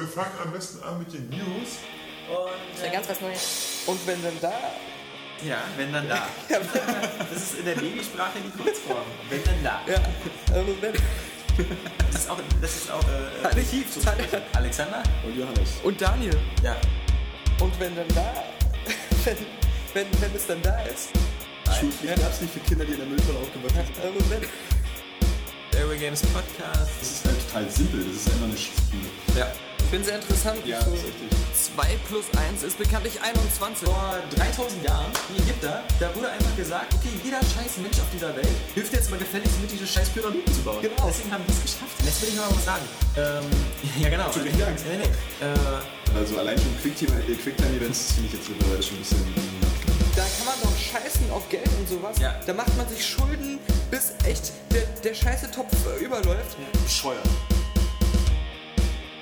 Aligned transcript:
wir 0.00 0.08
fangen 0.08 0.32
am 0.42 0.52
besten 0.52 0.82
an 0.82 0.98
mit 0.98 1.12
den 1.12 1.28
News. 1.28 1.78
Und, 2.28 2.84
Ja, 2.84 2.90
ganz 2.92 3.08
was 3.08 3.20
Neues. 3.20 3.82
und 3.86 4.06
wenn 4.06 4.22
dann 4.22 4.40
da. 4.40 4.52
Ja, 5.46 5.58
wenn 5.76 5.92
dann 5.92 6.08
da. 6.08 6.26
Das 7.32 7.42
ist 7.42 7.58
in 7.58 7.64
der 7.64 7.74
Babysprache 7.74 8.38
die 8.44 8.62
Kurzform. 8.62 9.04
Wenn 9.28 9.42
dann 9.44 9.62
da. 9.62 9.80
Ja, 9.86 10.00
also 10.54 10.76
wenn, 10.80 10.92
Das 12.12 12.22
ist 12.22 12.30
auch, 12.30 12.38
das 12.60 12.76
ist 12.76 12.90
auch 12.90 13.02
äh, 13.02 13.46
Archiv, 13.46 13.86
Alexander? 14.54 15.02
Und 15.24 15.36
Johannes. 15.36 15.70
und 15.82 16.00
Daniel. 16.00 16.36
Ja. 16.62 16.76
Und 17.60 17.78
wenn 17.80 17.94
dann 17.96 18.08
da. 18.08 18.44
Wenn, 19.24 19.36
wenn, 19.92 20.06
wenn 20.22 20.34
es 20.34 20.46
dann 20.46 20.62
da 20.62 20.80
ist. 20.84 21.10
Schulpflicht 21.78 22.16
gab 22.16 22.32
es 22.32 22.40
nicht 22.40 22.54
für 22.54 22.60
Kinder, 22.60 22.86
die 22.86 22.92
in 22.92 22.98
der 23.00 23.06
Mülltonne 23.06 23.38
aufgewachsen 23.38 23.84
sind. 23.94 24.04
Also 24.04 24.30
wenn. 24.30 24.48
Games 26.00 26.22
Podcast. 26.22 26.90
Das 26.98 27.10
ist 27.10 27.24
halt 27.26 27.46
total 27.46 27.70
simpel, 27.70 28.04
das 28.06 28.16
ist 28.16 28.30
einfach 28.30 28.46
eine 28.46 28.56
Spiel. 28.56 29.06
Ja. 29.36 29.52
Ich 29.90 29.96
finde 29.98 30.06
sehr 30.06 30.20
interessant. 30.22 30.64
Ja, 30.64 30.80
so 30.84 30.90
das 30.92 31.00
ist 31.00 31.06
richtig. 31.06 31.28
2 31.74 31.98
plus 32.06 32.24
1 32.54 32.62
ist 32.62 32.78
bekanntlich 32.78 33.20
21. 33.20 33.88
Vor 33.88 34.14
3000 34.36 34.84
Jahren, 34.84 35.10
die 35.34 35.42
Ägypter, 35.42 35.82
da 35.98 36.14
wurde 36.14 36.30
einfach 36.30 36.54
gesagt, 36.54 36.94
okay, 36.94 37.10
jeder 37.24 37.40
scheiß 37.42 37.82
Mensch 37.82 37.98
auf 37.98 38.06
dieser 38.14 38.30
Welt 38.36 38.46
hilft 38.72 38.92
jetzt 38.92 39.10
mal 39.10 39.18
gefälligst 39.18 39.60
mit, 39.60 39.72
diese 39.72 39.88
scheiß 39.88 40.10
Pyramiden 40.10 40.46
zu 40.54 40.62
bauen. 40.62 40.78
Genau. 40.80 41.06
Deswegen 41.08 41.32
haben 41.32 41.42
die 41.44 41.52
es 41.52 41.62
geschafft. 41.62 41.98
Jetzt 42.04 42.22
will 42.22 42.28
ich 42.28 42.36
mal 42.36 42.46
was 42.54 42.64
sagen. 42.64 42.86
Ähm, 43.18 43.50
ja, 44.00 44.08
genau. 44.10 44.30
Du 44.30 44.38
richtig 44.38 44.64
Angst? 44.64 44.84
Nee, 44.86 44.98
nee. 45.02 45.10
Äh, 45.44 46.16
Also 46.16 46.38
allein 46.38 46.56
schon 46.56 46.70
Quicktime- 46.78 47.18
äh, 47.26 47.34
Quicktime-Events 47.34 48.12
finde 48.14 48.28
ich 48.28 48.34
jetzt 48.38 48.48
mittlerweile 48.48 48.82
schon 48.84 48.94
ein 48.96 49.00
bisschen... 49.02 49.34
Da 50.14 50.22
kann 50.22 50.46
man 50.46 50.54
doch 50.62 50.76
scheißen 50.78 51.28
auf 51.32 51.48
Geld 51.48 51.66
und 51.78 51.88
sowas. 51.88 52.16
Ja. 52.20 52.38
Da 52.46 52.52
macht 52.54 52.74
man 52.76 52.88
sich 52.88 53.04
Schulden, 53.04 53.58
bis 53.90 54.12
echt 54.24 54.52
der, 54.70 54.86
der 55.02 55.14
scheiße 55.14 55.50
Topf 55.50 55.74
äh, 55.98 56.04
überläuft. 56.04 56.56
bescheuert. 56.84 57.26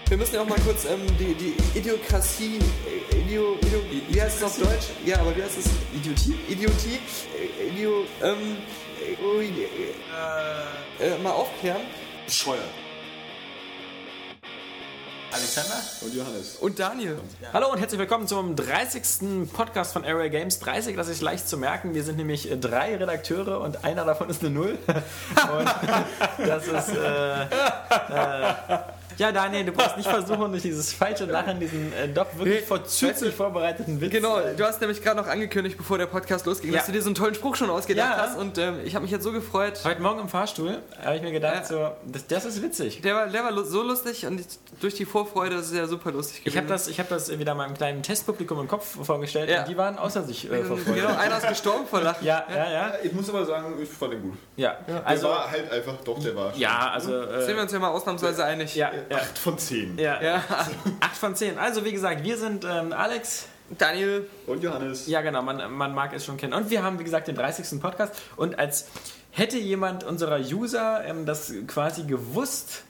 Wir 0.09 0.17
müssen 0.17 0.37
ja 0.37 0.41
auch 0.41 0.49
mal 0.49 0.59
kurz 0.61 0.87
ähm, 0.87 1.01
die, 1.19 1.35
die 1.35 1.79
Idiokratie, 1.79 2.59
äh, 3.13 3.19
Idio, 3.19 3.57
Idio, 3.61 3.81
wie 4.09 4.23
heißt 4.23 4.39
es 4.39 4.43
auf 4.43 4.57
Deutsch? 4.57 4.87
Ja, 5.05 5.21
aber 5.21 5.37
wie 5.37 5.43
heißt 5.43 5.59
es? 5.59 5.67
Idiotie? 5.95 6.35
Idiotie, 6.49 6.99
äh, 7.37 7.69
Idio, 7.69 8.07
ähm, 8.23 8.57
äh, 9.03 9.23
ui, 9.23 9.45
äh, 9.45 11.05
äh, 11.05 11.19
mal 11.19 11.33
aufklären. 11.33 11.83
Bescheuert. 12.25 12.63
Alexander? 15.31 15.77
Und 16.01 16.15
Johannes. 16.15 16.57
Und 16.57 16.79
Daniel. 16.79 17.21
Hallo 17.53 17.71
und 17.71 17.79
herzlich 17.79 17.99
willkommen 18.01 18.27
zum 18.27 18.57
30. 18.57 19.53
Podcast 19.53 19.93
von 19.93 20.07
Area 20.07 20.29
Games. 20.29 20.59
30, 20.59 20.97
das 20.97 21.09
ist 21.09 21.21
leicht 21.21 21.47
zu 21.47 21.59
merken. 21.59 21.93
Wir 21.93 22.03
sind 22.03 22.17
nämlich 22.17 22.51
äh, 22.51 22.57
drei 22.57 22.97
Redakteure 22.97 23.61
und 23.61 23.85
einer 23.85 24.07
davon 24.07 24.31
ist 24.31 24.41
eine 24.41 24.49
Null. 24.53 24.79
Und 24.87 25.69
das 26.49 26.67
ist. 26.67 26.97
Äh, 26.97 27.43
äh, 27.43 28.79
ja, 29.19 29.33
Daniel, 29.33 29.65
du 29.67 29.73
brauchst 29.73 29.97
nicht 29.97 30.09
versuchen, 30.09 30.51
durch 30.51 30.63
dieses 30.63 30.93
falsche 30.93 31.25
Lachen, 31.27 31.59
diesen 31.61 31.93
äh, 31.93 32.09
doch 32.09 32.27
wirklich 32.37 32.65
vorzüglich 32.65 33.35
vorbereiteten 33.35 34.01
Witz. 34.01 34.13
Genau, 34.13 34.39
äh, 34.39 34.55
du 34.55 34.65
hast 34.65 34.81
nämlich 34.81 35.03
gerade 35.03 35.21
noch 35.21 35.27
angekündigt, 35.27 35.77
bevor 35.77 35.99
der 35.99 36.07
Podcast 36.07 36.47
losging, 36.47 36.71
Ja. 36.73 36.79
dass 36.79 36.87
du 36.87 36.93
dir 36.93 37.03
so 37.03 37.09
einen 37.09 37.15
tollen 37.15 37.35
Spruch 37.35 37.57
schon 37.57 37.69
ausgedacht 37.71 38.17
Ja. 38.17 38.23
hast. 38.23 38.39
Und 38.39 38.59
ähm, 38.59 38.81
ich 38.85 38.95
habe 38.95 39.03
mich 39.03 39.11
jetzt 39.13 39.25
so 39.25 39.33
gefreut. 39.33 39.81
Heute 39.85 40.01
Morgen 40.01 40.21
im 40.21 40.29
Fahrstuhl 40.29 40.79
habe 41.05 41.17
ich 41.17 41.23
mir 41.23 41.33
gedacht, 41.33 41.55
Ja. 41.55 41.65
so, 41.65 41.91
das, 42.07 42.27
das 42.27 42.45
ist 42.45 42.63
witzig. 42.63 43.03
Der 43.03 43.15
war, 43.15 43.27
der 43.27 43.45
war 43.45 43.65
so 43.65 43.83
lustig 43.83 44.25
und 44.27 44.41
durch 44.81 44.95
die 44.95 45.05
Vorfreude 45.05 45.57
ist 45.57 45.67
es 45.71 45.77
ja 45.77 45.87
super 45.87 46.13
lustig 46.13 46.43
Ich 46.45 46.57
habe 46.57 46.67
das, 46.69 46.87
ich 46.89 47.01
hab 47.01 47.09
das 47.09 47.37
wieder 47.37 47.55
meinem 47.55 47.75
kleinen 47.75 48.03
Testpublikum 48.03 48.61
im 48.61 48.69
Kopf 48.69 49.05
vorgestellt 49.05 49.51
Ja. 49.51 49.61
und 49.61 49.69
die 49.69 49.77
waren 49.77 49.99
außer 49.99 50.23
sich 50.23 50.51
äh, 50.51 50.63
vor 50.65 50.77
Freude. 50.79 51.01
Genau, 51.01 51.17
einer 51.17 51.39
ist 51.39 51.49
gestorben 51.49 51.87
vor 51.89 52.01
Lachen. 52.03 52.25
Ja, 52.25 52.45
ja, 52.49 52.71
ja. 52.71 52.93
Ich 53.03 53.13
muss 53.13 53.29
aber 53.29 53.45
sagen, 53.45 53.75
ich 53.83 53.89
fand 53.89 54.13
den 54.13 54.23
gut. 54.23 54.39
ja. 54.57 54.77
Der 54.87 55.07
Also, 55.07 55.29
war 55.29 55.51
halt 55.51 55.71
einfach, 55.73 55.97
doch, 56.05 56.19
der 56.23 56.37
war. 56.37 56.55
ja, 56.57 56.91
also. 56.93 57.11
Sind 57.11 57.49
wir 57.49 57.59
Äh, 57.59 57.63
uns 57.63 57.73
ja 57.73 57.79
mal 57.79 57.89
ausnahmsweise 57.89 58.45
einig. 58.45 58.75
ja, 58.75 58.91
ja, 59.11 59.17
8 59.19 59.39
von 59.39 59.59
10. 59.59 59.99
ja. 59.99 60.23
Ja. 60.23 60.45
8 61.01 61.17
von 61.17 61.35
10. 61.37 61.59
Also, 61.59 61.85
wie 61.85 61.93
gesagt, 61.93 62.25
wir 62.25 62.37
sind 62.37 62.65
ähm, 62.65 62.93
Alex. 62.93 63.47
Daniel, 63.77 64.27
Und 64.47 64.63
Johannes. 64.63 65.07
Ja, 65.09 65.21
genau, 65.21 65.43
man, 65.43 65.71
man 65.71 65.95
mag 65.95 66.15
es 66.15 66.25
schon 66.25 66.39
kennen. 66.39 66.55
Und 66.55 66.71
wir 66.71 66.83
haben, 66.83 66.99
wie 66.99 67.05
gesagt, 67.05 67.29
den 67.29 67.35
30. 67.35 67.79
Podcast. 67.81 68.15
Und 68.37 68.59
als 68.59 68.87
hätte 69.31 69.59
jemand 69.59 70.05
unserer 70.05 70.39
User 70.39 71.05
ähm, 71.05 71.27
das 71.27 71.53
quasi 71.67 72.05
gewusst, 72.05 72.85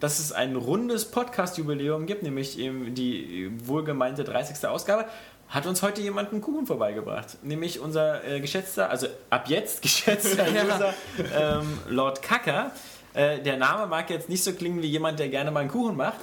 dass 0.00 0.18
es 0.18 0.32
ein 0.32 0.56
rundes 0.56 1.04
Podcast-Jubiläum 1.06 2.06
gibt, 2.06 2.22
nämlich 2.22 2.58
eben 2.58 2.94
die 2.94 3.50
wohlgemeinte 3.64 4.24
30. 4.24 4.66
Ausgabe, 4.66 5.06
hat 5.48 5.66
uns 5.66 5.82
heute 5.82 6.00
jemand 6.00 6.32
einen 6.32 6.40
Kuchen 6.40 6.66
vorbeigebracht. 6.66 7.42
Nämlich 7.44 7.78
unser 7.80 8.24
äh, 8.24 8.40
geschätzter, 8.40 8.90
also 8.90 9.06
ab 9.30 9.48
jetzt 9.48 9.80
geschätzter. 9.82 10.44
User, 10.48 10.94
ähm, 11.34 11.78
Lord 11.88 12.20
Kacker. 12.20 12.72
Äh, 13.16 13.40
der 13.40 13.56
Name 13.56 13.86
mag 13.86 14.10
jetzt 14.10 14.28
nicht 14.28 14.44
so 14.44 14.52
klingen 14.52 14.82
wie 14.82 14.86
jemand, 14.88 15.18
der 15.18 15.28
gerne 15.28 15.50
mal 15.50 15.60
einen 15.60 15.70
Kuchen 15.70 15.96
macht. 15.96 16.18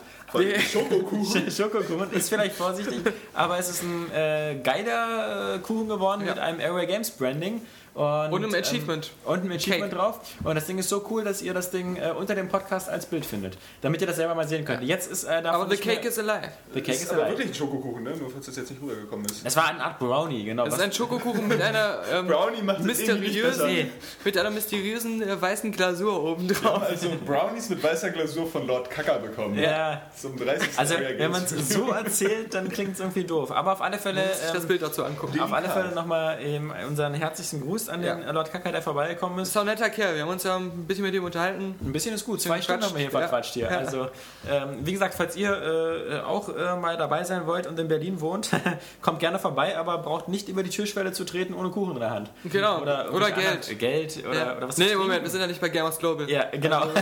Schokokuchen. 0.72 1.52
Schokokuchen 1.52 2.12
ist 2.12 2.30
vielleicht 2.30 2.56
vorsichtig, 2.56 3.02
aber 3.34 3.58
es 3.60 3.70
ist 3.70 3.84
ein 3.84 4.12
äh, 4.12 4.56
geiler 4.64 5.60
Kuchen 5.60 5.88
geworden 5.88 6.22
Ja. 6.22 6.34
mit 6.34 6.40
einem 6.40 6.60
Airway 6.60 6.86
Games 6.88 7.12
Branding. 7.12 7.62
Und, 7.94 8.34
Und 8.34 8.44
einem 8.44 8.56
Achievement. 8.56 9.12
Ähm, 9.26 9.32
und 9.32 9.40
einem 9.42 9.52
Achievement 9.52 9.92
Cake. 9.92 9.96
drauf. 9.96 10.20
Und 10.44 10.56
das 10.56 10.66
Ding 10.66 10.80
ist 10.80 10.90
so 10.90 11.06
cool, 11.12 11.24
dass 11.24 11.42
ihr 11.44 11.54
das 11.54 11.70
Ding 11.70 11.96
äh, 11.98 12.12
unter 12.18 12.34
dem 12.34 12.50
Podcast 12.50 12.90
als 12.90 13.06
Bild 13.06 13.24
findet. 13.26 13.56
Damit 13.82 14.02
ihr 14.02 14.08
das 14.08 14.16
selber 14.16 14.34
mal 14.34 14.48
sehen 14.48 14.66
könnt. 14.66 14.82
Jetzt 14.84 15.12
ist 15.12 15.26
äh, 15.26 15.42
davon 15.44 15.62
aber 15.62 15.70
the 15.70 15.78
cake 15.78 16.02
mehr, 16.02 16.10
is 16.10 16.18
alive. 16.18 16.52
The 16.74 16.82
Cake 16.82 16.92
ist 16.92 17.04
is 17.04 17.10
aber 17.12 17.22
alive. 17.24 17.38
wirklich 17.38 17.52
ein 17.52 17.54
Schokokuchen, 17.54 18.04
ne? 18.04 18.16
Nur 18.18 18.32
falls 18.32 18.48
das 18.48 18.56
jetzt 18.56 18.72
nicht 18.72 18.82
rübergekommen 18.82 19.26
ist. 19.28 19.46
Es 19.46 19.56
war 19.56 19.68
eine 19.70 19.84
Art 19.84 20.00
Brownie, 20.00 20.44
genau. 20.44 20.66
Das 20.66 20.74
ist 20.76 20.82
ein 20.82 20.92
Schokokuchen 20.92 21.48
mit 21.48 21.62
einer 21.62 22.00
ähm, 22.12 22.28
Brownie 22.28 22.64
macht 22.64 22.80
mysteriösen, 22.84 23.92
mit 24.24 24.38
einer 24.38 24.50
mysteriösen 24.50 25.22
äh, 25.22 25.40
weißen 25.40 25.72
Glasur 25.72 26.24
oben 26.24 26.48
drauf. 26.48 26.82
Also 26.84 27.10
Brownies 27.26 27.70
mit 27.70 27.84
weißer 27.84 28.10
Glasur 28.10 28.48
von 28.48 28.66
Lord 28.66 28.90
Kacker 28.90 29.20
bekommen. 29.20 29.58
ja. 29.58 30.02
Zum 30.20 30.36
30. 30.38 30.70
Also, 30.78 30.96
wenn 30.96 31.32
man 31.32 31.44
es 31.44 31.70
so 31.70 31.92
erzählt, 31.92 32.54
dann 32.54 32.70
klingt 32.70 32.94
es 32.94 33.00
irgendwie 33.00 33.24
doof. 33.24 33.52
Aber 33.52 33.74
auf 33.74 33.82
alle 33.82 33.98
Fälle. 34.00 34.22
Muss 34.26 34.42
sich 34.42 34.52
das 34.52 34.62
ähm, 34.64 34.68
Bild 34.68 34.82
dazu 34.82 35.04
angucken. 35.04 35.40
auf 35.40 35.54
alle 35.54 35.70
Fälle 35.70 35.94
nochmal 35.94 36.38
ähm, 36.42 36.74
unseren 36.88 37.14
herzlichen 37.14 37.62
Gruß 37.62 37.83
an 37.90 38.02
den 38.02 38.22
Ja. 38.22 38.32
Lord 38.32 38.52
Kacker, 38.52 38.72
der 38.72 38.82
vorbeigekommen 38.82 39.40
ist. 39.40 39.48
Das 39.48 39.50
ist 39.50 39.58
auch 39.58 39.62
ein 39.62 39.68
netter 39.68 39.90
Kerl. 39.90 40.16
Wir 40.16 40.24
haben 40.24 40.30
uns 40.30 40.44
ja 40.44 40.56
ein 40.58 40.86
bisschen 40.88 41.04
mit 41.06 41.14
ihm 41.14 41.24
unterhalten. 41.24 41.76
Ein 41.82 41.92
bisschen 41.94 42.14
ist 42.16 42.26
gut, 42.26 42.42
zwei 42.42 42.62
Stunden 42.62 42.84
haben 42.84 42.94
wir 42.94 43.02
hier 43.02 43.12
verquatscht 43.12 43.54
hier. 43.54 43.70
Also, 43.70 44.08
ähm, 44.50 44.80
wie 44.84 44.94
gesagt, 44.94 45.14
falls 45.16 45.36
ihr 45.36 45.52
äh, 45.52 46.20
auch 46.22 46.50
äh, 46.50 46.76
mal 46.76 46.98
dabei 46.98 47.24
sein 47.24 47.46
wollt 47.48 47.68
und 47.68 47.80
in 47.80 47.88
Berlin 47.88 48.22
wohnt, 48.22 48.50
kommt 49.02 49.20
gerne 49.20 49.40
vorbei, 49.40 49.78
aber 49.78 49.98
braucht 50.00 50.28
nicht 50.28 50.50
über 50.50 50.64
die 50.64 50.70
Türschwelle 50.70 51.12
zu 51.12 51.24
treten 51.26 51.54
ohne 51.54 51.70
Kuchen 51.70 51.94
in 51.94 52.00
der 52.00 52.12
Hand. 52.12 52.30
Genau. 52.46 52.82
Oder, 52.82 53.06
irgendwelche 53.06 53.34
Geld. 53.34 53.48
anderen- 53.48 53.78
Geld 53.78 54.24
oder, 54.28 54.38
ja. 54.38 54.58
oder 54.58 54.68
was 54.68 54.78
nee, 54.78 54.96
Moment, 54.96 55.24
wir 55.24 55.30
sind 55.30 55.42
ja 55.42 55.48
nicht 55.48 55.62
bei 55.62 55.70
Gamers 55.70 55.98
Global. 56.00 56.30
Ja, 56.30 56.46
genau. 56.52 56.84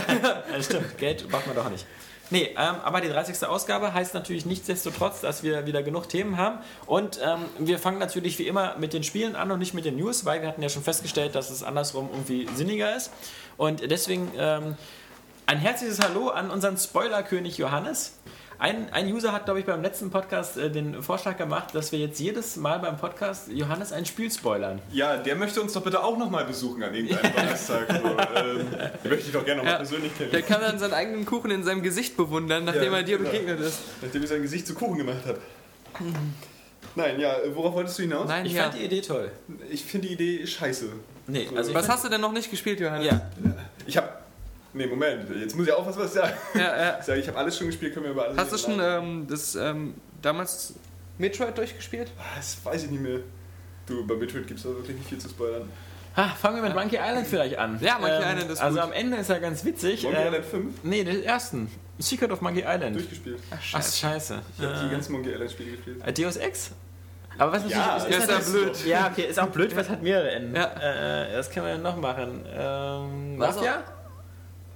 Ja, 0.52 0.62
stimmt, 0.62 0.98
Geld 0.98 1.28
braucht 1.30 1.46
man 1.46 1.56
doch 1.56 1.70
nicht. 1.70 1.86
Nee, 2.30 2.54
ähm, 2.56 2.76
aber 2.82 3.00
die 3.00 3.08
30. 3.08 3.46
Ausgabe 3.46 3.92
heißt 3.92 4.14
natürlich 4.14 4.46
nichtsdestotrotz, 4.46 5.20
dass 5.20 5.42
wir 5.42 5.66
wieder 5.66 5.82
genug 5.82 6.08
Themen 6.08 6.36
haben. 6.36 6.58
Und 6.86 7.20
ähm, 7.22 7.44
wir 7.58 7.78
fangen 7.78 7.98
natürlich 7.98 8.38
wie 8.38 8.46
immer 8.46 8.76
mit 8.78 8.92
den 8.92 9.02
Spielen 9.02 9.36
an 9.36 9.50
und 9.50 9.58
nicht 9.58 9.74
mit 9.74 9.84
den 9.84 9.96
News, 9.96 10.24
weil 10.24 10.40
wir 10.40 10.48
hatten 10.48 10.62
ja 10.62 10.68
schon 10.68 10.82
festgestellt, 10.82 11.34
dass 11.34 11.50
es 11.50 11.62
andersrum 11.62 12.08
irgendwie 12.10 12.48
sinniger 12.54 12.96
ist. 12.96 13.10
Und 13.58 13.90
deswegen 13.90 14.32
ähm, 14.38 14.76
ein 15.46 15.58
herzliches 15.58 16.00
Hallo 16.00 16.28
an 16.28 16.50
unseren 16.50 16.78
Spoilerkönig 16.78 17.58
Johannes. 17.58 18.14
Ein, 18.62 18.92
ein 18.92 19.12
User 19.12 19.32
hat, 19.32 19.46
glaube 19.46 19.58
ich, 19.58 19.66
beim 19.66 19.82
letzten 19.82 20.10
Podcast 20.10 20.56
äh, 20.56 20.70
den 20.70 21.02
Vorschlag 21.02 21.36
gemacht, 21.36 21.74
dass 21.74 21.90
wir 21.90 21.98
jetzt 21.98 22.20
jedes 22.20 22.54
Mal 22.54 22.78
beim 22.78 22.96
Podcast 22.96 23.48
Johannes 23.48 23.90
ein 23.92 24.06
Spiel 24.06 24.30
spoilern. 24.30 24.78
Ja, 24.92 25.16
der 25.16 25.34
möchte 25.34 25.60
uns 25.60 25.72
doch 25.72 25.82
bitte 25.82 26.00
auch 26.00 26.16
nochmal 26.16 26.44
besuchen 26.44 26.80
an 26.84 26.94
irgendeinem 26.94 27.32
Donnerstag. 27.36 27.88
So, 27.90 27.96
ähm, 27.96 28.66
den 29.02 29.10
möchte 29.10 29.26
ich 29.26 29.32
doch 29.32 29.44
gerne 29.44 29.56
nochmal 29.58 29.72
Ja. 29.72 29.78
persönlich 29.78 30.12
Der 30.16 30.28
kennen. 30.28 30.46
kann 30.46 30.60
dann 30.60 30.78
seinen 30.78 30.92
eigenen 30.94 31.26
Kuchen 31.26 31.50
in 31.50 31.64
seinem 31.64 31.82
Gesicht 31.82 32.16
bewundern, 32.16 32.64
nachdem 32.64 32.92
Ja, 32.92 32.98
er 32.98 33.02
dir 33.02 33.18
genau. 33.18 33.30
begegnet 33.30 33.58
ist. 33.58 33.80
Nachdem 34.00 34.22
er 34.22 34.28
sein 34.28 34.42
Gesicht 34.42 34.64
zu 34.68 34.74
Kuchen 34.74 34.96
gemacht 34.98 35.26
hat. 35.26 35.38
Nein, 36.94 37.18
ja, 37.18 37.32
äh, 37.38 37.56
worauf 37.56 37.74
wolltest 37.74 37.98
du 37.98 38.02
hinaus? 38.02 38.28
Nein, 38.28 38.46
Ich 38.46 38.52
ja. 38.52 38.62
fand 38.62 38.74
die 38.76 38.84
Idee 38.84 39.00
toll. 39.00 39.32
Ich 39.70 39.84
finde 39.84 40.06
die 40.06 40.14
Idee 40.14 40.46
scheiße. 40.46 40.86
Nee, 41.26 41.48
also 41.56 41.70
ich 41.70 41.76
Was 41.76 41.88
hast 41.88 42.04
du 42.04 42.08
denn 42.08 42.20
noch 42.20 42.32
nicht 42.32 42.48
gespielt, 42.48 42.78
Johannes? 42.78 43.06
Ja, 43.06 43.22
Ich 43.86 43.96
habe. 43.96 44.08
Nee, 44.74 44.86
Moment, 44.86 45.28
jetzt 45.38 45.54
muss 45.56 45.66
ich 45.66 45.72
aufpassen, 45.72 46.00
was 46.00 46.06
ich 46.14 46.20
sage. 46.20 46.32
ja, 46.54 46.60
ja. 46.84 46.96
Ich 47.00 47.04
sage, 47.04 47.20
ich 47.20 47.28
habe 47.28 47.38
alles 47.38 47.58
schon 47.58 47.66
gespielt, 47.66 47.92
können 47.92 48.06
wir 48.06 48.12
über 48.12 48.24
alles 48.24 48.38
Hast 48.38 48.52
du 48.52 48.58
schon 48.58 48.80
ähm, 48.80 49.26
das 49.28 49.54
ähm, 49.54 49.94
damals 50.22 50.74
Metroid 51.18 51.56
durchgespielt? 51.58 52.10
Ah, 52.18 52.36
Das 52.36 52.56
weiß 52.64 52.84
ich 52.84 52.90
nicht 52.90 53.02
mehr. 53.02 53.18
Du, 53.86 54.06
bei 54.06 54.14
Metroid 54.14 54.46
gibt 54.46 54.60
es 54.60 54.66
auch 54.66 54.70
wirklich 54.70 54.96
nicht 54.96 55.08
viel 55.08 55.18
zu 55.18 55.28
spoilern. 55.28 55.68
Ha, 56.16 56.28
fangen 56.40 56.56
wir 56.56 56.62
mit 56.62 56.74
Monkey 56.74 56.96
Island 56.96 57.26
vielleicht 57.26 57.56
an. 57.58 57.78
Ja, 57.80 57.98
Monkey 57.98 58.16
Island 58.16 58.50
ist 58.50 58.60
Also 58.60 58.76
gut. 58.76 58.84
am 58.86 58.92
Ende 58.92 59.16
ist 59.18 59.28
er 59.30 59.40
ganz 59.40 59.64
witzig. 59.64 60.02
Monkey 60.04 60.18
Ähm, 60.20 60.26
Island 60.28 60.44
5 60.44 60.74
nee, 60.84 61.04
den 61.04 61.22
ersten. 61.22 61.70
Secret 61.98 62.30
of 62.32 62.40
Monkey 62.40 62.60
Island. 62.66 62.96
durchgespielt. 62.96 63.38
Ach, 63.50 63.60
scheiße. 63.62 64.40
Ich 64.58 64.64
habe 64.64 64.78
die 64.80 64.86
Äh, 64.86 64.90
ganzen 64.90 65.12
Monkey 65.12 65.30
Island 65.32 65.50
Spiele 65.50 65.70
gespielt. 65.72 65.96
äh, 66.06 66.12
Deus 66.12 66.36
Ex? 66.36 66.70
Aber 67.38 67.52
was 67.52 67.68
Ja, 67.70 67.96
natürlich 67.98 68.18
ist 68.18 68.28
ja 68.28 68.34
natürlich- 68.38 68.52
blöd. 68.72 68.86
Ja, 68.86 69.08
okay, 69.10 69.22
ist 69.22 69.38
auch 69.38 69.48
blöd, 69.48 69.74
was 69.76 69.88
hat 69.88 70.02
mehrere 70.02 70.30
Enden. 70.32 70.54
Ja. 70.54 70.64
Äh, 71.26 71.32
das 71.32 71.50
können 71.50 71.66
wir 71.66 71.78
noch 71.78 71.96
machen. 71.96 72.44
Ähm, 72.54 73.34
Was 73.38 73.56
Mafia? 73.56 73.82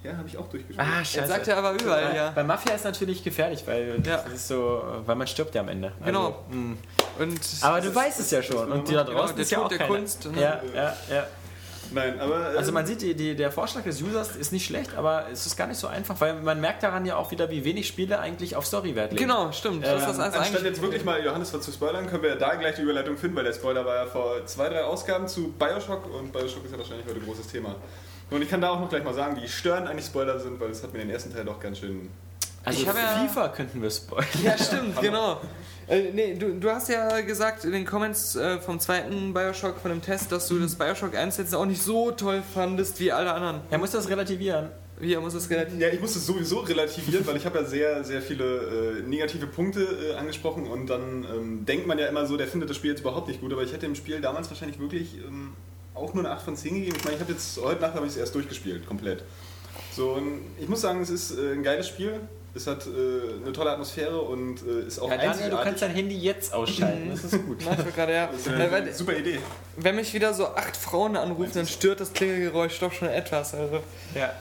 Ja, 0.07 0.17
habe 0.17 0.29
ich 0.29 0.39
auch 0.39 0.49
durchgespielt. 0.49 0.79
Ah, 0.89 0.99
Jetzt 1.01 1.13
scheiße. 1.13 1.29
sagt 1.29 1.49
er 1.49 1.57
aber 1.59 1.73
überall, 1.73 2.11
bei, 2.11 2.17
ja. 2.17 2.31
bei 2.35 2.45
Mafia 2.45 2.75
ist 2.75 2.85
natürlich 2.85 3.23
gefährlich, 3.25 3.63
weil 3.67 4.01
Ja. 4.05 4.19
das 4.19 4.33
ist 4.33 4.49
so, 4.49 4.83
weil 5.05 5.17
man 5.17 5.27
stirbt 5.27 5.55
ja 5.55 5.61
am 5.63 5.69
Ende. 5.69 5.93
Genau. 6.05 6.27
Also, 6.27 6.39
mh. 6.51 6.77
Und 7.19 7.41
Aber 7.63 7.81
du 7.81 7.95
weißt 7.95 8.21
es 8.21 8.31
ja 8.31 8.43
schon. 8.43 8.71
Und 8.71 8.89
die 8.89 8.95
da 8.95 9.03
Genau, 9.03 9.19
draußen 9.19 9.37
der 9.37 9.43
ist 9.43 9.51
ja 9.51 9.59
auch 9.63 9.69
der 9.69 9.79
keiner. 9.79 9.91
Kunst, 9.95 10.27
ne? 10.31 10.41
Ja, 10.41 10.61
ja, 10.75 10.97
ja. 11.11 11.27
Nein, 11.93 12.19
aber. 12.21 12.35
Also 12.59 12.73
man 12.73 12.85
sieht, 12.85 13.01
die, 13.01 13.15
die, 13.15 13.37
der 13.37 13.53
Vorschlag 13.53 13.85
des 13.85 14.03
Users 14.03 14.35
ist 14.35 14.51
nicht 14.53 14.67
schlecht, 14.67 14.97
aber 14.97 15.27
es 15.33 15.47
ist 15.47 15.57
gar 15.57 15.69
nicht 15.69 15.79
so 15.79 15.87
einfach, 15.87 16.21
weil 16.21 16.35
man 16.35 16.61
merkt 16.61 16.83
daran 16.83 17.07
ja 17.07 17.15
auch 17.17 17.31
wieder, 17.31 17.49
wie 17.49 17.65
wenig 17.65 17.87
Spiele 17.87 18.19
eigentlich 18.19 18.57
auf 18.57 18.67
Story 18.67 18.97
Wert 18.97 19.13
legen. 19.13 19.23
Genau, 19.25 19.53
stimmt. 19.53 19.85
Das 19.85 20.01
ist 20.01 20.09
das 20.09 20.19
also 20.19 20.39
Anstatt 20.39 20.57
eigentlich. 20.57 20.63
jetzt 20.73 20.83
wirklich 20.83 21.05
mal 21.05 21.25
Johannes 21.25 21.55
was 21.55 21.63
zu 21.63 21.71
spoilern, 21.71 22.09
können 22.09 22.25
wir 22.25 22.31
ja 22.31 22.37
da 22.37 22.57
gleich 22.57 22.75
die 22.75 22.83
Überleitung 22.83 23.17
finden, 23.17 23.37
weil 23.37 23.45
der 23.45 23.53
Spoiler 23.53 23.87
war 23.87 23.95
ja 23.95 24.07
vor 24.07 24.45
zwei, 24.47 24.69
drei 24.69 24.83
Ausgaben 24.83 25.29
zu 25.29 25.53
Bioshock 25.53 26.13
und 26.13 26.33
Bioshock 26.33 26.65
ist 26.65 26.73
ja 26.73 26.79
wahrscheinlich 26.79 27.07
heute 27.07 27.21
ein 27.21 27.25
großes 27.25 27.47
Thema. 27.47 27.77
Und 28.31 28.43
ich 28.43 28.49
kann 28.51 28.61
da 28.61 28.71
auch 28.71 28.81
noch 28.81 28.89
gleich 28.89 29.05
mal 29.05 29.15
sagen, 29.15 29.37
wie 29.41 29.47
störend 29.49 29.89
eigentlich 29.89 30.07
Spoiler 30.07 30.39
sind, 30.41 30.59
weil 30.59 30.69
das 30.69 30.83
hat 30.83 30.93
mir 30.93 30.99
den 31.01 31.11
ersten 31.11 31.33
Teil 31.33 31.45
doch 31.45 31.61
ganz 31.61 31.79
schön. 31.79 32.09
Also 32.65 32.83
Ich 32.83 32.89
habe 32.89 32.99
ja- 32.99 33.25
FIFA 33.29 33.49
könnten 33.51 33.81
wir 33.81 33.91
spoilern. 33.91 34.27
Ja, 34.43 34.59
stimmt, 34.59 35.01
genau. 35.01 35.41
Äh, 35.87 36.11
nee, 36.13 36.35
du, 36.35 36.55
du 36.59 36.69
hast 36.69 36.89
ja 36.89 37.21
gesagt 37.21 37.65
in 37.65 37.71
den 37.71 37.85
Comments 37.87 38.35
äh, 38.35 38.59
vom 38.59 38.81
zweiten 38.81 39.33
Bioshock, 39.33 39.79
von 39.79 39.93
dem 39.93 40.03
Test, 40.03 40.33
dass 40.33 40.49
du 40.49 40.59
das 40.59 40.75
Bioshock 40.75 41.15
1 41.15 41.37
jetzt 41.37 41.55
auch 41.55 41.65
nicht 41.65 41.81
so 41.81 42.11
toll 42.11 42.43
fandest 42.55 42.99
wie 42.99 43.13
alle 43.13 43.33
anderen. 43.33 43.61
Er 43.71 43.79
muss 43.79 43.93
das 43.93 44.09
relativieren. 44.09 44.71
Wie 44.99 45.13
er 45.13 45.21
muss 45.21 45.35
es 45.35 45.49
relativ. 45.51 45.79
Ja, 45.79 45.89
ich 45.89 46.01
muss 46.01 46.17
es 46.17 46.27
sowieso 46.27 46.61
relativieren, 46.61 47.25
weil 47.27 47.37
ich 47.37 47.45
habe 47.47 47.59
ja 47.59 47.65
sehr, 47.65 48.03
sehr 48.03 48.23
viele 48.23 48.45
äh, 48.99 49.03
negative 49.03 49.47
Punkte 49.47 49.83
äh, 49.83 50.15
angesprochen 50.17 50.67
und 50.67 50.89
dann 50.89 51.25
ähm, 51.33 51.65
denkt 51.67 51.87
man 51.87 51.99
ja 51.99 52.07
immer 52.07 52.25
so, 52.27 52.37
der 52.39 52.49
findet 52.49 52.71
das 52.71 52.79
Spiel 52.79 52.91
jetzt 52.93 53.01
überhaupt 53.01 53.29
nicht 53.29 53.41
gut, 53.43 53.53
aber 53.53 53.63
ich 53.63 53.73
hätte 53.73 53.85
dem 53.87 53.95
Spiel 53.95 54.21
damals 54.23 54.49
wahrscheinlich 54.49 54.81
wirklich 54.81 55.19
ähm, 55.19 55.53
auch 55.97 56.15
nur 56.15 56.25
eine 56.25 56.35
8 56.35 56.45
von 56.45 56.57
10 56.57 56.75
gegeben. 56.75 56.97
Ich 56.99 57.05
meine, 57.05 57.17
ich 57.17 57.23
habe 57.23 57.33
jetzt, 57.33 57.59
heute 57.61 57.81
Nacht 57.81 57.95
habe 57.95 58.07
ich 58.07 58.13
es 58.13 58.19
erst 58.19 58.35
durchgespielt, 58.35 58.87
komplett. 58.87 59.25
So, 59.95 60.13
und 60.13 60.43
ich 60.61 60.69
muss 60.69 60.81
sagen, 60.83 61.01
es 61.03 61.11
ist 61.11 61.33
äh, 61.39 61.53
ein 61.53 61.63
geiles 61.63 61.89
Spiel. 61.89 62.21
Es 62.55 62.67
hat 62.67 62.87
äh, 62.87 62.91
eine 63.43 63.53
tolle 63.53 63.71
Atmosphäre 63.71 64.19
und 64.19 64.63
äh, 64.67 64.87
ist 64.87 64.99
auch 64.99 65.11
Ja, 65.11 65.17
Daniel, 65.17 65.27
du 65.27 65.33
einzigartig. 65.43 65.65
kannst 65.65 65.83
dein 65.83 65.91
Handy 65.91 66.19
jetzt 66.19 66.55
ausschalten. 66.55 67.11
Das 67.11 67.25
ist 67.25 67.45
gut. 67.45 67.59
Ich 67.61 67.67
wollte 67.67 67.85
gerade, 67.93 68.13
ja. 68.15 68.27
das 68.29 68.41
ist 68.41 68.49
eine 68.49 68.71
weil- 68.73 68.93
super 68.95 69.15
Idee. 69.17 69.39
Wenn 69.77 69.97
mich 69.97 70.15
wieder 70.15 70.33
so 70.33 70.47
acht 70.49 70.75
Frauen 70.77 71.17
anrufen, 71.17 71.51
dann 71.55 71.67
stört 71.67 72.01
das 72.01 72.13
Klingelgeräusch 72.15 72.79
doch 72.81 72.93
schon 72.93 73.09
etwas. 73.09 73.53
Also. 73.55 73.81
Ja. 74.15 74.33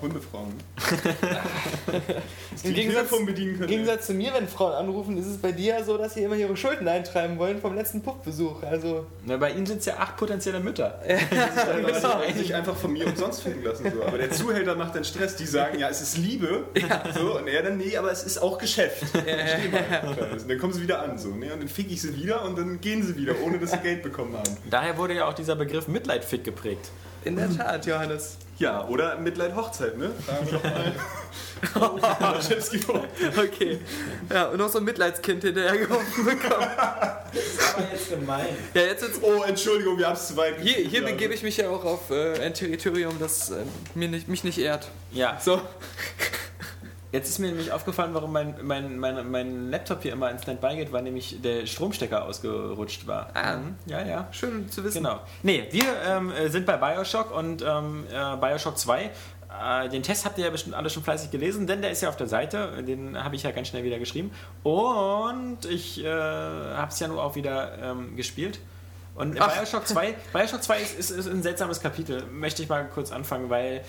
Hundefrauen. 0.00 0.52
Im 2.62 2.74
Gegensatz, 2.74 3.12
Im 3.12 3.26
können. 3.26 3.66
Gegensatz 3.66 4.06
zu 4.06 4.14
mir, 4.14 4.32
wenn 4.34 4.46
Frauen 4.46 4.72
anrufen, 4.72 5.16
ist 5.18 5.26
es 5.26 5.38
bei 5.38 5.52
dir 5.52 5.78
ja 5.78 5.84
so, 5.84 5.96
dass 5.96 6.14
sie 6.14 6.22
immer 6.22 6.36
ihre 6.36 6.56
Schulden 6.56 6.86
eintreiben 6.86 7.38
wollen 7.38 7.60
vom 7.60 7.74
letzten 7.74 8.02
Puffbesuch. 8.02 8.62
Also. 8.62 9.06
Na, 9.24 9.36
bei 9.36 9.52
Ihnen 9.52 9.66
sind 9.66 9.78
es 9.78 9.86
ja 9.86 9.96
acht 9.98 10.16
potenzielle 10.16 10.60
Mütter. 10.60 11.00
Aber 11.02 11.94
sie 11.94 12.02
wollen 12.02 12.36
sich 12.36 12.54
einfach 12.54 12.76
von 12.76 12.92
mir 12.92 13.06
umsonst 13.06 13.42
finden 13.42 13.64
lassen. 13.64 13.90
So. 13.94 14.02
Aber 14.04 14.18
der 14.18 14.30
Zuhälter 14.30 14.74
macht 14.74 14.94
dann 14.94 15.04
Stress. 15.04 15.36
Die 15.36 15.46
sagen, 15.46 15.78
ja, 15.78 15.88
es 15.88 16.00
ist 16.00 16.18
Liebe. 16.18 16.66
So, 17.14 17.38
und 17.38 17.48
er 17.48 17.62
dann, 17.62 17.78
nee, 17.78 17.96
aber 17.96 18.10
es 18.12 18.22
ist 18.22 18.38
auch 18.38 18.58
Geschäft. 18.58 19.02
Und 19.14 20.50
dann 20.50 20.58
kommen 20.58 20.72
sie 20.72 20.82
wieder 20.82 21.02
an. 21.02 21.18
So, 21.18 21.28
ne? 21.30 21.52
Und 21.52 21.60
dann 21.60 21.68
fick 21.68 21.90
ich 21.90 22.00
sie 22.00 22.16
wieder 22.16 22.44
und 22.44 22.58
dann 22.58 22.80
gehen 22.80 23.02
sie 23.02 23.16
wieder, 23.16 23.34
ohne 23.42 23.58
dass 23.58 23.72
sie 23.72 23.78
Geld 23.78 24.02
bekommen 24.02 24.34
haben. 24.34 24.56
Daher 24.70 24.96
wurde 24.96 25.14
ja 25.14 25.26
auch 25.26 25.34
dieser 25.34 25.56
Begriff 25.56 25.88
Mitleidfick 25.88 26.44
geprägt. 26.44 26.90
In 27.24 27.36
der 27.36 27.54
Tat, 27.56 27.86
Johannes. 27.86 28.36
Ja, 28.58 28.86
oder 28.86 29.16
Mitleid 29.18 29.54
Hochzeit, 29.56 29.96
ne? 29.96 30.10
Sagen 30.26 30.46
wir 30.46 30.58
doch 30.58 30.64
mal. 30.64 30.92
Vor. 32.86 33.04
Okay. 33.36 33.78
Ja, 34.32 34.46
und 34.48 34.58
noch 34.58 34.68
so 34.68 34.78
ein 34.78 34.84
Mitleidskind 34.84 35.42
hinterhergeworfen 35.42 36.24
bekommen. 36.24 36.66
Das 37.32 37.44
ist 37.44 37.74
aber 37.76 37.86
jetzt 37.92 38.10
gemein. 38.10 38.46
Ja, 38.74 38.82
jetzt, 38.82 39.02
jetzt 39.02 39.20
Oh, 39.22 39.42
Entschuldigung, 39.44 39.96
wir 39.98 40.06
haben 40.06 40.16
es 40.16 40.28
zu 40.28 40.36
weit 40.36 40.56
hier, 40.60 40.74
hier 40.74 41.04
begebe 41.04 41.34
ich 41.34 41.42
mich 41.42 41.56
ja 41.56 41.68
auch 41.70 41.84
auf 41.84 42.10
äh, 42.10 42.40
ein 42.40 42.52
Territorium, 42.52 43.16
das 43.20 43.50
äh, 43.50 43.62
mir 43.94 44.08
nicht, 44.08 44.26
mich 44.28 44.42
nicht 44.44 44.58
ehrt. 44.58 44.88
Ja, 45.12 45.38
So. 45.40 45.60
Jetzt 47.12 47.28
ist 47.28 47.38
mir 47.38 47.48
nämlich 47.48 47.70
aufgefallen, 47.70 48.14
warum 48.14 48.32
mein, 48.32 48.54
mein, 48.62 48.98
mein, 48.98 49.30
mein 49.30 49.70
Laptop 49.70 50.02
hier 50.02 50.12
immer 50.12 50.30
ins 50.30 50.42
Standby 50.42 50.76
geht, 50.76 50.92
weil 50.92 51.02
nämlich 51.02 51.40
der 51.42 51.66
Stromstecker 51.66 52.24
ausgerutscht 52.24 53.06
war. 53.06 53.28
Ah. 53.34 53.56
Mhm. 53.56 53.76
Ja, 53.86 54.02
ja. 54.02 54.28
Schön 54.32 54.68
zu 54.70 54.82
wissen. 54.82 55.02
Genau. 55.02 55.20
Nee, 55.42 55.68
wir 55.70 55.84
ähm, 56.06 56.32
sind 56.48 56.66
bei 56.66 56.76
Bioshock 56.76 57.36
und 57.36 57.62
ähm, 57.62 58.04
äh, 58.10 58.36
Bioshock 58.36 58.78
2. 58.78 59.10
Äh, 59.60 59.88
den 59.90 60.02
Test 60.02 60.24
habt 60.24 60.38
ihr 60.38 60.46
ja 60.46 60.50
bestimmt 60.50 60.74
alle 60.74 60.88
schon 60.88 61.02
fleißig 61.02 61.30
gelesen, 61.30 61.66
denn 61.66 61.82
der 61.82 61.90
ist 61.90 62.02
ja 62.02 62.08
auf 62.08 62.16
der 62.16 62.28
Seite. 62.28 62.82
Den 62.82 63.22
habe 63.22 63.36
ich 63.36 63.42
ja 63.42 63.50
ganz 63.50 63.68
schnell 63.68 63.84
wieder 63.84 63.98
geschrieben. 63.98 64.32
Und 64.62 65.58
ich 65.68 66.02
äh, 66.02 66.08
habe 66.08 66.90
es 66.90 66.98
ja 66.98 67.08
nur 67.08 67.22
auch 67.22 67.36
wieder 67.36 67.78
ähm, 67.78 68.16
gespielt. 68.16 68.58
Und 69.14 69.38
Ach. 69.38 69.54
Bioshock 69.54 69.86
2, 69.86 70.14
Bioshock 70.32 70.62
2 70.62 70.80
ist, 70.80 70.98
ist, 70.98 71.10
ist 71.10 71.28
ein 71.28 71.42
seltsames 71.42 71.80
Kapitel. 71.80 72.24
Möchte 72.32 72.62
ich 72.62 72.68
mal 72.68 72.88
kurz 72.88 73.12
anfangen, 73.12 73.50
weil 73.50 73.84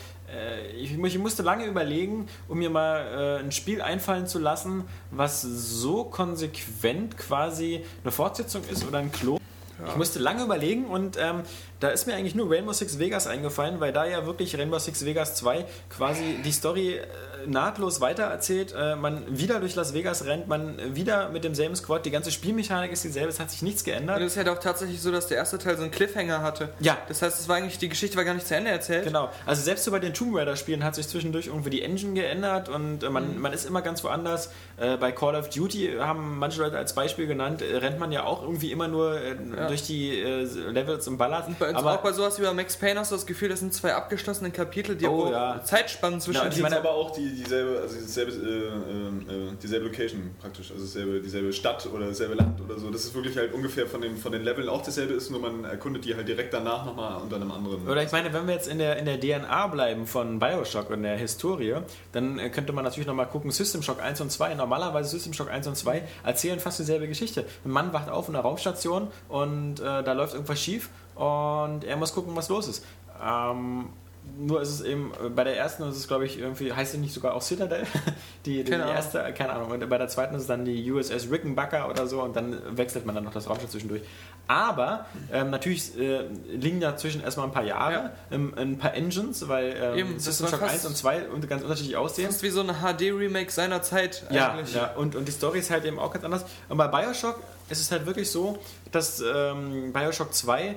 ich, 0.78 0.98
mu- 0.98 1.06
ich 1.06 1.18
musste 1.18 1.44
lange 1.44 1.66
überlegen, 1.66 2.28
um 2.48 2.58
mir 2.60 2.70
mal 2.70 3.38
äh, 3.40 3.44
ein 3.44 3.52
Spiel 3.52 3.82
einfallen 3.82 4.28
zu 4.28 4.40
lassen, 4.40 4.84
was 5.12 5.42
so 5.42 6.04
konsequent 6.06 7.18
quasi 7.18 7.84
eine 8.04 8.12
Fortsetzung 8.12 8.64
ist 8.72 8.86
oder 8.88 9.00
ein 9.00 9.12
Klon. 9.12 9.40
Ich 9.88 9.96
musste 9.98 10.20
lange 10.20 10.44
überlegen 10.44 10.86
und 10.86 11.18
ähm, 11.20 11.42
da 11.82 11.90
ist 11.90 12.08
mir 12.08 12.14
eigentlich 12.16 12.36
nur 12.36 12.50
Rainbow 12.50 12.72
Six 12.72 13.00
Vegas 13.00 13.28
eingefallen, 13.28 13.80
weil 13.82 13.92
da 13.92 14.06
ja 14.06 14.26
wirklich 14.26 14.58
Rainbow 14.58 14.80
Six 14.80 15.04
Vegas 15.04 15.36
2 15.36 15.66
quasi 15.90 16.38
die 16.46 16.52
Story 16.54 16.94
äh, 16.96 17.04
nahtlos 17.48 18.02
weitererzählt. 18.02 18.74
Äh, 18.78 18.96
man 18.96 19.24
wieder 19.28 19.60
durch 19.60 19.76
Las 19.76 19.94
Vegas 19.94 20.26
rennt, 20.26 20.48
man 20.48 20.78
wieder 20.96 21.30
mit 21.30 21.44
demselben 21.44 21.76
Squad, 21.76 22.06
die 22.06 22.12
ganze 22.12 22.32
Spielmechanik 22.32 22.92
ist 22.92 23.04
dieselbe, 23.04 23.30
es 23.30 23.40
hat 23.40 23.50
sich 23.52 23.62
nichts 23.62 23.82
Und 23.82 23.86
geändert. 23.86 24.20
es 24.22 24.28
ist 24.34 24.36
ja 24.36 24.44
doch 24.44 24.60
tatsächlich 24.60 25.02
so, 25.02 25.12
dass 25.12 25.28
der 25.28 25.38
erste 25.38 25.58
Teil 25.58 25.76
so 25.76 25.84
einen 25.84 25.92
Cliffhanger 25.92 26.42
hatte. 26.42 26.70
Ja. 26.80 26.98
Das 27.08 27.22
heißt, 27.22 27.40
es 27.40 27.48
war 27.48 27.56
eigentlich, 27.58 27.78
die 27.78 27.90
Geschichte 27.90 28.18
war 28.18 28.24
gar 28.26 28.34
nicht 28.34 28.48
zu 28.48 28.56
Ende 28.56 28.70
erzählt. 28.72 29.04
Genau. 29.06 29.30
Also 29.46 29.62
selbst 29.64 29.84
so 29.86 29.92
bei 29.92 30.00
den 30.00 30.14
Tomb 30.14 30.36
Raider 30.36 30.56
Spielen 30.56 30.84
hat 30.84 30.96
sich 30.96 31.08
zwischendurch 31.08 31.48
irgendwie 31.48 31.70
die 31.70 31.82
Engine 31.82 32.14
geändert 32.14 32.70
und 32.70 33.04
äh, 33.04 33.08
Mhm. 33.08 33.14
man, 33.14 33.40
man 33.40 33.54
ist 33.54 33.66
immer 33.66 33.82
ganz 33.82 34.04
woanders. 34.04 34.50
Äh, 34.78 34.98
bei 34.98 35.12
Call 35.12 35.36
of 35.36 35.50
Duty 35.50 35.96
haben 36.00 36.38
manche 36.40 36.62
Leute 36.62 36.78
als 36.78 36.94
Beispiel 36.94 37.28
genannt, 37.28 37.62
äh, 37.62 37.78
rennt 37.78 38.00
man 38.00 38.12
ja 38.12 38.24
auch 38.24 38.42
irgendwie 38.42 38.72
immer 38.72 38.88
nur 38.88 39.20
äh, 39.20 39.36
Ja. 39.56 39.68
durch 39.68 39.84
die 39.84 40.20
äh, 40.20 40.44
Levels 40.72 41.08
und 41.08 41.18
ballert. 41.18 41.48
Und 41.48 41.60
bei, 41.60 41.76
auch 41.76 41.98
bei 42.02 42.12
sowas 42.14 42.40
wie 42.40 42.44
bei 42.44 42.54
Max 42.54 42.76
Payne 42.78 43.00
hast 43.00 43.12
du 43.12 43.16
das 43.16 43.26
Gefühl, 43.26 43.50
das 43.50 43.60
sind 43.60 43.74
zwei 43.74 43.94
abgeschlossene 43.94 44.52
Kapitel, 44.52 44.96
die 44.96 45.06
Oh, 45.06 45.26
auch 45.26 45.32
ja. 45.32 45.62
Zeitspannen 45.64 46.20
zwischen 46.22 46.42
Ja, 46.44 46.48
ich 46.50 46.62
meine 46.62 46.78
aber 46.78 46.92
auch 46.92 47.12
die, 47.12 47.30
dieselbe, 47.36 47.80
also 47.82 47.96
dieselbe, 47.96 48.32
äh, 48.32 49.34
äh, 49.34 49.50
äh, 49.50 49.52
dieselbe 49.62 49.86
Location 49.86 50.32
praktisch, 50.40 50.72
also 50.72 50.84
dieselbe, 50.84 51.22
dieselbe 51.22 51.54
Stadt 51.54 51.88
oder 51.94 52.08
dasselbe 52.08 52.36
Land 52.36 52.60
oder 52.62 52.80
so. 52.80 52.90
Das 52.90 53.06
ist 53.06 53.14
wirklich 53.14 53.38
halt 53.38 53.54
ungefähr 53.54 53.88
von 53.88 54.02
den, 54.02 54.18
von 54.18 54.32
den 54.32 54.44
Leveln 54.44 54.70
auch 54.70 54.82
dasselbe 54.82 55.14
ist, 55.14 55.30
nur 55.30 55.40
man 55.40 55.64
erkundet 55.66 56.06
die 56.06 56.16
halt 56.16 56.28
direkt 56.28 56.54
danach 56.54 56.86
nochmal 56.86 57.22
unter 57.22 57.36
einem 57.36 57.52
anderen. 57.52 57.88
Oder 57.88 58.04
ich 58.04 58.12
meine, 58.12 58.34
wenn 58.34 58.48
wir 58.48 58.54
jetzt 58.54 58.68
in 58.68 58.78
der, 58.78 58.98
in 58.98 59.06
der 59.06 59.20
DNA 59.20 59.68
bleiben 59.68 60.08
von 60.08 60.40
Bioshock 60.40 60.90
und 60.90 61.04
der 61.04 61.18
Historie, 61.18 61.76
dann 62.12 62.40
äh, 62.40 62.50
könnte 62.50 62.74
man 62.74 62.84
natürlich 62.84 63.08
nochmal 63.08 63.28
gucken, 63.28 63.52
System 63.52 63.82
Shock 63.82 64.02
1 64.02 64.22
und 64.22 64.32
2. 64.32 64.56
Normalerweise 64.56 65.10
System 65.10 65.34
Shock 65.34 65.50
1 65.50 65.68
und 65.68 65.76
2 65.76 66.04
erzählen 66.24 66.60
fast 66.60 66.80
dieselbe 66.80 67.08
Geschichte. 67.08 67.46
Ein 67.66 67.72
Mann 67.72 67.94
wacht 67.94 68.10
auf 68.10 68.30
in 68.30 68.36
einer 68.36 68.44
Raumstation 68.44 69.08
und 69.30 69.80
äh, 69.80 70.04
da 70.04 70.14
läuft 70.14 70.34
irgendwas 70.34 70.60
schief 70.60 70.90
und 71.16 71.84
er 71.84 71.98
muss 71.98 72.14
gucken, 72.14 72.36
was 72.36 72.50
los 72.50 72.68
ist. 72.68 72.86
Ähm, 73.24 73.90
nur 74.38 74.62
ist 74.62 74.70
es 74.70 74.82
eben, 74.82 75.12
äh, 75.24 75.30
bei 75.30 75.44
der 75.44 75.58
ersten 75.58 75.84
ist 75.84 75.96
es 75.98 76.08
glaube 76.08 76.26
ich 76.26 76.40
irgendwie, 76.40 76.74
heißt 76.74 76.94
sie 76.94 76.98
nicht 76.98 77.14
sogar 77.14 77.34
auch 77.36 77.42
Citadel? 77.42 77.84
Die, 78.46 78.62
die, 78.66 78.74
Ahnung. 78.74 78.90
erste, 78.90 79.34
keine 79.38 79.54
Ahnung. 79.54 79.72
Und 79.72 79.90
bei 79.90 79.98
der 79.98 80.10
zweiten 80.10 80.36
ist 80.36 80.42
es 80.42 80.48
dann 80.50 80.66
die 80.66 80.92
USS 80.92 81.32
Rickenbacker 81.32 81.90
oder 81.90 82.08
so 82.08 82.22
und 82.22 82.36
dann 82.36 82.58
wechselt 82.78 83.06
man 83.06 83.16
dann 83.16 83.24
noch 83.24 83.32
das 83.32 83.50
Raumschiff 83.50 83.70
zwischendurch. 83.70 84.02
Aber 84.48 85.06
ähm, 85.32 85.50
natürlich 85.50 85.98
äh, 85.98 86.26
liegen 86.52 86.82
dazwischen 86.82 87.24
erstmal 87.24 87.46
ein 87.48 87.54
paar 87.54 87.64
Jahre, 87.64 87.94
Ja. 87.94 88.12
ähm, 88.32 88.54
ein 88.58 88.78
paar 88.78 88.96
Engines, 88.96 89.48
weil 89.48 89.74
ähm, 89.82 89.98
Eben, 89.98 90.20
System 90.20 90.48
Shock 90.50 90.60
fast- 90.60 90.74
1 90.74 90.86
und 90.88 90.98
2 90.98 91.30
und 91.30 91.48
ganz 91.48 91.64
unterschiedlich 91.64 91.96
aussehen. 91.96 92.28
Das 92.28 92.36
ist 92.38 92.44
wie 92.44 92.50
so 92.50 92.60
ein 92.60 92.68
HD-Remake 92.82 93.50
seiner 93.50 93.82
Zeit 93.82 94.24
Ja, 94.30 94.52
eigentlich. 94.52 94.76
ja. 94.76 94.92
Und, 94.98 95.16
und 95.16 95.26
die 95.30 95.32
Story 95.32 95.60
ist 95.60 95.72
halt 95.72 95.86
eben 95.86 95.98
auch 95.98 96.12
ganz 96.12 96.26
anders. 96.26 96.44
Und 96.68 96.76
bei 96.78 96.88
Bioshock 96.88 97.40
ist 97.70 97.80
es 97.80 97.92
halt 97.94 98.06
wirklich 98.06 98.30
so, 98.30 98.58
dass 98.92 99.22
ähm, 99.22 99.94
Bioshock 99.94 100.34
2, 100.34 100.76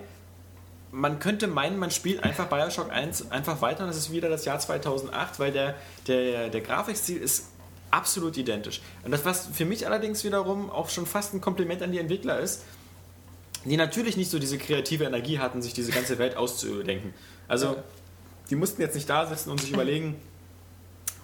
man 0.93 1.19
könnte 1.19 1.47
meinen, 1.47 1.79
man 1.79 1.91
spielt 1.91 2.23
einfach 2.23 2.47
Bioshock 2.47 2.91
1 2.91 3.31
einfach 3.31 3.61
weiter 3.61 3.85
und 3.85 3.91
es 3.91 3.97
ist 3.97 4.13
wieder 4.13 4.29
das 4.29 4.45
Jahr 4.45 4.59
2008, 4.59 5.39
weil 5.39 5.53
der, 5.53 5.75
der, 6.07 6.49
der 6.49 6.61
Grafikstil 6.61 7.19
ist 7.19 7.49
absolut 7.91 8.37
identisch. 8.37 8.81
Und 9.05 9.11
das, 9.11 9.25
was 9.25 9.47
für 9.47 9.65
mich 9.65 9.87
allerdings 9.87 10.25
wiederum 10.25 10.71
auch 10.71 10.89
schon 10.89 11.07
fast 11.07 11.35
ein 11.35 11.41
Kompliment 11.41 11.83
an 11.83 11.93
die 11.93 11.99
Entwickler 11.99 12.39
ist, 12.41 12.63
die 13.65 13.77
natürlich 13.77 14.17
nicht 14.17 14.31
so 14.31 14.39
diese 14.39 14.59
kreative 14.59 15.05
Energie 15.05 15.39
hatten, 15.39 15.61
sich 15.61 15.75
diese 15.75 15.91
ganze 15.91 16.19
Welt 16.19 16.37
auszudenken. 16.37 17.13
Also, 17.49 17.77
die 18.49 18.57
mussten 18.57 18.81
jetzt 18.81 18.95
nicht 18.95 19.09
da 19.09 19.27
sitzen 19.27 19.51
und 19.51 19.61
sich 19.61 19.73
überlegen, 19.73 20.17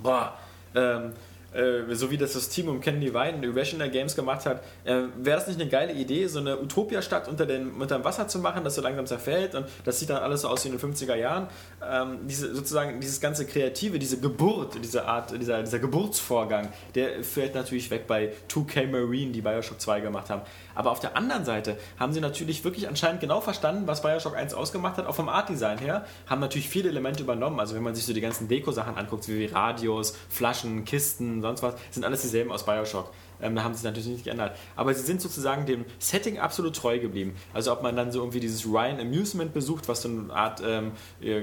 boah, 0.02 0.36
ähm, 0.74 1.12
äh, 1.54 1.94
so 1.94 2.10
wie 2.10 2.16
das 2.16 2.32
das 2.32 2.48
Team 2.48 2.68
um 2.68 2.80
Ken 2.80 3.00
Levine 3.00 3.34
und 3.34 3.44
Irrational 3.44 3.90
Games 3.90 4.16
gemacht 4.16 4.46
hat, 4.46 4.62
äh, 4.84 5.02
wäre 5.16 5.38
das 5.38 5.46
nicht 5.46 5.60
eine 5.60 5.68
geile 5.68 5.92
Idee, 5.92 6.26
so 6.26 6.40
eine 6.40 6.58
Utopia-Stadt 6.58 7.28
unter, 7.28 7.46
unter 7.78 7.98
dem 7.98 8.04
Wasser 8.04 8.28
zu 8.28 8.38
machen, 8.38 8.64
das 8.64 8.74
so 8.74 8.82
langsam 8.82 9.06
zerfällt 9.06 9.54
und 9.54 9.66
das 9.84 9.98
sieht 9.98 10.10
dann 10.10 10.22
alles 10.22 10.42
so 10.42 10.48
aus 10.48 10.64
wie 10.64 10.68
in 10.70 10.78
den 10.78 10.94
50er 10.94 11.14
Jahren. 11.14 11.48
Ähm, 11.86 12.20
diese, 12.26 12.54
sozusagen 12.54 13.00
dieses 13.00 13.20
ganze 13.20 13.46
Kreative, 13.46 13.98
diese 13.98 14.18
Geburt, 14.20 14.76
diese 14.82 15.04
Art, 15.04 15.38
dieser, 15.38 15.62
dieser 15.62 15.78
Geburtsvorgang, 15.78 16.68
der 16.94 17.22
fällt 17.22 17.54
natürlich 17.54 17.90
weg 17.90 18.06
bei 18.06 18.32
2K 18.50 18.86
Marine, 18.86 19.32
die 19.32 19.42
Bioshock 19.42 19.80
2 19.80 20.00
gemacht 20.00 20.30
haben. 20.30 20.42
Aber 20.74 20.90
auf 20.90 21.00
der 21.00 21.16
anderen 21.16 21.44
Seite 21.44 21.76
haben 21.98 22.12
sie 22.12 22.20
natürlich 22.20 22.64
wirklich 22.64 22.88
anscheinend 22.88 23.20
genau 23.20 23.40
verstanden, 23.40 23.86
was 23.86 24.02
Bioshock 24.02 24.36
1 24.36 24.54
ausgemacht 24.54 24.96
hat, 24.96 25.06
auch 25.06 25.14
vom 25.14 25.28
Art-Design 25.28 25.78
her, 25.78 26.06
haben 26.26 26.40
natürlich 26.40 26.68
viele 26.68 26.88
Elemente 26.88 27.22
übernommen. 27.22 27.60
Also 27.60 27.74
wenn 27.74 27.82
man 27.82 27.94
sich 27.94 28.06
so 28.06 28.12
die 28.12 28.20
ganzen 28.20 28.48
Deko-Sachen 28.48 28.96
anguckt, 28.96 29.28
wie 29.28 29.46
Radios, 29.46 30.16
Flaschen, 30.28 30.84
Kisten, 30.84 31.41
und 31.42 31.58
sonst 31.58 31.62
was, 31.62 31.74
sind 31.90 32.04
alles 32.04 32.22
dieselben 32.22 32.52
aus 32.52 32.64
Bioshock. 32.64 33.10
Ähm, 33.42 33.56
da 33.56 33.64
haben 33.64 33.74
sie 33.74 33.84
natürlich 33.84 34.08
nicht 34.08 34.24
geändert. 34.24 34.56
Aber 34.76 34.94
sie 34.94 35.02
sind 35.02 35.20
sozusagen 35.20 35.66
dem 35.66 35.84
Setting 35.98 36.38
absolut 36.38 36.76
treu 36.76 37.00
geblieben. 37.00 37.34
Also 37.52 37.72
ob 37.72 37.82
man 37.82 37.96
dann 37.96 38.12
so 38.12 38.20
irgendwie 38.20 38.40
dieses 38.40 38.64
Ryan 38.64 39.00
Amusement 39.00 39.52
besucht, 39.52 39.88
was 39.88 40.02
so 40.02 40.08
eine 40.08 40.32
Art 40.32 40.62
ähm, 40.64 40.92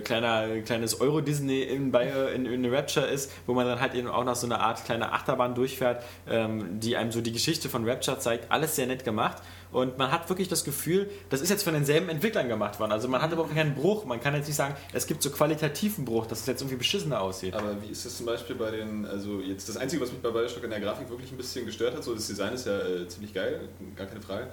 kleiner, 0.03 0.61
kleines 0.61 1.01
Euro-Disney 1.01 1.61
in, 1.63 1.93
in, 1.93 2.45
in 2.45 2.73
Rapture 2.73 3.05
ist, 3.05 3.31
wo 3.45 3.53
man 3.53 3.67
dann 3.67 3.81
halt 3.81 3.95
eben 3.95 4.07
auch 4.07 4.23
noch 4.23 4.35
so 4.35 4.47
eine 4.47 4.59
Art 4.59 4.85
kleine 4.85 5.11
Achterbahn 5.11 5.55
durchfährt, 5.55 6.03
ähm, 6.29 6.79
die 6.79 6.95
einem 6.95 7.11
so 7.11 7.19
die 7.21 7.33
Geschichte 7.33 7.67
von 7.67 7.87
Rapture 7.87 8.19
zeigt. 8.19 8.49
Alles 8.51 8.77
sehr 8.77 8.87
nett 8.87 9.03
gemacht. 9.03 9.41
Und 9.71 9.97
man 9.97 10.11
hat 10.11 10.27
wirklich 10.29 10.47
das 10.47 10.63
Gefühl, 10.63 11.09
das 11.29 11.41
ist 11.41 11.49
jetzt 11.49 11.63
von 11.63 11.73
denselben 11.73 12.09
Entwicklern 12.09 12.47
gemacht 12.47 12.79
worden. 12.79 12.91
Also 12.91 13.07
man 13.07 13.21
hat 13.21 13.31
überhaupt 13.31 13.53
keinen 13.53 13.75
Bruch. 13.75 14.05
Man 14.05 14.19
kann 14.19 14.33
jetzt 14.33 14.47
nicht 14.47 14.55
sagen, 14.55 14.75
es 14.93 15.05
gibt 15.05 15.21
so 15.21 15.29
qualitativen 15.29 16.05
Bruch, 16.05 16.25
dass 16.25 16.41
es 16.41 16.47
jetzt 16.47 16.61
irgendwie 16.61 16.77
beschissener 16.77 17.21
aussieht. 17.21 17.53
Aber 17.53 17.79
wie 17.81 17.87
ist 17.87 18.05
das 18.05 18.17
zum 18.17 18.25
Beispiel 18.25 18.55
bei 18.55 18.71
den, 18.71 19.05
also 19.05 19.39
jetzt 19.41 19.69
das 19.69 19.77
Einzige, 19.77 20.01
was 20.01 20.11
mich 20.11 20.21
bei 20.21 20.31
Bioshock 20.31 20.63
in 20.63 20.71
der 20.71 20.79
Grafik 20.79 21.09
wirklich 21.09 21.31
ein 21.31 21.37
bisschen 21.37 21.65
gestört 21.65 21.95
hat, 21.95 22.03
so 22.03 22.15
das 22.15 22.27
Design 22.27 22.53
ist 22.53 22.65
ja 22.65 22.79
äh, 22.79 23.07
ziemlich 23.07 23.33
geil, 23.33 23.69
gar 23.95 24.07
keine 24.07 24.21
Frage 24.21 24.47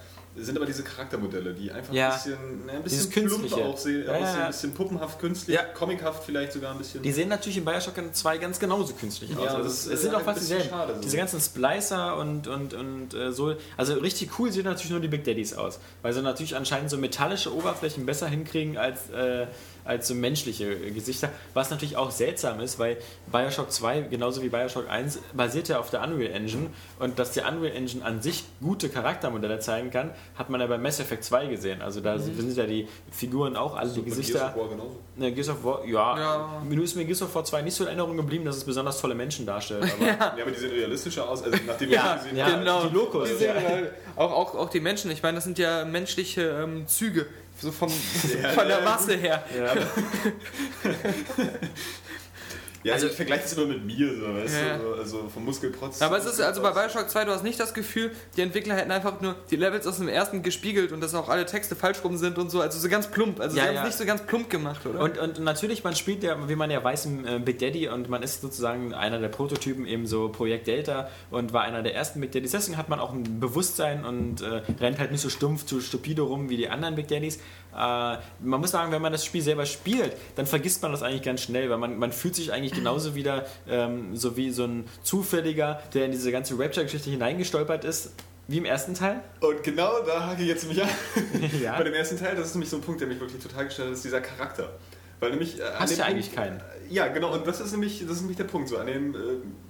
sind 0.44 0.56
aber 0.56 0.66
diese 0.66 0.82
Charaktermodelle, 0.82 1.54
die 1.54 1.70
einfach 1.70 1.92
ja. 1.94 2.10
ein 2.10 2.14
bisschen, 2.14 2.66
ne, 2.66 2.72
ein 2.72 2.82
bisschen 2.82 3.10
plump 3.10 3.52
auch 3.52 3.78
sehen, 3.78 4.04
ja, 4.06 4.18
ja, 4.18 4.34
ein 4.34 4.46
bisschen 4.48 4.74
puppenhaft 4.74 5.18
künstlich, 5.18 5.58
comichaft 5.74 6.24
vielleicht 6.24 6.52
sogar 6.52 6.72
ein 6.72 6.78
bisschen. 6.78 7.02
Die 7.02 7.12
sehen 7.12 7.28
natürlich 7.28 7.58
in 7.58 7.64
Bioshock 7.64 7.94
2 8.12 8.38
ganz 8.38 8.58
genauso 8.58 8.94
künstlich 8.94 9.36
aus. 9.36 9.48
Also 9.48 9.68
es, 9.68 9.86
es 9.86 10.02
sind 10.02 10.14
auch 10.14 10.22
fast 10.22 10.40
dieselben. 10.40 10.68
Schade, 10.68 10.94
so. 10.94 11.00
Diese 11.00 11.16
ganzen 11.16 11.40
Splicer 11.40 12.16
und, 12.18 12.48
und, 12.48 12.74
und 12.74 13.14
äh, 13.14 13.32
so. 13.32 13.54
Also 13.76 13.94
richtig 13.94 14.38
cool 14.38 14.52
sehen 14.52 14.64
natürlich 14.64 14.90
nur 14.90 15.00
die 15.00 15.08
Big 15.08 15.24
Daddies 15.24 15.54
aus, 15.54 15.78
weil 16.02 16.12
sie 16.12 16.22
natürlich 16.22 16.56
anscheinend 16.56 16.90
so 16.90 16.98
metallische 16.98 17.54
Oberflächen 17.54 18.06
besser 18.06 18.28
hinkriegen 18.28 18.76
als. 18.76 19.10
Äh, 19.10 19.46
als 19.86 20.08
so 20.08 20.14
menschliche 20.14 20.76
Gesichter. 20.92 21.30
Was 21.54 21.70
natürlich 21.70 21.96
auch 21.96 22.10
seltsam 22.10 22.60
ist, 22.60 22.78
weil 22.78 22.98
Bioshock 23.30 23.70
2, 23.70 24.02
genauso 24.02 24.42
wie 24.42 24.48
Bioshock 24.48 24.88
1, 24.88 25.20
basiert 25.32 25.68
ja 25.68 25.78
auf 25.78 25.90
der 25.90 26.02
Unreal 26.02 26.32
Engine. 26.32 26.70
Und 26.98 27.18
dass 27.18 27.32
die 27.32 27.40
Unreal 27.40 27.74
Engine 27.74 28.04
an 28.04 28.22
sich 28.22 28.44
gute 28.60 28.88
Charaktermodelle 28.88 29.58
zeigen 29.60 29.90
kann, 29.90 30.10
hat 30.36 30.50
man 30.50 30.60
ja 30.60 30.66
bei 30.66 30.78
Mass 30.78 31.00
Effect 31.00 31.24
2 31.24 31.46
gesehen. 31.46 31.82
Also 31.82 32.00
da 32.00 32.16
mhm. 32.16 32.36
sind 32.36 32.56
ja 32.56 32.66
die 32.66 32.88
Figuren 33.10 33.56
auch 33.56 33.76
alle, 33.76 33.90
so 33.90 34.00
die 34.00 34.10
Gesichter. 34.10 34.38
Gears 34.38 34.54
of 34.54 34.60
War 34.60 34.68
genauso. 34.68 35.00
Ne, 35.16 35.32
Gears 35.32 35.48
of 35.48 35.64
War, 35.64 35.84
ja. 35.84 36.18
ja. 36.18 36.62
Mir 36.68 36.82
ist 36.82 36.96
mir 36.96 37.04
Gears 37.04 37.22
of 37.22 37.34
War 37.34 37.44
2 37.44 37.62
nicht 37.62 37.74
so 37.74 37.84
in 37.84 37.88
Erinnerung 37.88 38.16
geblieben, 38.16 38.44
dass 38.44 38.56
es 38.56 38.64
besonders 38.64 39.00
tolle 39.00 39.14
Menschen 39.14 39.46
darstellt. 39.46 39.84
Aber, 39.96 40.06
ja. 40.06 40.14
ja. 40.14 40.42
aber 40.42 40.50
die 40.50 40.58
sehen 40.58 40.70
realistischer 40.70 41.28
aus, 41.28 41.42
also 41.42 41.56
nachdem 41.66 41.90
ja, 41.90 42.16
gesehen 42.16 42.36
ja, 42.36 42.58
genau. 42.58 42.86
Die 42.86 42.94
Locos. 42.94 43.28
Die 43.28 43.34
sehen, 43.34 43.54
auch, 44.16 44.32
auch, 44.32 44.54
auch 44.54 44.70
die 44.70 44.80
Menschen, 44.80 45.10
ich 45.10 45.22
meine, 45.22 45.36
das 45.36 45.44
sind 45.44 45.58
ja 45.58 45.84
menschliche 45.84 46.42
ähm, 46.62 46.86
Züge 46.86 47.26
so 47.60 47.72
vom, 47.72 47.90
ja, 48.42 48.50
von 48.50 48.68
der 48.68 48.82
Masse 48.82 49.16
her. 49.16 49.44
Ja. 49.56 49.74
Ja, 52.86 52.94
also, 52.94 53.08
ich 53.08 53.14
vergleiche 53.14 53.42
das 53.42 53.52
immer 53.54 53.66
mit 53.66 53.84
mir, 53.84 54.14
so, 54.14 54.32
weißt 54.32 54.54
ja. 54.54 54.78
du, 54.78 54.94
also 54.94 55.28
vom 55.28 55.44
Muskelprotz. 55.44 56.00
Aber 56.00 56.18
es 56.18 56.24
ist 56.24 56.40
also 56.40 56.62
bei 56.62 56.70
Bioshock 56.70 57.10
2, 57.10 57.24
du 57.24 57.32
hast 57.32 57.42
nicht 57.42 57.58
das 57.58 57.74
Gefühl, 57.74 58.12
die 58.36 58.42
Entwickler 58.42 58.76
hätten 58.76 58.92
einfach 58.92 59.20
nur 59.20 59.34
die 59.50 59.56
Levels 59.56 59.88
aus 59.88 59.96
dem 59.96 60.06
ersten 60.06 60.44
gespiegelt 60.44 60.92
und 60.92 61.00
dass 61.00 61.12
auch 61.16 61.28
alle 61.28 61.46
Texte 61.46 61.74
falsch 61.74 62.04
rum 62.04 62.16
sind 62.16 62.38
und 62.38 62.48
so, 62.48 62.60
also 62.60 62.78
so 62.78 62.88
ganz 62.88 63.08
plump. 63.08 63.40
Also 63.40 63.56
ja, 63.56 63.64
sie 63.64 63.68
haben 63.70 63.76
es 63.78 63.84
nicht 63.84 63.98
so 63.98 64.04
ganz 64.04 64.22
plump 64.22 64.50
gemacht, 64.50 64.86
oder? 64.86 65.00
Und, 65.00 65.18
und 65.18 65.40
natürlich, 65.40 65.82
man 65.82 65.96
spielt 65.96 66.22
ja, 66.22 66.36
wie 66.48 66.54
man 66.54 66.70
ja 66.70 66.84
weiß, 66.84 67.06
im 67.06 67.26
äh, 67.26 67.40
Big 67.40 67.58
Daddy 67.58 67.88
und 67.88 68.08
man 68.08 68.22
ist 68.22 68.40
sozusagen 68.40 68.94
einer 68.94 69.18
der 69.18 69.30
Prototypen, 69.30 69.84
eben 69.84 70.06
so 70.06 70.28
Projekt 70.28 70.68
Delta 70.68 71.08
und 71.32 71.52
war 71.52 71.62
einer 71.62 71.82
der 71.82 71.92
ersten 71.92 72.20
Big 72.20 72.30
Daddies. 72.30 72.52
Deswegen 72.52 72.76
hat 72.76 72.88
man 72.88 73.00
auch 73.00 73.12
ein 73.12 73.40
Bewusstsein 73.40 74.04
und 74.04 74.42
äh, 74.42 74.62
rennt 74.80 75.00
halt 75.00 75.10
nicht 75.10 75.22
so 75.22 75.28
stumpf 75.28 75.66
zu 75.66 75.80
stupide 75.80 76.22
rum 76.22 76.50
wie 76.50 76.56
die 76.56 76.68
anderen 76.68 76.94
Big 76.94 77.08
Daddies. 77.08 77.40
Äh, 77.76 78.18
man 78.40 78.60
muss 78.60 78.70
sagen, 78.70 78.92
wenn 78.92 79.02
man 79.02 79.12
das 79.12 79.24
Spiel 79.24 79.42
selber 79.42 79.66
spielt, 79.66 80.16
dann 80.36 80.46
vergisst 80.46 80.82
man 80.82 80.92
das 80.92 81.02
eigentlich 81.02 81.22
ganz 81.22 81.42
schnell, 81.42 81.68
weil 81.68 81.78
man, 81.78 81.98
man 81.98 82.12
fühlt 82.12 82.36
sich 82.36 82.52
eigentlich 82.52 82.75
genauso 82.76 83.14
wieder 83.14 83.46
ähm, 83.68 84.16
so 84.16 84.36
wie 84.36 84.50
so 84.50 84.64
ein 84.64 84.84
Zufälliger, 85.02 85.80
der 85.94 86.04
in 86.04 86.12
diese 86.12 86.30
ganze 86.30 86.58
Rapture-Geschichte 86.58 87.10
hineingestolpert 87.10 87.84
ist, 87.84 88.12
wie 88.48 88.58
im 88.58 88.64
ersten 88.64 88.94
Teil? 88.94 89.22
Und 89.40 89.64
genau 89.64 90.00
da 90.06 90.26
hake 90.28 90.42
ich 90.42 90.48
jetzt 90.48 90.68
mich 90.68 90.80
an. 90.80 90.88
ja. 91.62 91.76
Bei 91.76 91.82
dem 91.82 91.94
ersten 91.94 92.16
Teil, 92.16 92.36
das 92.36 92.46
ist 92.46 92.54
nämlich 92.54 92.70
so 92.70 92.76
ein 92.76 92.82
Punkt, 92.82 93.00
der 93.00 93.08
mich 93.08 93.18
wirklich 93.18 93.42
total 93.42 93.64
gestört 93.64 93.88
hat, 93.88 93.94
ist 93.94 94.04
dieser 94.04 94.20
Charakter. 94.20 94.70
Weil 95.18 95.30
nämlich. 95.30 95.58
Äh, 95.58 95.64
Hast 95.78 95.94
du 95.94 95.98
ja 95.98 96.04
eigentlich 96.04 96.32
keinen. 96.32 96.60
Ja, 96.90 97.08
genau, 97.08 97.32
und 97.34 97.46
das 97.46 97.60
ist 97.60 97.72
nämlich, 97.72 98.00
das 98.00 98.16
ist 98.16 98.20
nämlich 98.20 98.36
der 98.36 98.44
Punkt. 98.44 98.68
So 98.68 98.78
an 98.78 98.86
dem, 98.86 99.14
äh, 99.14 99.18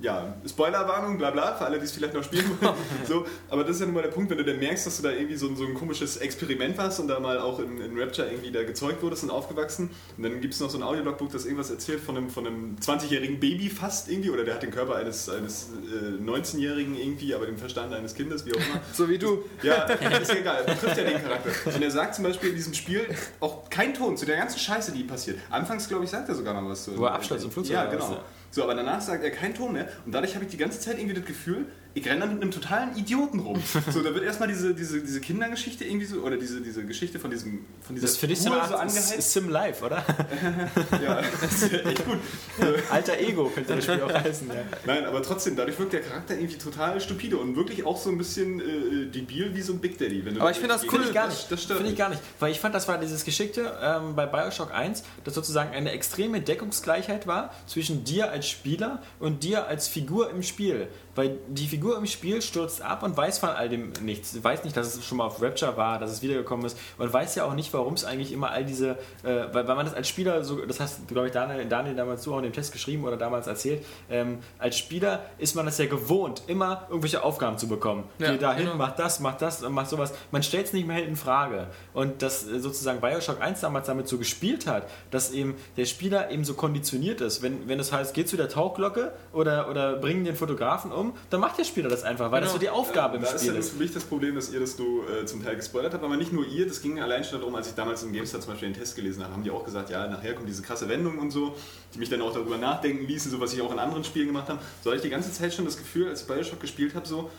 ja, 0.00 0.36
Spoilerwarnung, 0.46 1.18
bla 1.18 1.30
bla, 1.30 1.54
für 1.54 1.64
alle, 1.64 1.78
die 1.78 1.84
es 1.84 1.92
vielleicht 1.92 2.14
noch 2.14 2.22
spielen 2.22 2.50
wollen. 2.60 2.74
so, 3.06 3.24
aber 3.48 3.62
das 3.62 3.76
ist 3.76 3.80
ja 3.80 3.86
nun 3.86 3.94
mal 3.94 4.02
der 4.02 4.10
Punkt, 4.10 4.30
wenn 4.30 4.38
du 4.38 4.44
dann 4.44 4.58
merkst, 4.58 4.86
dass 4.86 4.96
du 4.98 5.02
da 5.02 5.10
irgendwie 5.10 5.36
so, 5.36 5.54
so 5.54 5.64
ein 5.64 5.74
komisches 5.74 6.16
Experiment 6.18 6.76
warst 6.78 7.00
und 7.00 7.08
da 7.08 7.20
mal 7.20 7.38
auch 7.38 7.58
in, 7.58 7.80
in 7.80 7.98
Rapture 7.98 8.28
irgendwie 8.28 8.50
da 8.50 8.62
gezeugt 8.64 9.02
wurdest 9.02 9.24
und 9.24 9.30
aufgewachsen. 9.30 9.90
Und 10.16 10.22
dann 10.22 10.40
gibt 10.40 10.54
es 10.54 10.60
noch 10.60 10.70
so 10.70 10.78
ein 10.78 10.82
Audiologbuch, 10.82 11.30
das 11.30 11.44
irgendwas 11.44 11.70
erzählt 11.70 12.00
von 12.00 12.16
einem, 12.16 12.30
von 12.30 12.46
einem 12.46 12.76
20-jährigen 12.76 13.40
Baby 13.40 13.70
fast 13.70 14.08
irgendwie, 14.10 14.30
oder 14.30 14.44
der 14.44 14.54
hat 14.54 14.62
den 14.62 14.70
Körper 14.70 14.96
eines, 14.96 15.28
eines 15.28 15.70
äh, 15.92 16.22
19-jährigen 16.22 16.96
irgendwie, 16.96 17.34
aber 17.34 17.46
den 17.46 17.58
Verstand 17.58 17.92
eines 17.92 18.14
Kindes, 18.14 18.44
wie 18.46 18.52
auch 18.52 18.56
immer. 18.56 18.80
so 18.92 19.08
wie 19.08 19.18
du. 19.18 19.44
Ja, 19.62 19.84
ist 19.84 20.32
ja 20.32 20.38
egal, 20.38 20.64
betrifft 20.64 20.96
ja 20.96 21.04
den 21.04 21.22
Charakter. 21.22 21.50
Und 21.74 21.82
er 21.82 21.90
sagt 21.90 22.14
zum 22.14 22.24
Beispiel 22.24 22.50
in 22.50 22.56
diesem 22.56 22.74
Spiel 22.74 23.06
auch 23.40 23.68
kein 23.70 23.94
Ton 23.94 24.16
zu 24.16 24.26
der 24.26 24.36
ganzen 24.36 24.58
Scheiße, 24.58 24.92
die 24.92 25.04
passiert. 25.04 25.38
Anfangs, 25.50 25.88
glaube 25.88 26.04
ich, 26.04 26.10
sagt 26.10 26.28
er 26.28 26.34
sogar 26.34 26.54
mal 26.54 26.68
was 26.68 26.84
zu. 26.84 26.96
Wo 27.06 27.10
er 27.10 27.14
Absturz 27.14 27.44
im 27.44 27.52
Flugzeug 27.52 27.74
Ja, 27.74 27.84
genau. 27.86 28.18
So, 28.50 28.64
aber 28.64 28.74
danach 28.74 29.00
sagt 29.00 29.22
er 29.22 29.30
keinen 29.30 29.54
Ton 29.54 29.72
mehr 29.72 29.88
und 30.04 30.12
dadurch 30.12 30.34
habe 30.34 30.44
ich 30.44 30.50
die 30.50 30.56
ganze 30.56 30.80
Zeit 30.80 30.98
irgendwie 30.98 31.14
das 31.14 31.24
Gefühl, 31.24 31.66
ich 31.96 32.06
renne 32.06 32.20
da 32.20 32.26
mit 32.26 32.42
einem 32.42 32.50
totalen 32.50 32.94
Idioten 32.94 33.40
rum. 33.40 33.58
So, 33.90 34.02
da 34.02 34.12
wird 34.12 34.22
erstmal 34.22 34.48
diese, 34.48 34.74
diese, 34.74 35.00
diese 35.00 35.18
Kindergeschichte 35.18 35.84
irgendwie 35.84 36.04
so, 36.04 36.20
oder 36.20 36.36
diese, 36.36 36.60
diese 36.60 36.84
Geschichte 36.84 37.18
von 37.18 37.30
diesem 37.30 37.64
von 37.80 37.94
dieser 37.94 38.06
Das 38.06 38.18
für 38.18 38.26
dich 38.26 38.38
so, 38.38 38.50
so 38.50 38.76
angeheizt. 38.76 39.32
Sim 39.32 39.48
Life, 39.48 39.82
oder? 39.82 40.04
ja, 41.02 41.22
das 41.40 41.62
ist 41.62 41.72
echt 41.72 42.04
gut. 42.04 42.18
Alter 42.90 43.18
Ego 43.18 43.48
könnte 43.48 43.76
das 43.76 43.84
Spiel 43.84 44.02
auch 44.02 44.12
heißen, 44.12 44.46
ja. 44.46 44.54
Nein, 44.84 45.06
aber 45.06 45.22
trotzdem, 45.22 45.56
dadurch 45.56 45.78
wirkt 45.78 45.94
der 45.94 46.02
Charakter 46.02 46.34
irgendwie 46.34 46.58
total 46.58 47.00
stupide 47.00 47.38
und 47.38 47.56
wirklich 47.56 47.86
auch 47.86 47.96
so 47.96 48.10
ein 48.10 48.18
bisschen 48.18 48.60
äh, 48.60 49.06
debil 49.06 49.54
wie 49.54 49.62
so 49.62 49.72
ein 49.72 49.78
Big 49.78 49.96
Daddy. 49.96 50.22
aber 50.38 50.50
ich 50.50 50.58
finde 50.58 50.74
das 50.74 50.84
cool. 50.92 51.00
Ich 51.02 51.14
gar 51.14 51.28
nicht. 51.28 51.50
Das, 51.50 51.66
das 51.66 51.78
finde 51.78 51.92
ich 51.92 51.96
gar 51.96 52.10
nicht. 52.10 52.20
Weil 52.40 52.52
ich 52.52 52.60
fand, 52.60 52.74
das 52.74 52.88
war 52.88 52.98
dieses 52.98 53.24
Geschickte 53.24 53.74
ähm, 53.82 54.14
bei 54.14 54.26
Bioshock 54.26 54.70
1, 54.70 55.02
dass 55.24 55.32
sozusagen 55.32 55.70
eine 55.74 55.92
extreme 55.92 56.42
Deckungsgleichheit 56.42 57.26
war 57.26 57.54
zwischen 57.66 58.04
dir 58.04 58.30
als 58.30 58.46
Spieler 58.46 59.00
und 59.18 59.44
dir 59.44 59.66
als 59.66 59.88
Figur 59.88 60.28
im 60.28 60.42
Spiel. 60.42 60.88
Weil 61.16 61.38
die 61.48 61.66
Figur 61.66 61.98
im 61.98 62.06
Spiel 62.06 62.40
stürzt 62.42 62.82
ab 62.82 63.02
und 63.02 63.16
weiß 63.16 63.38
von 63.38 63.48
all 63.48 63.68
dem 63.68 63.92
nichts. 64.02 64.42
Weiß 64.42 64.64
nicht, 64.64 64.76
dass 64.76 64.94
es 64.94 65.04
schon 65.04 65.18
mal 65.18 65.24
auf 65.24 65.42
Rapture 65.42 65.76
war, 65.76 65.98
dass 65.98 66.12
es 66.12 66.22
wiedergekommen 66.22 66.64
ist 66.64 66.78
und 66.98 67.12
weiß 67.12 67.34
ja 67.34 67.44
auch 67.44 67.54
nicht, 67.54 67.72
warum 67.72 67.94
es 67.94 68.04
eigentlich 68.04 68.32
immer 68.32 68.50
all 68.50 68.64
diese, 68.64 68.90
äh, 69.22 69.46
weil, 69.52 69.66
weil 69.66 69.76
man 69.76 69.86
das 69.86 69.94
als 69.94 70.08
Spieler, 70.08 70.44
so, 70.44 70.64
das 70.64 70.78
hast 70.80 71.08
glaube 71.08 71.26
ich 71.26 71.32
Daniel, 71.32 71.66
Daniel 71.66 71.96
damals 71.96 72.22
so 72.22 72.34
auch 72.34 72.38
in 72.38 72.44
dem 72.44 72.52
Test 72.52 72.72
geschrieben 72.72 73.04
oder 73.04 73.16
damals 73.16 73.46
erzählt, 73.46 73.84
ähm, 74.10 74.38
als 74.58 74.78
Spieler 74.78 75.24
ist 75.38 75.56
man 75.56 75.66
das 75.66 75.78
ja 75.78 75.86
gewohnt, 75.86 76.42
immer 76.46 76.86
irgendwelche 76.88 77.22
Aufgaben 77.22 77.58
zu 77.58 77.68
bekommen. 77.68 78.04
Ja, 78.18 78.32
Geh 78.32 78.38
dahin, 78.38 78.66
genau. 78.66 78.76
mach 78.76 78.94
das, 78.94 79.20
mach 79.20 79.36
das, 79.36 79.62
mach 79.68 79.86
sowas. 79.86 80.12
Man 80.30 80.42
stellt 80.42 80.66
es 80.66 80.72
nicht 80.72 80.86
mehr 80.86 81.04
in 81.04 81.16
Frage. 81.16 81.68
Und 81.92 82.22
dass 82.22 82.46
äh, 82.46 82.60
sozusagen 82.60 83.00
Bioshock 83.00 83.40
1 83.40 83.60
damals 83.60 83.86
damit 83.86 84.08
so 84.08 84.18
gespielt 84.18 84.66
hat, 84.66 84.88
dass 85.10 85.30
eben 85.30 85.56
der 85.76 85.86
Spieler 85.86 86.30
eben 86.30 86.44
so 86.44 86.54
konditioniert 86.54 87.20
ist. 87.20 87.42
Wenn, 87.42 87.68
wenn 87.68 87.80
es 87.80 87.92
heißt, 87.92 88.14
geh 88.14 88.24
zu 88.24 88.36
der 88.36 88.48
Tauchglocke 88.48 89.12
oder, 89.32 89.70
oder 89.70 89.96
bring 89.96 90.24
den 90.24 90.36
Fotografen 90.36 90.92
um, 90.92 91.05
dann 91.30 91.40
macht 91.40 91.58
der 91.58 91.64
Spieler 91.64 91.88
das 91.88 92.02
einfach, 92.02 92.30
weil 92.30 92.40
genau. 92.40 92.44
das 92.44 92.52
so 92.52 92.58
die 92.58 92.70
Aufgabe 92.70 93.16
äh, 93.16 93.20
im 93.20 93.26
Spiel 93.26 93.36
ist. 93.36 93.48
Das 93.48 93.66
ist 93.66 93.72
für 93.72 93.82
mich 93.82 93.92
das 93.92 94.04
Problem, 94.04 94.34
dass 94.34 94.52
ihr 94.52 94.60
das 94.60 94.76
du 94.76 95.02
äh, 95.02 95.26
zum 95.26 95.42
Teil 95.42 95.56
gespoilert 95.56 95.94
habt, 95.94 96.04
aber 96.04 96.16
nicht 96.16 96.32
nur 96.32 96.46
ihr, 96.46 96.66
das 96.66 96.80
ging 96.80 97.00
allein 97.00 97.24
schon 97.24 97.40
darum, 97.40 97.54
als 97.54 97.68
ich 97.68 97.74
damals 97.74 98.02
in 98.02 98.12
GameStar 98.12 98.40
zum 98.40 98.52
Beispiel 98.52 98.70
den 98.70 98.78
Test 98.78 98.96
gelesen 98.96 99.22
habe, 99.22 99.32
haben 99.32 99.42
die 99.42 99.50
auch 99.50 99.64
gesagt, 99.64 99.90
ja, 99.90 100.06
nachher 100.06 100.34
kommt 100.34 100.48
diese 100.48 100.62
krasse 100.62 100.88
Wendung 100.88 101.18
und 101.18 101.30
so, 101.30 101.54
die 101.94 101.98
mich 101.98 102.08
dann 102.08 102.22
auch 102.22 102.32
darüber 102.32 102.58
nachdenken 102.58 103.06
ließen, 103.06 103.30
so 103.30 103.40
was 103.40 103.52
ich 103.52 103.62
auch 103.62 103.72
in 103.72 103.78
anderen 103.78 104.04
Spielen 104.04 104.26
gemacht 104.26 104.48
habe. 104.48 104.60
So 104.82 104.90
hatte 104.90 104.96
ich 104.96 105.02
die 105.02 105.10
ganze 105.10 105.32
Zeit 105.32 105.52
schon 105.54 105.64
das 105.64 105.76
Gefühl, 105.76 106.08
als 106.08 106.22
ich 106.22 106.26
Bioshock 106.26 106.60
gespielt 106.60 106.94
habe, 106.94 107.06
so, 107.06 107.30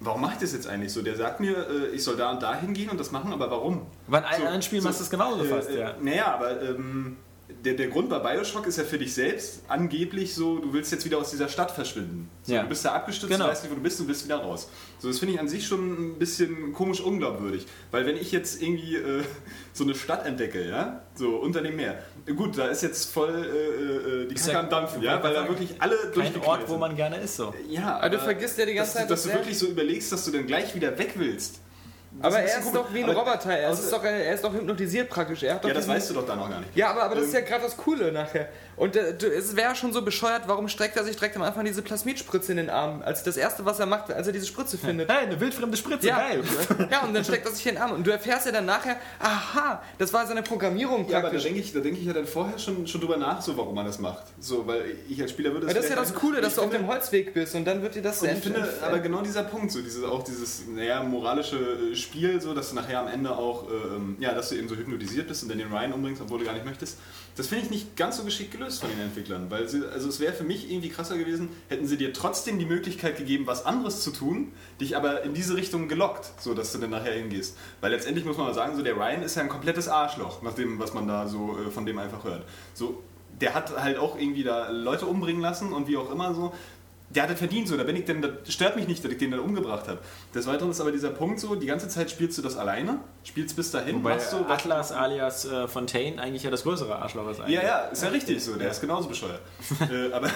warum 0.00 0.20
mache 0.20 0.34
ich 0.34 0.40
das 0.40 0.52
jetzt 0.52 0.66
eigentlich 0.66 0.92
so? 0.92 1.02
Der 1.02 1.16
sagt 1.16 1.40
mir, 1.40 1.68
äh, 1.68 1.94
ich 1.94 2.02
soll 2.02 2.16
da 2.16 2.32
und 2.32 2.42
da 2.42 2.54
hingehen 2.54 2.90
und 2.90 2.98
das 2.98 3.10
machen, 3.12 3.32
aber 3.32 3.50
warum? 3.50 3.86
Weil 4.06 4.22
in 4.22 4.28
so, 4.28 4.36
anderen 4.36 4.62
Spielen 4.62 4.82
so, 4.82 4.88
machst 4.88 5.00
du 5.00 5.04
es 5.04 5.10
genauso 5.10 5.44
äh, 5.44 5.48
fast, 5.48 5.70
ja. 5.70 5.94
Naja, 6.00 6.34
aber 6.34 6.62
ähm, 6.62 7.16
der, 7.64 7.74
der 7.74 7.88
Grund 7.88 8.08
bei 8.08 8.18
Bioshock 8.18 8.66
ist 8.66 8.78
ja 8.78 8.84
für 8.84 8.98
dich 8.98 9.14
selbst 9.14 9.62
angeblich 9.68 10.34
so, 10.34 10.58
du 10.58 10.72
willst 10.72 10.92
jetzt 10.92 11.04
wieder 11.04 11.18
aus 11.18 11.30
dieser 11.30 11.48
Stadt 11.48 11.70
verschwinden. 11.70 12.30
So, 12.42 12.54
ja. 12.54 12.62
Du 12.62 12.68
bist 12.68 12.84
da 12.84 12.92
abgestürzt, 12.92 13.32
genau. 13.32 13.46
du 13.46 13.50
weißt 13.50 13.64
nicht, 13.64 13.70
wo 13.72 13.76
du 13.76 13.82
bist, 13.82 14.00
du 14.00 14.06
bist 14.06 14.24
wieder 14.24 14.36
raus. 14.36 14.68
So, 14.98 15.08
das 15.08 15.18
finde 15.18 15.34
ich 15.34 15.40
an 15.40 15.48
sich 15.48 15.66
schon 15.66 16.12
ein 16.12 16.18
bisschen 16.18 16.72
komisch 16.72 17.00
unglaubwürdig. 17.00 17.66
Weil 17.90 18.06
wenn 18.06 18.16
ich 18.16 18.32
jetzt 18.32 18.62
irgendwie 18.62 18.96
äh, 18.96 19.22
so 19.72 19.84
eine 19.84 19.94
Stadt 19.94 20.26
entdecke, 20.26 20.68
ja, 20.68 21.02
so 21.14 21.36
unter 21.36 21.60
dem 21.62 21.76
Meer, 21.76 22.02
gut, 22.36 22.56
da 22.56 22.68
ist 22.68 22.82
jetzt 22.82 23.12
voll 23.12 23.30
äh, 23.30 24.24
äh 24.24 24.26
die 24.26 24.34
Kacke 24.34 24.58
am 24.58 24.70
Dampfen, 24.70 25.02
ja, 25.02 25.22
weil 25.22 25.34
da 25.34 25.48
wirklich 25.48 25.80
alle 25.80 25.96
Kein 26.14 26.40
Ort, 26.42 26.68
wo 26.68 26.76
man 26.76 26.96
gerne 26.96 27.16
ist, 27.18 27.36
so. 27.36 27.54
Ja, 27.68 27.98
aber 27.98 28.10
du 28.10 28.18
vergisst 28.18 28.58
ja 28.58 28.66
die 28.66 28.74
ganze 28.74 28.92
dass, 28.92 29.00
Zeit, 29.00 29.10
dass 29.10 29.22
du 29.24 29.32
wirklich 29.32 29.58
so 29.58 29.66
überlegst, 29.66 30.12
dass 30.12 30.24
du 30.24 30.30
dann 30.30 30.46
gleich 30.46 30.74
wieder 30.74 30.98
weg 30.98 31.12
willst. 31.16 31.60
Aber 32.22 32.38
er 32.40 32.58
ist 32.58 32.74
doch 32.74 32.92
wie 32.92 33.04
ein 33.04 33.10
Aber- 33.10 33.20
Roboter. 33.20 33.50
Er 33.56 33.70
ist, 33.70 33.92
doch, 33.92 34.02
er 34.02 34.34
ist 34.34 34.42
doch 34.42 34.52
hypnotisiert 34.52 35.08
praktisch. 35.08 35.42
Er 35.44 35.54
hat 35.54 35.64
doch 35.64 35.68
Ja, 35.68 35.74
das 35.74 35.86
weißt 35.86 36.10
du 36.10 36.14
doch 36.14 36.26
da 36.26 36.34
noch 36.34 36.50
gar 36.50 36.58
nicht. 36.60 36.74
Ja, 36.76 36.90
aber, 36.90 37.04
aber 37.04 37.14
das 37.14 37.24
ist 37.26 37.34
Ähm, 37.34 37.42
ja 37.44 37.48
gerade 37.48 37.62
das 37.64 37.76
Coole 37.76 38.10
nachher. 38.10 38.48
Und 38.76 38.96
äh, 38.96 39.14
es 39.36 39.54
wäre 39.56 39.74
schon 39.76 39.92
so 39.92 40.02
bescheuert, 40.02 40.42
warum 40.46 40.66
streckt 40.68 40.96
er 40.96 41.04
sich 41.04 41.14
direkt 41.16 41.36
am 41.36 41.42
Anfang 41.42 41.64
diese 41.64 41.82
Plasmidspritze 41.82 42.50
in 42.52 42.56
den 42.56 42.70
Arm? 42.70 43.02
Als 43.04 43.22
das 43.22 43.36
erste, 43.36 43.64
was 43.64 43.78
er 43.78 43.86
macht, 43.86 44.10
als 44.10 44.26
er 44.26 44.32
diese 44.32 44.46
Spritze 44.46 44.76
findet. 44.78 45.08
Hey, 45.10 45.26
eine 45.26 45.38
wildfremde 45.38 45.76
Spritze, 45.76 46.08
Ja. 46.08 46.16
geil. 46.18 46.42
ja, 46.90 47.02
und 47.02 47.14
dann 47.14 47.22
steckt 47.24 47.46
er 47.46 47.52
sich 47.52 47.64
in 47.66 47.74
den 47.74 47.82
Arm. 47.82 47.92
Und 47.92 48.06
du 48.06 48.10
erfährst 48.10 48.46
ja 48.46 48.52
dann 48.52 48.66
nachher, 48.66 48.96
aha, 49.20 49.82
das 49.98 50.12
war 50.12 50.26
seine 50.26 50.42
Programmierung 50.42 51.02
Ja, 51.08 51.18
aber 51.18 51.28
da 51.28 51.28
praktisch. 51.28 51.42
denke 51.44 51.60
ich, 51.60 51.72
da 51.72 51.80
denke 51.80 52.00
ich 52.00 52.06
ja 52.06 52.12
dann 52.12 52.26
vorher 52.26 52.58
schon, 52.58 52.86
schon 52.86 53.00
drüber 53.00 53.18
nach, 53.18 53.40
so 53.40 53.56
warum 53.56 53.74
man 53.74 53.84
das 53.86 53.98
macht. 54.00 54.24
So, 54.40 54.66
weil 54.66 54.96
ich 55.08 55.20
als 55.22 55.30
Spieler 55.30 55.52
würde 55.52 55.66
Ja, 55.68 55.74
das 55.74 55.84
ist 55.84 55.90
ja 55.90 55.96
das 55.96 56.14
Coole, 56.14 56.40
dass 56.40 56.54
du 56.56 56.62
auf 56.62 56.70
dem 56.70 56.86
Holzweg 56.88 57.34
bist 57.34 57.54
und 57.54 57.64
dann 57.66 57.82
wird 57.82 57.94
dir 57.94 58.02
das 58.02 58.22
Und 58.22 58.30
ich 58.32 58.38
finde 58.40 58.66
aber 58.82 58.98
genau 58.98 59.20
dieser 59.22 59.44
Punkt, 59.44 59.70
so 59.70 59.80
dieses, 59.82 60.02
auch 60.02 60.24
dieses 60.24 60.62
naja, 60.66 61.02
moralische 61.02 61.58
Spiel, 62.00 62.40
so, 62.40 62.54
dass 62.54 62.70
du 62.70 62.74
nachher 62.74 63.00
am 63.00 63.08
Ende 63.08 63.36
auch, 63.36 63.68
äh, 63.68 63.74
ähm, 63.74 64.16
ja, 64.18 64.34
dass 64.34 64.48
du 64.48 64.56
eben 64.56 64.68
so 64.68 64.76
hypnotisiert 64.76 65.28
bist 65.28 65.42
und 65.42 65.48
dann 65.48 65.58
den 65.58 65.72
Ryan 65.72 65.92
umbringst, 65.92 66.20
obwohl 66.22 66.40
du 66.40 66.44
gar 66.44 66.54
nicht 66.54 66.64
möchtest, 66.64 66.98
das 67.36 67.46
finde 67.46 67.64
ich 67.64 67.70
nicht 67.70 67.96
ganz 67.96 68.16
so 68.16 68.24
geschickt 68.24 68.52
gelöst 68.52 68.80
von 68.80 68.90
den 68.90 69.00
Entwicklern, 69.00 69.50
weil 69.50 69.68
sie, 69.68 69.86
also 69.86 70.08
es 70.08 70.20
wäre 70.20 70.32
für 70.32 70.44
mich 70.44 70.70
irgendwie 70.70 70.88
krasser 70.88 71.16
gewesen, 71.16 71.48
hätten 71.68 71.86
sie 71.86 71.96
dir 71.96 72.12
trotzdem 72.12 72.58
die 72.58 72.66
Möglichkeit 72.66 73.16
gegeben, 73.16 73.46
was 73.46 73.64
anderes 73.64 74.02
zu 74.02 74.10
tun, 74.10 74.52
dich 74.80 74.96
aber 74.96 75.22
in 75.22 75.34
diese 75.34 75.56
Richtung 75.56 75.88
gelockt, 75.88 76.32
so 76.40 76.54
dass 76.54 76.72
du 76.72 76.78
dann 76.78 76.90
nachher 76.90 77.12
hingehst. 77.12 77.56
Weil 77.80 77.92
letztendlich 77.92 78.24
muss 78.24 78.36
man 78.36 78.46
mal 78.46 78.54
sagen, 78.54 78.76
so 78.76 78.82
der 78.82 78.96
Ryan 78.96 79.22
ist 79.22 79.36
ja 79.36 79.42
ein 79.42 79.48
komplettes 79.48 79.88
Arschloch, 79.88 80.42
nach 80.42 80.54
dem, 80.54 80.78
was 80.78 80.92
man 80.92 81.06
da 81.06 81.28
so 81.28 81.58
äh, 81.58 81.70
von 81.70 81.86
dem 81.86 81.98
einfach 81.98 82.24
hört. 82.24 82.44
So, 82.74 83.02
der 83.40 83.54
hat 83.54 83.76
halt 83.80 83.98
auch 83.98 84.18
irgendwie 84.18 84.42
da 84.42 84.68
Leute 84.70 85.06
umbringen 85.06 85.40
lassen 85.40 85.72
und 85.72 85.88
wie 85.88 85.96
auch 85.96 86.10
immer 86.10 86.34
so. 86.34 86.52
Der 87.12 87.24
hat 87.24 87.30
das 87.30 87.38
verdient 87.38 87.66
so, 87.66 87.76
da 87.76 87.82
bin 87.82 87.96
ich 87.96 88.04
denn, 88.04 88.22
das 88.22 88.30
stört 88.52 88.76
mich 88.76 88.86
nicht, 88.86 89.04
dass 89.04 89.10
ich 89.10 89.18
den 89.18 89.32
dann 89.32 89.40
umgebracht 89.40 89.88
habe. 89.88 89.98
Des 90.32 90.46
Weiteren 90.46 90.70
ist 90.70 90.80
aber 90.80 90.92
dieser 90.92 91.10
Punkt 91.10 91.40
so, 91.40 91.56
die 91.56 91.66
ganze 91.66 91.88
Zeit 91.88 92.08
spielst 92.10 92.38
du 92.38 92.42
das 92.42 92.56
alleine, 92.56 93.00
spielst 93.24 93.56
bis 93.56 93.72
dahin, 93.72 93.96
Wobei 93.96 94.14
machst 94.14 94.32
was- 94.32 94.48
Atlas 94.48 94.92
alias 94.92 95.44
äh, 95.44 95.66
Fontaine 95.66 96.20
eigentlich 96.22 96.44
ja 96.44 96.50
das 96.50 96.62
größere 96.62 96.94
Arschloch 96.96 97.28
ist 97.30 97.40
eigentlich. 97.40 97.56
ja, 97.56 97.62
ja, 97.62 97.78
ist 97.88 98.02
ja 98.04 98.10
richtig 98.10 98.42
so, 98.42 98.54
der 98.54 98.70
ist 98.70 98.80
genauso 98.80 99.08
bescheuert. 99.08 99.40
äh, 99.90 100.12
aber 100.12 100.30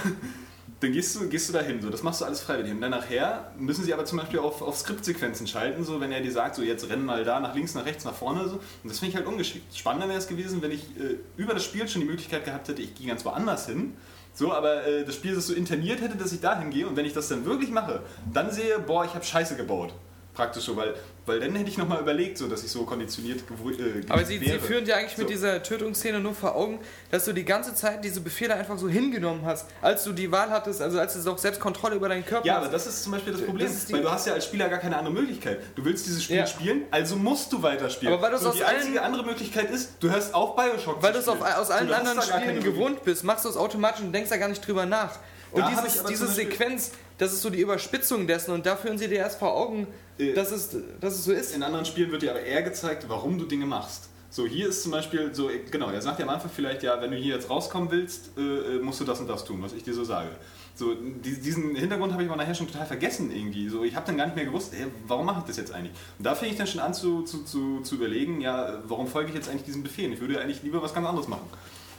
dann 0.81 0.93
gehst 0.93 1.15
du, 1.15 1.29
gehst 1.29 1.49
du 1.49 1.53
dahin, 1.53 1.81
so, 1.81 1.91
das 1.91 2.03
machst 2.03 2.21
du 2.21 2.25
alles 2.25 2.41
freiwillig. 2.41 2.73
Und 2.73 2.81
dann 2.81 2.91
nachher 2.91 3.53
müssen 3.57 3.85
sie 3.85 3.95
aber 3.95 4.05
zum 4.05 4.19
Beispiel 4.19 4.41
auf, 4.41 4.61
auf 4.61 4.77
Skriptsequenzen 4.77 5.47
schalten, 5.47 5.85
so, 5.85 6.01
wenn 6.01 6.11
er 6.11 6.21
dir 6.21 6.33
sagt, 6.33 6.57
so 6.57 6.63
jetzt 6.63 6.91
renn 6.91 7.05
mal 7.05 7.25
da 7.25 7.39
nach 7.41 7.55
links, 7.55 7.75
nach 7.75 7.87
rechts, 7.87 8.05
nach 8.05 8.15
vorne. 8.15 8.49
So. 8.49 8.57
Und 8.57 8.91
das 8.91 8.99
finde 8.99 9.11
ich 9.11 9.17
halt 9.17 9.27
ungeschickt. 9.27 9.75
Spannender 9.77 10.09
wäre 10.09 10.19
es 10.19 10.27
gewesen, 10.27 10.61
wenn 10.61 10.73
ich 10.73 10.83
äh, 10.99 11.19
über 11.37 11.55
das 11.55 11.65
Spiel 11.65 11.87
schon 11.89 12.01
die 12.03 12.09
Möglichkeit 12.09 12.45
gehabt 12.45 12.67
hätte, 12.69 12.83
ich 12.83 12.95
gehe 12.97 13.07
ganz 13.07 13.25
woanders 13.25 13.67
hin. 13.67 13.95
So, 14.35 14.53
aber 14.53 14.85
äh, 14.85 15.05
das 15.05 15.15
Spiel 15.15 15.35
das 15.35 15.47
so 15.47 15.55
interniert 15.55 16.01
hätte, 16.01 16.17
dass 16.17 16.33
ich 16.33 16.41
dahin 16.41 16.71
gehe 16.71 16.87
und 16.87 16.97
wenn 16.97 17.07
ich 17.07 17.13
das 17.13 17.29
dann 17.29 17.45
wirklich 17.45 17.71
mache, 17.71 18.01
dann 18.33 18.51
sehe, 18.51 18.81
boah, 18.81 19.05
ich 19.05 19.15
habe 19.15 19.25
Scheiße 19.25 19.57
gebaut. 19.57 19.95
Praktisch 20.35 20.65
so, 20.65 20.77
weil, 20.77 20.95
weil 21.27 21.39
dann 21.39 21.55
hätte 21.55 21.71
ich 21.71 21.79
nochmal 21.79 22.01
überlegt, 22.01 22.39
so, 22.39 22.49
dass 22.49 22.65
ich 22.65 22.71
so 22.71 22.83
konditioniert 22.85 23.39
äh, 23.41 24.03
Aber 24.09 24.25
sie, 24.25 24.39
sie 24.39 24.59
führen 24.59 24.85
dir 24.85 24.97
eigentlich 24.97 25.17
mit 25.17 25.29
So. 25.29 25.33
dieser 25.33 25.63
Tötungsszene 25.63 26.19
nur 26.19 26.35
vor 26.35 26.57
Augen, 26.57 26.81
dass 27.13 27.25
du 27.25 27.33
die 27.33 27.45
ganze 27.45 27.73
Zeit 27.75 28.05
diese 28.05 28.21
Befehle 28.21 28.55
einfach 28.55 28.77
so 28.77 28.89
hingenommen 28.89 29.43
hast, 29.47 29.67
als 29.81 30.03
du 30.03 30.13
die 30.13 30.33
Wahl 30.33 30.51
hattest, 30.51 30.83
also 30.83 30.99
als 30.99 31.23
du 31.23 31.31
auch 31.31 31.39
selbst 31.39 31.61
Kontrolle 31.61 31.95
über 31.95 32.09
deinen 32.09 32.27
Körper 32.27 32.45
Ja, 32.45 32.55
hast. 32.57 32.63
aber 32.65 32.73
das 32.73 32.87
ist 32.89 33.05
zum 33.05 33.13
Beispiel 33.13 33.33
das 33.33 33.43
Problem, 33.43 33.69
Das 33.69 33.93
weil 33.93 34.03
du 34.03 34.11
hast 34.11 34.27
ja 34.27 34.33
als 34.35 34.45
Spieler 34.45 34.69
gar 34.69 34.81
keine 34.81 34.97
andere 34.97 35.15
Möglichkeit. 35.15 35.61
Du 35.77 35.85
willst 35.85 36.05
dieses 36.07 36.25
Spiel 36.25 36.37
Ja. 36.39 36.47
spielen, 36.49 36.83
also 36.91 37.15
musst 37.15 37.53
du 37.53 37.63
weiterspielen. 37.63 38.13
Aber 38.13 38.23
weil 38.23 38.35
aus 38.35 38.57
die 38.57 38.65
allen- 38.65 38.79
einzige 38.79 39.03
andere 39.03 39.25
Möglichkeit 39.25 39.71
ist, 39.71 39.93
du 40.01 40.11
hörst 40.11 40.35
auf 40.35 40.57
Bioshock 40.57 41.01
Weil 41.01 41.13
du 41.13 41.21
es 41.21 41.29
aus 41.29 41.71
allen 41.71 41.93
anderen 41.93 42.21
Spielen 42.21 42.61
gewohnt 42.63 43.05
bist, 43.05 43.23
machst 43.23 43.45
du 43.45 43.49
es 43.51 43.57
automatisch 43.57 44.01
und 44.03 44.13
denkst 44.13 44.31
da 44.31 44.37
gar 44.37 44.49
nicht 44.49 44.67
drüber 44.67 44.85
nach. 44.85 45.17
Und 45.53 45.61
Da 45.61 45.71
dieses, 45.71 46.03
diese 46.03 46.27
Sequenz, 46.27 46.91
das 47.19 47.33
ist 47.33 47.43
so 47.43 47.51
die 47.51 47.61
Überspitzung 47.61 48.27
dessen 48.27 48.53
und 48.53 48.67
da 48.67 48.77
führen 48.77 48.99
sie 48.99 49.09
dir 49.09 49.19
erst 49.19 49.39
vor 49.39 49.55
Augen, 49.55 49.87
Äh, 50.19 50.33
dass, 50.33 50.53
es, 50.53 50.77
dass 51.01 51.15
es 51.15 51.25
so 51.25 51.33
ist. 51.33 51.55
In 51.55 51.63
anderen 51.63 51.85
Spielen 51.85 52.11
wird 52.13 52.23
dir 52.23 52.31
aber 52.31 52.41
eher 52.41 52.63
gezeigt, 52.63 53.07
warum 53.09 53.37
du 53.39 53.47
Dinge 53.47 53.67
machst. 53.67 54.09
So, 54.31 54.47
hier 54.47 54.69
ist 54.69 54.83
zum 54.83 54.93
Beispiel 54.93 55.33
so, 55.35 55.49
genau, 55.71 55.91
er 55.91 56.03
sagt 56.03 56.19
ja 56.19 56.25
am 56.25 56.31
Anfang 56.31 56.51
vielleicht, 56.55 56.83
ja, 56.83 57.01
wenn 57.01 57.11
du 57.11 57.17
hier 57.17 57.35
jetzt 57.37 57.51
rauskommen 57.51 57.91
willst, 57.91 58.31
äh, 58.37 58.41
äh, 58.41 58.79
musst 58.81 59.01
du 59.01 59.05
das 59.05 59.21
und 59.21 59.29
das 59.29 59.45
tun, 59.45 59.63
was 59.63 59.73
ich 59.73 59.83
dir 59.85 59.95
so 59.95 60.05
sage. 60.05 60.31
So, 60.77 60.95
die, 60.95 61.41
diesen 61.41 61.77
Hintergrund 61.77 62.13
habe 62.13 62.25
ich 62.25 62.29
aber 62.29 62.37
nachher 62.37 62.55
schon 62.55 62.67
total 62.67 62.87
vergessen 62.87 63.31
irgendwie. 63.31 63.69
So, 63.69 63.85
ich 63.85 63.95
habe 63.95 64.07
dann 64.07 64.17
gar 64.17 64.27
nicht 64.27 64.35
mehr 64.35 64.45
gewusst, 64.45 64.73
ey, 64.75 64.87
warum 65.07 65.27
mache 65.27 65.41
ich 65.41 65.47
das 65.47 65.57
jetzt 65.57 65.73
eigentlich? 65.73 65.93
Und 66.19 66.25
da 66.27 66.35
fing 66.35 66.51
ich 66.51 66.57
dann 66.57 66.67
schon 66.67 66.81
an 66.81 66.95
zu, 66.95 67.23
zu, 67.23 67.45
zu, 67.45 67.81
zu 67.83 67.95
überlegen, 67.95 68.41
ja, 68.41 68.83
warum 68.87 69.07
folge 69.07 69.29
ich 69.29 69.37
jetzt 69.37 69.49
eigentlich 69.49 69.65
diesem 69.65 69.85
Befehl? 69.85 70.13
Ich 70.13 70.21
würde 70.21 70.41
eigentlich 70.41 70.63
lieber 70.65 70.83
was 70.83 70.95
ganz 70.95 71.07
anderes 71.07 71.29
machen. 71.29 71.49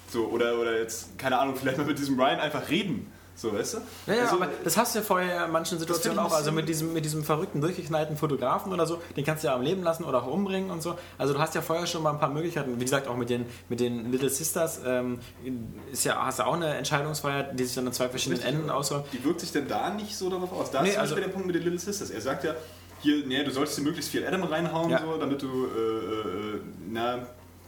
So, 0.10 0.26
oder, 0.28 0.60
oder 0.60 0.78
jetzt, 0.78 1.18
keine 1.18 1.38
Ahnung, 1.38 1.56
vielleicht 1.56 1.78
mal 1.78 1.88
mit 1.88 1.98
diesem 2.00 2.20
Ryan 2.20 2.40
einfach 2.40 2.70
reden. 2.70 3.12
So, 3.38 3.52
weißt 3.54 3.74
du? 3.74 3.78
Ja, 4.08 4.14
ja, 4.14 4.22
Also, 4.24 4.36
aber 4.38 4.48
das 4.64 4.78
hast 4.78 4.96
du 4.96 5.00
ja 5.00 5.06
vorher 5.06 5.46
in 5.46 5.52
manchen 5.52 5.78
Situationen 5.78 6.20
auch. 6.20 6.32
Also 6.34 6.54
mit 6.54 6.70
diesem, 6.70 6.94
mit 6.94 7.04
diesem 7.04 7.24
verrückten, 7.24 7.60
durchgeknallten 7.60 8.16
Fotografen 8.16 8.72
oder 8.72 8.88
so, 8.88 9.02
den 9.18 9.26
kannst 9.26 9.44
du 9.44 9.50
ja 9.50 9.56
am 9.56 9.62
Leben 9.62 9.84
lassen 9.84 10.06
oder 10.06 10.24
auch 10.24 10.28
umbringen 10.28 10.72
und 10.72 10.82
so. 10.82 10.96
Also 11.18 11.34
du 11.34 11.40
hast 11.40 11.54
ja 11.54 11.62
vorher 11.62 11.86
schon 11.86 12.02
mal 12.02 12.12
ein 12.12 12.20
paar 12.20 12.30
Möglichkeiten. 12.30 12.80
Wie 12.80 12.84
gesagt, 12.86 13.08
auch 13.10 13.18
mit 13.18 13.30
den, 13.30 13.46
mit 13.68 13.82
den 13.82 14.10
Little 14.10 14.30
Sisters 14.30 14.80
ähm, 14.86 15.20
ist 15.92 16.06
ja, 16.06 16.26
hast 16.26 16.40
du 16.40 16.44
auch 16.44 16.54
eine 16.54 16.76
Entscheidungsfreiheit, 16.76 17.60
die 17.60 17.66
sich 17.66 17.76
dann 17.76 17.88
in 17.88 17.94
zwei 17.94 18.08
verschiedenen 18.08 18.40
Richtig, 18.42 18.56
Enden 18.58 18.70
ausrollt. 18.70 19.04
Wie 19.12 19.24
wirkt 19.26 19.42
sich 19.42 19.52
denn 19.52 19.68
da 19.68 19.90
nicht 19.90 20.16
so 20.16 20.30
darauf 20.30 20.54
aus? 20.54 20.72
Da 20.72 20.82
Nee, 20.82 20.90
ist 20.90 20.94
zum 20.96 21.02
also- 21.02 21.16
der 21.16 21.28
Punkt 21.28 21.46
mit 21.48 21.56
den 21.56 21.64
Little 21.64 21.80
Sisters. 21.80 22.12
Er 22.12 22.22
sagt 22.22 22.46
ja, 22.46 22.54
hier, 23.02 23.26
nee, 23.28 23.44
du 23.44 23.52
solltest 23.52 23.78
dir 23.78 23.82
möglichst 23.84 24.12
viel 24.12 24.26
Adam 24.26 24.44
reinhauen, 24.44 24.90
Ja. 24.90 25.02
so, 25.02 25.18
damit 25.18 25.42
du, 25.42 25.48
äh, 25.48 26.56
äh, 26.56 26.62
na, 26.90 27.28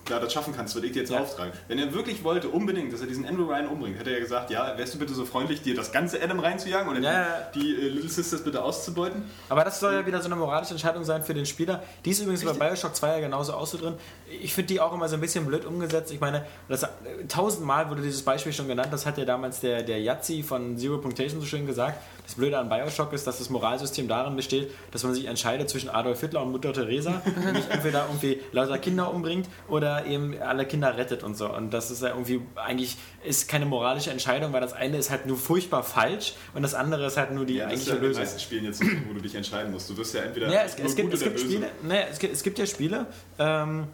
ja, 0.09 0.19
das 0.19 0.33
schaffen 0.33 0.53
kannst, 0.55 0.75
würde 0.75 0.87
ich 0.87 0.93
dir 0.93 0.99
jetzt 1.01 1.11
Ja. 1.11 1.19
auftragen. 1.19 1.51
Wenn 1.67 1.79
er 1.79 1.93
wirklich 1.93 2.23
wollte, 2.23 2.49
unbedingt, 2.49 2.91
dass 2.93 3.01
er 3.01 3.07
diesen 3.07 3.25
Andrew 3.25 3.45
Ryan 3.45 3.67
umbringt, 3.67 3.99
hätte 3.99 4.09
er 4.11 4.17
ja 4.17 4.21
gesagt, 4.23 4.49
ja, 4.49 4.77
wärst 4.77 4.93
du 4.93 4.99
bitte 4.99 5.13
so 5.13 5.25
freundlich, 5.25 5.61
dir 5.61 5.75
das 5.75 5.91
ganze 5.91 6.21
Adam 6.21 6.39
reinzujagen 6.39 6.89
oder 6.89 6.99
Ja, 6.99 7.25
die, 7.53 7.59
die 7.59 7.75
äh, 7.75 7.89
Little 7.89 8.09
Sisters 8.09 8.43
bitte 8.43 8.63
auszubeuten? 8.63 9.23
Aber 9.49 9.63
das 9.63 9.79
soll 9.79 9.93
ja 9.93 10.05
wieder 10.05 10.19
so 10.21 10.25
eine 10.27 10.35
moralische 10.35 10.71
Entscheidung 10.73 11.03
sein 11.03 11.23
für 11.23 11.33
den 11.33 11.45
Spieler. 11.45 11.83
Die 12.05 12.11
ist 12.11 12.19
übrigens 12.21 12.43
bei 12.45 12.53
Bioshock 12.53 12.95
2 12.95 13.07
ja 13.07 13.19
genauso 13.19 13.53
auch 13.53 13.67
so 13.67 13.77
drin. 13.77 13.93
Ich 14.41 14.53
finde 14.53 14.73
die 14.73 14.79
auch 14.81 14.93
immer 14.93 15.07
so 15.09 15.15
ein 15.15 15.21
bisschen 15.21 15.45
blöd 15.45 15.65
umgesetzt. 15.65 16.11
Ich 16.11 16.19
meine, 16.19 16.45
das, 16.69 16.83
äh, 16.83 16.87
tausendmal 17.27 17.89
wurde 17.89 18.01
dieses 18.01 18.21
Beispiel 18.23 18.53
schon 18.53 18.67
genannt. 18.67 18.89
Das 18.91 19.05
hat 19.05 19.17
ja 19.17 19.25
damals 19.25 19.59
der, 19.59 19.83
der 19.83 19.99
Yazzi 20.01 20.43
von 20.43 20.77
Zero 20.77 20.97
Punctation 20.97 21.39
so 21.39 21.45
schön 21.45 21.65
gesagt. 21.65 21.99
Das 22.27 22.35
Blöde 22.35 22.57
an 22.59 22.67
Bioshock 22.67 23.13
ist, 23.13 23.25
dass 23.25 23.37
das 23.37 23.49
Moralsystem 23.49 24.09
darin 24.09 24.35
besteht, 24.35 24.69
dass 24.91 25.01
man 25.05 25.13
sich 25.13 25.25
entscheidet 25.27 25.69
zwischen 25.69 25.87
Adolf 25.89 26.19
Hitler 26.19 26.41
und 26.41 26.51
Mutter 26.51 26.73
Teresa. 26.73 27.21
Nämlich 27.41 27.63
entweder 27.69 28.05
irgendwie 28.07 28.41
lauter 28.51 28.77
Kinder 28.79 29.13
umbringt 29.13 29.47
oder 29.69 30.05
eben 30.05 30.35
alle 30.41 30.65
Kinder 30.65 30.97
rettet 30.97 31.23
und 31.23 31.37
so. 31.37 31.49
Und 31.49 31.71
das 31.71 31.89
ist 31.89 32.01
ja 32.03 32.09
irgendwie 32.09 32.41
eigentlich 32.55 32.97
ist 33.23 33.47
keine 33.47 33.65
moralische 33.65 34.11
Entscheidung, 34.11 34.51
weil 34.51 34.59
das 34.59 34.73
eine 34.73 34.97
ist 34.97 35.09
halt 35.09 35.25
nur 35.25 35.37
furchtbar 35.37 35.83
falsch 35.83 36.33
und 36.53 36.63
das 36.63 36.73
andere 36.73 37.05
ist 37.05 37.15
halt 37.15 37.31
nur 37.31 37.45
die 37.45 37.55
Ja, 37.55 37.63
das 37.63 37.71
eigentliche 37.73 37.95
ja 37.95 38.01
Lösung. 38.01 38.23
meisten 38.23 38.39
Spielen 38.41 38.65
jetzt, 38.65 38.81
wo 39.07 39.13
du 39.13 39.21
dich 39.21 39.33
entscheiden 39.33 39.71
musst. 39.71 39.89
Du 39.89 39.95
wirst 39.95 40.13
ja 40.13 40.23
entweder 40.23 40.51
Ja, 40.51 40.63
es, 40.65 40.77
nur 40.77 40.85
es, 40.85 40.95
gibt, 40.97 41.13
es, 41.13 41.23
gibt. 41.23 41.39
Spiele, 41.39 41.69
ne, 41.83 42.09
es, 42.09 42.19
gibt, 42.19 42.33
es 42.33 42.43
gibt 42.43 42.59
ja 42.59 42.65
Spiele, 42.65 43.05
ähm, 43.39 43.87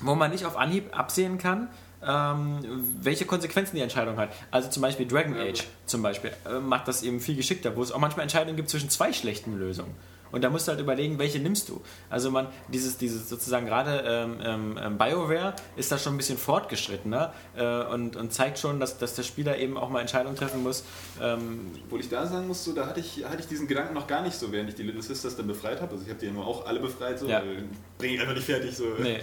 wo 0.00 0.14
man 0.14 0.30
nicht 0.30 0.46
auf 0.46 0.56
Anhieb 0.56 0.98
absehen 0.98 1.36
kann, 1.36 1.68
ähm, 2.06 2.58
welche 3.00 3.24
Konsequenzen 3.26 3.76
die 3.76 3.82
Entscheidung 3.82 4.16
hat. 4.16 4.30
Also 4.50 4.68
zum 4.70 4.82
Beispiel 4.82 5.06
Dragon 5.06 5.36
Ja. 5.36 5.42
Age 5.44 5.64
zum 5.86 6.02
Beispiel 6.02 6.32
äh, 6.46 6.58
macht 6.60 6.88
das 6.88 7.02
eben 7.02 7.20
viel 7.20 7.36
geschickter, 7.36 7.76
wo 7.76 7.82
es 7.82 7.92
auch 7.92 7.98
manchmal 7.98 8.22
Entscheidungen 8.22 8.56
gibt 8.56 8.70
zwischen 8.70 8.90
zwei 8.90 9.12
schlechten 9.12 9.58
Lösungen. 9.58 9.94
Und 10.32 10.42
da 10.44 10.48
musst 10.50 10.68
du 10.68 10.70
halt 10.70 10.80
überlegen, 10.80 11.18
welche 11.18 11.40
nimmst 11.40 11.68
du. 11.68 11.80
Also 12.08 12.30
man, 12.30 12.46
dieses, 12.68 12.96
dieses 12.98 13.28
sozusagen 13.28 13.66
gerade 13.66 14.04
ähm, 14.06 14.36
ähm, 14.44 14.78
ähm, 14.80 14.96
BioWare 14.96 15.54
ist 15.74 15.90
da 15.90 15.98
schon 15.98 16.14
ein 16.14 16.18
bisschen 16.18 16.38
fortgeschrittener 16.38 17.34
äh, 17.56 17.64
und, 17.92 18.14
und 18.14 18.32
zeigt 18.32 18.60
schon, 18.60 18.78
dass, 18.78 18.96
dass 18.96 19.14
der 19.16 19.24
Spieler 19.24 19.58
eben 19.58 19.76
auch 19.76 19.90
mal 19.90 20.00
Entscheidungen 20.00 20.36
treffen 20.36 20.62
muss. 20.62 20.84
Ähm, 21.20 21.72
Obwohl 21.84 21.98
ich 21.98 22.08
da 22.08 22.28
sagen 22.28 22.46
muss, 22.46 22.62
so, 22.64 22.72
da 22.72 22.86
hatte 22.86 23.00
ich, 23.00 23.24
hatte 23.24 23.40
ich 23.40 23.48
diesen 23.48 23.66
Gedanken 23.66 23.92
noch 23.94 24.06
gar 24.06 24.22
nicht 24.22 24.36
so, 24.36 24.52
während 24.52 24.68
ich 24.68 24.76
die 24.76 24.84
Little 24.84 25.02
Sisters 25.02 25.34
dann 25.36 25.48
befreit 25.48 25.80
habe. 25.80 25.90
Also 25.90 26.04
ich 26.04 26.10
habe 26.10 26.20
die 26.20 26.26
ja 26.26 26.32
nur 26.32 26.46
auch 26.46 26.64
alle 26.64 26.78
befreit, 26.78 27.18
so, 27.18 27.26
Ja. 27.26 27.40
weil 27.40 27.64
bringe 27.98 28.14
ich 28.14 28.20
einfach 28.20 28.34
nicht 28.34 28.46
fertig. 28.46 28.76
So. 28.76 28.84
nee. 29.00 29.18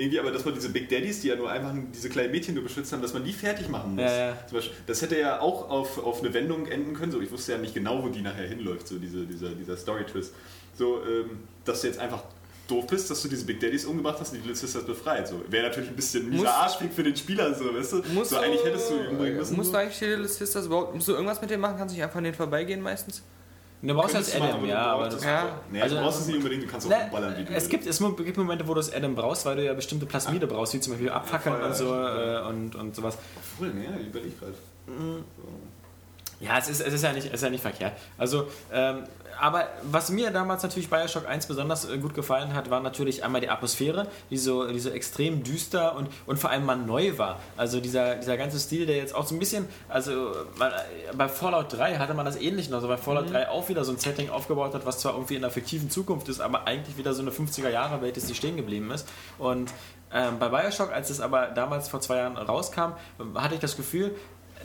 Irgendwie, 0.00 0.18
aber 0.18 0.30
dass 0.30 0.46
man 0.46 0.54
diese 0.54 0.70
Big 0.70 0.88
Daddies, 0.88 1.20
die 1.20 1.28
ja 1.28 1.36
nur 1.36 1.50
einfach 1.50 1.74
diese 1.94 2.08
kleinen 2.08 2.30
Mädchen 2.30 2.54
nur 2.54 2.64
beschützt 2.64 2.90
haben, 2.90 3.02
dass 3.02 3.12
man 3.12 3.22
die 3.22 3.34
fertig 3.34 3.68
machen 3.68 3.96
muss. 3.96 4.04
Ja, 4.04 4.28
ja. 4.28 4.36
Beispiel, 4.50 4.74
das 4.86 5.02
hätte 5.02 5.20
ja 5.20 5.40
auch 5.40 5.68
auf, 5.68 6.02
auf 6.02 6.20
eine 6.20 6.32
Wendung 6.32 6.66
enden 6.66 6.94
können. 6.94 7.12
So, 7.12 7.20
ich 7.20 7.30
wusste 7.30 7.52
ja 7.52 7.58
nicht 7.58 7.74
genau, 7.74 8.02
wo 8.02 8.08
die 8.08 8.22
nachher 8.22 8.48
hinläuft, 8.48 8.88
so 8.88 8.98
diese, 8.98 9.26
dieser, 9.26 9.50
dieser 9.50 9.76
Story-Twist. 9.76 10.32
So, 10.72 11.02
ähm, 11.04 11.40
dass 11.66 11.82
du 11.82 11.88
jetzt 11.88 11.98
einfach 11.98 12.22
doof 12.66 12.86
bist, 12.86 13.10
dass 13.10 13.20
du 13.20 13.28
diese 13.28 13.44
Big 13.44 13.60
Daddies 13.60 13.84
umgebracht 13.84 14.16
hast 14.20 14.32
und 14.32 14.36
die 14.36 14.48
Little 14.48 14.56
Sisters 14.56 14.86
befreit. 14.86 15.28
So, 15.28 15.42
Wäre 15.48 15.68
natürlich 15.68 15.90
ein 15.90 15.96
bisschen 15.96 16.30
mieser 16.30 16.54
Arschweg 16.54 16.94
für 16.94 17.02
den 17.02 17.14
Spieler, 17.14 17.52
so, 17.54 17.74
weißt 17.74 17.92
du? 17.92 18.02
Musst 18.14 18.30
so, 18.30 18.38
eigentlich 18.38 18.64
hättest 18.64 18.90
du 18.90 18.94
ihn 18.94 19.06
umbringen 19.08 19.36
müssen. 19.36 19.54
Musst 19.54 19.66
so. 19.66 19.72
du 19.72 19.78
eigentlich 19.80 19.98
die 19.98 20.06
Little 20.06 20.28
Sisters 20.28 20.64
überhaupt, 20.64 20.94
musst 20.94 21.08
du 21.08 21.12
irgendwas 21.12 21.42
mit 21.42 21.50
denen 21.50 21.60
machen? 21.60 21.76
Kannst 21.76 21.92
du 21.92 21.96
nicht 21.96 22.04
einfach 22.04 22.16
an 22.16 22.24
denen 22.24 22.36
vorbeigehen 22.36 22.80
meistens? 22.80 23.22
Du 23.82 23.94
brauchst 23.94 24.14
machen, 24.38 24.50
Adam, 24.50 24.62
du 24.62 24.68
ja, 24.68 24.82
aber 24.82 25.04
das, 25.04 25.14
es 25.16 25.24
ja. 25.24 25.60
Nee, 25.70 25.80
Also- 25.80 25.96
du 25.96 26.02
brauchst 26.02 26.20
es 26.20 26.26
nicht 26.26 26.36
unbedingt, 26.36 26.62
du 26.64 26.66
kannst 26.66 26.86
auch 26.86 26.90
Ne, 26.90 27.08
ballern, 27.10 27.34
wie 27.38 27.44
du 27.44 27.52
es, 27.54 27.68
gibt, 27.68 27.86
es 27.86 27.98
gibt 27.98 28.36
Momente, 28.36 28.66
wo 28.68 28.74
du 28.74 28.80
das 28.80 28.92
Adam 28.92 29.14
brauchst, 29.14 29.46
weil 29.46 29.56
du 29.56 29.64
ja 29.64 29.72
bestimmte 29.72 30.04
Plasmide 30.06 30.46
brauchst, 30.46 30.74
wie 30.74 30.80
zum 30.80 30.92
Beispiel 30.92 31.10
Abfackeln 31.10 31.56
Feuer, 31.56 31.66
und 31.66 31.76
so 31.76 31.94
äh, 31.94 32.48
und, 32.48 32.74
und 32.76 32.94
sowas. 32.94 33.16
Voll, 33.58 33.68
ne, 33.72 33.86
überleg 34.06 34.38
gerade. 34.38 34.54
Ja, 36.40 36.56
es 36.56 36.68
ist, 36.68 36.80
es 36.80 36.94
ist, 36.94 37.04
ja, 37.04 37.12
nicht, 37.12 37.26
es 37.26 37.34
ist 37.34 37.42
ja 37.42 37.50
nicht 37.50 37.60
verkehrt. 37.60 37.92
Also, 38.16 38.48
ähm, 38.72 39.04
aber 39.38 39.68
was 39.82 40.10
mir 40.10 40.30
damals 40.30 40.62
natürlich 40.62 40.88
Bioshock 40.88 41.28
1 41.28 41.46
besonders 41.46 41.88
äh, 41.88 41.98
gut 41.98 42.14
gefallen 42.14 42.54
hat, 42.54 42.70
war 42.70 42.80
natürlich 42.80 43.24
einmal 43.24 43.40
die 43.40 43.48
Atmosphäre, 43.48 44.06
die 44.30 44.38
so, 44.38 44.66
die 44.66 44.80
so 44.80 44.90
extrem 44.90 45.42
düster 45.42 45.94
und, 45.96 46.08
und 46.26 46.38
vor 46.38 46.50
allem 46.50 46.64
mal 46.64 46.76
neu 46.76 47.18
war. 47.18 47.38
Also 47.56 47.80
dieser, 47.80 48.16
dieser 48.16 48.38
ganze 48.38 48.58
Stil, 48.58 48.86
der 48.86 48.96
jetzt 48.96 49.14
auch 49.14 49.26
so 49.26 49.34
ein 49.34 49.38
bisschen, 49.38 49.66
also 49.88 50.32
man, 50.58 50.72
bei 51.14 51.28
Fallout 51.28 51.72
3 51.74 51.96
hatte 51.96 52.14
man 52.14 52.24
das 52.24 52.36
ähnlich 52.36 52.70
noch, 52.70 52.76
also 52.76 52.88
bei 52.88 52.96
Fallout 52.96 53.26
mhm. 53.26 53.32
3 53.32 53.48
auch 53.50 53.68
wieder 53.68 53.84
so 53.84 53.92
ein 53.92 53.98
Setting 53.98 54.30
aufgebaut 54.30 54.74
hat, 54.74 54.86
was 54.86 54.98
zwar 54.98 55.12
irgendwie 55.14 55.36
in 55.36 55.44
einer 55.44 55.52
fiktiven 55.52 55.90
Zukunft 55.90 56.28
ist, 56.28 56.40
aber 56.40 56.66
eigentlich 56.66 56.96
wieder 56.96 57.12
so 57.12 57.22
eine 57.22 57.30
50er-Jahre-Welt 57.30 58.16
ist, 58.16 58.30
die 58.30 58.34
stehen 58.34 58.56
geblieben 58.56 58.90
ist. 58.90 59.06
Und 59.38 59.70
ähm, 60.12 60.38
bei 60.38 60.48
Bioshock, 60.48 60.92
als 60.92 61.10
es 61.10 61.20
aber 61.20 61.46
damals 61.48 61.88
vor 61.88 62.00
zwei 62.00 62.16
Jahren 62.16 62.36
rauskam, 62.36 62.92
hatte 63.34 63.54
ich 63.54 63.60
das 63.60 63.76
Gefühl, 63.76 64.14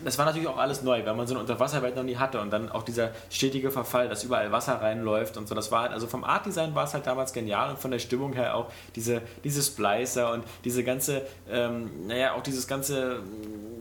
das 0.04 0.18
war 0.18 0.26
natürlich 0.26 0.48
auch 0.48 0.58
alles 0.58 0.82
neu, 0.82 1.06
weil 1.06 1.16
man 1.16 1.28
so 1.28 1.34
eine 1.34 1.42
Unterwasserwelt 1.42 1.96
noch 1.96 2.04
nie 2.04 2.18
hatte 2.18 2.40
und 2.42 2.52
dann 2.52 2.70
auch 2.70 2.84
dieser 2.84 3.12
stetige 3.30 3.72
Verfall, 3.72 4.10
dass 4.10 4.24
überall 4.24 4.52
Wasser 4.52 4.82
reinläuft 4.82 5.38
und 5.38 5.48
so. 5.48 5.56
Das 5.56 5.72
war 5.72 5.84
halt, 5.84 5.92
also 5.94 6.08
vom 6.08 6.24
Artdesign 6.24 6.76
war 6.76 6.86
es 6.86 6.94
halt 6.94 7.08
damals 7.08 7.34
genial 7.34 7.72
und 7.72 7.80
von 7.80 7.92
der 7.92 8.00
Stimmung 8.00 8.34
her 8.34 8.56
auch 8.56 8.72
diese, 8.96 9.22
diese 9.44 9.62
Splicer 9.62 10.34
und 10.34 10.44
diese 10.64 10.84
ganze, 10.84 11.26
ähm, 11.50 12.08
naja, 12.08 12.34
auch 12.34 12.44
dieses 12.44 12.68
ganze, 12.68 13.20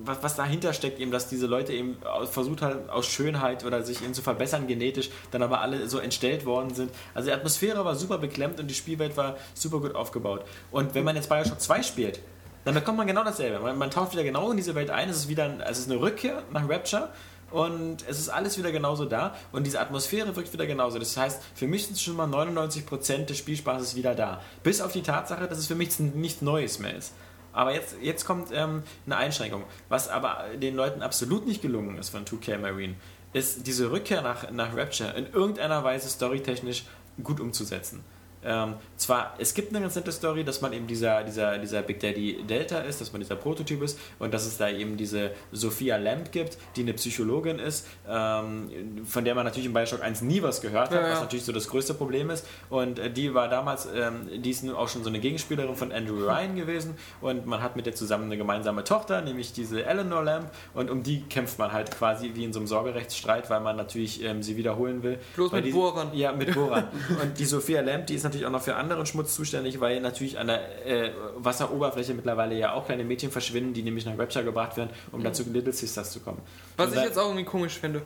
was, 0.04 0.22
was 0.22 0.36
dahinter 0.36 0.72
steckt, 0.72 1.00
eben, 1.00 1.10
dass 1.10 1.28
diese 1.28 1.46
Leute 1.46 1.72
eben 1.72 1.96
versucht 2.30 2.62
halt 2.62 2.88
aus 2.88 3.06
Schönheit 3.06 3.64
oder 3.64 3.82
sich 3.82 4.02
eben 4.02 4.14
zu 4.14 4.22
verbessern 4.22 4.66
genetisch, 4.66 5.10
dann 5.30 5.42
aber 5.42 5.60
alle 5.60 5.88
so 5.88 5.98
entstellt 5.98 6.46
worden 6.46 6.74
sind. 6.74 6.90
Also 7.14 7.28
die 7.28 7.34
Atmosphäre 7.34 7.84
war 7.84 7.94
super 7.94 8.18
beklemmt 8.18 8.60
und 8.60 8.68
die 8.68 8.74
Spielwelt 8.74 9.16
war 9.16 9.36
super 9.54 9.80
gut 9.80 9.94
aufgebaut. 9.94 10.44
Und 10.70 10.94
wenn 10.94 11.04
man 11.04 11.16
jetzt 11.16 11.28
Bioshock 11.28 11.60
2 11.60 11.82
spielt, 11.82 12.20
dann 12.64 12.74
bekommt 12.74 12.98
man 12.98 13.06
genau 13.06 13.24
dasselbe. 13.24 13.60
Man, 13.60 13.78
man 13.78 13.90
taucht 13.90 14.12
wieder 14.12 14.24
genau 14.24 14.50
in 14.50 14.56
diese 14.56 14.74
Welt 14.74 14.90
ein. 14.90 15.08
Es 15.08 15.18
ist 15.18 15.28
wieder 15.28 15.44
ein, 15.44 15.60
es 15.60 15.78
ist 15.78 15.90
eine 15.90 16.00
Rückkehr 16.00 16.42
nach 16.52 16.68
Rapture 16.68 17.10
und 17.50 18.04
es 18.08 18.18
ist 18.18 18.30
alles 18.30 18.58
wieder 18.58 18.72
genauso 18.72 19.04
da 19.04 19.34
und 19.52 19.64
diese 19.64 19.80
Atmosphäre 19.80 20.34
wirkt 20.34 20.52
wieder 20.52 20.66
genauso. 20.66 20.98
Das 20.98 21.16
heißt, 21.16 21.40
für 21.54 21.66
mich 21.66 21.86
sind 21.86 21.98
schon 22.00 22.16
mal 22.16 22.26
99% 22.26 23.26
des 23.26 23.38
Spielspaßes 23.38 23.94
wieder 23.94 24.14
da. 24.14 24.40
Bis 24.62 24.80
auf 24.80 24.92
die 24.92 25.02
Tatsache, 25.02 25.46
dass 25.46 25.58
es 25.58 25.66
für 25.66 25.76
mich 25.76 25.98
nichts 25.98 26.42
Neues 26.42 26.78
mehr 26.78 26.96
ist. 26.96 27.12
Aber 27.52 27.72
jetzt, 27.72 27.96
jetzt 28.02 28.24
kommt 28.24 28.48
ähm, 28.52 28.82
eine 29.06 29.16
Einschränkung. 29.16 29.62
Was 29.88 30.08
aber 30.08 30.46
den 30.60 30.74
Leuten 30.74 31.02
absolut 31.02 31.46
nicht 31.46 31.62
gelungen 31.62 31.96
ist 31.98 32.08
von 32.08 32.24
2K 32.24 32.58
Marine, 32.58 32.96
ist 33.32 33.66
diese 33.66 33.90
Rückkehr 33.92 34.22
nach, 34.22 34.50
nach 34.50 34.76
Rapture 34.76 35.10
in 35.10 35.32
irgendeiner 35.32 35.84
Weise 35.84 36.08
storytechnisch 36.08 36.84
gut 37.22 37.38
umzusetzen. 37.38 38.02
Ähm, 38.44 38.74
zwar, 38.96 39.34
es 39.38 39.54
gibt 39.54 39.70
eine 39.70 39.80
ganz 39.80 39.96
nette 39.96 40.12
Story, 40.12 40.44
dass 40.44 40.60
man 40.60 40.72
eben 40.72 40.86
dieser, 40.86 41.24
dieser, 41.24 41.58
dieser 41.58 41.82
Big 41.82 42.00
Daddy 42.00 42.44
Delta 42.48 42.78
ist, 42.80 43.00
dass 43.00 43.12
man 43.12 43.20
dieser 43.20 43.36
Prototyp 43.36 43.82
ist 43.82 43.98
und 44.18 44.32
dass 44.34 44.46
es 44.46 44.58
da 44.58 44.68
eben 44.68 44.96
diese 44.96 45.32
Sophia 45.52 45.96
Lamb 45.96 46.32
gibt, 46.32 46.58
die 46.76 46.82
eine 46.82 46.92
Psychologin 46.94 47.58
ist, 47.58 47.86
ähm, 48.08 49.04
von 49.06 49.24
der 49.24 49.34
man 49.34 49.44
natürlich 49.44 49.66
in 49.66 49.72
Bioshock 49.72 50.02
1 50.02 50.22
nie 50.22 50.42
was 50.42 50.60
gehört 50.60 50.90
hat, 50.90 51.00
ja, 51.00 51.06
ja. 51.06 51.12
was 51.12 51.20
natürlich 51.20 51.44
so 51.44 51.52
das 51.52 51.68
größte 51.68 51.94
Problem 51.94 52.30
ist. 52.30 52.46
Und 52.70 52.98
äh, 52.98 53.10
die 53.10 53.34
war 53.34 53.48
damals, 53.48 53.88
ähm, 53.94 54.42
die 54.42 54.50
ist 54.50 54.62
nun 54.64 54.74
auch 54.74 54.88
schon 54.88 55.02
so 55.02 55.08
eine 55.08 55.20
Gegenspielerin 55.20 55.76
von 55.76 55.92
Andrew 55.92 56.24
Ryan 56.24 56.56
gewesen 56.56 56.96
und 57.20 57.46
man 57.46 57.62
hat 57.62 57.76
mit 57.76 57.86
der 57.86 57.94
zusammen 57.94 58.24
eine 58.24 58.36
gemeinsame 58.36 58.84
Tochter, 58.84 59.22
nämlich 59.22 59.52
diese 59.52 59.84
Eleanor 59.84 60.22
Lamb 60.22 60.50
und 60.74 60.90
um 60.90 61.02
die 61.02 61.22
kämpft 61.22 61.58
man 61.58 61.72
halt 61.72 61.90
quasi 61.90 62.32
wie 62.34 62.44
in 62.44 62.52
so 62.52 62.60
einem 62.60 62.66
Sorgerechtsstreit, 62.66 63.50
weil 63.50 63.60
man 63.60 63.76
natürlich 63.76 64.22
ähm, 64.22 64.42
sie 64.42 64.56
wiederholen 64.56 65.02
will. 65.02 65.18
Bloß 65.34 65.52
mit 65.52 65.66
die, 65.66 65.70
Bohrern. 65.70 66.10
Ja, 66.14 66.32
mit 66.32 66.54
Bohrern. 66.54 66.88
und 67.22 67.38
die 67.38 67.44
Sophia 67.44 67.80
Lamb, 67.80 68.06
die 68.06 68.14
ist 68.14 68.24
natürlich 68.24 68.33
auch 68.46 68.50
noch 68.50 68.62
für 68.62 68.76
anderen 68.76 69.06
Schmutz 69.06 69.34
zuständig, 69.34 69.80
weil 69.80 70.00
natürlich 70.00 70.38
an 70.38 70.48
der 70.48 70.86
äh, 70.86 71.10
Wasseroberfläche 71.36 72.14
mittlerweile 72.14 72.56
ja 72.56 72.72
auch 72.72 72.86
kleine 72.86 73.04
Mädchen 73.04 73.30
verschwinden, 73.30 73.74
die 73.74 73.82
nämlich 73.82 74.06
nach 74.06 74.18
Rapture 74.18 74.44
gebracht 74.44 74.76
werden, 74.76 74.90
um 75.12 75.20
mhm. 75.20 75.24
dazu 75.24 75.44
Little 75.50 75.72
Sisters 75.72 76.10
zu 76.10 76.20
kommen. 76.20 76.40
Was 76.76 76.88
Und 76.88 76.96
ich 76.96 77.04
jetzt 77.04 77.18
auch 77.18 77.26
irgendwie 77.26 77.44
komisch 77.44 77.78
finde. 77.78 78.02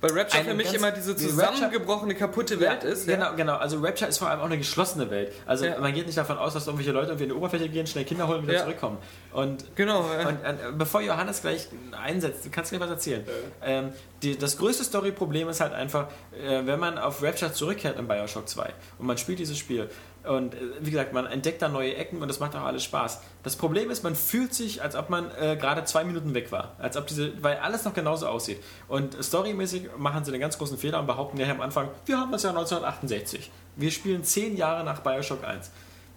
Weil 0.00 0.12
Rapture 0.12 0.44
für 0.44 0.54
mich 0.54 0.72
immer 0.72 0.92
diese 0.92 1.16
zusammengebrochene, 1.16 2.14
kaputte 2.14 2.60
Welt 2.60 2.84
ja, 2.84 2.88
ist. 2.88 3.06
Genau, 3.06 3.26
ja. 3.26 3.32
genau. 3.32 3.56
Also 3.56 3.80
Rapture 3.80 4.08
ist 4.08 4.18
vor 4.18 4.28
allem 4.28 4.40
auch 4.40 4.46
eine 4.46 4.58
geschlossene 4.58 5.10
Welt. 5.10 5.32
Also 5.44 5.66
ja. 5.66 5.78
man 5.80 5.92
geht 5.92 6.06
nicht 6.06 6.16
davon 6.16 6.38
aus, 6.38 6.54
dass 6.54 6.66
irgendwelche 6.66 6.92
Leute 6.92 7.08
irgendwie 7.08 7.24
in 7.24 7.30
die 7.30 7.34
Oberfläche 7.34 7.68
gehen, 7.68 7.86
schnell 7.86 8.04
Kinder 8.04 8.28
holen 8.28 8.40
und 8.40 8.48
wieder 8.48 8.60
zurückkommen. 8.60 8.98
Und, 9.32 9.64
genau. 9.74 10.00
Und, 10.02 10.28
und, 10.28 10.78
bevor 10.78 11.00
Johannes 11.00 11.40
gleich 11.40 11.68
einsetzt, 12.00 12.44
du 12.44 12.50
kannst 12.50 12.70
gleich 12.70 12.80
was 12.80 12.90
erzählen. 12.90 13.24
Ähm, 13.62 13.92
die, 14.22 14.38
das 14.38 14.56
größte 14.56 14.84
Story-Problem 14.84 15.48
ist 15.48 15.60
halt 15.60 15.72
einfach, 15.72 16.06
äh, 16.32 16.64
wenn 16.64 16.78
man 16.78 16.98
auf 16.98 17.22
Rapture 17.22 17.52
zurückkehrt 17.52 17.98
in 17.98 18.06
Bioshock 18.06 18.48
2 18.48 18.72
und 18.98 19.06
man 19.06 19.18
spielt 19.18 19.40
dieses 19.40 19.58
Spiel 19.58 19.90
und 20.24 20.54
äh, 20.54 20.58
wie 20.80 20.90
gesagt, 20.90 21.12
man 21.12 21.26
entdeckt 21.26 21.62
da 21.62 21.68
neue 21.68 21.94
Ecken 21.94 22.20
und 22.20 22.28
das 22.28 22.40
macht 22.40 22.54
auch 22.56 22.62
alles 22.62 22.84
Spaß. 22.84 23.20
Das 23.42 23.56
Problem 23.56 23.90
ist, 23.90 24.02
man 24.04 24.14
fühlt 24.14 24.54
sich, 24.54 24.82
als 24.82 24.96
ob 24.96 25.10
man 25.10 25.30
äh, 25.40 25.56
gerade 25.56 25.84
zwei 25.84 26.04
Minuten 26.04 26.34
weg 26.34 26.52
war. 26.52 26.72
Als 26.78 26.96
ob 26.96 27.06
diese, 27.06 27.42
weil 27.42 27.58
alles 27.58 27.84
noch 27.84 27.94
genauso 27.94 28.26
aussieht. 28.26 28.62
Und 28.88 29.16
storymäßig 29.22 29.90
machen 29.96 30.24
sie 30.24 30.32
einen 30.32 30.40
ganz 30.40 30.58
großen 30.58 30.78
Fehler 30.78 31.00
und 31.00 31.06
behaupten 31.06 31.38
ja 31.38 31.48
am 31.50 31.60
Anfang, 31.60 31.88
wir 32.06 32.18
haben 32.18 32.32
das 32.32 32.42
Jahr 32.42 32.52
1968. 32.52 33.50
Wir 33.76 33.90
spielen 33.90 34.24
zehn 34.24 34.56
Jahre 34.56 34.84
nach 34.84 35.00
Bioshock 35.00 35.44
1. 35.44 35.70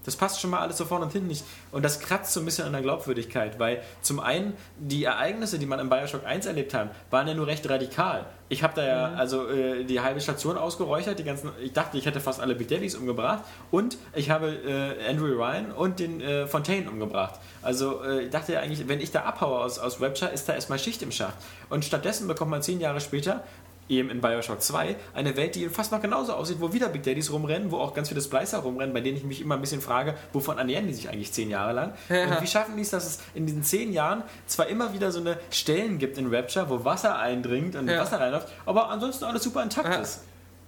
Das 0.03 0.15
passt 0.15 0.41
schon 0.41 0.49
mal 0.49 0.59
alles 0.59 0.77
so 0.77 0.85
vorne 0.85 1.05
und 1.05 1.11
hinten 1.11 1.27
nicht. 1.27 1.43
Und 1.71 1.83
das 1.83 1.99
kratzt 1.99 2.33
so 2.33 2.39
ein 2.39 2.45
bisschen 2.45 2.65
an 2.65 2.73
der 2.73 2.81
Glaubwürdigkeit, 2.81 3.59
weil 3.59 3.81
zum 4.01 4.19
einen 4.19 4.53
die 4.77 5.03
Ereignisse, 5.03 5.59
die 5.59 5.65
man 5.65 5.79
in 5.79 5.89
Bioshock 5.89 6.25
1 6.25 6.45
erlebt 6.45 6.73
hat, 6.73 6.89
waren 7.09 7.27
ja 7.27 7.33
nur 7.33 7.47
recht 7.47 7.69
radikal. 7.69 8.25
Ich 8.49 8.63
habe 8.63 8.73
da 8.75 8.85
ja 8.85 9.07
mhm. 9.09 9.17
also 9.17 9.47
äh, 9.49 9.85
die 9.85 10.01
halbe 10.01 10.19
Station 10.19 10.57
ausgeräuchert, 10.57 11.17
die 11.19 11.23
ganzen, 11.23 11.51
ich 11.63 11.71
dachte, 11.71 11.97
ich 11.97 12.05
hätte 12.05 12.19
fast 12.19 12.41
alle 12.41 12.53
Big 12.55 12.67
Daddies 12.67 12.95
umgebracht 12.95 13.43
und 13.69 13.97
ich 14.13 14.29
habe 14.29 14.47
äh, 14.49 15.09
Andrew 15.09 15.27
Ryan 15.27 15.71
und 15.71 15.99
den 15.99 16.19
äh, 16.19 16.47
Fontaine 16.47 16.89
umgebracht. 16.89 17.39
Also 17.61 18.03
äh, 18.03 18.23
ich 18.23 18.29
dachte 18.29 18.53
ja 18.53 18.59
eigentlich, 18.59 18.87
wenn 18.87 18.99
ich 18.99 19.11
da 19.11 19.21
abhaue 19.21 19.59
aus, 19.59 19.79
aus 19.79 20.01
Rapture, 20.01 20.31
ist 20.31 20.49
da 20.49 20.53
erstmal 20.53 20.79
Schicht 20.79 21.01
im 21.01 21.11
Schacht. 21.11 21.35
Und 21.69 21.85
stattdessen 21.85 22.27
bekommt 22.27 22.51
man 22.51 22.61
zehn 22.61 22.81
Jahre 22.81 22.99
später 22.99 23.43
eben 23.89 24.09
in 24.09 24.21
Bioshock 24.21 24.61
2, 24.61 24.95
eine 25.13 25.35
Welt, 25.35 25.55
die 25.55 25.69
fast 25.69 25.91
noch 25.91 26.01
genauso 26.01 26.33
aussieht, 26.33 26.57
wo 26.59 26.71
wieder 26.73 26.89
Big 26.89 27.03
Daddies 27.03 27.31
rumrennen, 27.31 27.71
wo 27.71 27.77
auch 27.77 27.93
ganz 27.93 28.09
viele 28.09 28.21
Splicer 28.21 28.59
rumrennen, 28.59 28.93
bei 28.93 29.01
denen 29.01 29.17
ich 29.17 29.23
mich 29.23 29.41
immer 29.41 29.55
ein 29.55 29.61
bisschen 29.61 29.81
frage, 29.81 30.15
wovon 30.33 30.57
ernähren 30.57 30.87
die 30.87 30.93
sich 30.93 31.09
eigentlich 31.09 31.31
zehn 31.33 31.49
Jahre 31.49 31.73
lang? 31.73 31.93
Ja. 32.09 32.25
Und 32.25 32.41
wie 32.41 32.47
schaffen 32.47 32.75
die 32.75 32.83
es, 32.83 32.89
dass 32.89 33.05
es 33.05 33.19
in 33.33 33.45
diesen 33.45 33.63
zehn 33.63 33.91
Jahren 33.91 34.23
zwar 34.47 34.67
immer 34.67 34.93
wieder 34.93 35.11
so 35.11 35.19
eine 35.19 35.37
Stellen 35.49 35.97
gibt 35.97 36.17
in 36.17 36.33
Rapture, 36.33 36.69
wo 36.69 36.85
Wasser 36.85 37.17
eindringt 37.19 37.75
und 37.75 37.87
ja. 37.87 37.99
Wasser 37.99 38.19
reinläuft, 38.19 38.47
aber 38.65 38.89
ansonsten 38.89 39.25
alles 39.25 39.43
super 39.43 39.63
intakt 39.63 39.89
ja. 39.89 40.01
ist. 40.01 40.21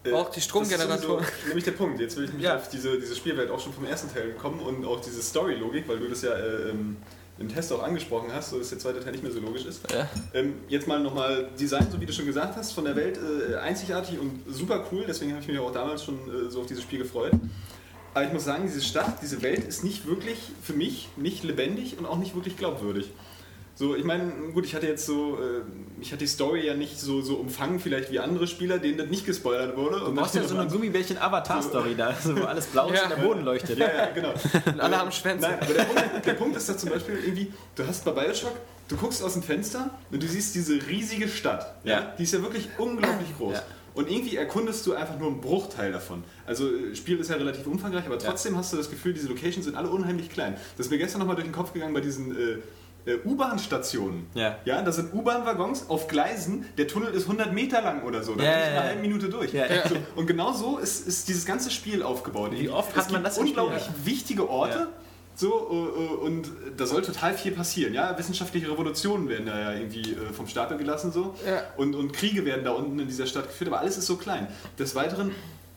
Äh, 0.06 0.12
auch 0.12 0.30
die 0.30 0.42
Stromgenerator. 0.42 1.22
Nämlich 1.48 1.64
der 1.64 1.72
Punkt. 1.72 2.00
Jetzt 2.00 2.18
will 2.18 2.26
ich 2.26 2.34
mich 2.34 2.44
ja. 2.44 2.58
auf 2.58 2.68
diese, 2.70 3.00
diese 3.00 3.16
Spielwelt 3.16 3.50
auch 3.50 3.60
schon 3.60 3.74
vom 3.74 3.86
ersten 3.86 4.14
Teil 4.14 4.32
kommen 4.34 4.60
und 4.60 4.86
auch 4.86 5.00
diese 5.00 5.22
Story-Logik, 5.22 5.88
weil 5.88 6.00
du 6.00 6.10
das 6.10 6.24
ja 6.24 6.32
äh, 6.32 6.70
ähm, 6.72 6.98
im 7.40 7.50
Test 7.50 7.74
auch 7.74 7.82
angesprochen 7.82 8.30
hast, 8.32 8.52
so 8.52 8.60
dass 8.60 8.70
der 8.70 8.80
zweite 8.80 9.00
Teil 9.00 9.12
nicht 9.12 9.24
mehr 9.24 9.32
so 9.32 9.40
logisch 9.40 9.66
ist. 9.66 9.82
Ja. 9.92 10.08
Ähm, 10.34 10.56
jetzt 10.70 10.88
mal 10.88 11.00
nochmal 11.00 11.50
Design, 11.60 11.88
so 11.92 12.00
wie 12.00 12.06
du 12.06 12.14
schon 12.14 12.26
gesagt 12.26 12.56
hast, 12.56 12.74
von 12.74 12.86
der 12.86 12.96
Welt 12.96 13.18
äh, 13.18 13.56
einzigartig 13.56 14.20
und 14.20 14.44
super 14.48 14.86
cool, 14.92 15.06
deswegen 15.08 15.32
habe 15.32 15.42
ich 15.42 15.48
mich 15.48 15.60
auch 15.60 15.72
damals 15.72 16.04
schon 16.04 16.16
äh, 16.16 16.50
so 16.50 16.62
auf 16.62 16.68
dieses 16.68 16.84
Spiel 16.84 17.00
gefreut. 17.00 17.32
Aber 18.14 18.26
ich 18.26 18.32
muss 18.32 18.46
sagen, 18.46 18.64
diese 18.68 18.82
Stadt, 18.82 19.18
diese 19.24 19.42
Welt 19.42 19.68
ist 19.68 19.84
nicht 19.84 20.06
wirklich, 20.06 20.38
für 20.62 20.74
mich, 20.74 21.10
nicht 21.16 21.44
lebendig 21.44 21.98
und 21.98 22.06
auch 22.06 22.18
nicht 22.18 22.36
wirklich 22.36 22.58
glaubwürdig. 22.58 23.10
So, 23.84 23.98
ich 23.98 24.06
meine, 24.06 24.32
gut, 24.54 24.66
ich 24.66 24.76
hatte 24.76 24.88
jetzt 24.88 25.06
so, 25.06 25.38
äh, 25.38 25.62
ich 26.00 26.14
hatte 26.14 26.20
die 26.20 26.28
Story 26.28 26.66
ja 26.66 26.74
nicht 26.74 26.98
so, 26.98 27.20
so 27.20 27.36
umfangen, 27.36 27.82
vielleicht 27.82 28.14
wie 28.14 28.20
andere 28.20 28.48
Spieler, 28.48 28.80
denen 28.80 28.98
das 28.98 29.10
nicht 29.10 29.26
gespoilert 29.26 29.76
wurde. 29.76 30.00
Du 30.00 30.16
brauchst 30.16 30.36
ja 30.36 30.44
so 30.46 30.58
eine 30.58 30.70
Gummibärchen-Avatar-Story 30.72 31.94
da, 31.98 32.16
so, 32.16 32.34
wo 32.34 32.46
alles 32.46 32.68
blau 32.68 32.88
ist 32.88 32.96
ja. 32.96 33.04
und 33.04 33.10
der 33.10 33.28
Boden 33.28 33.44
leuchtet. 33.44 33.78
Ja, 33.78 33.94
ja, 33.94 34.10
genau. 34.12 34.32
und 34.68 34.80
alle 34.80 34.98
haben 34.98 35.12
Schwänze. 35.12 35.50
Nein, 35.50 35.60
aber 35.60 35.74
der 35.74 35.84
Punkt, 35.84 36.26
der 36.26 36.34
Punkt 36.36 36.56
ist 36.56 36.70
da 36.70 36.78
zum 36.78 36.92
Beispiel 36.92 37.16
irgendwie, 37.16 37.52
du 37.76 37.86
hast 37.86 38.06
bei 38.06 38.12
Bioshock, 38.12 38.56
du 38.88 38.96
guckst 38.96 39.22
aus 39.22 39.34
dem 39.34 39.44
Fenster 39.44 39.90
und 40.10 40.24
du 40.24 40.28
siehst 40.28 40.56
diese 40.56 40.76
riesige 40.88 41.28
Stadt. 41.28 41.76
Ja. 41.84 42.14
Die 42.18 42.24
ist 42.24 42.32
ja 42.32 42.42
wirklich 42.42 42.70
unglaublich 42.78 43.36
groß. 43.38 43.56
Ja. 43.56 43.64
Und 43.96 44.10
irgendwie 44.10 44.38
erkundest 44.38 44.88
du 44.88 44.94
einfach 44.94 45.20
nur 45.20 45.28
einen 45.28 45.42
Bruchteil 45.42 45.92
davon. 45.92 46.24
Also, 46.46 46.74
äh, 46.74 46.96
Spiel 46.96 47.20
ist 47.20 47.30
ja 47.30 47.36
relativ 47.36 47.68
umfangreich, 47.68 48.06
aber 48.06 48.18
trotzdem 48.18 48.54
ja. 48.54 48.60
hast 48.60 48.72
du 48.72 48.78
das 48.78 48.90
Gefühl, 48.90 49.14
diese 49.14 49.28
Locations 49.28 49.66
sind 49.66 49.76
alle 49.76 49.90
unheimlich 49.90 50.30
klein. 50.30 50.56
Das 50.78 50.88
ist 50.88 50.90
mir 50.90 50.98
gestern 50.98 51.20
nochmal 51.20 51.36
durch 51.36 51.48
den 51.48 51.54
Kopf 51.54 51.74
gegangen 51.74 51.94
bei 51.94 52.02
diesen 52.02 52.32
äh, 52.32 52.58
U-Bahn-Stationen. 53.26 54.28
Ja. 54.34 54.58
ja, 54.66 54.82
das 54.82 54.96
sind 54.96 55.14
U-Bahn-Waggons 55.14 55.90
auf 55.90 56.08
Gleisen. 56.08 56.66
Der 56.78 56.88
Tunnel 56.88 57.14
ist 57.14 57.24
100 57.24 57.54
Meter 57.54 57.82
lang 57.82 58.04
oder 58.04 58.24
so. 58.24 58.36
Da 58.36 58.44
ja, 58.44 58.52
bin 58.52 58.60
ich 58.60 58.68
in 58.68 58.74
einer 58.74 58.84
halben 58.84 59.02
Minute 59.02 59.30
durch. 59.30 59.54
Ja, 59.54 59.66
so, 59.88 59.96
und 60.16 60.28
genau 60.28 60.54
so 60.54 60.78
ist, 60.78 61.08
ist 61.08 61.28
dieses 61.28 61.46
ganze 61.46 61.70
Spiel 61.70 62.02
aufgebaut. 62.02 62.52
Wie 62.54 62.70
oft 62.70 62.96
hat 62.96 63.12
man 63.12 63.24
das 63.24 63.38
unglaublich 63.38 63.84
wichtige 64.04 64.50
Orte. 64.50 64.88
So, 65.36 65.50
äh, 65.50 66.04
äh, 66.04 66.28
und 66.28 66.52
da 66.78 66.86
soll 66.86 67.02
total 67.02 67.34
viel 67.34 67.52
passieren. 67.52 67.94
Ja? 67.94 68.18
Wissenschaftliche 68.18 68.72
Revolutionen 68.72 69.28
werden 69.30 69.48
da 69.48 69.60
ja 69.60 69.74
irgendwie 69.74 70.16
vom 70.32 70.48
Stapel 70.48 70.78
gelassen. 70.78 71.12
So. 71.12 71.34
Ja. 71.46 71.64
Und, 71.76 71.96
und 71.96 72.14
Kriege 72.14 72.46
werden 72.46 72.64
da 72.64 72.72
unten 72.72 73.00
in 73.00 73.08
dieser 73.08 73.26
Stadt 73.26 73.48
geführt, 73.48 73.70
aber 73.70 73.80
alles 73.80 73.98
ist 73.98 74.06
so 74.06 74.16
klein. 74.16 74.48
Des 74.78 74.96
Weiteren 74.96 75.32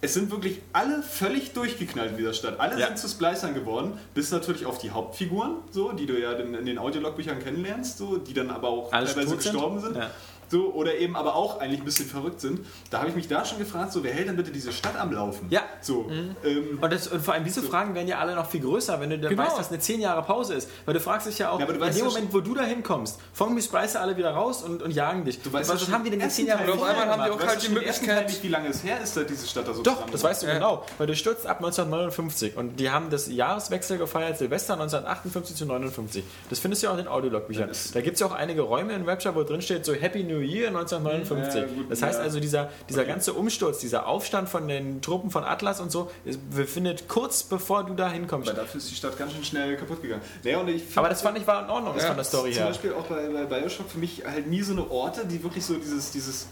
es 0.06 0.14
sind 0.14 0.30
wirklich 0.30 0.60
alle 0.72 1.02
völlig 1.02 1.52
durchgeknallt 1.52 2.12
in 2.12 2.16
dieser 2.16 2.32
Stadt. 2.32 2.60
Alle 2.60 2.78
ja. 2.78 2.86
sind 2.86 2.98
zu 2.98 3.08
Splicern 3.08 3.54
geworden, 3.54 3.98
bis 4.14 4.30
natürlich 4.30 4.64
auf 4.64 4.78
die 4.78 4.90
Hauptfiguren, 4.90 5.56
so, 5.72 5.92
die 5.92 6.06
du 6.06 6.18
ja 6.18 6.32
in 6.32 6.64
den 6.64 6.78
Audiologbüchern 6.78 7.40
kennenlernst, 7.40 7.98
so, 7.98 8.16
die 8.16 8.32
dann 8.32 8.50
aber 8.50 8.68
auch 8.68 8.92
Alles 8.92 9.14
teilweise 9.14 9.36
gestorben 9.36 9.80
sind. 9.80 9.94
sind. 9.94 10.02
Ja. 10.02 10.10
So, 10.48 10.72
oder 10.72 10.96
eben 10.96 11.16
aber 11.16 11.34
auch 11.34 11.60
eigentlich 11.60 11.80
ein 11.80 11.84
bisschen 11.84 12.06
verrückt 12.06 12.40
sind. 12.40 12.60
Da 12.90 12.98
habe 12.98 13.08
ich 13.08 13.16
mich 13.16 13.28
da 13.28 13.44
schon 13.44 13.58
gefragt, 13.58 13.92
so, 13.92 14.02
wer 14.04 14.12
hält 14.12 14.28
denn 14.28 14.36
bitte 14.36 14.50
diese 14.52 14.72
Stadt 14.72 14.96
am 14.98 15.12
Laufen? 15.12 15.46
Ja. 15.50 15.62
So, 15.80 16.10
ähm, 16.44 16.78
Und, 16.80 16.92
das, 16.92 17.08
und 17.08 17.22
vor 17.22 17.34
allem 17.34 17.44
diese 17.44 17.62
Fragen 17.62 17.94
werden 17.94 18.08
ja 18.08 18.18
alle 18.18 18.34
noch 18.34 18.48
viel 18.48 18.60
größer, 18.60 19.00
wenn 19.00 19.10
du 19.10 19.18
dann 19.18 19.30
Genau. 19.30 19.42
weißt, 19.44 19.58
dass 19.58 19.68
eine 19.70 19.78
10 19.80 20.00
Jahre 20.00 20.22
Pause 20.22 20.54
ist. 20.54 20.68
Weil 20.84 20.94
du 20.94 21.00
fragst 21.00 21.26
dich 21.26 21.38
ja 21.38 21.50
auch, 21.50 21.58
Ja, 21.58 21.64
aber 21.64 21.74
du 21.74 21.80
in 21.80 21.84
weißt 21.86 21.98
dem 21.98 22.06
Moment, 22.06 22.32
wo 22.32 22.40
du 22.40 22.54
da 22.54 22.62
hinkommst, 22.62 23.18
fangen 23.32 23.56
die 23.56 23.62
Splicer 23.62 24.00
alle 24.00 24.16
wieder 24.16 24.30
raus 24.30 24.62
und, 24.62 24.82
und 24.82 24.90
jagen 24.92 25.24
dich. 25.24 25.40
du 25.42 25.52
weißt 25.52 25.68
was 25.70 25.82
schon 25.82 25.92
haben 25.92 26.04
die 26.04 26.10
denn 26.10 26.20
in 26.20 26.24
ersten 26.26 26.42
10 26.42 26.46
Jahren 26.48 26.70
auf 26.70 26.82
einmal 26.82 27.06
haben 27.08 27.24
die 27.24 27.30
auch 27.30 27.46
halt 27.46 27.62
die 27.62 27.68
Möglichkeit- 27.70 28.26
nicht, 28.28 28.42
wie 28.42 28.48
lange 28.48 28.68
es 28.68 28.82
her 28.84 29.00
ist, 29.02 29.14
seit 29.14 29.28
diese 29.30 29.46
Stadt 29.46 29.66
da 29.68 29.74
so 29.74 29.82
Doch, 29.82 30.08
das 30.10 30.22
weißt 30.22 30.42
du 30.42 30.46
Ja. 30.46 30.54
genau, 30.54 30.84
weil 30.98 31.06
du 31.06 31.16
stürzt 31.16 31.46
ab 31.46 31.58
1959 31.58 32.56
und 32.56 32.78
die 32.80 32.90
haben 32.90 33.10
das 33.10 33.26
Jahreswechsel 33.28 33.98
gefeiert, 33.98 34.38
Silvester 34.38 34.74
1958 34.74 35.56
zu 35.56 35.66
59. 35.66 36.24
Das 36.50 36.58
findest 36.58 36.82
du 36.82 36.86
ja 36.86 36.92
auch 36.92 36.98
in 36.98 37.04
den 37.04 37.08
Audiologbüchern. 37.12 37.70
Da 37.94 38.00
gibt 38.00 38.14
es 38.14 38.20
ja 38.20 38.26
auch 38.26 38.32
einige 38.32 38.62
Räume 38.62 38.92
in 38.94 39.08
Rapture, 39.08 39.34
wo 39.34 39.42
drin 39.42 39.62
steht 39.62 39.84
so 39.84 39.94
Happy 39.94 40.22
New 40.24 40.35
Year 40.42 40.68
1959. 40.68 41.60
Ja, 41.60 41.66
gut, 41.66 41.90
das 41.90 42.02
heißt 42.02 42.20
also, 42.20 42.40
dieser, 42.40 42.70
dieser 42.88 43.02
Okay. 43.02 43.10
ganze 43.10 43.32
Umsturz, 43.34 43.78
dieser 43.78 44.06
Aufstand 44.06 44.48
von 44.48 44.66
den 44.68 45.00
Truppen 45.02 45.30
von 45.30 45.44
Atlas 45.44 45.80
und 45.80 45.90
so, 45.92 46.10
befindet 46.54 47.08
kurz 47.08 47.42
bevor 47.42 47.84
du 47.84 47.94
da 47.94 48.10
hinkommst. 48.10 48.48
Weil 48.48 48.54
dafür 48.56 48.78
ist 48.78 48.90
die 48.90 48.94
Stadt 48.94 49.18
ganz 49.18 49.32
schön 49.32 49.44
schnell 49.44 49.76
kaputt 49.76 50.02
gegangen. 50.02 50.22
Naja, 50.44 50.64
Aber 50.96 51.08
das 51.08 51.22
fand 51.22 51.38
ich 51.38 51.46
war 51.46 51.64
in 51.64 51.70
Ordnung, 51.70 51.96
Ja, 51.98 52.06
von 52.06 52.16
der 52.16 52.24
Story 52.24 52.50
zum 52.52 52.58
her. 52.58 52.66
Beispiel 52.68 52.92
auch 52.92 53.04
bei, 53.06 53.28
bei 53.28 53.44
Bioshock 53.60 53.88
für 53.88 53.98
mich 53.98 54.22
halt 54.24 54.46
nie 54.46 54.62
so 54.62 54.72
eine 54.72 54.90
Orte, 54.90 55.26
die 55.26 55.42
wirklich 55.42 55.64
so 55.64 55.74
dieses, 55.74 56.10
dieses, 56.12 56.46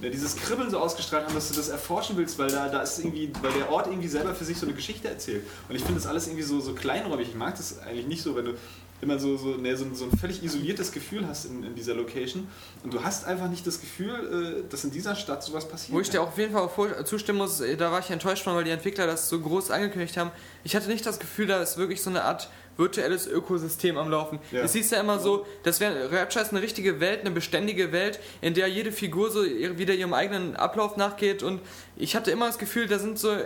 ja, 0.00 0.10
dieses 0.10 0.36
Kribbeln 0.36 0.70
so 0.70 0.78
ausgestrahlt 0.78 1.26
haben, 1.26 1.34
dass 1.34 1.48
du 1.48 1.54
das 1.56 1.68
erforschen 1.70 2.16
willst, 2.16 2.38
weil 2.38 2.48
da, 2.48 2.68
da 2.68 2.82
ist 2.82 3.00
irgendwie, 3.00 3.32
weil 3.42 3.50
der 3.52 3.70
Ort 3.72 3.88
irgendwie 3.88 4.06
selber 4.06 4.32
für 4.34 4.44
sich 4.44 4.56
so 4.56 4.64
eine 4.64 4.74
Geschichte 4.74 5.08
erzählt. 5.08 5.44
Und 5.68 5.74
ich 5.74 5.82
finde 5.82 6.00
das 6.00 6.06
alles 6.06 6.26
irgendwie 6.28 6.44
so, 6.44 6.60
so 6.60 6.72
kleinräumig. 6.74 7.28
Ich 7.30 7.34
mag 7.34 7.56
das 7.56 7.80
eigentlich 7.80 8.06
nicht 8.06 8.22
so, 8.22 8.36
wenn 8.36 8.44
du 8.44 8.52
immer 9.00 9.18
so, 9.18 9.36
so, 9.36 9.54
ne, 9.56 9.76
so, 9.76 9.84
ein- 9.84 9.94
so 9.94 10.04
ein 10.06 10.16
völlig 10.18 10.42
isoliertes 10.42 10.90
Gefühl 10.92 11.26
hast 11.26 11.44
in, 11.44 11.62
in 11.62 11.74
dieser 11.74 11.94
Location. 11.94 12.48
Und 12.82 12.92
du 12.92 13.02
hast 13.04 13.24
einfach 13.26 13.48
nicht 13.48 13.66
das 13.66 13.80
Gefühl, 13.80 14.62
äh, 14.66 14.68
dass 14.70 14.82
in 14.84 14.90
dieser 14.90 15.14
Stadt 15.14 15.42
sowas 15.44 15.68
passiert. 15.68 15.94
Wo 15.94 16.00
ich 16.00 16.10
dir 16.10 16.20
auch 16.22 16.28
auf 16.28 16.38
jeden 16.38 16.52
Fall 16.52 16.62
auch 16.62 16.70
vor- 16.72 17.04
zustimmen 17.04 17.38
muss, 17.38 17.60
äh, 17.60 17.76
da 17.76 17.92
war 17.92 18.00
ich 18.00 18.10
enttäuscht 18.10 18.42
von, 18.44 18.54
weil 18.56 18.64
die 18.64 18.70
Entwickler 18.70 19.06
das 19.06 19.28
so 19.28 19.38
groß 19.40 19.70
angekündigt 19.70 20.16
haben. 20.16 20.30
Ich 20.64 20.74
hatte 20.74 20.88
nicht 20.88 21.06
das 21.06 21.18
Gefühl, 21.20 21.46
da 21.46 21.62
ist 21.62 21.78
wirklich 21.78 22.02
so 22.02 22.10
eine 22.10 22.24
Art 22.24 22.48
virtuelles 22.76 23.26
Ökosystem 23.26 23.96
am 23.98 24.08
Laufen. 24.08 24.38
Ja. 24.52 24.60
Es 24.62 24.72
hieß 24.72 24.90
ja 24.90 25.00
immer 25.00 25.18
so, 25.18 25.44
das 25.64 25.80
wäre 25.80 26.12
Rapture 26.12 26.44
ist 26.44 26.52
eine 26.52 26.62
richtige 26.62 27.00
Welt, 27.00 27.20
eine 27.22 27.32
beständige 27.32 27.90
Welt, 27.90 28.20
in 28.40 28.54
der 28.54 28.68
jede 28.68 28.92
Figur 28.92 29.30
so 29.32 29.42
wieder 29.44 29.94
ihrem 29.94 30.14
eigenen 30.14 30.54
Ablauf 30.54 30.96
nachgeht 30.96 31.42
und 31.42 31.60
ich 31.96 32.14
hatte 32.14 32.30
immer 32.30 32.46
das 32.46 32.58
Gefühl, 32.58 32.86
da 32.86 33.00
sind 33.00 33.18
so 33.18 33.36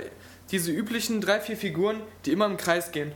diese 0.51 0.71
üblichen 0.71 1.23
drei, 1.23 1.41
vier 1.41 1.57
Figuren, 1.57 2.01
die 2.27 2.33
immer 2.33 2.45
im 2.45 2.59
Kreis 2.59 2.93
gehen. 2.93 3.13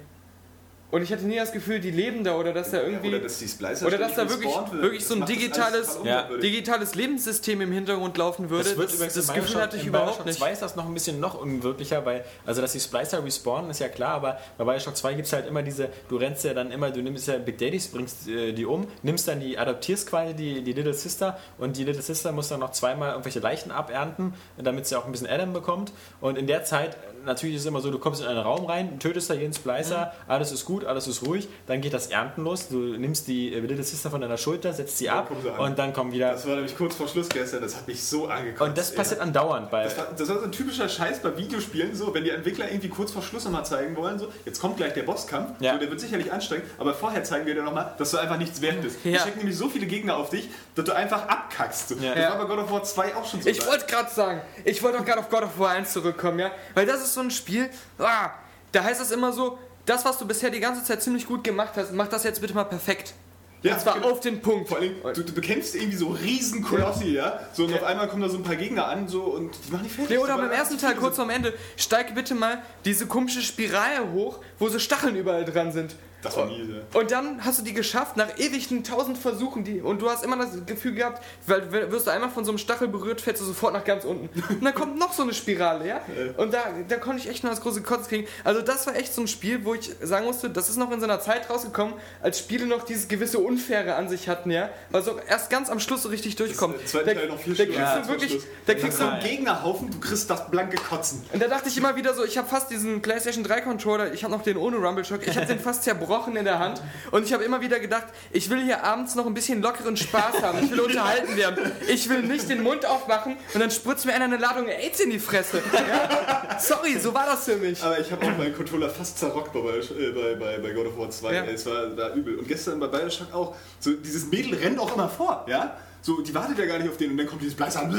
Und 0.96 1.02
ich 1.02 1.12
hatte 1.12 1.26
nie 1.26 1.36
das 1.36 1.52
Gefühl, 1.52 1.78
die 1.78 1.90
leben 1.90 2.24
da 2.24 2.36
oder 2.36 2.54
dass 2.54 2.70
da 2.70 2.80
irgendwie 2.80 3.08
oder 3.08 3.18
dass 3.18 3.38
die 3.38 3.48
Splicer 3.48 3.86
oder 3.86 3.98
dass 3.98 4.14
da 4.14 4.30
wirklich- 4.30 4.50
wirklich 4.80 5.04
so 5.04 5.14
ein 5.14 5.26
digitales- 5.26 5.98
Ja. 6.04 6.22
digitales 6.42 6.94
Lebenssystem 6.94 7.60
im 7.60 7.70
Hintergrund 7.70 8.16
laufen 8.16 8.48
würde. 8.48 8.64
Das 8.64 8.78
wird 8.78 8.88
das 8.88 8.94
übrigens 8.94 9.14
das 9.14 9.34
Gefühl 9.34 9.60
hatte 9.60 9.76
ich 9.76 9.84
überhaupt 9.84 10.12
Bioshock 10.12 10.24
nicht. 10.26 10.38
2 10.38 10.52
ist 10.52 10.62
das 10.62 10.74
noch 10.74 10.86
ein 10.86 10.94
bisschen 10.94 11.20
noch 11.20 11.38
unwirklicher, 11.38 12.06
weil, 12.06 12.24
also 12.46 12.62
dass 12.62 12.72
die 12.72 12.80
Splicer 12.80 13.22
respawnen, 13.22 13.70
ist 13.70 13.80
ja 13.80 13.88
klar, 13.88 14.14
aber 14.14 14.38
bei 14.56 14.64
Bioshock 14.64 14.96
2 14.96 15.12
gibt 15.12 15.26
es 15.26 15.34
halt 15.34 15.46
immer 15.46 15.62
diese, 15.62 15.90
du 16.08 16.16
rennst 16.16 16.44
ja 16.44 16.54
dann 16.54 16.70
immer, 16.70 16.90
du 16.90 17.02
nimmst 17.02 17.28
ja 17.28 17.36
Big 17.36 17.58
Daddies, 17.58 17.88
bringst 17.88 18.26
äh, 18.28 18.54
die 18.54 18.64
um, 18.64 18.86
nimmst 19.02 19.28
dann 19.28 19.40
die, 19.40 19.58
adoptierst 19.58 20.08
quasi 20.08 20.32
die, 20.32 20.62
die 20.62 20.72
Little 20.72 20.94
Sister 20.94 21.38
und 21.58 21.76
die 21.76 21.84
Little 21.84 22.00
Sister 22.00 22.32
muss 22.32 22.48
dann 22.48 22.60
noch 22.60 22.72
zweimal 22.72 23.10
irgendwelche 23.10 23.40
Leichen 23.40 23.70
abernten, 23.70 24.32
damit 24.56 24.86
sie 24.86 24.96
auch 24.96 25.04
ein 25.04 25.12
bisschen 25.12 25.28
Adam 25.28 25.52
bekommt 25.52 25.92
und 26.22 26.38
in 26.38 26.46
der 26.46 26.64
Zeit, 26.64 26.96
natürlich 27.26 27.56
ist 27.56 27.62
es 27.62 27.66
immer 27.66 27.80
so, 27.80 27.90
du 27.90 27.98
kommst 27.98 28.22
in 28.22 28.26
einen 28.26 28.38
Raum 28.38 28.64
rein, 28.66 28.98
tötest 28.98 29.28
da 29.28 29.34
jeden 29.34 29.52
Splicer, 29.52 30.12
alles 30.28 30.52
ist 30.52 30.64
gut, 30.64 30.84
alles 30.84 31.06
ist 31.06 31.26
ruhig, 31.26 31.48
dann 31.66 31.80
geht 31.80 31.92
das 31.92 32.06
Ernten 32.08 32.44
los, 32.44 32.68
du 32.68 32.78
nimmst 32.78 33.26
die 33.28 33.52
äh, 33.52 33.60
Little 33.60 33.82
Sister 33.84 34.10
von 34.10 34.20
deiner 34.20 34.38
Schulter, 34.38 34.72
setzt 34.72 34.98
sie 34.98 35.06
Dann 35.06 35.18
ab 35.18 35.30
sie 35.42 35.48
und 35.50 35.78
dann 35.78 35.92
kommen 35.92 36.12
wieder... 36.12 36.30
Das 36.32 36.46
war 36.46 36.54
nämlich 36.54 36.76
kurz 36.76 36.94
vor 36.94 37.08
Schluss 37.08 37.28
gestern, 37.28 37.60
das 37.62 37.76
hat 37.76 37.86
mich 37.86 38.02
so 38.02 38.26
angekotzt. 38.28 38.70
Und 38.70 38.78
das 38.78 38.90
ey. 38.92 38.96
passiert 38.96 39.20
andauernd 39.20 39.70
bei... 39.70 39.84
Das 39.84 39.98
war, 39.98 40.06
das 40.16 40.28
war 40.28 40.38
so 40.38 40.44
ein 40.44 40.52
typischer 40.52 40.88
Scheiß 40.88 41.20
bei 41.20 41.36
Videospielen, 41.36 41.94
so, 41.94 42.14
wenn 42.14 42.24
die 42.24 42.30
Entwickler 42.30 42.68
irgendwie 42.70 42.88
kurz 42.88 43.12
vor 43.12 43.22
Schluss 43.22 43.44
nochmal 43.44 43.66
zeigen 43.66 43.96
wollen, 43.96 44.18
so, 44.18 44.28
jetzt 44.44 44.60
kommt 44.60 44.76
gleich 44.76 44.94
der 44.94 45.02
Bosskampf, 45.02 45.60
Ja. 45.60 45.72
so, 45.74 45.78
der 45.80 45.90
wird 45.90 46.00
sicherlich 46.00 46.32
anstrengend, 46.32 46.66
aber 46.78 46.94
vorher 46.94 47.24
zeigen 47.24 47.46
wir 47.46 47.54
dir 47.54 47.62
nochmal, 47.62 47.94
dass 47.98 48.12
du 48.12 48.18
einfach 48.18 48.38
nichts 48.38 48.60
wert 48.62 48.80
bist. 48.82 48.98
Ja. 49.04 49.12
Die 49.12 49.18
schicken 49.18 49.38
nämlich 49.38 49.56
so 49.56 49.68
viele 49.68 49.86
Gegner 49.86 50.16
auf 50.16 50.30
dich, 50.30 50.48
dass 50.74 50.84
du 50.84 50.92
einfach 50.94 51.26
abkackst. 51.28 51.90
Ja. 52.00 52.14
Das 52.14 52.22
Ja. 52.22 52.30
war 52.38 52.46
bei 52.46 52.54
God 52.54 52.64
of 52.64 52.70
War 52.70 52.82
2 52.84 53.14
auch 53.16 53.28
schon 53.28 53.42
so. 53.42 53.48
Ich 53.48 53.66
wollte 53.66 53.86
gerade 53.86 54.10
sagen, 54.10 54.40
ich 54.64 54.82
wollte 54.82 55.00
auch 55.00 55.04
gerade 55.04 55.20
auf 55.20 55.28
God 55.28 55.42
of 55.42 55.58
War 55.58 55.70
1 55.70 55.92
zurückkommen, 55.92 56.38
ja? 56.38 56.50
Weil 56.74 56.86
das 56.86 57.02
ist 57.02 57.15
so 57.16 57.20
ein 57.20 57.32
Spiel, 57.32 57.68
ah, 57.98 58.30
da 58.72 58.84
heißt 58.84 59.00
es 59.00 59.10
immer 59.10 59.32
so, 59.32 59.58
das, 59.84 60.04
was 60.04 60.18
du 60.18 60.26
bisher 60.26 60.50
die 60.50 60.60
ganze 60.60 60.84
Zeit 60.84 61.02
ziemlich 61.02 61.26
gut 61.26 61.42
gemacht 61.42 61.72
hast, 61.76 61.92
mach 61.92 62.08
das 62.08 62.24
jetzt 62.24 62.40
bitte 62.40 62.54
mal 62.54 62.64
perfekt. 62.64 63.14
Ja, 63.62 63.74
und 63.74 63.80
zwar 63.80 63.94
genau. 63.94 64.10
auf 64.10 64.20
den 64.20 64.40
Punkt. 64.40 64.68
Vor 64.68 64.78
allem, 64.78 64.94
du, 65.14 65.22
du 65.22 65.32
bekämpfst 65.32 65.74
irgendwie 65.74 65.96
so 65.96 66.08
riesen 66.08 66.62
Kolossi, 66.62 67.14
ja? 67.14 67.40
So, 67.52 67.64
und 67.64 67.74
auf 67.74 67.82
einmal 67.82 68.06
kommen 68.06 68.22
da 68.22 68.28
so 68.28 68.36
ein 68.36 68.42
paar 68.42 68.56
Gegner 68.56 68.86
an, 68.86 69.08
so, 69.08 69.22
und 69.22 69.50
die 69.66 69.72
machen 69.72 69.84
die 69.84 69.90
fertig. 69.90 70.16
Nee, 70.16 70.22
oder 70.22 70.36
beim 70.36 70.50
ersten 70.50 70.78
Teil, 70.78 70.94
kurz 70.94 71.16
vorm 71.16 71.30
Ende, 71.30 71.52
steig 71.76 72.14
bitte 72.14 72.34
mal 72.34 72.62
diese 72.84 73.06
komische 73.06 73.40
Spirale 73.42 74.12
hoch, 74.12 74.40
wo 74.58 74.68
so 74.68 74.78
Stacheln 74.78 75.16
überall 75.16 75.44
dran 75.44 75.72
sind. 75.72 75.96
Das 76.22 76.36
war 76.36 76.46
mies, 76.46 76.68
ja. 76.68 76.98
Und 76.98 77.10
dann 77.10 77.44
hast 77.44 77.58
du 77.60 77.62
die 77.62 77.72
geschafft, 77.74 78.16
nach 78.16 78.38
ewigen 78.38 78.82
tausend 78.82 79.18
Versuchen, 79.18 79.64
die, 79.64 79.80
und 79.80 80.00
du 80.02 80.10
hast 80.10 80.24
immer 80.24 80.36
das 80.36 80.64
Gefühl 80.66 80.94
gehabt, 80.94 81.22
weil 81.46 81.70
wirst 81.90 82.06
du 82.06 82.10
einmal 82.10 82.30
von 82.30 82.44
so 82.44 82.50
einem 82.50 82.58
Stachel 82.58 82.88
berührt, 82.88 83.20
fällst 83.20 83.42
du 83.42 83.46
sofort 83.46 83.72
nach 83.74 83.84
ganz 83.84 84.04
unten. 84.04 84.28
Und 84.48 84.64
dann 84.64 84.74
kommt 84.74 84.98
noch 84.98 85.12
so 85.12 85.22
eine 85.22 85.34
Spirale, 85.34 85.86
ja? 85.86 86.00
Und 86.36 86.52
da, 86.54 86.64
da 86.88 86.96
konnte 86.96 87.22
ich 87.22 87.28
echt 87.28 87.44
nur 87.44 87.50
das 87.50 87.60
große 87.60 87.82
Kotz 87.82 88.08
kriegen. 88.08 88.26
Also 88.44 88.62
das 88.62 88.86
war 88.86 88.96
echt 88.96 89.12
so 89.14 89.20
ein 89.20 89.28
Spiel, 89.28 89.64
wo 89.64 89.74
ich 89.74 89.90
sagen 90.02 90.26
musste, 90.26 90.50
das 90.50 90.68
ist 90.68 90.76
noch 90.78 90.90
in 90.90 91.00
so 91.00 91.04
einer 91.04 91.20
Zeit 91.20 91.48
rausgekommen, 91.50 91.94
als 92.22 92.38
Spiele 92.38 92.66
noch 92.66 92.84
dieses 92.84 93.08
gewisse 93.08 93.38
Unfaire 93.38 93.94
an 93.96 94.08
sich 94.08 94.28
hatten, 94.28 94.50
ja? 94.50 94.70
Was 94.90 95.08
auch 95.08 95.20
erst 95.28 95.50
ganz 95.50 95.68
am 95.70 95.80
Schluss 95.80 96.02
so 96.02 96.08
richtig 96.08 96.36
durchkommt. 96.36 96.80
Im 96.80 96.86
zweiten 96.86 97.14
Teil 97.14 97.28
noch 97.28 97.38
viel 97.38 97.54
da 97.54 97.64
kriegst 97.64 97.78
Ja, 97.78 97.98
du 98.00 98.08
wirklich, 98.08 98.40
da 98.66 98.74
kriegst 98.74 98.98
so 98.98 99.04
du 99.04 99.10
einen 99.10 99.22
Gegnerhaufen, 99.22 99.90
du 99.90 100.00
kriegst 100.00 100.28
das 100.30 100.50
blanke 100.50 100.76
Kotzen. 100.76 101.22
und 101.32 101.42
da 101.42 101.46
dachte 101.46 101.68
ich 101.68 101.76
immer 101.76 101.94
wieder 101.96 102.14
so, 102.14 102.24
ich 102.24 102.38
habe 102.38 102.48
fast 102.48 102.70
diesen 102.70 103.02
PlayStation 103.02 103.44
3 103.44 103.60
Controller, 103.60 104.12
ich 104.12 104.24
habe 104.24 104.32
noch 104.32 104.42
den 104.42 104.56
ohne 104.56 104.78
Rumble 104.78 105.04
Shock, 105.04 105.26
ich 105.26 105.36
habe 105.36 105.46
den 105.46 105.60
fast 105.60 105.84
zerbrochen 105.84 106.05
in 106.36 106.44
der 106.44 106.58
Hand 106.58 106.80
und 107.10 107.24
ich 107.24 107.32
habe 107.32 107.44
immer 107.44 107.60
wieder 107.60 107.80
gedacht, 107.80 108.06
ich 108.32 108.48
will 108.50 108.62
hier 108.62 108.84
abends 108.84 109.14
noch 109.14 109.26
ein 109.26 109.34
bisschen 109.34 109.62
lockeren 109.62 109.96
Spaß 109.96 110.42
haben, 110.42 110.64
ich 110.64 110.70
will 110.70 110.80
unterhalten 110.80 111.36
werden, 111.36 111.72
ich 111.88 112.08
will 112.08 112.22
nicht 112.22 112.48
den 112.48 112.62
Mund 112.62 112.86
aufmachen 112.86 113.36
und 113.54 113.60
dann 113.60 113.70
spritzt 113.70 114.06
mir 114.06 114.14
einer 114.14 114.24
eine 114.24 114.36
Ladung 114.36 114.68
AIDS 114.68 115.00
in 115.00 115.10
die 115.10 115.18
Fresse. 115.18 115.62
Ja? 115.72 116.58
Sorry, 116.58 116.98
so 116.98 117.12
war 117.14 117.26
das 117.26 117.44
für 117.44 117.56
mich. 117.56 117.82
Aber 117.82 117.98
ich 117.98 118.10
habe 118.10 118.26
auch 118.26 118.36
meinen 118.38 118.54
Controller 118.54 118.90
fast 118.90 119.18
zerrockt 119.18 119.52
bei, 119.52 119.60
bei, 119.60 120.34
bei, 120.34 120.58
bei 120.58 120.70
God 120.72 120.86
of 120.86 120.98
War 120.98 121.10
2. 121.10 121.34
Ja. 121.34 121.44
Es 121.44 121.66
war, 121.66 121.96
war 121.96 122.12
übel. 122.14 122.36
Und 122.36 122.48
gestern 122.48 122.80
bei 122.80 122.86
Bioshock 122.88 123.32
auch. 123.34 123.54
So, 123.78 123.92
dieses 123.92 124.26
Mädel 124.26 124.54
rennt 124.54 124.78
auch 124.78 124.94
immer 124.94 125.08
vor, 125.08 125.44
ja? 125.48 125.76
So, 126.02 126.20
die 126.20 126.32
wartet 126.34 126.58
ja 126.58 126.66
gar 126.66 126.78
nicht 126.78 126.88
auf 126.88 126.96
den 126.96 127.10
und 127.12 127.16
dann 127.16 127.26
kommt 127.26 127.42
dieses 127.42 127.56
Bleiser 127.56 127.90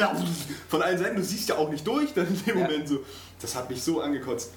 von 0.70 0.82
allen 0.82 0.98
Seiten. 0.98 1.18
Du 1.18 1.24
siehst 1.24 1.50
ja 1.50 1.56
auch 1.56 1.70
nicht 1.70 1.86
durch 1.86 2.14
dann 2.14 2.28
in 2.28 2.46
dem 2.46 2.58
Ja. 2.58 2.64
Moment 2.64 2.88
so. 2.88 3.04
Das 3.42 3.56
hat 3.56 3.70
mich 3.70 3.84
so 3.84 4.02
angekotzt. 4.02 4.52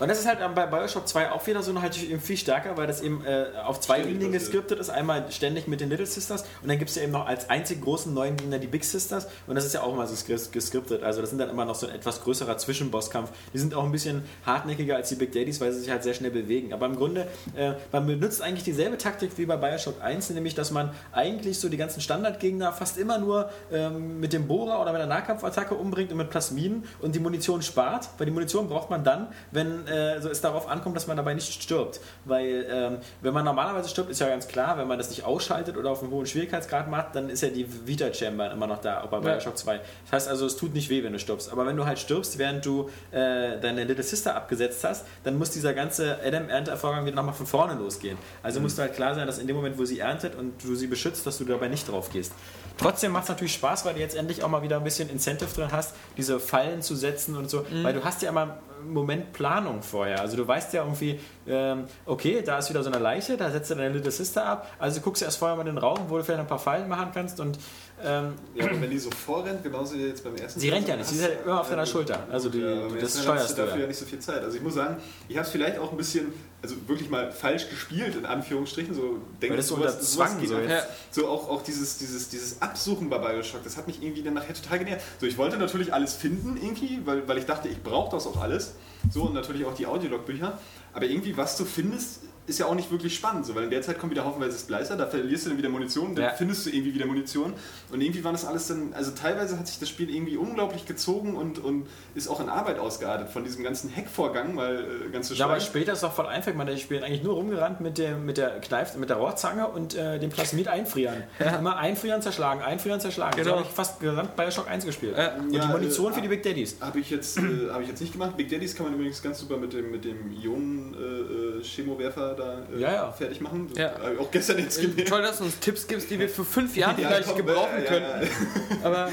Und 0.00 0.08
das 0.08 0.18
ist 0.18 0.26
halt 0.26 0.38
bei 0.54 0.66
Bioshock 0.66 1.06
2 1.06 1.32
auch 1.32 1.46
wieder 1.46 1.62
so 1.62 1.70
eine 1.70 1.80
halt 1.82 2.02
eben 2.02 2.20
viel 2.20 2.36
stärker, 2.36 2.76
weil 2.76 2.86
das 2.86 3.00
eben 3.00 3.24
äh, 3.24 3.46
auf 3.64 3.80
zwei 3.80 3.98
Linien 3.98 4.32
passiert. 4.32 4.32
geskriptet 4.32 4.80
ist. 4.80 4.90
Einmal 4.90 5.30
ständig 5.30 5.68
mit 5.68 5.80
den 5.80 5.88
Little 5.88 6.06
Sisters 6.06 6.42
und 6.62 6.68
dann 6.68 6.78
gibt 6.78 6.90
es 6.90 6.96
ja 6.96 7.02
eben 7.02 7.12
noch 7.12 7.26
als 7.26 7.48
einzig 7.48 7.80
großen 7.80 8.12
neuen 8.12 8.36
Gegner 8.36 8.58
die 8.58 8.66
Big 8.66 8.84
Sisters 8.84 9.28
und 9.46 9.54
das 9.54 9.64
ist 9.64 9.74
ja 9.74 9.82
auch 9.82 9.92
immer 9.92 10.06
so 10.06 10.14
geskriptet. 10.52 11.02
Also 11.02 11.20
das 11.20 11.30
sind 11.30 11.38
dann 11.38 11.48
immer 11.48 11.64
noch 11.64 11.76
so 11.76 11.86
ein 11.86 11.94
etwas 11.94 12.22
größerer 12.22 12.58
Zwischenbosskampf. 12.58 13.30
Die 13.52 13.58
sind 13.58 13.74
auch 13.74 13.84
ein 13.84 13.92
bisschen 13.92 14.24
hartnäckiger 14.44 14.96
als 14.96 15.10
die 15.10 15.14
Big 15.14 15.32
Daddies, 15.32 15.60
weil 15.60 15.72
sie 15.72 15.80
sich 15.80 15.90
halt 15.90 16.02
sehr 16.02 16.14
schnell 16.14 16.30
bewegen. 16.30 16.72
Aber 16.72 16.86
im 16.86 16.96
Grunde, 16.96 17.28
äh, 17.56 17.74
man 17.92 18.06
benutzt 18.06 18.42
eigentlich 18.42 18.64
dieselbe 18.64 18.98
Taktik 18.98 19.30
wie 19.36 19.46
bei 19.46 19.56
Bioshock 19.56 20.02
1, 20.02 20.30
nämlich 20.30 20.54
dass 20.54 20.72
man 20.72 20.90
eigentlich 21.12 21.60
so 21.60 21.68
die 21.68 21.76
ganzen 21.76 22.00
Standardgegner 22.00 22.72
fast 22.72 22.98
immer 22.98 23.18
nur 23.18 23.50
ähm, 23.72 24.18
mit 24.18 24.32
dem 24.32 24.48
Bohrer 24.48 24.80
oder 24.80 24.92
mit 24.92 25.00
einer 25.00 25.14
Nahkampfattacke 25.14 25.74
umbringt 25.74 26.10
und 26.10 26.18
mit 26.18 26.30
Plasmiden 26.30 26.84
und 27.00 27.14
die 27.14 27.20
Munition 27.20 27.62
spart, 27.62 28.08
weil 28.18 28.26
die 28.26 28.32
Munition 28.32 28.68
braucht 28.68 28.90
man 28.90 29.04
dann, 29.04 29.28
wenn 29.52 29.83
äh, 29.86 30.20
so 30.20 30.28
es 30.28 30.40
darauf 30.40 30.68
ankommt, 30.68 30.96
dass 30.96 31.06
man 31.06 31.16
dabei 31.16 31.34
nicht 31.34 31.62
stirbt. 31.62 32.00
Weil 32.24 32.66
ähm, 32.70 32.98
wenn 33.20 33.34
man 33.34 33.44
normalerweise 33.44 33.88
stirbt, 33.88 34.10
ist 34.10 34.20
ja 34.20 34.28
ganz 34.28 34.48
klar, 34.48 34.78
wenn 34.78 34.88
man 34.88 34.98
das 34.98 35.10
nicht 35.10 35.24
ausschaltet 35.24 35.76
oder 35.76 35.90
auf 35.90 36.02
einen 36.02 36.10
hohen 36.12 36.26
Schwierigkeitsgrad 36.26 36.88
macht, 36.88 37.14
dann 37.14 37.28
ist 37.28 37.42
ja 37.42 37.48
die 37.48 37.66
Vita-Chamber 37.86 38.50
immer 38.50 38.66
noch 38.66 38.80
da, 38.80 39.02
auch 39.02 39.08
bei 39.08 39.18
Ja. 39.18 39.34
Bioshock 39.34 39.56
2. 39.58 39.78
Das 40.04 40.12
heißt 40.12 40.28
also, 40.28 40.46
es 40.46 40.56
tut 40.56 40.74
nicht 40.74 40.90
weh, 40.90 41.02
wenn 41.02 41.12
du 41.12 41.18
stirbst. 41.18 41.50
Aber 41.52 41.66
wenn 41.66 41.76
du 41.76 41.84
halt 41.86 41.98
stirbst, 41.98 42.38
während 42.38 42.64
du 42.64 42.88
äh, 43.10 43.58
deine 43.60 43.84
Little 43.84 44.02
Sister 44.04 44.34
abgesetzt 44.34 44.84
hast, 44.84 45.04
dann 45.24 45.36
muss 45.38 45.50
dieser 45.50 45.74
ganze 45.74 46.18
Adam-Ernteervorgang 46.24 47.04
wieder 47.06 47.16
nochmal 47.16 47.34
von 47.34 47.46
vorne 47.46 47.74
losgehen. 47.74 48.18
Also 48.42 48.60
musst 48.60 48.78
du 48.78 48.82
halt 48.82 48.94
klar 48.94 49.14
sein, 49.14 49.26
dass 49.26 49.38
in 49.38 49.46
dem 49.46 49.56
Moment, 49.56 49.78
wo 49.78 49.84
sie 49.84 49.98
erntet 50.00 50.34
und 50.34 50.62
du 50.62 50.74
sie 50.74 50.86
beschützt, 50.86 51.26
dass 51.26 51.38
du 51.38 51.44
dabei 51.44 51.68
nicht 51.68 51.88
drauf 51.88 52.10
gehst. 52.10 52.32
Trotzdem 52.76 53.12
macht 53.12 53.24
es 53.24 53.28
natürlich 53.28 53.54
Spaß, 53.54 53.84
weil 53.84 53.94
du 53.94 54.00
jetzt 54.00 54.16
endlich 54.16 54.42
auch 54.42 54.48
mal 54.48 54.62
wieder 54.62 54.76
ein 54.76 54.84
bisschen 54.84 55.08
Incentive 55.08 55.48
drin 55.54 55.68
hast, 55.70 55.94
diese 56.16 56.40
Fallen 56.40 56.82
zu 56.82 56.96
setzen 56.96 57.36
und 57.36 57.48
so. 57.48 57.64
Weil 57.82 57.94
du 57.94 58.04
hast 58.04 58.22
ja 58.22 58.30
immer 58.30 58.58
einen 58.80 58.92
Moment 58.92 59.32
Planung 59.32 59.82
vorher. 59.82 60.20
Also 60.20 60.36
du 60.36 60.46
weißt 60.46 60.72
ja 60.74 60.82
irgendwie, 60.82 61.20
ähm, 61.46 61.84
okay, 62.04 62.42
da 62.44 62.58
ist 62.58 62.70
wieder 62.70 62.82
so 62.82 62.90
eine 62.90 62.98
Leiche, 62.98 63.36
da 63.36 63.50
setzt 63.50 63.70
du 63.70 63.76
deine 63.76 63.94
Little 63.94 64.10
Sister 64.10 64.44
ab. 64.44 64.70
Also 64.78 65.00
guckst 65.00 65.22
du 65.22 65.26
erst 65.26 65.38
vorher 65.38 65.56
mal 65.56 65.62
in 65.62 65.74
den 65.74 65.78
Raum, 65.78 65.98
wo 66.08 66.16
du 66.16 66.24
vielleicht 66.24 66.40
ein 66.40 66.46
paar 66.46 66.58
Fallen 66.58 66.88
machen 66.88 67.10
kannst 67.14 67.40
und 67.40 67.58
Ähm, 68.06 68.34
Ja, 68.54 68.66
aber 68.66 68.80
wenn 68.82 68.90
die 68.90 68.98
so 68.98 69.10
vorrennt, 69.10 69.62
genauso 69.62 69.94
wie 69.94 70.02
jetzt 70.06 70.22
beim 70.22 70.36
ersten 70.36 70.60
Sie 70.60 70.68
Teil, 70.68 70.76
rennt 70.76 70.88
ja 70.88 70.96
nicht, 70.96 71.08
sie 71.08 71.16
ist 71.16 71.24
du- 71.26 71.32
ja 71.32 71.38
immer 71.42 71.60
auf 71.62 71.68
deiner 71.70 71.86
Schulter. 71.86 72.26
Also 72.30 72.50
die- 72.50 72.58
ja, 72.60 72.74
beim 72.88 73.00
das 73.00 73.22
steuerst 73.22 73.50
du 73.50 73.54
du 73.54 73.60
dafür 73.62 73.76
ja. 73.76 73.80
ja 73.82 73.86
nicht 73.88 73.98
so 73.98 74.04
viel 74.04 74.18
Zeit. 74.18 74.42
Also 74.42 74.56
ich 74.58 74.62
muss 74.62 74.74
sagen, 74.74 74.96
ich 75.28 75.36
habe 75.36 75.46
es 75.46 75.52
vielleicht 75.52 75.78
auch 75.78 75.90
ein 75.90 75.96
bisschen, 75.96 76.32
also 76.60 76.74
wirklich 76.86 77.08
mal 77.08 77.32
falsch 77.32 77.68
gespielt, 77.70 78.14
in 78.16 78.26
Anführungsstrichen. 78.26 78.94
So, 78.94 79.18
denke 79.40 79.50
Weil 79.50 79.56
das 79.56 79.68
so 79.68 79.76
unter 79.76 79.98
Zwang 79.98 80.38
geht 80.38 80.50
so 80.50 80.58
jetzt- 80.58 80.86
so 81.10 81.28
auch, 81.28 81.48
auch 81.48 81.62
dieses, 81.62 81.96
dieses, 81.98 82.28
dieses 82.28 82.60
Absuchen 82.60 83.08
bei 83.08 83.16
Bioshock, 83.18 83.64
das 83.64 83.76
hat 83.78 83.86
mich 83.86 84.02
irgendwie 84.02 84.22
dann 84.22 84.34
nachher 84.34 84.54
total 84.54 84.80
genervt. 84.80 85.02
So, 85.20 85.26
ich 85.26 85.38
wollte 85.38 85.56
natürlich 85.56 85.92
alles 85.94 86.12
finden 86.14 86.58
irgendwie, 86.62 87.00
weil, 87.06 87.26
weil 87.26 87.38
ich 87.38 87.46
dachte, 87.46 87.68
ich 87.68 87.82
brauche 87.82 88.10
das 88.14 88.26
auch 88.26 88.40
alles. 88.40 88.74
So 89.10 89.22
und 89.24 89.34
natürlich 89.34 89.64
auch 89.64 89.74
die 89.74 89.86
Audiologbücher. 89.86 90.58
Aber 90.92 91.06
irgendwie, 91.06 91.36
was 91.36 91.56
du 91.56 91.64
findest, 91.64 92.20
ist 92.46 92.58
ja 92.58 92.66
auch 92.66 92.74
nicht 92.74 92.90
wirklich 92.90 93.14
spannend, 93.14 93.46
so, 93.46 93.54
weil 93.54 93.64
in 93.64 93.70
der 93.70 93.80
Zeit 93.82 93.98
kommen 93.98 94.10
wieder 94.12 94.24
haufenweise 94.24 94.58
Splicer, 94.58 94.96
da 94.96 95.06
verlierst 95.06 95.46
du 95.46 95.50
dann 95.50 95.58
wieder 95.58 95.68
Munition, 95.70 96.14
dann 96.14 96.24
Ja. 96.26 96.30
findest 96.30 96.66
du 96.66 96.70
irgendwie 96.70 96.92
wieder 96.94 97.06
Munition 97.06 97.54
und 97.90 98.00
irgendwie 98.02 98.22
war 98.22 98.32
das 98.32 98.44
alles 98.44 98.66
dann, 98.68 98.92
also 98.92 99.12
teilweise 99.12 99.58
hat 99.58 99.66
sich 99.66 99.78
das 99.78 99.88
Spiel 99.88 100.14
irgendwie 100.14 100.36
unglaublich 100.36 100.84
gezogen 100.84 101.36
und, 101.36 101.58
und 101.58 101.86
ist 102.14 102.28
auch 102.28 102.40
in 102.40 102.48
Arbeit 102.50 102.78
ausgeartet 102.78 103.30
von 103.30 103.44
diesem 103.44 103.64
ganzen 103.64 103.90
Hackvorgang, 103.94 104.56
weil 104.56 104.80
äh, 105.06 105.10
ganz 105.10 105.28
zu 105.28 105.34
Ja, 105.34 105.46
aber 105.46 105.58
später 105.60 105.92
ist 105.94 106.02
doch 106.02 106.12
voll 106.12 106.26
einfach. 106.26 106.52
Man, 106.54 106.68
ich 106.68 106.88
bin 106.88 107.02
eigentlich 107.02 107.22
nur 107.22 107.34
rumgerannt 107.34 107.80
mit, 107.80 107.96
dem, 107.98 108.26
mit 108.26 108.36
der 108.36 108.60
Kneif, 108.60 108.94
mit 108.96 109.08
der 109.08 109.16
Rohrzange 109.16 109.66
und 109.68 109.94
äh, 109.94 110.18
dem 110.18 110.30
Plasmid 110.30 110.68
einfrieren. 110.68 111.22
Immer 111.58 111.76
einfrieren, 111.78 112.20
zerschlagen, 112.20 112.60
einfrieren, 112.62 113.00
zerschlagen. 113.00 113.36
Genau. 113.36 113.50
So 113.50 113.56
habe 113.56 113.66
ich 113.66 113.72
fast 113.74 114.00
gesamt 114.00 114.36
Bioshock 114.36 114.68
1 114.70 114.84
gespielt. 114.84 115.16
Ja. 115.16 115.34
und 115.36 115.50
Ja, 115.52 115.62
die 115.66 115.72
Munition 115.72 116.12
äh, 116.12 116.14
für 116.14 116.20
die 116.20 116.28
Big 116.28 116.42
Daddies. 116.42 116.76
Habe 116.80 117.00
ich, 117.00 117.08
jetzt, 117.10 117.38
äh, 117.38 117.70
hab 117.70 117.80
ich 117.80 117.88
jetzt 117.88 118.00
nicht 118.00 118.12
gemacht. 118.12 118.36
Big 118.36 118.50
Daddies 118.50 118.74
kann 118.76 118.84
man 118.86 118.94
übrigens 118.96 119.22
ganz 119.22 119.38
super 119.38 119.56
mit 119.56 119.72
dem, 119.72 119.90
mit 119.90 120.04
dem 120.04 120.30
Ionen-Chemowerfer 120.42 122.33
da 122.34 122.58
äh, 122.74 122.80
Ja, 122.80 122.92
ja. 122.92 123.12
fertig 123.12 123.40
machen. 123.40 123.68
Das 123.70 123.78
Ja. 123.78 123.98
habe 124.00 124.14
ich 124.14 124.20
auch 124.20 124.30
gestern 124.30 124.58
jetzt 124.58 124.80
gemerkt. 124.80 125.08
Toll, 125.08 125.22
dass 125.22 125.38
du 125.38 125.44
uns 125.44 125.58
Tipps 125.58 125.86
gibst, 125.86 126.10
die 126.10 126.18
wir 126.18 126.28
für 126.28 126.44
fünf 126.44 126.76
Jahre 126.76 127.00
Ja, 127.00 127.08
vielleicht 127.08 127.28
komm, 127.28 127.36
gebrauchen 127.38 127.78
äh, 127.82 127.86
können. 127.86 128.28
Aber 128.82 129.10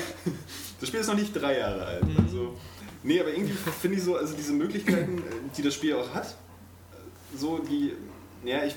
Das 0.79 0.87
Spiel 0.89 0.99
ist 1.01 1.07
noch 1.07 1.15
nicht 1.15 1.33
drei 1.33 1.59
Jahre 1.59 1.85
alt. 1.85 2.03
Also, 2.25 2.55
nee, 3.03 3.19
aber 3.19 3.29
irgendwie 3.29 3.53
finde 3.81 3.97
ich 3.97 4.03
so, 4.03 4.15
also 4.15 4.33
diese 4.35 4.53
Möglichkeiten, 4.53 5.19
äh, 5.19 5.21
die 5.55 5.61
das 5.61 5.73
Spiel 5.75 5.93
auch 5.95 6.13
hat, 6.13 6.25
äh, 6.27 7.37
so 7.37 7.59
die, 7.59 7.93
ja, 8.43 8.63
ich 8.63 8.75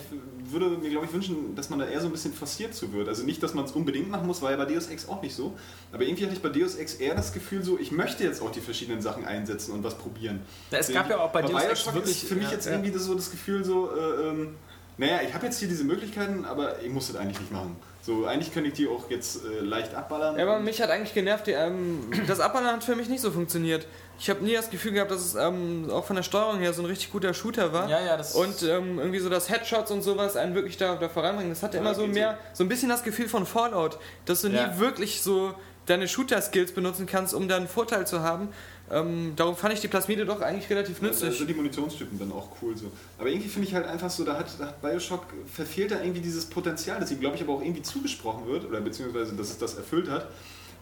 würde 0.50 0.68
mir, 0.68 0.90
glaube 0.90 1.06
ich, 1.06 1.12
wünschen, 1.12 1.54
dass 1.54 1.70
man 1.70 1.78
da 1.78 1.86
eher 1.86 2.00
so 2.00 2.06
ein 2.06 2.12
bisschen 2.12 2.32
forciert 2.32 2.74
zu 2.74 2.92
wird. 2.92 3.08
Also 3.08 3.24
nicht, 3.24 3.42
dass 3.42 3.54
man 3.54 3.64
es 3.64 3.72
unbedingt 3.72 4.10
machen 4.10 4.26
muss, 4.26 4.42
war 4.42 4.50
ja 4.50 4.56
bei 4.56 4.66
Deus 4.66 4.88
Ex 4.88 5.08
auch 5.08 5.22
nicht 5.22 5.34
so. 5.34 5.54
Aber 5.92 6.04
irgendwie 6.04 6.24
hatte 6.24 6.34
ich 6.34 6.42
bei 6.42 6.50
Deus 6.50 6.74
Ex 6.76 6.94
eher 6.94 7.14
das 7.14 7.32
Gefühl 7.32 7.62
so, 7.62 7.78
ich 7.78 7.90
möchte 7.90 8.24
jetzt 8.24 8.42
auch 8.42 8.50
die 8.50 8.60
verschiedenen 8.60 9.00
Sachen 9.00 9.24
einsetzen 9.24 9.72
und 9.72 9.82
was 9.82 9.96
probieren. 9.96 10.42
Ja, 10.70 10.78
es 10.78 10.92
gab 10.92 11.08
ja 11.08 11.18
auch 11.18 11.30
bei 11.32 11.42
Deus 11.42 11.62
Ex 11.64 11.94
wirklich- 11.94 12.24
für 12.24 12.34
mich 12.34 12.44
ja, 12.44 12.52
jetzt 12.52 12.66
ja. 12.66 12.72
irgendwie 12.72 12.90
das, 12.90 13.04
so 13.04 13.14
das 13.14 13.30
Gefühl 13.30 13.64
so, 13.64 13.90
äh, 13.90 14.28
ähm, 14.28 14.54
naja, 14.96 15.20
ich 15.26 15.34
habe 15.34 15.46
jetzt 15.46 15.58
hier 15.58 15.68
diese 15.68 15.84
Möglichkeiten, 15.84 16.44
aber 16.44 16.80
ich 16.82 16.90
muss 16.90 17.08
das 17.08 17.16
eigentlich 17.16 17.40
nicht 17.40 17.52
machen. 17.52 17.76
So, 18.02 18.26
eigentlich 18.26 18.52
könnte 18.52 18.68
ich 18.68 18.74
die 18.74 18.86
auch 18.86 19.08
jetzt 19.10 19.44
äh, 19.46 19.60
leicht 19.60 19.94
abballern. 19.94 20.38
Ja, 20.38 20.42
aber 20.44 20.60
mich 20.60 20.82
hat 20.82 20.90
eigentlich 20.90 21.14
genervt, 21.14 21.46
die, 21.46 21.52
ähm, 21.52 22.10
das 22.26 22.38
Abballern 22.38 22.74
hat 22.74 22.84
für 22.84 22.96
mich 22.96 23.08
nicht 23.08 23.22
so 23.22 23.30
funktioniert. 23.30 23.86
Ich 24.18 24.30
habe 24.30 24.44
nie 24.44 24.52
das 24.54 24.70
Gefühl 24.70 24.92
gehabt, 24.92 25.10
dass 25.10 25.20
es 25.24 25.34
ähm, 25.34 25.90
auch 25.90 26.04
von 26.04 26.16
der 26.16 26.22
Steuerung 26.22 26.58
her 26.60 26.72
so 26.72 26.82
ein 26.82 26.86
richtig 26.86 27.10
guter 27.10 27.34
Shooter 27.34 27.72
war. 27.72 27.88
Ja, 27.88 28.00
ja, 28.00 28.16
das- 28.16 28.34
Und 28.34 28.62
ähm, 28.62 28.98
irgendwie 28.98 29.18
so 29.18 29.28
das 29.28 29.50
Headshots 29.50 29.90
und 29.90 30.02
sowas 30.02 30.36
einen 30.36 30.54
wirklich 30.54 30.76
da, 30.76 30.94
da 30.96 31.08
voranbringen. 31.08 31.50
Das 31.50 31.62
hatte 31.62 31.76
Ja, 31.78 31.82
immer 31.82 31.94
so 31.94 32.06
mehr, 32.06 32.38
so 32.52 32.64
ein 32.64 32.68
bisschen 32.68 32.88
das 32.88 33.02
Gefühl 33.02 33.28
von 33.28 33.44
Fallout, 33.44 33.98
dass 34.24 34.42
du 34.42 34.48
Ja. 34.48 34.68
nie 34.72 34.78
wirklich 34.78 35.20
so 35.20 35.54
deine 35.86 36.08
Shooter-Skills 36.08 36.72
benutzen 36.72 37.04
kannst, 37.06 37.34
um 37.34 37.46
da 37.48 37.56
einen 37.56 37.68
Vorteil 37.68 38.06
zu 38.06 38.20
haben. 38.22 38.48
Ähm, 38.90 39.32
darum 39.36 39.56
fand 39.56 39.74
ich 39.74 39.80
die 39.80 39.88
Plasmide 39.88 40.24
doch 40.24 40.40
eigentlich 40.40 40.70
relativ 40.70 41.02
nützlich. 41.02 41.36
sind 41.36 41.48
die 41.48 41.54
Munitionstypen 41.54 42.18
dann 42.18 42.32
auch 42.32 42.48
cool 42.62 42.76
so. 42.76 42.86
Aber 43.18 43.28
irgendwie 43.28 43.48
finde 43.48 43.68
ich 43.68 43.74
halt 43.74 43.86
einfach 43.86 44.08
so, 44.10 44.24
da 44.24 44.38
hat, 44.38 44.46
da 44.58 44.66
hat 44.66 44.80
Bioshock, 44.80 45.24
verfehlt 45.52 45.90
da 45.90 46.00
irgendwie 46.00 46.20
dieses 46.20 46.46
Potenzial, 46.46 47.00
das 47.00 47.10
ihm, 47.10 47.20
glaube 47.20 47.36
ich, 47.36 47.42
aber 47.42 47.54
auch 47.54 47.62
irgendwie 47.62 47.82
zugesprochen 47.82 48.46
wird, 48.46 48.64
oder 48.66 48.80
beziehungsweise, 48.80 49.34
dass 49.34 49.50
es 49.50 49.58
das 49.58 49.74
erfüllt 49.74 50.08
hat. 50.08 50.28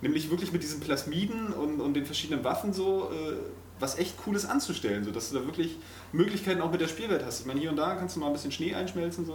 Nämlich 0.02 0.30
wirklich 0.30 0.52
mit 0.52 0.62
diesen 0.62 0.80
Plasmiden 0.80 1.52
und, 1.54 1.80
und 1.80 1.94
den 1.94 2.04
verschiedenen 2.04 2.44
Waffen 2.44 2.72
so 2.72 3.10
äh, 3.10 3.36
was 3.78 3.98
echt 3.98 4.16
Cooles 4.18 4.44
anzustellen, 4.44 5.04
so 5.04 5.10
dass 5.10 5.30
du 5.30 5.38
da 5.38 5.44
wirklich 5.44 5.76
Möglichkeiten 6.12 6.60
auch 6.60 6.70
mit 6.70 6.80
der 6.80 6.88
Spielwelt 6.88 7.24
hast. 7.24 7.40
Ich 7.40 7.46
meine, 7.46 7.58
hier 7.60 7.70
und 7.70 7.76
da 7.76 7.94
kannst 7.94 8.16
du 8.16 8.20
mal 8.20 8.26
ein 8.26 8.32
bisschen 8.34 8.52
Schnee 8.52 8.74
einschmelzen, 8.74 9.24
so. 9.24 9.32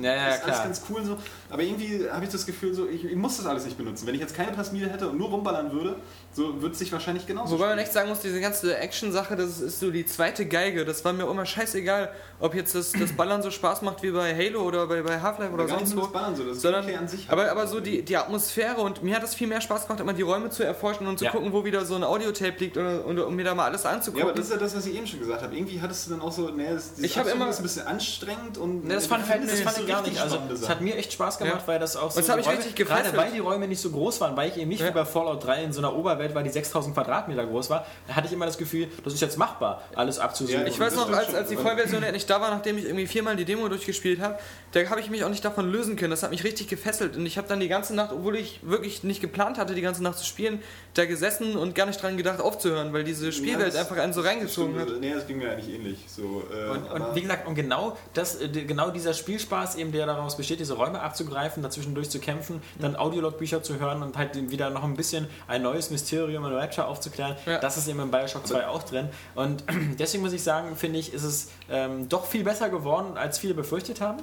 Äh, 0.00 0.02
Ja, 0.02 0.14
ja, 0.14 0.28
ist 0.28 0.42
alles 0.42 0.44
klar. 0.44 0.64
ganz 0.64 0.82
cool 0.90 1.04
so. 1.04 1.16
Aber 1.50 1.62
irgendwie 1.62 2.08
habe 2.10 2.24
ich 2.24 2.30
das 2.30 2.46
Gefühl, 2.46 2.72
so, 2.72 2.88
ich, 2.88 3.04
ich 3.04 3.16
muss 3.16 3.36
das 3.36 3.46
alles 3.46 3.64
nicht 3.66 3.76
benutzen. 3.76 4.06
Wenn 4.06 4.14
ich 4.14 4.20
jetzt 4.20 4.34
keine 4.34 4.52
Plasmide 4.52 4.88
hätte 4.88 5.08
und 5.10 5.18
nur 5.18 5.28
rumballern 5.28 5.72
würde, 5.72 5.96
so 6.32 6.60
würde 6.62 6.72
es 6.72 6.78
sich 6.78 6.90
wahrscheinlich 6.92 7.26
genauso 7.26 7.54
Wobei 7.58 7.68
man 7.70 7.78
echt 7.78 7.92
sagen 7.92 8.08
muss, 8.08 8.20
diese 8.20 8.40
ganze 8.40 8.76
Action-Sache, 8.78 9.36
das 9.36 9.60
ist 9.60 9.80
so 9.80 9.90
die 9.90 10.06
zweite 10.06 10.46
Geige. 10.46 10.84
Das 10.84 11.04
war 11.04 11.12
mir 11.12 11.28
immer 11.30 11.44
scheißegal, 11.44 12.10
ob 12.38 12.54
jetzt 12.54 12.74
das, 12.74 12.92
das 12.92 13.12
Ballern 13.12 13.42
so 13.42 13.50
Spaß 13.50 13.82
macht 13.82 14.02
wie 14.02 14.10
bei 14.10 14.34
Halo 14.34 14.62
oder 14.62 14.86
bei, 14.86 15.02
bei 15.02 15.20
Half-Life 15.20 15.52
oder 15.52 15.66
gar 15.66 15.76
nicht 15.76 15.88
sonst 15.88 15.94
nur 15.96 16.02
wo. 16.04 16.06
das 16.06 16.12
Ballern 16.14 16.36
so, 16.36 16.44
das 16.44 16.60
sondern, 16.62 16.82
Gameplay 16.82 16.98
an 17.02 17.08
sich 17.08 17.28
halt. 17.28 17.38
aber, 17.38 17.50
aber 17.50 17.66
so 17.66 17.80
die, 17.80 18.02
die 18.02 18.16
Atmosphäre 18.16 18.80
und 18.80 19.02
mir 19.02 19.16
hat 19.16 19.22
es 19.22 19.34
viel 19.34 19.46
mehr 19.48 19.60
Spaß 19.60 19.86
gemacht, 19.86 20.00
immer 20.00 20.12
die 20.14 20.22
Räume 20.22 20.48
zu 20.50 20.62
erforschen 20.64 21.06
und 21.06 21.18
zu 21.18 21.26
Ja. 21.26 21.30
gucken, 21.32 21.52
wo 21.52 21.64
wieder 21.64 21.84
so 21.84 21.94
ein 21.96 22.04
Audiotape 22.04 22.58
liegt 22.58 22.78
oder, 22.78 23.04
und, 23.04 23.18
um 23.18 23.36
mir 23.36 23.44
da 23.44 23.54
mal 23.54 23.66
alles 23.66 23.82
Ja, 23.82 23.90
anzugucken. 23.90 24.22
aber 24.28 24.32
das 24.34 24.46
ist 24.46 24.52
ja 24.52 24.58
das, 24.58 24.74
was 24.76 24.86
ich 24.86 24.94
eben 24.96 25.06
schon 25.06 25.18
gesagt 25.20 25.42
habe. 25.42 25.54
Irgendwie 25.54 25.80
hattest 25.90 26.06
du 26.06 26.10
dann 26.12 26.20
auch 26.22 26.32
so, 26.32 26.48
nee, 26.50 26.64
das, 26.72 26.92
Ich 26.98 27.16
hab 27.18 27.24
Absuchen 27.24 27.40
immer- 27.42 27.50
ist 27.50 27.58
ein 27.58 27.62
bisschen 27.64 27.86
anstrengend 27.86 28.58
und 28.58 28.84
Ne, 28.86 28.94
das 28.94 29.06
fand, 29.06 29.24
ich- 29.24 29.50
das 29.50 29.60
fand 29.60 29.76
so 29.76 29.82
ich 29.82 29.88
gar 29.88 30.02
nicht. 30.02 30.20
Also, 30.20 30.38
es 30.54 30.68
hat 30.68 30.80
mir 30.80 30.96
echt 30.96 31.12
Spaß 31.12 31.38
gemacht, 31.38 31.60
Ja. 31.62 31.66
weil 31.66 31.78
das 31.78 31.96
auch 31.96 32.10
so. 32.10 32.20
das 32.20 32.28
hab 32.28 32.36
die 32.36 32.40
ich 32.42 32.46
Räume- 32.46 32.58
richtig 32.58 32.74
Gerade 32.76 33.02
gefesselt. 33.02 33.16
weil 33.22 33.32
die 33.32 33.38
Räume 33.40 33.68
nicht 33.68 33.80
so 33.80 33.90
groß 33.90 34.20
waren, 34.20 34.36
weil 34.36 34.48
ich 34.50 34.56
eben 34.56 34.68
nicht 34.68 34.80
Ja. 34.80 34.88
wie 34.88 34.92
bei 34.92 35.04
Fallout 35.04 35.44
3 35.44 35.64
in 35.64 35.72
so 35.72 35.80
einer 35.80 35.94
Oberwelt 35.94 36.34
war, 36.34 36.42
die 36.42 36.50
6000 36.50 36.94
Quadratmeter 36.94 37.44
groß 37.46 37.70
war, 37.70 37.86
da 38.08 38.14
hatte 38.14 38.26
ich 38.28 38.32
immer 38.32 38.46
das 38.46 38.56
Gefühl, 38.58 38.88
das 39.04 39.12
ist 39.14 39.20
jetzt 39.20 39.36
machbar, 39.38 39.82
alles 39.94 40.18
abzusuchen. 40.18 40.60
Ja, 40.60 40.66
Ich 40.66 40.78
weiß 40.78 40.94
das 40.94 41.08
noch, 41.08 41.12
als, 41.16 41.34
als 41.34 41.48
die 41.48 41.56
Vollversion 41.56 42.02
endlich 42.02 42.26
da 42.26 42.40
war, 42.40 42.50
nachdem 42.50 42.78
ich 42.78 42.84
irgendwie 42.84 43.06
viermal 43.06 43.36
die 43.36 43.44
Demo 43.44 43.68
durchgespielt 43.68 44.20
habe, 44.20 44.38
da 44.72 44.88
habe 44.88 45.00
ich 45.00 45.10
mich 45.10 45.24
auch 45.24 45.28
nicht 45.28 45.44
davon 45.44 45.70
lösen 45.70 45.96
können. 45.96 46.10
Das 46.12 46.22
hat 46.22 46.30
mich 46.30 46.44
richtig 46.44 46.68
gefesselt. 46.68 47.16
Und 47.16 47.26
ich 47.26 47.36
habe 47.38 47.48
dann 47.48 47.60
die 47.60 47.68
ganze 47.68 47.94
Nacht, 47.94 48.12
obwohl 48.12 48.36
ich 48.36 48.60
wirklich 48.62 49.02
nicht 49.02 49.20
geplant 49.20 49.58
hatte, 49.58 49.74
die 49.74 49.82
ganze 49.82 50.02
Nacht 50.02 50.18
zu 50.18 50.24
spielen, 50.24 50.62
da 50.94 51.04
gesessen 51.06 51.56
und 51.56 51.74
gar 51.74 51.86
nicht 51.86 52.00
dran 52.02 52.16
gedacht 52.16 52.40
aufzuhören, 52.40 52.92
weil 52.92 53.04
diese 53.04 53.32
Spielwelt 53.32 53.68
das- 53.74 53.76
einfach 53.80 53.96
einen 53.96 54.12
so 54.12 54.20
reingezogen 54.20 54.78
hat. 54.78 54.88
Nee, 55.00 55.12
das 55.14 55.26
ging 55.26 55.38
mir 55.38 55.50
eigentlich 55.50 55.74
ähnlich. 55.80 56.04
So, 56.08 56.42
äh, 56.52 56.70
Und, 56.70 56.90
und 56.90 57.14
wie 57.14 57.22
gesagt, 57.22 57.46
und 57.46 57.54
genau, 57.54 57.96
das, 58.14 58.40
äh, 58.40 58.48
genau 58.48 58.90
dieser 58.90 59.14
Spielspaß, 59.14 59.76
eben, 59.76 59.92
der 59.92 60.06
daraus 60.06 60.36
besteht, 60.36 60.60
diese 60.60 60.74
Räume 60.74 61.00
abzugreifen, 61.00 61.62
dazwischen 61.62 61.94
durchzukämpfen, 61.94 62.62
dann 62.78 62.96
Audiologbücher 62.96 63.62
zu 63.62 63.78
hören 63.78 64.02
und 64.02 64.16
halt 64.16 64.50
wieder 64.50 64.70
noch 64.70 64.84
ein 64.84 64.94
bisschen 64.94 65.26
ein 65.48 65.62
neues 65.62 65.90
Mysterium 65.90 66.44
in 66.44 66.52
Rapture 66.52 66.86
aufzuklären, 66.86 67.36
Ja. 67.46 67.58
das 67.58 67.76
ist 67.76 67.88
eben 67.88 68.00
in 68.00 68.10
Bioshock 68.10 68.46
2 68.46 68.66
auch 68.68 68.82
drin. 68.82 69.08
Und 69.34 69.64
deswegen 69.98 70.22
muss 70.22 70.32
ich 70.32 70.42
sagen, 70.42 70.76
finde 70.76 70.98
ich, 70.98 71.12
ist 71.12 71.24
es 71.24 71.48
ähm, 71.70 72.08
doch 72.08 72.26
viel 72.26 72.44
besser 72.44 72.68
geworden, 72.70 73.16
als 73.16 73.38
viele 73.38 73.54
befürchtet 73.54 74.00
haben. 74.00 74.18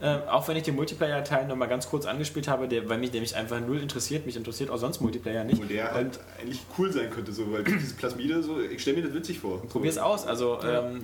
Ähm, 0.00 0.20
auch 0.28 0.46
wenn 0.46 0.56
ich 0.56 0.62
den 0.62 0.76
Multiplayer-Teil 0.76 1.48
noch 1.48 1.56
mal 1.56 1.66
ganz 1.66 1.88
kurz 1.88 2.06
angespielt 2.06 2.46
habe, 2.46 2.68
der, 2.68 2.88
weil 2.88 2.98
mich, 2.98 3.10
der 3.10 3.20
mich 3.20 3.34
einfach 3.34 3.58
null 3.60 3.80
interessiert, 3.80 4.26
mich 4.26 4.36
interessiert 4.36 4.70
auch 4.70 4.76
sonst 4.76 5.00
Multiplayer 5.00 5.42
nicht. 5.42 5.60
wo 5.60 5.64
der 5.64 5.92
halt 5.92 6.20
eigentlich 6.40 6.60
cool 6.78 6.92
sein 6.92 7.10
könnte, 7.10 7.32
so, 7.32 7.50
weil 7.52 7.64
dieses 7.64 7.94
Plasmide, 7.94 8.42
so, 8.42 8.60
ich 8.60 8.80
stelle 8.80 8.98
mir 8.98 9.04
das 9.04 9.14
witzig 9.14 9.40
vor. 9.40 9.60
Probier's 9.66 9.96
so. 9.96 10.02
aus. 10.02 10.26
Also 10.26 10.60
ähm, 10.62 11.00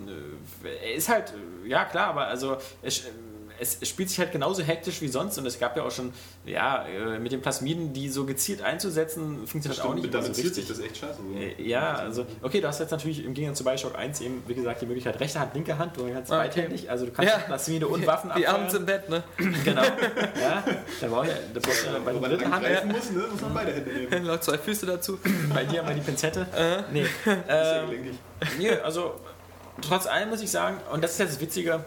äh, 0.64 0.94
ist 0.96 1.08
halt, 1.08 1.32
äh, 1.64 1.68
ja 1.68 1.84
klar, 1.84 2.08
aber 2.08 2.28
also 2.28 2.56
es, 2.82 3.00
äh, 3.00 3.10
es 3.60 3.78
spielt 3.88 4.08
sich 4.08 4.18
halt 4.18 4.32
genauso 4.32 4.62
hektisch 4.62 5.00
wie 5.00 5.08
sonst 5.08 5.38
und 5.38 5.46
es 5.46 5.58
gab 5.58 5.76
ja 5.76 5.82
auch 5.84 5.90
schon, 5.90 6.12
ja, 6.44 6.84
äh, 6.86 7.18
mit 7.18 7.32
den 7.32 7.40
Plasmiden, 7.40 7.92
die 7.92 8.08
so 8.08 8.24
gezielt 8.24 8.62
einzusetzen, 8.62 9.46
funktioniert 9.46 9.80
halt 9.82 9.90
auch 9.90 9.94
nicht 9.94 10.12
damit 10.12 10.26
so 10.28 10.32
zielt 10.42 10.54
sich 10.54 10.68
richtig. 10.68 10.76
das 10.76 10.84
echt 10.86 10.96
scheiße. 10.98 11.18
So. 11.32 11.38
Äh, 11.38 11.62
Ja, 11.68 11.94
also, 11.94 12.26
okay, 12.42 12.60
du 12.60 12.68
hast 12.68 12.80
jetzt 12.80 12.90
natürlich 12.90 13.24
im 13.24 13.34
Gegensatz 13.34 13.58
zu 13.58 13.64
Bioshock 13.64 13.96
1 13.96 14.20
eben, 14.20 14.42
wie 14.46 14.54
gesagt, 14.54 14.82
die 14.82 14.86
Möglichkeit 14.86 15.18
rechte 15.20 15.38
Hand, 15.40 15.54
linke 15.54 15.78
Hand, 15.78 15.96
du 15.96 16.06
kannst 16.12 16.30
Ah, 16.32 16.38
okay. 16.40 16.48
beidhändig, 16.48 16.90
also 16.90 17.06
du 17.06 17.12
kannst 17.12 17.32
Ja. 17.32 17.38
Plasmide 17.38 17.86
und 17.88 18.06
Waffen 18.06 18.30
abfeuern. 18.30 18.54
abends 18.54 18.74
im 18.74 18.86
Bett, 18.86 19.08
ne? 19.08 19.22
Genau, 19.64 19.82
ja, 20.40 20.64
da 21.00 21.06
brauch 21.08 21.24
ich, 21.24 21.30
da 21.54 21.60
brauchst 21.60 21.82
du 21.86 21.90
ja 21.90 21.98
bei 22.04 22.12
der 22.12 22.20
man 22.20 22.30
dritten 22.30 22.44
Hand, 22.44 22.54
angreifen 22.64 22.92
muss, 22.92 23.10
ne, 23.10 23.24
muss 23.30 23.40
man 23.40 23.54
beide 23.54 23.72
Hände 23.72 23.90
nehmen. 23.92 24.26
Noch 24.26 24.40
zwei 24.40 24.58
Füße 24.58 24.86
dazu. 24.86 25.18
bei 25.54 25.64
dir 25.64 25.82
mal 25.82 25.94
die 25.94 26.00
Pinzette. 26.00 26.46
Nee, 26.92 27.02
ist 27.24 27.26
ja 27.26 27.82
ähm. 27.84 28.18
Nee, 28.58 28.70
also 28.70 29.14
trotz 29.80 30.06
allem 30.06 30.28
muss 30.30 30.40
ich 30.42 30.50
sagen, 30.50 30.78
und 30.92 31.02
das 31.02 31.12
ist 31.12 31.18
jetzt 31.18 31.32
das 31.34 31.40
Witzige, 31.40 31.84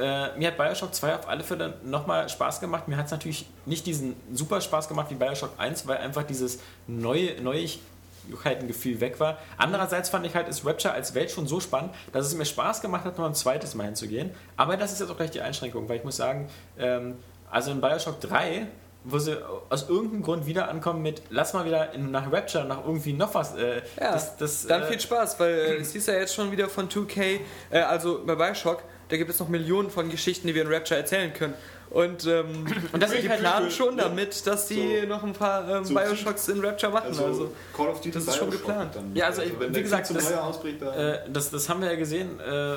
äh, 0.00 0.38
mir 0.38 0.48
hat 0.48 0.56
Bioshock 0.56 0.94
2 0.94 1.14
auf 1.16 1.28
alle 1.28 1.42
Fälle 1.42 1.74
nochmal 1.84 2.28
Spaß 2.28 2.60
gemacht. 2.60 2.88
Mir 2.88 2.96
hat 2.96 3.06
es 3.06 3.12
natürlich 3.12 3.46
nicht 3.66 3.86
diesen 3.86 4.16
super 4.32 4.60
Spaß 4.60 4.88
gemacht 4.88 5.06
wie 5.10 5.14
Bioshock 5.14 5.52
1, 5.58 5.86
weil 5.86 5.98
einfach 5.98 6.22
dieses 6.22 6.60
neue, 6.86 7.40
Neuigkeitengefühl 7.40 9.00
weg 9.00 9.20
war. 9.20 9.38
Andererseits 9.56 10.08
fand 10.08 10.26
ich 10.26 10.34
halt, 10.34 10.48
ist 10.48 10.64
Rapture 10.64 10.94
als 10.94 11.14
Welt 11.14 11.30
schon 11.30 11.46
so 11.46 11.60
spannend, 11.60 11.94
dass 12.12 12.26
es 12.26 12.34
mir 12.34 12.44
Spaß 12.44 12.80
gemacht 12.80 13.04
hat, 13.04 13.18
noch 13.18 13.26
ein 13.26 13.34
zweites 13.34 13.74
Mal 13.74 13.84
hinzugehen. 13.84 14.30
Aber 14.56 14.76
das 14.76 14.92
ist 14.92 15.00
jetzt 15.00 15.10
auch 15.10 15.16
gleich 15.16 15.30
die 15.30 15.40
Einschränkung, 15.40 15.88
weil 15.88 15.96
ich 15.96 16.04
muss 16.04 16.16
sagen, 16.16 16.48
ähm, 16.78 17.16
also 17.50 17.70
in 17.70 17.80
Bioshock 17.80 18.20
3 18.20 18.66
wo 19.04 19.18
sie 19.18 19.38
aus 19.70 19.88
irgendeinem 19.88 20.22
Grund 20.22 20.46
wieder 20.46 20.68
ankommen 20.68 21.02
mit, 21.02 21.22
lass 21.30 21.54
mal 21.54 21.64
wieder 21.64 21.92
in, 21.94 22.10
nach 22.10 22.30
Rapture, 22.30 22.64
nach 22.64 22.84
irgendwie 22.84 23.12
noch 23.12 23.34
was. 23.34 23.56
Äh, 23.56 23.82
Ja, 23.98 24.12
das, 24.12 24.36
das, 24.36 24.66
Dann 24.66 24.82
äh, 24.82 24.86
viel 24.86 25.00
Spaß, 25.00 25.40
weil 25.40 25.78
es 25.80 25.92
hieß 25.92 26.06
ja 26.06 26.14
jetzt 26.14 26.34
schon 26.34 26.50
wieder 26.50 26.68
von 26.68 26.88
2K, 26.88 27.40
äh, 27.70 27.80
also 27.80 28.22
bei 28.24 28.34
Bioshock, 28.34 28.82
da 29.10 29.16
gibt 29.16 29.30
es 29.30 29.38
noch 29.38 29.48
Millionen 29.48 29.90
von 29.90 30.08
Geschichten, 30.10 30.46
die 30.46 30.54
wir 30.54 30.62
in 30.62 30.72
Rapture 30.72 30.98
erzählen 30.98 31.32
können. 31.34 31.54
Und, 31.90 32.24
ähm, 32.26 32.66
Und 32.92 33.02
das 33.02 33.10
die 33.10 33.18
ist 33.18 33.28
halt 33.28 33.40
planen 33.40 33.70
schon 33.70 33.96
damit, 33.96 34.46
dass 34.46 34.68
die 34.68 35.00
So. 35.00 35.06
noch 35.08 35.24
ein 35.24 35.32
paar 35.32 35.68
ähm, 35.68 35.84
So 35.84 35.92
Bioshocks 35.94 36.48
in 36.48 36.64
Rapture 36.64 36.92
machen. 36.92 37.08
Also, 37.08 37.24
Also, 37.24 37.52
Call 37.76 37.88
of 37.88 37.96
Duty 38.00 38.12
das 38.12 38.26
ist 38.28 38.36
schon 38.36 38.50
geplant. 38.50 38.94
Dann. 38.94 39.14
Ja, 39.16 39.26
also, 39.26 39.42
wenn 39.58 39.74
wie 39.74 39.82
gesagt, 39.82 40.08
das- 40.14 40.32
ausbricht. 40.32 40.80
Äh, 40.82 41.18
das, 41.32 41.50
das 41.50 41.68
haben 41.68 41.80
wir 41.82 41.90
ja 41.90 41.96
gesehen. 41.98 42.38
Äh, 42.40 42.76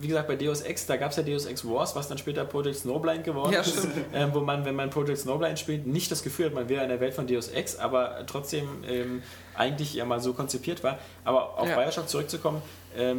wie 0.00 0.08
gesagt, 0.08 0.28
bei 0.28 0.36
Deus 0.36 0.60
Ex, 0.60 0.84
da 0.86 0.96
gab 0.96 1.12
es 1.12 1.16
ja 1.16 1.22
Deus 1.22 1.46
Ex 1.46 1.64
Wars, 1.66 1.96
was 1.96 2.08
dann 2.08 2.18
später 2.18 2.44
Project 2.44 2.76
Snowblind 2.76 3.24
geworden 3.24 3.52
Ja, 3.52 3.60
ist. 3.60 3.78
stimmt. 3.78 3.94
Ähm, 4.12 4.30
wo 4.34 4.40
man, 4.40 4.64
wenn 4.64 4.74
man 4.74 4.90
Project 4.90 5.18
Snowblind 5.20 5.58
spielt, 5.58 5.86
nicht 5.86 6.10
das 6.10 6.22
Gefühl 6.22 6.46
hat, 6.46 6.54
man 6.54 6.68
wäre 6.68 6.82
in 6.82 6.90
der 6.90 7.00
Welt 7.00 7.14
von 7.14 7.26
Deus 7.26 7.48
Ex, 7.48 7.76
aber 7.76 8.18
trotzdem 8.26 8.68
ähm, 8.86 9.22
eigentlich 9.54 9.94
ja 9.94 10.04
mal 10.04 10.20
so 10.20 10.34
konzipiert 10.34 10.82
war. 10.84 10.98
Aber 11.24 11.58
auf 11.58 11.68
Ja. 11.68 11.76
Bioshock 11.80 12.08
zurückzukommen, 12.08 12.60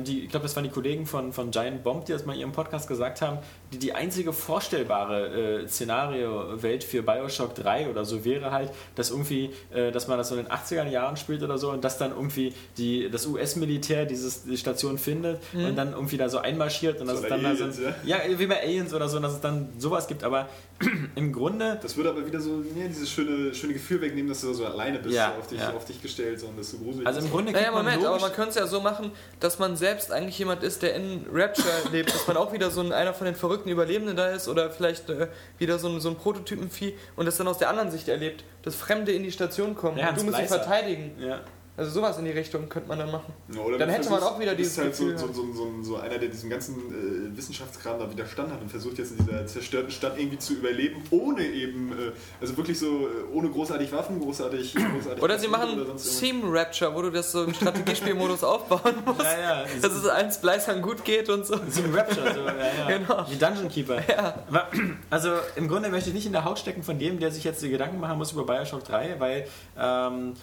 die, 0.04 0.24
ich 0.24 0.30
glaube, 0.30 0.44
das 0.44 0.56
waren 0.56 0.64
die 0.64 0.70
Kollegen 0.70 1.06
von, 1.06 1.34
von 1.34 1.52
Giant 1.52 1.84
Bomb, 1.84 2.06
die 2.06 2.14
das 2.14 2.26
mal 2.26 2.34
in 2.34 2.40
ihrem 2.40 2.52
Podcast 2.52 2.88
gesagt 2.88 3.22
haben, 3.22 3.40
die, 3.72 3.80
die 3.80 3.94
einzige 3.94 4.34
vorstellbare 4.34 5.64
äh, 5.64 5.68
Szenario-Welt 5.68 6.84
für 6.84 7.02
Bioshock 7.04 7.56
3 7.56 7.90
oder 7.90 8.06
so 8.06 8.24
wäre 8.26 8.52
halt, 8.52 8.72
dass 8.96 9.12
irgendwie, 9.12 9.52
äh, 9.74 9.92
dass 9.92 10.08
man 10.08 10.18
das 10.18 10.30
so 10.30 10.36
in 10.36 10.46
den 10.46 10.52
80er 10.52 10.88
Jahren 10.88 11.18
spielt 11.18 11.44
oder 11.44 11.58
so 11.58 11.72
und 11.72 11.84
dass 11.84 11.98
dann 11.98 12.12
irgendwie 12.12 12.54
die, 12.78 13.10
das 13.10 13.26
US-Militär 13.26 14.06
diese 14.06 14.26
die 14.48 14.58
Station 14.58 14.98
findet 14.98 15.40
und 15.54 15.76
dann 15.76 15.94
irgendwie 15.94 16.18
da 16.18 16.30
so 16.30 16.40
einmarschiert 16.40 17.00
und 17.02 17.08
dass 17.08 17.20
So 17.20 17.24
es 17.24 17.30
bei 17.30 17.36
dann 17.38 17.44
da 17.44 17.56
so, 17.56 17.64
Aliens, 17.64 17.80
ja? 18.06 18.18
ja, 18.26 18.40
wie 18.40 18.48
bei 18.48 18.62
Aliens 18.62 18.94
oder 18.94 19.08
so, 19.08 19.20
dass 19.20 19.34
es 19.34 19.42
dann 19.42 19.70
sowas 19.78 20.08
gibt, 20.08 20.24
aber 20.24 20.50
im 21.16 21.32
Grunde 21.32 21.80
Das 21.82 21.96
würde 21.96 22.10
aber 22.10 22.26
wieder 22.26 22.40
so 22.40 22.64
ja, 22.76 22.88
dieses 22.88 23.10
schöne, 23.10 23.54
schöne 23.54 23.74
Gefühl 23.74 24.02
wegnehmen, 24.02 24.30
dass 24.30 24.42
du 24.42 24.54
so 24.54 24.66
alleine 24.66 25.00
bist, 25.00 25.16
Ja, 25.16 25.34
so 25.34 25.40
auf, 25.40 25.48
dich, 25.48 25.60
ja. 25.60 25.74
auf 25.74 25.86
dich 25.86 26.02
gestellt, 26.02 26.40
sondern 26.40 26.58
dass 26.58 26.72
du 26.72 26.80
gruselig 26.80 27.08
also 27.08 27.20
im 27.20 27.26
bist. 27.26 27.34
Grunde 27.34 27.52
Naja, 27.54 27.72
man 27.72 27.86
Moment, 27.86 28.06
aber 28.06 28.20
man 28.20 28.34
könnte 28.34 28.50
es 28.50 28.56
ja 28.56 28.68
so 28.68 28.82
machen, 28.82 29.12
dass 29.40 29.60
man 29.60 29.78
selbst 29.78 30.12
eigentlich 30.12 30.38
jemand 30.38 30.64
ist, 30.64 30.82
der 30.82 30.96
in 30.96 31.26
Rapture 31.32 31.68
lebt, 31.92 32.14
dass 32.14 32.28
man 32.28 32.38
auch 32.38 32.52
wieder 32.52 32.72
so 32.72 32.82
ein, 32.82 32.92
einer 32.92 33.14
von 33.14 33.26
den 33.26 33.36
verrückten 33.36 33.55
Überlebenden 33.64 34.16
da 34.16 34.30
ist 34.30 34.48
oder 34.48 34.70
vielleicht 34.70 35.10
äh, 35.10 35.28
wieder 35.58 35.80
so 35.80 35.88
ein, 35.90 36.00
so 36.00 36.10
ein 36.10 36.16
Prototypenvieh 36.16 36.96
und 37.16 37.26
das 37.26 37.38
dann 37.38 37.48
aus 37.48 37.58
der 37.58 37.70
anderen 37.70 37.92
Sicht 37.92 38.08
erlebt, 38.08 38.44
dass 38.64 38.76
Fremde 38.76 39.12
in 39.12 39.24
die 39.24 39.32
Station 39.32 39.76
kommen 39.76 39.98
Ja, 39.98 40.10
und 40.10 40.18
du 40.20 40.24
musst 40.24 40.38
sie 40.38 40.48
verteidigen. 40.48 41.16
ja. 41.20 41.42
Also 41.78 41.92
sowas 41.92 42.18
in 42.18 42.24
die 42.24 42.32
Richtung 42.32 42.70
könnte 42.70 42.88
man 42.88 43.00
dann 43.00 43.12
machen. 43.12 43.34
Ja, 43.54 43.60
oder 43.60 43.78
Dann 43.78 43.90
hätte 43.90 44.10
man 44.10 44.24
auch 44.24 44.40
wieder 44.40 44.56
dieses 44.56 44.78
halt 44.78 44.96
so, 44.96 45.08
Gefühl, 45.08 45.18
so, 45.18 45.28
so, 45.34 45.54
so, 45.54 45.84
so 45.84 45.98
einer, 45.98 46.18
der 46.18 46.30
diesem 46.30 46.50
ganzen 46.50 47.34
äh, 47.34 47.36
Wissenschaftskram 47.38 48.00
da 48.00 48.10
widerstanden 48.10 48.54
hat 48.54 48.62
und 48.62 48.70
versucht 48.70 48.98
jetzt 48.98 49.12
in 49.12 49.26
dieser 49.26 49.46
zerstörten 49.46 49.92
Stadt 49.92 50.18
irgendwie 50.18 50.38
zu 50.38 50.54
überleben, 50.54 51.04
ohne 51.10 51.44
eben, 51.44 51.92
äh, 51.92 52.12
also 52.40 52.56
wirklich 52.56 52.80
so, 52.80 53.08
äh, 53.08 53.34
ohne 53.34 53.50
großartig 53.50 53.92
Waffen, 53.92 54.22
großartig. 54.22 54.74
großartig 54.94 55.22
Oder 55.22 55.38
sie 55.38 55.50
machen 55.50 55.82
oder. 55.82 55.98
Team 55.98 56.44
Rapture, 56.46 56.96
wo 56.96 57.02
du 57.02 57.12
das 57.12 57.34
so 57.34 57.44
im 57.44 57.54
Strategiespielmodus 57.54 58.44
aufbauen 58.46 58.96
musst. 59.06 59.24
Ja, 59.24 59.64
ja. 59.64 59.66
Dass 59.82 59.94
es 59.94 60.08
allen 60.08 60.32
Splicern 60.32 60.82
gut 60.82 61.04
geht 61.04 61.28
und 61.28 61.46
so. 61.46 61.56
Ein 61.56 61.94
Rapture, 61.94 62.34
so, 62.34 62.40
ja, 62.40 62.54
ja. 62.56 62.88
Genau. 62.98 63.26
Wie 63.30 63.36
Dungeon 63.36 63.68
Keeper. 63.68 64.02
Ja. 64.08 64.46
Also 65.10 65.30
im 65.56 65.68
Grunde 65.68 65.90
möchte 65.90 66.10
ich 66.10 66.16
nicht 66.16 66.26
in 66.26 66.32
der 66.32 66.46
Haut 66.46 66.60
stecken 66.60 66.84
von 66.84 66.98
dem, 66.98 67.20
der 67.20 67.32
sich 67.32 67.44
jetzt 67.44 67.62
die 67.62 67.70
Gedanken 67.70 68.00
machen 68.00 68.18
muss 68.18 68.32
über 68.32 68.46
Bioshock 68.46 68.84
3, 68.84 69.20
weil 69.20 69.48
ähm, 69.78 70.34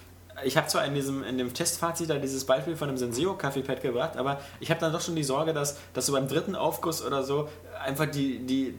ich 0.44 0.56
habe 0.56 0.66
zwar 0.66 0.84
in 0.84 0.94
diesem 0.94 1.22
in 1.24 1.38
dem 1.38 1.52
Testfazit 1.54 2.10
da 2.10 2.18
dieses 2.18 2.44
Beispiel 2.44 2.76
von 2.76 2.88
einem 2.88 2.98
Senseo 2.98 3.34
Kaffeepad 3.34 3.80
gebracht, 3.82 4.16
aber 4.16 4.40
ich 4.60 4.70
habe 4.70 4.80
dann 4.80 4.92
doch 4.92 5.00
schon 5.00 5.16
die 5.16 5.24
Sorge, 5.24 5.52
dass, 5.52 5.76
dass 5.94 6.06
so 6.06 6.12
beim 6.12 6.28
dritten 6.28 6.54
Aufguss 6.56 7.04
oder 7.04 7.22
so 7.22 7.48
einfach 7.84 8.06
die, 8.06 8.38
die 8.40 8.74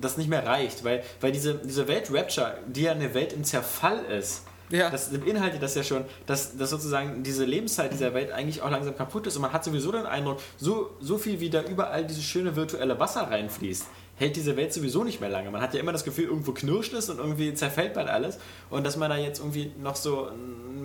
das 0.00 0.16
nicht 0.16 0.28
mehr 0.30 0.46
reicht, 0.46 0.84
weil, 0.84 1.02
weil 1.20 1.32
diese, 1.32 1.56
diese 1.56 1.88
Welt 1.88 2.08
Rapture, 2.12 2.56
die 2.68 2.82
ja 2.82 2.92
eine 2.92 3.14
Welt 3.14 3.32
im 3.32 3.42
Zerfall 3.44 3.98
ist, 4.04 4.44
Ja. 4.70 4.90
das 4.90 5.08
beinhaltet 5.10 5.60
das 5.62 5.74
ja 5.74 5.82
schon, 5.82 6.04
dass, 6.26 6.56
dass 6.56 6.70
sozusagen 6.70 7.22
diese 7.24 7.44
Lebenszeit 7.44 7.92
dieser 7.92 8.14
Welt 8.14 8.30
eigentlich 8.30 8.62
auch 8.62 8.70
langsam 8.70 8.96
kaputt 8.96 9.26
ist 9.26 9.34
und 9.36 9.42
man 9.42 9.52
hat 9.52 9.64
sowieso 9.64 9.90
den 9.90 10.06
Eindruck, 10.06 10.38
so, 10.56 10.90
so 11.00 11.18
viel 11.18 11.40
wie 11.40 11.50
da 11.50 11.62
überall 11.62 12.04
dieses 12.06 12.22
schöne 12.22 12.54
virtuelle 12.54 13.00
Wasser 13.00 13.22
reinfließt, 13.22 13.86
hält 14.16 14.36
diese 14.36 14.56
Welt 14.56 14.72
sowieso 14.72 15.02
nicht 15.04 15.20
mehr 15.20 15.30
lange. 15.30 15.50
Man 15.50 15.62
hat 15.62 15.74
ja 15.74 15.80
immer 15.80 15.92
das 15.92 16.04
Gefühl, 16.04 16.24
irgendwo 16.26 16.52
knirscht 16.52 16.92
es 16.92 17.08
und 17.08 17.18
irgendwie 17.18 17.54
zerfällt 17.54 17.94
bald 17.94 18.08
alles 18.08 18.38
und 18.70 18.84
dass 18.86 18.96
man 18.96 19.10
da 19.10 19.16
jetzt 19.16 19.38
irgendwie 19.40 19.72
noch 19.80 19.96
so 19.96 20.28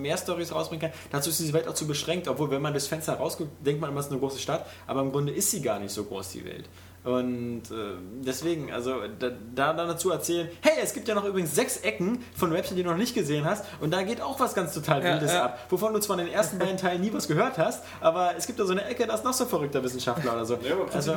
mehr 0.03 0.17
Stories 0.17 0.53
rausbringen 0.53 0.91
kann. 0.91 0.99
Dazu 1.11 1.31
ist 1.31 1.39
diese 1.39 1.53
Welt 1.53 1.67
auch 1.67 1.73
zu 1.73 1.87
beschränkt, 1.87 2.27
obwohl 2.27 2.51
wenn 2.51 2.61
man 2.61 2.73
durchs 2.73 2.87
Fenster 2.87 3.13
rausguckt, 3.13 3.49
denkt 3.65 3.81
man 3.81 3.89
immer, 3.89 3.99
es 3.99 4.05
ist 4.05 4.11
eine 4.11 4.21
große 4.21 4.39
Stadt, 4.39 4.67
aber 4.85 5.01
im 5.01 5.11
Grunde 5.11 5.33
ist 5.33 5.49
sie 5.49 5.61
gar 5.61 5.79
nicht 5.79 5.91
so 5.91 6.03
groß, 6.03 6.29
die 6.29 6.45
Welt. 6.45 6.65
Und 7.03 7.63
äh, 7.69 7.95
deswegen, 8.25 8.71
also 8.71 8.95
da, 9.19 9.31
da 9.53 9.73
dann 9.73 9.87
dazu 9.89 10.11
erzählen, 10.11 10.49
hey, 10.61 10.73
es 10.81 10.93
gibt 10.93 11.07
ja 11.07 11.15
noch 11.15 11.25
übrigens 11.25 11.53
sechs 11.53 11.77
Ecken 11.77 12.23
von 12.33 12.53
Rapture, 12.53 12.75
die 12.75 12.83
du 12.83 12.89
noch 12.89 12.97
nicht 12.97 13.13
gesehen 13.13 13.43
hast 13.43 13.65
und 13.81 13.91
da 13.91 14.03
geht 14.03 14.21
auch 14.21 14.39
was 14.39 14.53
ganz 14.53 14.73
total 14.73 15.03
Ja, 15.03 15.13
Wildes 15.13 15.33
ja. 15.33 15.45
ab, 15.45 15.59
wovon 15.69 15.93
du 15.93 15.99
zwar 15.99 16.17
in 16.17 16.25
den 16.25 16.33
ersten 16.33 16.59
beiden 16.59 16.77
Teilen 16.77 17.01
nie 17.01 17.11
was 17.11 17.27
gehört 17.27 17.57
hast, 17.57 17.83
aber 17.99 18.33
es 18.37 18.47
gibt 18.47 18.59
da 18.59 18.65
so 18.65 18.71
eine 18.71 18.85
Ecke, 18.85 19.05
da 19.05 19.15
ist 19.15 19.25
noch 19.25 19.33
so 19.33 19.43
ein 19.43 19.49
verrückter 19.49 19.83
Wissenschaftler 19.83 20.33
oder 20.33 20.45
so. 20.45 20.57
Ja, 20.63 20.75
aber 20.75 20.93
also, 20.93 21.15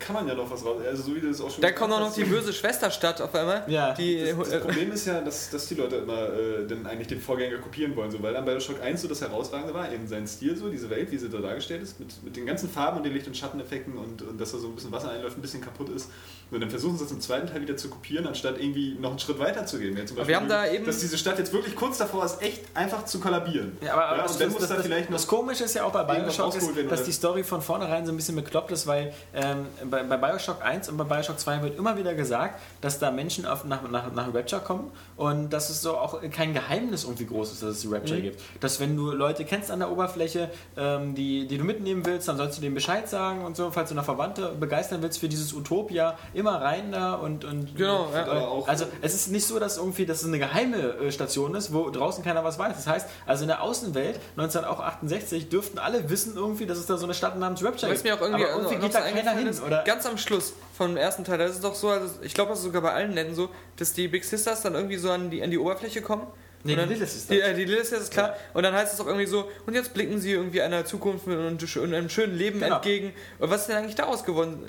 kann 0.00 0.14
man 0.14 0.26
ja 0.26 0.34
noch 0.34 0.50
was 0.50 0.64
raus. 0.64 0.80
Also 0.84 1.02
so 1.04 1.14
wie 1.14 1.20
du 1.20 1.28
das 1.28 1.40
auch 1.40 1.50
schon 1.50 1.62
Da 1.62 1.70
kommt 1.70 1.92
auch 1.92 2.00
noch 2.00 2.12
die 2.12 2.24
böse 2.24 2.52
Schwesterstadt 2.52 3.20
auf 3.20 3.32
einmal. 3.34 3.62
Ja. 3.68 3.94
Die, 3.94 4.18
Das, 4.36 4.48
äh, 4.48 4.52
das 4.52 4.62
Problem 4.62 4.92
ist 4.92 5.06
ja, 5.06 5.20
dass, 5.20 5.50
dass 5.50 5.66
die 5.68 5.74
Leute 5.74 5.96
immer 5.96 6.32
äh, 6.32 6.66
dann 6.66 6.86
eigentlich 6.86 7.08
den 7.08 7.20
Vorgänger 7.20 7.58
kopieren 7.58 7.94
wollen, 7.94 8.10
so, 8.10 8.20
weil 8.22 8.34
an 8.36 8.44
Bioshock 8.44 8.82
1 8.82 9.02
so 9.02 9.08
das 9.08 9.20
Herausragende 9.20 9.72
war, 9.74 9.92
eben 9.92 10.06
sein 10.08 10.26
Stil, 10.26 10.56
so 10.56 10.68
diese 10.68 10.90
Welt, 10.90 11.10
wie 11.12 11.18
sie 11.18 11.28
da 11.28 11.38
dargestellt 11.38 11.82
ist, 11.82 12.00
mit, 12.00 12.22
mit 12.24 12.36
den 12.36 12.46
ganzen 12.46 12.68
Farben 12.68 12.98
und 12.98 13.04
den 13.04 13.12
Licht- 13.12 13.26
und 13.26 13.36
Schatteneffekten 13.36 13.96
und, 13.96 14.22
und 14.22 14.40
dass 14.40 14.52
da 14.52 14.58
so 14.58 14.68
ein 14.68 14.74
bisschen 14.74 14.90
Wasser 14.92 15.10
einläuft, 15.10 15.27
ein 15.36 15.42
bisschen 15.42 15.60
kaputt 15.60 15.88
ist. 15.90 16.10
Und 16.50 16.60
dann 16.60 16.70
versuchen 16.70 16.96
sie 16.96 17.04
das 17.04 17.12
im 17.12 17.20
zweiten 17.20 17.46
Teil 17.46 17.60
wieder 17.60 17.76
zu 17.76 17.90
kopieren, 17.90 18.26
anstatt 18.26 18.58
irgendwie 18.58 18.96
noch 18.98 19.10
einen 19.10 19.18
Schritt 19.18 19.38
weiter 19.38 19.66
zu 19.66 19.78
gehen. 19.78 19.94
Ja, 19.96 20.04
Aber 20.16 20.26
wir 20.26 20.36
haben 20.36 20.48
da 20.48 20.66
eben- 20.66 20.86
dass 20.86 20.98
diese 21.00 21.18
Stadt 21.18 21.38
jetzt 21.38 21.52
wirklich 21.52 21.76
kurz 21.76 21.98
davor 21.98 22.24
ist, 22.24 22.40
echt 22.40 22.62
einfach 22.74 23.04
zu 23.04 23.20
kollabieren. 23.20 23.76
Ja, 23.82 23.92
aber, 23.92 24.06
aber 24.06 24.22
und 24.22 24.28
das, 24.30 24.38
das, 24.38 24.68
da 24.68 24.76
das, 25.10 25.26
Komische 25.26 25.64
ist 25.64 25.74
ja 25.74 25.84
auch 25.84 25.92
bei 25.92 26.04
Bioshock, 26.04 26.54
ist, 26.56 26.70
dass 26.90 27.02
die 27.04 27.12
Story 27.12 27.44
von 27.44 27.60
vornherein 27.60 28.06
so 28.06 28.12
ein 28.12 28.16
bisschen 28.16 28.34
bekloppt 28.34 28.70
ist, 28.72 28.86
weil 28.86 29.12
ähm, 29.34 29.66
bei, 29.90 30.02
bei 30.04 30.16
Bioshock 30.16 30.64
1 30.64 30.88
und 30.88 30.96
bei 30.96 31.04
Bioshock 31.04 31.38
2 31.38 31.62
wird 31.62 31.76
immer 31.78 31.98
wieder 31.98 32.14
gesagt, 32.14 32.58
dass 32.80 32.98
da 32.98 33.10
Menschen 33.10 33.44
auf, 33.44 33.64
nach, 33.66 33.82
nach, 33.90 34.10
nach 34.14 34.32
Rapture 34.32 34.62
kommen 34.62 34.90
und 35.16 35.50
dass 35.50 35.68
es 35.68 35.82
so 35.82 35.98
auch 35.98 36.18
kein 36.30 36.54
Geheimnis 36.54 37.04
irgendwie 37.04 37.26
groß 37.26 37.52
ist, 37.52 37.62
dass 37.62 37.70
es 37.76 37.80
die 37.80 37.88
Rapture 37.88 38.18
Mhm. 38.20 38.22
gibt. 38.22 38.40
Dass 38.60 38.80
wenn 38.80 38.96
du 38.96 39.10
Leute 39.10 39.44
kennst 39.44 39.70
an 39.70 39.80
der 39.80 39.90
Oberfläche, 39.90 40.50
ähm, 40.78 41.14
die, 41.14 41.46
die 41.46 41.58
du 41.58 41.64
mitnehmen 41.64 42.06
willst, 42.06 42.26
dann 42.26 42.38
sollst 42.38 42.56
du 42.56 42.62
denen 42.62 42.74
Bescheid 42.74 43.06
sagen 43.06 43.44
und 43.44 43.54
so, 43.54 43.70
falls 43.70 43.90
du 43.90 43.94
noch 43.94 44.04
Verwandte 44.06 44.54
begeistern 44.58 45.02
willst 45.02 45.17
für 45.18 45.28
dieses 45.28 45.52
Utopia, 45.52 46.16
immer 46.34 46.60
rein 46.60 46.92
da 46.92 47.14
und, 47.14 47.44
und 47.44 47.76
Genau, 47.76 48.08
ja. 48.12 48.26
Auch- 48.28 48.68
also 48.68 48.86
es 49.02 49.14
ist 49.14 49.30
nicht 49.30 49.46
so, 49.46 49.58
dass 49.58 49.76
irgendwie 49.76 50.06
das 50.06 50.24
eine 50.24 50.38
geheime 50.38 50.76
äh, 50.76 51.12
Station 51.12 51.54
ist, 51.54 51.72
wo 51.72 51.90
draußen 51.90 52.22
keiner 52.24 52.44
was 52.44 52.58
weiß. 52.58 52.74
Das 52.76 52.86
heißt, 52.86 53.08
also 53.26 53.42
in 53.42 53.48
der 53.48 53.62
Außenwelt 53.62 54.20
1968 54.36 55.48
dürften 55.48 55.78
alle 55.78 56.08
wissen 56.10 56.34
irgendwie, 56.36 56.66
dass 56.66 56.78
es 56.78 56.86
da 56.86 56.96
so 56.96 57.04
eine 57.04 57.14
Stadt 57.14 57.38
namens 57.38 57.62
Rapture 57.64 57.92
Was 57.92 58.04
mir 58.04 58.14
auch 58.14 58.20
irgendwie, 58.20 58.44
Aber 58.44 58.52
irgendwie 58.62 58.76
geht 58.76 58.94
da 58.94 59.00
keiner 59.00 59.32
hin, 59.32 59.46
ist, 59.46 59.62
oder? 59.62 59.84
Ganz 59.84 60.06
am 60.06 60.18
Schluss 60.18 60.52
vom 60.76 60.96
ersten 60.96 61.24
Teil, 61.24 61.38
das 61.38 61.52
ist 61.52 61.64
doch 61.64 61.74
so, 61.74 61.88
also 61.88 62.14
ich 62.22 62.34
glaube, 62.34 62.50
das 62.50 62.58
ist 62.60 62.64
sogar 62.64 62.82
bei 62.82 62.92
allen 62.92 63.14
Netten 63.14 63.34
so, 63.34 63.48
dass 63.76 63.92
die 63.92 64.08
Big 64.08 64.24
Sisters 64.24 64.62
dann 64.62 64.74
irgendwie 64.74 64.96
so 64.96 65.10
an 65.10 65.30
die, 65.30 65.42
an 65.42 65.50
die 65.50 65.58
Oberfläche 65.58 66.02
kommen. 66.02 66.26
Nee, 66.64 66.72
und 66.72 66.78
dann, 66.78 66.88
die 66.88 66.94
Little 66.94 67.06
Sisters. 67.08 67.26
Die, 67.28 67.40
äh, 67.40 67.54
die 67.54 67.64
Little 67.64 67.84
Sisters, 67.84 68.10
klar. 68.10 68.28
Ja. 68.30 68.36
Und 68.54 68.62
dann 68.64 68.74
heißt 68.74 68.92
es 68.94 69.00
auch 69.00 69.06
irgendwie 69.06 69.26
so, 69.26 69.50
und 69.66 69.74
jetzt 69.74 69.94
blicken 69.94 70.18
sie 70.18 70.32
irgendwie 70.32 70.60
einer 70.60 70.84
Zukunft 70.84 71.26
und, 71.26 71.34
und 71.36 71.94
einem 71.94 72.08
schönen 72.08 72.36
Leben 72.36 72.60
Genau. 72.60 72.76
entgegen. 72.76 73.12
Und 73.38 73.50
was 73.50 73.62
ist 73.62 73.66
denn 73.68 73.76
eigentlich 73.76 73.94
daraus 73.94 74.24
geworden? 74.24 74.64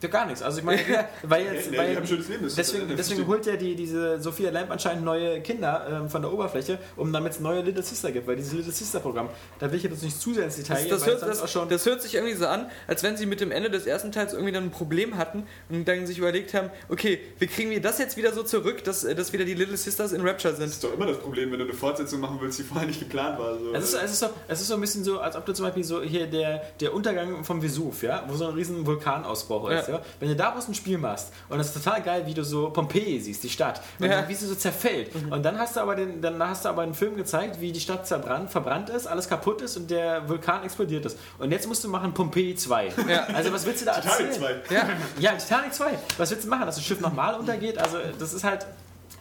Ja, 0.00 0.08
gar 0.08 0.26
nichts. 0.26 0.42
Also 0.42 0.58
ich 0.58 0.64
meine, 0.64 0.80
ja, 0.90 1.08
weil 1.24 1.44
jetzt, 1.46 1.70
nee, 1.70 1.76
weil 1.78 1.90
die 1.90 1.96
haben 1.96 2.02
ein 2.04 2.08
schönes 2.08 2.28
Leben, 2.28 2.42
das 2.44 2.52
ist- 2.52 2.58
deswegen, 2.58 2.88
das 2.88 2.96
deswegen 3.08 3.26
holt 3.26 3.46
ja 3.46 3.56
die, 3.56 3.74
diese 3.74 4.20
Sophia 4.20 4.50
Lamp 4.50 4.70
anscheinend 4.70 5.04
neue 5.04 5.40
Kinder 5.40 5.86
ähm, 5.90 6.08
von 6.08 6.22
der 6.22 6.32
Oberfläche, 6.32 6.78
um 6.96 7.12
damit 7.12 7.32
es 7.32 7.40
neue 7.40 7.62
Little 7.62 7.82
Sister 7.82 8.12
gibt, 8.12 8.26
weil 8.28 8.36
dieses 8.36 8.52
Little 8.52 8.72
Sister 8.72 9.00
Programm, 9.00 9.28
da 9.58 9.70
will 9.70 9.76
ich 9.78 9.82
jetzt 9.82 10.02
nicht 10.02 10.20
zu 10.20 10.34
sehr 10.34 10.44
ins 10.44 10.56
Detail 10.56 10.74
Das, 10.74 10.82
gehen, 10.84 10.90
das, 10.90 11.00
weil 11.02 11.08
hört, 11.14 11.22
das, 11.22 11.42
auch 11.42 11.48
schon 11.48 11.68
das 11.68 11.84
hört 11.86 12.00
sich 12.02 12.14
irgendwie 12.14 12.34
so 12.34 12.46
an, 12.46 12.70
als 12.86 13.02
wenn 13.02 13.16
sie 13.16 13.26
mit 13.26 13.40
dem 13.40 13.50
Ende 13.50 13.70
des 13.70 13.86
ersten 13.86 14.12
Teils 14.12 14.32
irgendwie 14.34 14.52
dann 14.52 14.64
ein 14.64 14.70
Problem 14.70 15.16
hatten 15.16 15.44
und 15.68 15.86
dann 15.88 16.06
sich 16.06 16.18
überlegt 16.18 16.54
haben, 16.54 16.70
okay, 16.88 17.18
wie 17.40 17.46
kriegen 17.48 17.70
wir 17.70 17.80
das 17.80 17.98
jetzt 17.98 18.16
wieder 18.16 18.32
so 18.32 18.42
zurück, 18.44 18.84
dass, 18.84 19.02
äh, 19.02 19.14
dass 19.16 19.32
wieder 19.32 19.44
die 19.44 19.54
Little 19.54 19.76
Sisters 19.76 20.12
in 20.12 20.20
Rapture 20.20 20.54
sind. 20.54 20.64
Das 20.66 20.74
ist 20.74 20.84
doch 20.84 20.94
immer 20.94 21.06
das 21.06 21.18
Problem, 21.18 21.50
wenn 21.50 21.58
du 21.58 21.64
eine 21.64 21.74
Fortsetzung 21.74 22.20
machen 22.20 22.38
willst, 22.40 22.58
die 22.60 22.62
vorher 22.62 22.86
nicht 22.86 23.00
geplant 23.00 23.38
war. 23.38 23.58
So. 23.58 23.72
Es 23.74 23.84
ist, 23.92 23.94
es, 23.94 24.12
ist 24.12 24.20
so, 24.20 24.26
es 24.46 24.60
ist 24.60 24.68
so 24.68 24.74
ein 24.74 24.80
bisschen 24.80 25.02
so, 25.02 25.18
als 25.18 25.34
ob 25.34 25.44
du 25.44 25.52
zum 25.54 25.64
Beispiel 25.64 25.82
so 25.82 26.02
hier 26.02 26.28
der, 26.28 26.62
der 26.80 26.94
Untergang 26.94 27.42
vom 27.42 27.60
Vesuv, 27.62 28.02
ja, 28.04 28.24
wo 28.28 28.34
so 28.36 28.46
ein 28.46 28.54
riesen 28.54 28.86
Vulkanausbruch 28.86 29.70
ist. 29.70 29.87
Ja. 29.87 29.87
Ja. 29.88 30.00
Wenn 30.20 30.28
du 30.28 30.36
daraus 30.36 30.68
ein 30.68 30.74
Spiel 30.74 30.98
machst 30.98 31.32
und 31.48 31.58
das 31.58 31.74
ist 31.74 31.82
total 31.84 32.02
geil, 32.02 32.22
wie 32.26 32.34
du 32.34 32.44
so 32.44 32.70
Pompeji 32.70 33.20
siehst, 33.20 33.42
die 33.42 33.48
Stadt, 33.48 33.80
und 33.98 34.06
Ja. 34.06 34.20
dann, 34.20 34.28
wie 34.28 34.34
sie 34.34 34.46
so 34.46 34.54
zerfällt. 34.54 35.10
Und 35.30 35.42
dann 35.44 35.58
hast 35.58 35.76
du 35.76 35.80
aber 35.80 35.94
den, 35.96 36.20
dann 36.22 36.42
hast 36.42 36.64
du 36.64 36.68
aber 36.68 36.82
einen 36.82 36.94
Film 36.94 37.16
gezeigt, 37.16 37.60
wie 37.60 37.72
die 37.72 37.80
Stadt 37.80 38.06
zerbrannt, 38.06 38.50
verbrannt 38.50 38.90
ist, 38.90 39.06
alles 39.06 39.28
kaputt 39.28 39.62
ist 39.62 39.76
und 39.76 39.90
der 39.90 40.28
Vulkan 40.28 40.62
explodiert 40.64 41.06
ist. 41.06 41.18
Und 41.38 41.50
jetzt 41.50 41.66
musst 41.66 41.82
du 41.84 41.88
machen 41.88 42.12
Pompeji 42.14 42.54
2. 42.54 42.92
Ja. 43.08 43.26
Also 43.34 43.52
was 43.52 43.64
willst 43.66 43.80
du 43.82 43.86
da 43.86 43.94
Titanic 44.00 44.26
erzählen? 44.28 44.60
2. 44.68 44.74
Ja, 44.74 44.88
Ja, 45.18 45.32
Titanic 45.32 45.72
2. 45.74 45.98
Was 46.18 46.30
willst 46.30 46.44
du 46.44 46.48
machen, 46.48 46.66
dass 46.66 46.76
das 46.76 46.84
Schiff 46.84 47.00
nochmal 47.00 47.34
untergeht? 47.34 47.78
Also 47.78 47.98
das 48.18 48.32
ist 48.34 48.44
halt. 48.44 48.66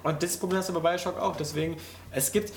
Und 0.04 0.22
das 0.24 0.38
Problem 0.38 0.60
hast 0.60 0.70
du 0.70 0.74
bei 0.80 0.92
Bioshock 0.92 1.20
auch. 1.20 1.36
Deswegen, 1.36 1.78
es 2.12 2.32
gibt, 2.32 2.54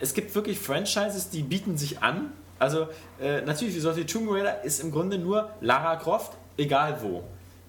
es 0.00 0.14
gibt 0.14 0.34
wirklich 0.34 0.58
Franchises, 0.58 1.30
die 1.30 1.42
bieten 1.42 1.76
sich 1.78 2.02
an. 2.02 2.32
Also 2.58 2.86
äh, 3.20 3.40
natürlich, 3.40 3.74
wie 3.74 3.80
solche 3.80 4.06
Tomb 4.06 4.30
Raider 4.30 4.62
ist 4.64 4.80
im 4.80 4.92
Grunde 4.92 5.18
nur 5.18 5.50
Lara 5.60 5.96
Croft, 5.96 6.32
egal 6.56 6.98
wo. 7.02 7.24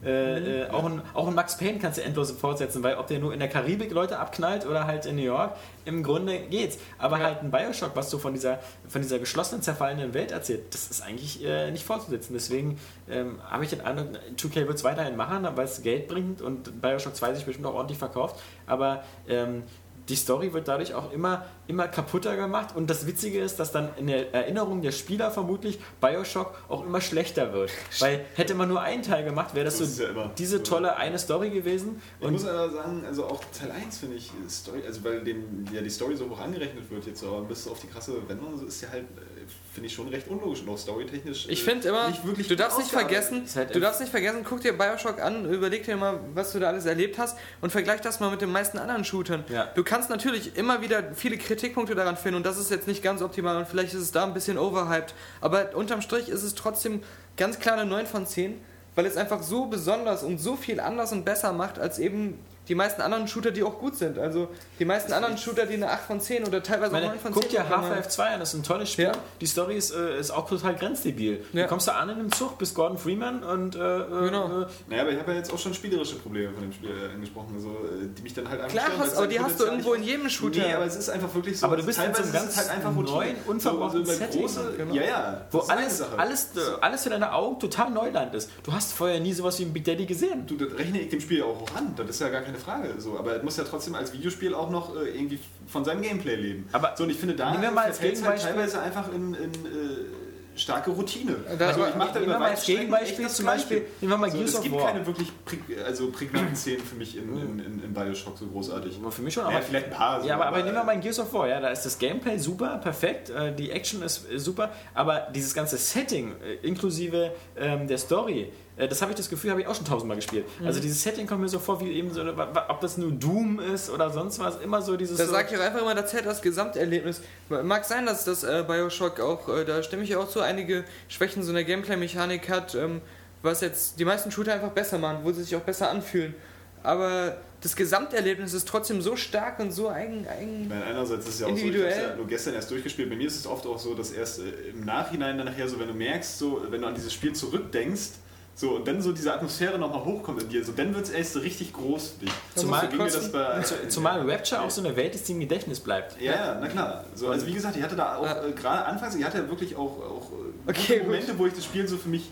Äh, 0.05 0.61
äh, 0.61 0.69
auch, 0.69 0.85
ein, 0.85 1.01
auch 1.13 1.27
ein 1.27 1.33
Max 1.33 1.57
Payne 1.57 1.79
kannst 1.79 1.97
du 1.97 2.03
endlos 2.03 2.31
fortsetzen, 2.31 2.83
weil 2.83 2.95
ob 2.95 3.07
der 3.07 3.19
nur 3.19 3.33
in 3.33 3.39
der 3.39 3.49
Karibik 3.49 3.91
Leute 3.91 4.19
abknallt 4.19 4.65
oder 4.65 4.85
halt 4.85 5.05
in 5.05 5.15
New 5.15 5.23
York, 5.23 5.55
im 5.85 6.03
Grunde 6.03 6.39
geht's. 6.41 6.77
Aber 6.97 7.17
halt 7.19 7.41
ein 7.41 7.51
Bioshock, 7.51 7.95
was 7.95 8.09
so 8.09 8.19
von 8.19 8.33
dieser, 8.33 8.59
von 8.87 9.01
dieser 9.01 9.19
geschlossenen, 9.19 9.63
zerfallenen 9.63 10.13
Welt 10.13 10.31
erzählt, 10.31 10.73
das 10.73 10.87
ist 10.87 11.01
eigentlich 11.01 11.43
äh, 11.43 11.71
nicht 11.71 11.85
fortzusetzen. 11.85 12.33
Deswegen 12.33 12.79
ähm, 13.09 13.39
habe 13.49 13.63
ich 13.63 13.71
den 13.71 13.81
Eindruck, 13.81 14.09
2K 14.37 14.67
wird 14.67 14.75
es 14.75 14.83
weiterhin 14.83 15.15
machen, 15.15 15.47
weil 15.55 15.65
es 15.65 15.81
Geld 15.81 16.07
bringt 16.07 16.41
und 16.41 16.81
Bioshock 16.81 17.15
2 17.15 17.33
sich 17.33 17.45
bestimmt 17.45 17.65
auch 17.65 17.73
ordentlich 17.73 17.97
verkauft. 17.97 18.39
Aber 18.67 19.03
ähm, 19.27 19.63
die 20.09 20.15
Story 20.15 20.53
wird 20.53 20.67
dadurch 20.67 20.93
auch 20.93 21.11
immer, 21.11 21.45
immer 21.67 21.87
kaputter 21.87 22.35
gemacht 22.35 22.75
und 22.75 22.89
das 22.89 23.07
Witzige 23.07 23.39
ist, 23.39 23.59
dass 23.59 23.71
dann 23.71 23.89
in 23.97 24.07
der 24.07 24.33
Erinnerung 24.33 24.81
der 24.81 24.91
Spieler 24.91 25.31
vermutlich 25.31 25.79
Bioshock 25.99 26.55
auch 26.69 26.85
immer 26.85 27.01
schlechter 27.01 27.53
wird. 27.53 27.71
Weil 27.99 28.25
hätte 28.35 28.53
man 28.53 28.69
nur 28.69 28.81
einen 28.81 29.03
Teil 29.03 29.23
gemacht, 29.23 29.55
wäre 29.55 29.65
das, 29.65 29.79
Das 29.79 29.97
so 29.97 30.03
ja 30.03 30.31
diese 30.37 30.63
tolle 30.63 30.95
eine 30.97 31.17
Story 31.17 31.49
gewesen. 31.49 32.01
Ich 32.19 32.25
Und 32.25 32.33
muss 32.33 32.45
aber 32.45 32.69
sagen, 32.69 33.03
also 33.05 33.25
auch 33.25 33.41
Teil 33.57 33.71
1 33.71 33.97
finde 33.97 34.17
ich, 34.17 34.31
Story, 34.49 34.83
also 34.85 35.03
weil 35.03 35.23
dem 35.23 35.65
ja 35.73 35.81
die 35.81 35.89
Story 35.89 36.15
so 36.15 36.29
hoch 36.29 36.39
angerechnet 36.39 36.89
wird 36.89 37.05
jetzt, 37.07 37.23
aber 37.23 37.41
bis 37.41 37.67
auf 37.67 37.79
die 37.79 37.87
krasse 37.87 38.13
Wendung, 38.27 38.57
so 38.57 38.65
ist 38.65 38.81
ja 38.81 38.89
halt, 38.89 39.03
äh, 39.03 39.34
finde 39.75 39.87
ich 39.87 39.93
schon 39.93 40.07
recht 40.07 40.29
unlogisch 40.29 40.61
und 40.61 40.69
auch 40.69 40.77
storytechnisch. 40.77 41.47
Ich 41.49 41.61
äh, 41.61 41.63
finde 41.63 41.89
immer, 41.89 42.07
nicht 42.07 42.25
wirklich 42.25 42.47
du 42.47 42.55
darfst 42.55 42.77
nicht 42.77 42.89
vergessen, 42.89 43.43
halt 43.53 43.75
du 43.75 43.79
darfst 43.81 43.99
nicht 43.99 44.09
vergessen, 44.09 44.45
guck 44.47 44.61
dir 44.61 44.71
Bioshock 44.71 45.21
an, 45.21 45.45
überleg 45.45 45.83
dir 45.83 45.97
mal, 45.97 46.21
was 46.33 46.53
du 46.53 46.59
da 46.59 46.69
alles 46.69 46.85
erlebt 46.85 47.19
hast 47.19 47.37
und 47.59 47.71
vergleich 47.71 47.99
das 47.99 48.21
mal 48.21 48.31
mit 48.31 48.41
den 48.41 48.51
meisten 48.51 48.77
anderen 48.77 49.03
Shootern. 49.03 49.43
Ja. 49.49 49.65
Du 49.75 49.83
kannst 49.83 50.09
natürlich 50.09 50.55
immer 50.55 50.81
wieder 50.81 51.13
viele 51.13 51.37
Kritikpunkte 51.37 51.93
daran 51.93 52.15
finden 52.15 52.37
und 52.37 52.45
das 52.45 52.57
ist 52.57 52.71
jetzt 52.71 52.87
nicht 52.87 53.03
ganz 53.03 53.21
optimal 53.21 53.57
und 53.57 53.67
vielleicht 53.67 53.93
ist 53.93 54.01
es 54.01 54.11
da 54.11 54.23
ein 54.23 54.33
bisschen 54.33 54.57
overhyped, 54.57 55.13
aber 55.41 55.75
unterm 55.75 56.01
Strich 56.01 56.29
ist 56.29 56.43
es 56.43 56.55
trotzdem 56.55 57.03
ganz 57.35 57.59
klar 57.59 57.77
eine 57.77 57.85
9 57.85 58.05
von 58.07 58.25
10, 58.25 58.57
weil 58.95 59.05
es 59.05 59.17
einfach 59.17 59.43
so 59.43 59.65
besonders 59.65 60.23
und 60.23 60.37
so 60.37 60.55
viel 60.55 60.79
anders 60.79 61.11
und 61.11 61.25
besser 61.25 61.51
macht 61.51 61.79
als 61.79 61.99
eben 61.99 62.39
die 62.67 62.75
meisten 62.75 63.01
anderen 63.01 63.27
Shooter, 63.27 63.51
die 63.51 63.63
auch 63.63 63.79
gut 63.79 63.95
sind. 63.95 64.17
Also 64.19 64.49
die 64.79 64.85
meisten 64.85 65.13
anderen 65.13 65.37
Shooter, 65.37 65.65
die 65.65 65.75
eine 65.75 65.89
8 65.91 66.01
von 66.05 66.19
10 66.21 66.45
oder 66.45 66.63
teilweise 66.63 66.91
meine, 66.91 67.07
auch 67.07 67.11
9 67.11 67.19
von 67.19 67.33
10 67.33 67.41
guck 67.41 67.49
dir. 67.49 67.69
Half-Life 67.69 68.09
2 68.09 68.23
an, 68.29 68.39
das 68.39 68.53
ist 68.53 68.59
ein 68.59 68.63
tolles 68.63 68.91
Spiel. 68.91 69.05
Ja. 69.05 69.11
Die 69.41 69.45
Story 69.45 69.75
ist, 69.77 69.91
äh, 69.91 70.19
ist 70.19 70.31
auch 70.31 70.49
total 70.49 70.75
grenzdebil. 70.75 71.43
Ja. 71.53 71.63
Du 71.63 71.69
kommst 71.69 71.87
da 71.87 71.93
an 71.93 72.09
in 72.09 72.17
dem 72.17 72.31
Zug, 72.31 72.57
bist 72.57 72.75
Gordon 72.75 72.97
Freeman 72.97 73.43
und 73.43 73.75
äh, 73.75 73.79
Genau. 73.79 74.61
äh, 74.63 74.65
Naja, 74.89 75.01
aber 75.03 75.11
ich 75.11 75.19
habe 75.19 75.31
ja 75.31 75.37
jetzt 75.37 75.53
auch 75.53 75.59
schon 75.59 75.73
spielerische 75.73 76.15
Probleme 76.15 76.51
von 76.53 76.61
dem 76.63 76.73
Spiel 76.73 76.89
äh, 76.89 77.13
angesprochen, 77.13 77.53
also, 77.55 77.69
äh, 77.69 78.07
die 78.17 78.21
mich 78.23 78.33
dann 78.33 78.49
halt 78.49 78.61
einfach 78.61 78.71
Klar, 78.73 78.89
hast, 78.97 79.11
aber 79.13 79.21
halt 79.21 79.31
die 79.31 79.39
hast 79.39 79.59
du 79.59 79.65
irgendwo 79.65 79.93
in 79.93 80.03
jedem 80.03 80.29
Shooter. 80.29 80.59
Nee, 80.59 80.73
aber 80.73 80.85
es 80.85 80.95
ist 80.95 81.09
einfach 81.09 81.33
wirklich 81.35 81.59
so. 81.59 81.65
Aber 81.67 81.77
du 81.77 81.83
bist 81.83 81.99
in 81.99 82.05
so 82.05 82.11
teilweise 82.21 82.37
einem 82.37 82.47
ist 82.47 82.51
es 82.51 82.57
halt 82.57 82.67
ganz 82.69 82.87
einfach 82.87 83.01
neuen, 83.01 83.35
unverbrauchten 83.47 84.05
so, 84.05 84.11
so 84.11 84.19
bei 84.19 84.25
Setting, 84.25 84.41
große, 84.41 84.73
genau. 84.77 84.93
Ja, 84.93 85.03
ja. 85.03 85.47
wo 85.51 85.59
alles, 85.59 86.01
alles, 86.01 86.49
äh, 86.55 86.59
alles 86.81 87.03
für 87.03 87.09
deine 87.09 87.31
Augen 87.33 87.59
total 87.59 87.91
Neuland 87.91 88.33
ist. 88.33 88.49
Du 88.63 88.73
hast 88.73 88.93
vorher 88.93 89.19
nie 89.19 89.33
sowas 89.33 89.59
wie 89.59 89.63
ein 89.63 89.73
Big 89.73 89.83
Daddy 89.83 90.05
gesehen. 90.05 90.45
Du, 90.47 90.55
das 90.55 90.77
rechne 90.77 90.99
ich 91.01 91.09
dem 91.09 91.21
Spiel 91.21 91.43
auch 91.43 91.59
hoch 91.61 91.75
an, 91.75 91.93
das 91.95 92.09
ist 92.09 92.21
ja 92.21 92.29
gar 92.29 92.41
keine 92.41 92.54
Frage. 92.57 92.95
So, 92.99 93.17
aber 93.17 93.35
es 93.37 93.43
muss 93.43 93.57
ja 93.57 93.63
trotzdem 93.63 93.95
als 93.95 94.13
Videospiel 94.13 94.53
auch 94.53 94.69
noch 94.69 94.95
äh, 94.95 95.09
irgendwie 95.09 95.39
von 95.67 95.83
seinem 95.85 96.01
Gameplay 96.01 96.35
leben. 96.35 96.67
Aber 96.71 96.93
so, 96.97 97.03
und 97.03 97.09
ich 97.09 97.17
finde, 97.17 97.35
da 97.35 97.51
nehmen 97.51 97.63
wir 97.63 97.71
mal 97.71 97.85
als 97.85 97.97
verfällt's 97.99 98.23
halt 98.23 98.41
teilweise 98.41 98.81
einfach 98.81 99.11
in, 99.13 99.33
in 99.33 99.51
äh, 99.51 100.57
starke 100.57 100.91
Routine. 100.91 101.35
Da- 101.59 101.67
also 101.67 101.85
ich 101.85 101.95
mache 101.95 102.17
da 102.25 102.39
mal 102.39 102.51
als 102.51 102.65
Gegenbeispiel 102.65 103.27
zum 103.27 103.45
Beispiel- 103.45 103.85
nehmen 103.99 104.13
wir 104.13 104.17
mal 104.17 104.31
so, 104.31 104.37
Gears 104.37 104.51
Es 104.51 104.55
of 104.55 104.63
gibt 104.63 104.75
War. 104.75 104.87
keine 104.87 105.05
wirklich 105.05 105.29
präg, 105.43 105.59
also 105.85 106.09
prägnanten 106.11 106.55
Szenen 106.55 106.79
für 106.85 106.95
mich 106.95 107.17
in, 107.17 107.27
in, 107.37 107.59
in, 107.59 107.83
in 107.83 107.93
Bioshock 107.93 108.37
so 108.37 108.45
großartig. 108.47 108.97
Aber 109.01 109.11
für 109.11 109.21
mich 109.21 109.33
schon, 109.33 109.43
Ja, 109.43 109.49
aber 109.49 109.61
vielleicht 109.61 109.87
ein 109.87 109.91
paar. 109.91 110.21
so, 110.21 110.27
Ja, 110.29 110.35
aber, 110.35 110.45
aber 110.45 110.57
nehmen 110.63 110.75
wir 110.75 110.83
mal 110.85 110.93
ein 110.93 111.01
Gears 111.01 111.19
of 111.19 111.33
War, 111.33 111.49
ja, 111.49 111.59
da 111.59 111.67
ist 111.67 111.83
das 111.85 111.97
Gameplay 111.99 112.37
super, 112.37 112.77
perfekt, 112.77 113.29
äh, 113.31 113.53
die 113.53 113.69
Action 113.71 114.01
ist 114.01 114.31
äh, 114.31 114.39
super, 114.39 114.71
aber 114.93 115.27
dieses 115.35 115.53
ganze 115.53 115.75
Setting, 115.77 116.33
äh, 116.41 116.65
inklusive 116.65 117.31
ähm, 117.57 117.87
der 117.89 117.97
Story, 117.97 118.43
äh, 118.43 118.51
das 118.77 119.01
habe 119.01 119.11
ich 119.11 119.17
das 119.17 119.29
Gefühl, 119.29 119.51
habe 119.51 119.61
ich 119.61 119.67
auch 119.67 119.75
schon 119.75 119.85
tausendmal 119.85 120.17
gespielt. 120.17 120.45
Mhm. 120.59 120.67
Also 120.67 120.81
dieses 120.81 121.01
Setting 121.01 121.27
kommt 121.27 121.41
mir 121.41 121.47
so 121.47 121.59
vor, 121.59 121.79
wie 121.79 121.91
eben 121.91 122.13
so, 122.13 122.21
ob 122.21 122.81
das 122.81 122.97
nur 122.97 123.11
Doom 123.11 123.59
ist 123.59 123.89
oder 123.89 124.09
sonst 124.09 124.39
was, 124.39 124.59
immer 124.59 124.81
so 124.81 124.97
dieses... 124.97 125.17
Da 125.17 125.25
so, 125.25 125.31
sage 125.31 125.49
ich 125.51 125.57
auch 125.57 125.63
einfach 125.63 125.81
immer, 125.81 125.95
da 125.95 126.05
zählt 126.05 126.25
das 126.25 126.41
Gesamterlebnis. 126.41 127.21
Mag 127.49 127.85
sein, 127.85 128.05
dass 128.05 128.25
das 128.25 128.43
äh, 128.43 128.65
Bioshock 128.67 129.19
auch, 129.21 129.47
äh, 129.47 129.63
da 129.63 129.81
stimme 129.81 130.03
ich 130.03 130.15
auch 130.15 130.27
zu, 130.27 130.41
einige 130.41 130.83
Schwächen 131.07 131.41
so 131.41 131.49
in 131.49 131.55
der 131.55 131.63
Gameplay-Mechanik 131.63 132.49
hat, 132.49 132.75
ähm, 132.75 133.01
was 133.41 133.61
jetzt 133.61 133.99
die 133.99 134.05
meisten 134.05 134.31
Shooter 134.31 134.53
einfach 134.53 134.71
besser 134.71 134.97
machen, 134.97 135.19
wo 135.23 135.31
sie 135.31 135.43
sich 135.43 135.55
auch 135.55 135.61
besser 135.61 135.89
anfühlen. 135.89 136.35
Aber 136.83 137.37
das 137.61 137.75
Gesamterlebnis 137.75 138.53
ist 138.53 138.67
trotzdem 138.67 139.01
so 139.01 139.15
stark 139.15 139.59
und 139.59 139.71
so 139.71 139.89
eigen. 139.89 140.27
eigen 140.27 140.67
meine, 140.67 140.83
einerseits 140.83 141.25
ist 141.25 141.35
es 141.35 141.39
ja 141.39 141.47
auch 141.47 141.51
so, 141.51 141.55
ich 141.55 141.63
Individuell. 141.63 141.95
habe 141.95 142.07
ja 142.09 142.15
nur 142.15 142.27
gestern 142.27 142.53
erst 142.53 142.69
durchgespielt. 142.69 143.09
Bei 143.09 143.15
mir 143.15 143.25
ist 143.25 143.37
es 143.37 143.47
oft 143.47 143.65
auch 143.65 143.79
so, 143.79 143.95
dass 143.95 144.11
erst 144.11 144.39
äh, 144.39 144.69
im 144.69 144.85
Nachhinein 144.85 145.37
dann 145.37 145.47
nachher 145.47 145.67
so, 145.67 145.79
wenn 145.79 145.87
du 145.87 145.93
merkst, 145.93 146.37
so, 146.37 146.61
wenn 146.69 146.81
du 146.81 146.87
an 146.87 146.93
dieses 146.93 147.11
Spiel 147.11 147.33
zurückdenkst, 147.33 148.09
so 148.57 148.71
und 148.71 148.87
dann 148.87 149.01
so 149.01 149.11
diese 149.11 149.33
Atmosphäre 149.33 149.77
nochmal 149.77 150.05
hochkommt 150.05 150.41
in 150.43 150.49
dir, 150.49 150.63
so 150.63 150.71
dann 150.71 150.93
wird 150.95 151.05
es 151.05 151.11
erst 151.11 151.33
so 151.33 151.39
richtig 151.39 151.73
groß 151.73 152.11
für 152.11 152.25
dich. 152.25 152.33
Zumal, 152.55 152.89
so 152.91 152.97
das 153.19 153.31
bei, 153.31 153.61
zu- 153.61 153.87
zumal 153.89 154.29
Rapture 154.29 154.61
auch 154.61 154.69
so 154.69 154.81
eine 154.81 154.95
Welt 154.95 155.13
ist, 155.13 155.27
die 155.27 155.33
im 155.33 155.41
Gedächtnis 155.41 155.79
bleibt. 155.81 156.19
Ja, 156.21 156.31
ja, 156.33 156.57
na 156.61 156.67
klar. 156.69 157.03
So, 157.15 157.27
also 157.27 157.45
wie 157.47 157.53
gesagt, 157.53 157.75
ich 157.75 157.83
hatte 157.83 157.97
da 157.97 158.15
auch 158.15 158.25
Ja. 158.25 158.45
äh, 158.45 158.51
gerade 158.53 158.85
anfangs, 158.85 159.13
ich 159.15 159.25
hatte 159.25 159.39
ja 159.39 159.49
wirklich 159.49 159.75
auch, 159.75 159.99
auch 159.99 160.31
äh, 160.31 160.69
Okay, 160.69 160.81
gute 160.81 160.97
gut. 160.99 161.07
Momente, 161.07 161.37
wo 161.37 161.45
ich 161.47 161.53
das 161.53 161.65
Spiel 161.65 161.85
so 161.87 161.97
für 161.97 162.07
mich, 162.09 162.29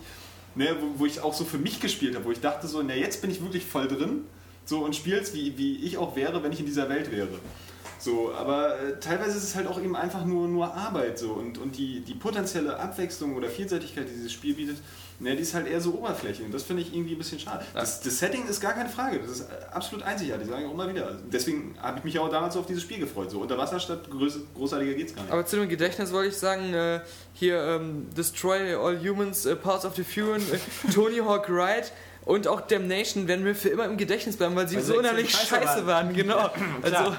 ne, 0.54 0.74
wo, 0.80 1.00
wo 1.00 1.06
ich 1.06 1.20
auch 1.20 1.34
so 1.34 1.44
für 1.44 1.58
mich 1.58 1.78
gespielt 1.80 2.14
habe, 2.14 2.24
wo 2.24 2.30
ich 2.32 2.40
dachte 2.40 2.66
so, 2.68 2.82
na 2.82 2.94
jetzt 2.94 3.20
bin 3.20 3.30
ich 3.30 3.42
wirklich 3.42 3.66
voll 3.66 3.86
drin 3.88 4.24
so 4.64 4.78
und 4.82 4.96
spiel's, 4.96 5.34
wie, 5.34 5.58
wie 5.58 5.76
ich 5.84 5.98
auch 5.98 6.16
wäre, 6.16 6.42
wenn 6.42 6.52
ich 6.52 6.60
in 6.60 6.64
dieser 6.66 6.88
Welt 6.88 7.12
wäre. 7.12 7.28
So, 7.98 8.32
aber 8.34 8.80
äh, 8.80 8.98
teilweise 8.98 9.36
ist 9.36 9.44
es 9.44 9.54
halt 9.54 9.66
auch 9.66 9.78
eben 9.80 9.94
einfach 9.94 10.24
nur, 10.24 10.48
nur 10.48 10.74
Arbeit 10.74 11.18
so 11.18 11.32
und, 11.32 11.58
und 11.58 11.76
die, 11.76 12.00
die 12.00 12.14
potenzielle 12.14 12.78
Abwechslung 12.78 13.36
oder 13.36 13.48
Vielseitigkeit, 13.48 14.06
die 14.08 14.14
dieses 14.14 14.32
Spiel 14.32 14.54
bietet, 14.54 14.76
ne, 15.18 15.36
die 15.36 15.42
ist 15.42 15.54
halt 15.54 15.66
eher 15.66 15.80
so 15.80 15.94
Oberfläche 15.94 16.42
und 16.42 16.52
das 16.52 16.64
finde 16.64 16.82
ich 16.82 16.94
irgendwie 16.94 17.14
ein 17.14 17.18
bisschen 17.18 17.38
schade. 17.38 17.64
Das, 17.74 18.00
das 18.00 18.18
Setting 18.18 18.46
ist 18.46 18.60
gar 18.60 18.72
keine 18.72 18.88
Frage, 18.88 19.18
das 19.20 19.30
ist 19.30 19.40
äh, 19.42 19.72
absolut 19.72 20.04
einzigartig, 20.04 20.48
sage 20.48 20.62
ich 20.62 20.68
auch 20.68 20.72
immer 20.72 20.88
wieder. 20.88 21.18
Deswegen 21.32 21.76
habe 21.80 21.98
ich 21.98 22.04
mich 22.04 22.18
auch 22.18 22.30
damals 22.30 22.56
auf 22.56 22.66
dieses 22.66 22.82
Spiel 22.82 22.98
gefreut. 22.98 23.30
So 23.30 23.40
unter 23.40 23.58
Wasserstadt, 23.58 24.10
größ, 24.10 24.38
großartiger 24.54 24.94
geht's 24.94 25.14
gar 25.14 25.22
nicht. 25.22 25.32
aber 25.32 25.46
zu 25.46 25.56
dem 25.56 25.68
Gedächtnis 25.68 26.12
wollte 26.12 26.30
ich 26.30 26.36
sagen, 26.36 26.74
äh, 26.74 27.00
hier 27.32 27.58
ähm, 27.62 28.08
Destroy 28.16 28.74
All 28.74 28.98
Humans, 29.00 29.46
äh, 29.46 29.56
Parts 29.56 29.84
of 29.84 29.94
the 29.96 30.04
Fury, 30.04 30.40
äh, 30.40 30.90
Tony 30.92 31.18
Hawk 31.18 31.48
Ride 31.48 31.88
und 32.24 32.48
auch 32.48 32.62
Damnation 32.62 33.28
werden 33.28 33.44
mir 33.44 33.54
für 33.54 33.68
immer 33.68 33.84
im 33.84 33.96
Gedächtnis 33.96 34.36
bleiben, 34.36 34.56
weil 34.56 34.68
sie 34.68 34.76
Weil 34.76 34.82
so 34.82 34.98
unheimlich 34.98 35.30
scheiße 35.30 35.46
scheiße 35.46 35.86
waren. 35.86 36.14
Genau. 36.14 36.50
also. 36.82 37.16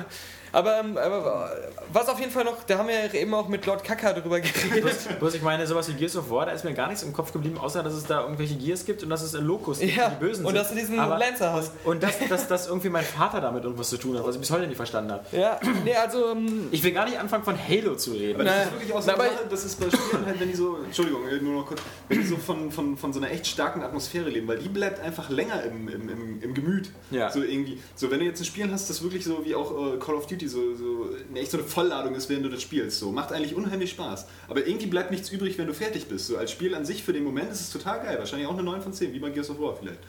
Aber, 0.56 0.80
ähm, 0.80 0.97
aber 0.97 1.51
was 1.91 2.10
auf 2.10 2.20
jeden 2.20 2.32
Fall 2.32 2.43
noch, 2.45 2.64
da 2.64 2.78
haben 2.78 2.88
wir 2.88 2.95
ja 3.06 3.14
eben 3.14 3.34
auch 3.34 3.47
mit 3.47 3.66
Lord 3.66 3.84
Kaka 3.84 4.14
drüber 4.14 4.39
geredet. 4.39 4.82
Bloß, 4.82 5.08
bloß 5.20 5.34
ich 5.36 5.41
meine, 5.41 5.66
sowas 5.68 5.88
wie 5.89 5.93
Gears 5.93 6.16
of 6.18 6.30
War, 6.30 6.45
da 6.47 6.51
ist 6.53 6.64
mir 6.66 6.74
gar 6.74 6.88
nichts 6.88 7.03
im 7.03 7.14
Kopf 7.14 7.32
geblieben, 7.32 7.58
außer 7.58 7.84
dass 7.84 7.93
es 7.93 8.06
da 8.06 8.22
irgendwelche 8.22 8.56
Gears 8.56 8.86
gibt 8.86 9.03
und 9.03 9.10
dass 9.10 9.22
es 9.22 9.34
Locus 9.34 9.80
gibt, 9.80 9.95
Ja, 9.95 10.10
die 10.10 10.16
Bösen 10.20 10.45
und 10.45 10.53
sind. 10.53 10.58
dass 10.62 10.70
du 10.70 10.76
diesen 10.76 10.99
Aber- 10.99 11.18
Lancer 11.18 11.53
hast. 11.53 11.72
Und 11.84 12.01
dass, 12.01 12.14
dass, 12.30 12.47
dass 12.47 12.68
irgendwie 12.68 12.89
mein 12.89 13.03
Vater 13.06 13.41
damit 13.41 13.64
irgendwas 13.64 13.89
zu 13.89 13.97
tun 13.97 14.18
hat, 14.18 14.26
was 14.26 14.36
ich 14.36 14.41
bis 14.41 14.51
heute 14.51 14.68
nicht 14.68 14.78
verstanden 14.78 15.12
habe. 15.12 15.26
Ja, 15.32 15.60
nee, 15.84 15.95
also 15.95 16.32
ähm, 16.32 16.68
Ich 16.72 16.84
will 16.84 16.91
gar 16.91 17.06
nicht 17.06 17.20
anfangen 17.20 17.43
von 17.43 17.56
Halo 17.58 17.95
zu 17.95 18.12
reden. 18.14 18.36
Aber 18.36 18.43
das 18.45 18.66
ist 18.66 18.72
wirklich 18.74 18.93
auch 18.93 19.01
so 19.01 19.12
Sache, 19.12 19.30
das 19.49 19.66
ist 19.66 19.80
bei 19.80 19.86
Spielen 19.89 20.26
halt, 20.26 20.39
wenn 20.39 20.47
die 20.49 20.56
so, 20.56 20.78
Entschuldigung, 20.84 21.28
äh, 21.28 21.38
nur 21.38 21.62
noch 21.62 21.66
kurz, 21.68 21.82
wenn 22.10 22.20
die 22.22 22.26
so 22.26 22.38
von, 22.38 22.72
von, 22.72 22.97
von 22.97 23.14
so 23.14 23.20
einer 23.20 23.32
echt 23.32 23.47
starken 23.47 23.84
Atmosphäre 23.84 24.30
leben, 24.30 24.47
weil 24.47 24.58
die 24.60 24.70
bleibt 24.70 24.99
einfach 24.99 25.30
länger 25.30 25.64
im, 25.64 25.88
im, 25.89 26.10
im, 26.10 26.41
im 26.41 26.53
Gemüt. 26.53 26.89
Ja. 27.12 27.30
So 27.30 27.43
irgendwie, 27.43 27.82
so 27.95 28.10
wenn 28.12 28.20
du 28.20 28.26
jetzt 28.26 28.39
ein 28.41 28.45
Spiel 28.45 28.72
hast, 28.72 28.89
das 28.89 29.03
wirklich 29.03 29.24
so 29.26 29.43
wie 29.45 29.53
auch 29.56 29.93
äh, 29.93 29.97
Call 29.97 30.16
of 30.16 30.28
Duty 30.28 30.45
so, 30.48 30.76
so 30.76 31.10
eine 31.30 31.39
echt 31.39 31.52
so 31.52 31.58
eine 31.58 31.66
Vollladung 31.66 32.16
ist, 32.16 32.30
während 32.30 32.46
du 32.46 32.50
das 32.50 32.62
spielst, 32.62 33.00
so 33.00 33.12
macht 33.12 33.32
eigentlich 33.32 33.56
unheimlich 33.56 33.91
Spaß. 33.91 34.26
Aber 34.48 34.66
irgendwie 34.66 34.88
bleibt 34.88 35.12
nichts 35.12 35.30
übrig, 35.30 35.58
wenn 35.58 35.68
du 35.68 35.74
fertig 35.74 36.08
bist. 36.08 36.28
So 36.28 36.38
als 36.38 36.52
Spiel 36.52 36.76
an 36.76 36.86
sich 36.86 37.04
für 37.04 37.14
den 37.14 37.24
Moment 37.24 37.52
ist 37.52 37.62
es 37.62 37.70
total 37.72 38.02
geil, 38.02 38.18
wahrscheinlich 38.20 38.48
auch 38.48 38.54
eine 38.54 38.64
9 38.64 38.82
von 38.82 38.93
10, 38.93 39.14
wie 39.14 39.20
bei 39.20 39.30
Gears 39.30 39.50
of 39.50 39.60
War 39.60 39.76
vielleicht. 39.76 40.00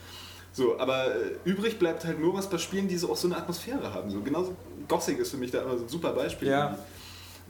So, 0.52 0.78
aber 0.78 1.14
äh, 1.14 1.18
übrig 1.44 1.78
bleibt 1.78 2.04
halt 2.04 2.18
nur 2.18 2.34
was 2.34 2.48
bei 2.48 2.56
Spielen, 2.56 2.88
die 2.88 2.96
so 2.96 3.10
auch 3.10 3.16
so 3.16 3.28
eine 3.28 3.36
Atmosphäre 3.36 3.92
haben. 3.92 4.10
So 4.10 4.20
genauso 4.20 4.56
Gothic 4.88 5.18
ist 5.18 5.30
für 5.30 5.36
mich 5.36 5.50
da 5.50 5.62
immer 5.62 5.76
so 5.76 5.84
ein 5.84 5.88
super 5.88 6.12
Beispiel. 6.12 6.48
Ja. 6.48 6.78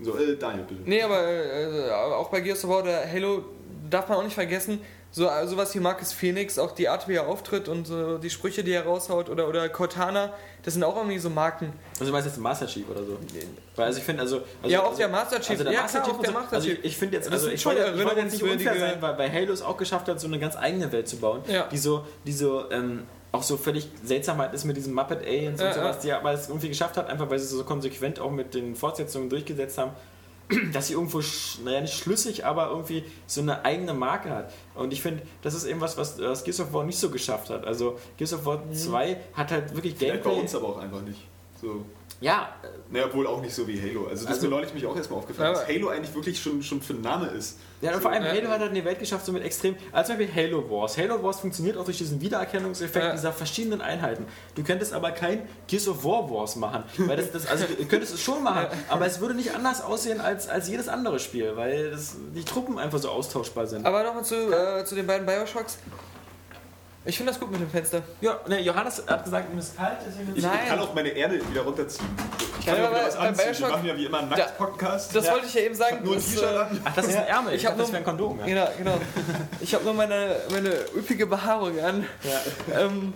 So, 0.03 0.18
äh, 0.18 0.37
Daniel, 0.37 0.64
bitte. 0.68 0.82
Nee, 0.84 1.03
aber 1.03 1.24
äh, 1.24 1.91
auch 1.91 2.28
bei 2.28 2.41
Gears 2.41 2.64
of 2.64 2.70
War 2.70 2.82
oder 2.82 3.11
Halo 3.11 3.45
darf 3.89 4.09
man 4.09 4.18
auch 4.18 4.24
nicht 4.24 4.34
vergessen, 4.34 4.80
so 5.16 5.26
äh, 5.30 5.46
sowas 5.46 5.74
wie 5.74 5.80
Marcus 5.80 6.12
Phoenix, 6.12 6.58
auch 6.58 6.72
die 6.72 6.90
Art, 6.90 7.08
wie 7.08 7.14
er 7.14 7.26
auftritt 7.26 7.70
und 7.70 7.86
so 7.86 8.18
die 8.18 8.28
Sprüche, 8.28 8.62
die 8.62 8.72
er 8.72 8.84
raushaut, 8.84 9.30
oder, 9.30 9.48
oder 9.48 9.66
Cortana, 9.70 10.34
das 10.62 10.74
sind 10.74 10.84
auch 10.84 10.94
irgendwie 10.94 11.18
so 11.18 11.30
Marken. 11.30 11.72
Also 11.92 12.04
du 12.04 12.12
meinst 12.12 12.26
jetzt 12.28 12.36
Master 12.36 12.66
Chief 12.66 12.84
oder 12.86 13.02
so? 13.02 13.16
Weil 13.76 13.86
also 13.86 13.98
ich 13.98 14.04
finde 14.04 14.20
also, 14.20 14.42
also 14.62 14.68
Ja, 14.68 14.82
auch 14.82 14.88
also, 14.88 14.98
der 14.98 15.08
Master 15.08 15.40
Chief. 15.40 15.52
Also 15.52 15.64
der 15.64 15.72
Ja, 15.72 15.80
Master 15.80 16.00
klar, 16.00 16.04
Chief 16.04 16.12
auch 16.12 16.18
und 16.18 16.26
der 16.26 16.32
so, 16.34 16.38
Master 16.38 16.56
also 16.56 16.68
ich, 16.68 16.84
ich 16.84 16.96
finde 16.98 17.16
jetzt 17.16 17.32
also 17.32 17.48
ich 17.48 17.64
wollte, 17.64 17.94
ich 17.96 18.04
wollte 18.04 18.20
jetzt 18.20 18.32
nicht 18.32 18.42
unfair 18.42 18.78
sein, 18.78 18.96
weil 19.00 19.14
bei 19.14 19.32
Halo 19.32 19.54
es 19.54 19.62
auch 19.62 19.78
geschafft 19.78 20.06
hat, 20.08 20.20
so 20.20 20.26
eine 20.26 20.38
ganz 20.38 20.54
eigene 20.54 20.92
Welt 20.92 21.08
zu 21.08 21.16
bauen, 21.16 21.40
Ja. 21.48 21.66
die 21.72 21.78
so 21.78 22.04
die 22.26 22.32
so 22.34 22.70
ähm, 22.70 23.04
auch 23.32 23.42
so 23.42 23.56
völlig 23.56 23.88
seltsam 24.04 24.36
halt 24.36 24.52
ist 24.52 24.64
mit 24.64 24.76
diesem 24.76 24.92
Muppet 24.92 25.22
Aliens 25.26 25.58
und 25.62 25.66
Ja, 25.66 25.72
sowas, 25.72 25.96
ja. 25.96 26.02
die 26.02 26.12
aber 26.12 26.32
es 26.32 26.48
irgendwie 26.50 26.68
geschafft 26.68 26.98
hat, 26.98 27.08
einfach 27.08 27.30
weil 27.30 27.38
sie 27.38 27.46
so 27.46 27.64
konsequent 27.64 28.20
auch 28.20 28.30
mit 28.30 28.52
den 28.52 28.76
Fortsetzungen 28.76 29.30
durchgesetzt 29.30 29.78
haben, 29.78 29.92
dass 30.72 30.88
sie 30.88 30.92
irgendwo, 30.94 31.20
naja, 31.64 31.80
nicht 31.80 31.94
schlüssig, 31.94 32.44
aber 32.44 32.68
irgendwie 32.70 33.05
so 33.26 33.40
eine 33.40 33.64
eigene 33.64 33.94
Marke 33.94 34.30
hat. 34.30 34.53
Und 34.74 34.92
ich 34.92 35.03
finde, 35.03 35.22
das 35.42 35.55
ist 35.55 35.64
eben 35.64 35.80
was, 35.80 35.97
was, 35.97 36.20
was 36.20 36.44
Gears 36.44 36.61
of 36.61 36.72
War 36.72 36.84
nicht 36.84 36.99
so 36.99 37.11
geschafft 37.11 37.51
hat. 37.51 37.66
Also 37.66 37.99
Gears 38.16 38.32
of 38.32 38.44
War 38.44 38.62
2 38.70 39.16
hat 39.34 39.51
halt 39.51 39.74
wirklich 39.74 39.94
Vielleicht 39.97 40.22
bei 40.22 40.30
Gameplay. 40.30 40.42
uns 40.42 40.55
aber 40.55 40.68
auch 40.68 40.78
einfach 40.78 41.03
nicht. 41.03 41.20
So. 41.61 41.84
Ja, 42.20 42.48
Naja, 42.88 43.12
wohl 43.12 43.26
auch 43.26 43.40
nicht 43.42 43.54
so 43.54 43.66
wie 43.68 43.80
Halo. 43.80 44.06
Also 44.06 44.24
das 44.24 44.26
Also- 44.26 44.32
ist 44.38 44.42
mir 44.44 44.48
neulich 44.48 44.72
mich 44.72 44.86
auch 44.86 44.96
erstmal 44.96 45.18
aufgefallen, 45.18 45.54
dass 45.54 45.66
Halo 45.68 45.88
eigentlich 45.88 46.14
wirklich 46.14 46.40
schon, 46.40 46.62
schon 46.62 46.80
für 46.80 46.92
ein 46.94 47.00
Name 47.02 47.26
ist. 47.28 47.58
Ja, 47.82 47.92
und 47.94 48.00
vor 48.00 48.10
allem 48.12 48.24
Ja. 48.24 48.30
Halo 48.32 48.48
hat 48.48 48.60
halt 48.60 48.70
eine 48.70 48.84
Welt 48.84 48.98
geschafft, 49.00 49.26
so 49.26 49.32
mit 49.32 49.44
extrem. 49.44 49.76
Also 49.92 50.12
zum 50.12 50.18
Beispiel 50.20 50.34
Halo 50.46 50.70
Wars. 50.70 50.96
Halo 50.96 51.22
Wars 51.22 51.40
funktioniert 51.40 51.76
auch 51.76 51.84
durch 51.84 51.98
diesen 51.98 52.20
Wiedererkennungseffekt 52.20 53.04
Ja. 53.04 53.12
dieser 53.12 53.32
verschiedenen 53.32 53.80
Einheiten. 53.82 54.24
Du 54.54 54.62
könntest 54.62 54.92
aber 54.94 55.10
kein 55.10 55.46
Gears 55.66 55.88
of 55.88 56.04
War 56.04 56.30
Wars 56.30 56.56
machen. 56.56 56.84
Weil 56.96 57.16
das, 57.16 57.32
das, 57.32 57.46
also 57.48 57.64
du 57.66 57.84
könntest 57.86 58.14
es 58.14 58.20
schon 58.22 58.42
machen, 58.42 58.66
aber 58.88 59.04
es 59.06 59.20
würde 59.20 59.34
nicht 59.34 59.54
anders 59.54 59.82
aussehen 59.82 60.20
als, 60.20 60.48
als 60.48 60.68
jedes 60.68 60.88
andere 60.88 61.18
Spiel, 61.18 61.56
weil 61.56 61.90
das, 61.90 62.14
die 62.34 62.44
Truppen 62.44 62.78
einfach 62.78 62.98
so 62.98 63.10
austauschbar 63.10 63.66
sind. 63.66 63.84
Aber 63.84 64.04
nochmal 64.04 64.24
zu, 64.24 64.36
äh, 64.52 64.84
zu 64.84 64.94
den 64.94 65.06
beiden 65.06 65.26
Bioshocks. 65.26 65.78
Ich 67.09 67.16
finde 67.16 67.30
das 67.32 67.38
gut 67.40 67.50
mit 67.52 67.61
dem 67.61 67.70
Fenster. 67.70 68.02
Ja, 68.20 68.38
ne, 68.48 68.61
Johannes 68.61 69.02
hat 69.07 69.22
gesagt, 69.24 69.52
ihm 69.52 69.59
ist 69.59 69.76
kalt, 69.76 69.98
deswegen 70.07 70.32
Ich, 70.36 70.42
Nein. 70.42 70.59
ich 70.64 70.68
kann 70.68 70.78
auch 70.80 70.92
meine 70.92 71.09
Erde 71.11 71.40
wieder 71.48 71.62
runterziehen. 71.62 72.09
Ich 72.59 72.66
kann 72.66 72.76
Ja, 72.76 72.82
ja, 72.82 72.90
wieder 72.90 73.07
was 73.07 73.14
bei 73.16 73.28
anziehen. 73.28 73.54
Wir 73.61 73.68
machen 73.68 73.86
ja 73.86 73.96
wie 73.96 74.04
immer 74.07 74.18
einen 74.18 74.28
Nackt-Podcast. 74.30 75.14
Das 75.14 75.26
Ja. 75.26 75.32
wollte 75.32 75.46
ich 75.46 75.54
ja 75.54 75.61
eben 75.61 75.74
sagen. 75.76 75.98
Nur 76.02 76.14
ein 76.14 76.18
das, 76.18 76.26
T-Shirt 76.26 76.52
äh, 76.52 76.57
an. 76.57 76.80
Ach, 76.84 76.94
das 76.96 77.07
ist 77.07 77.16
ein 77.16 77.26
Ärmel. 77.26 77.54
Ich, 77.54 77.61
Ich 77.61 77.66
hab 77.66 77.72
dachte, 77.74 77.82
das 77.82 77.90
nur- 77.90 77.98
ein 77.98 78.04
Kondom. 78.04 78.38
Ja. 78.40 78.46
Genau, 78.46 78.68
genau. 78.76 79.00
Ich 79.61 79.72
habe 79.74 79.84
nur 79.84 79.94
meine, 79.94 80.36
meine 80.50 80.70
üppige 80.96 81.26
Behaarung 81.26 81.78
an. 81.80 82.07
Ähm, 82.76 83.14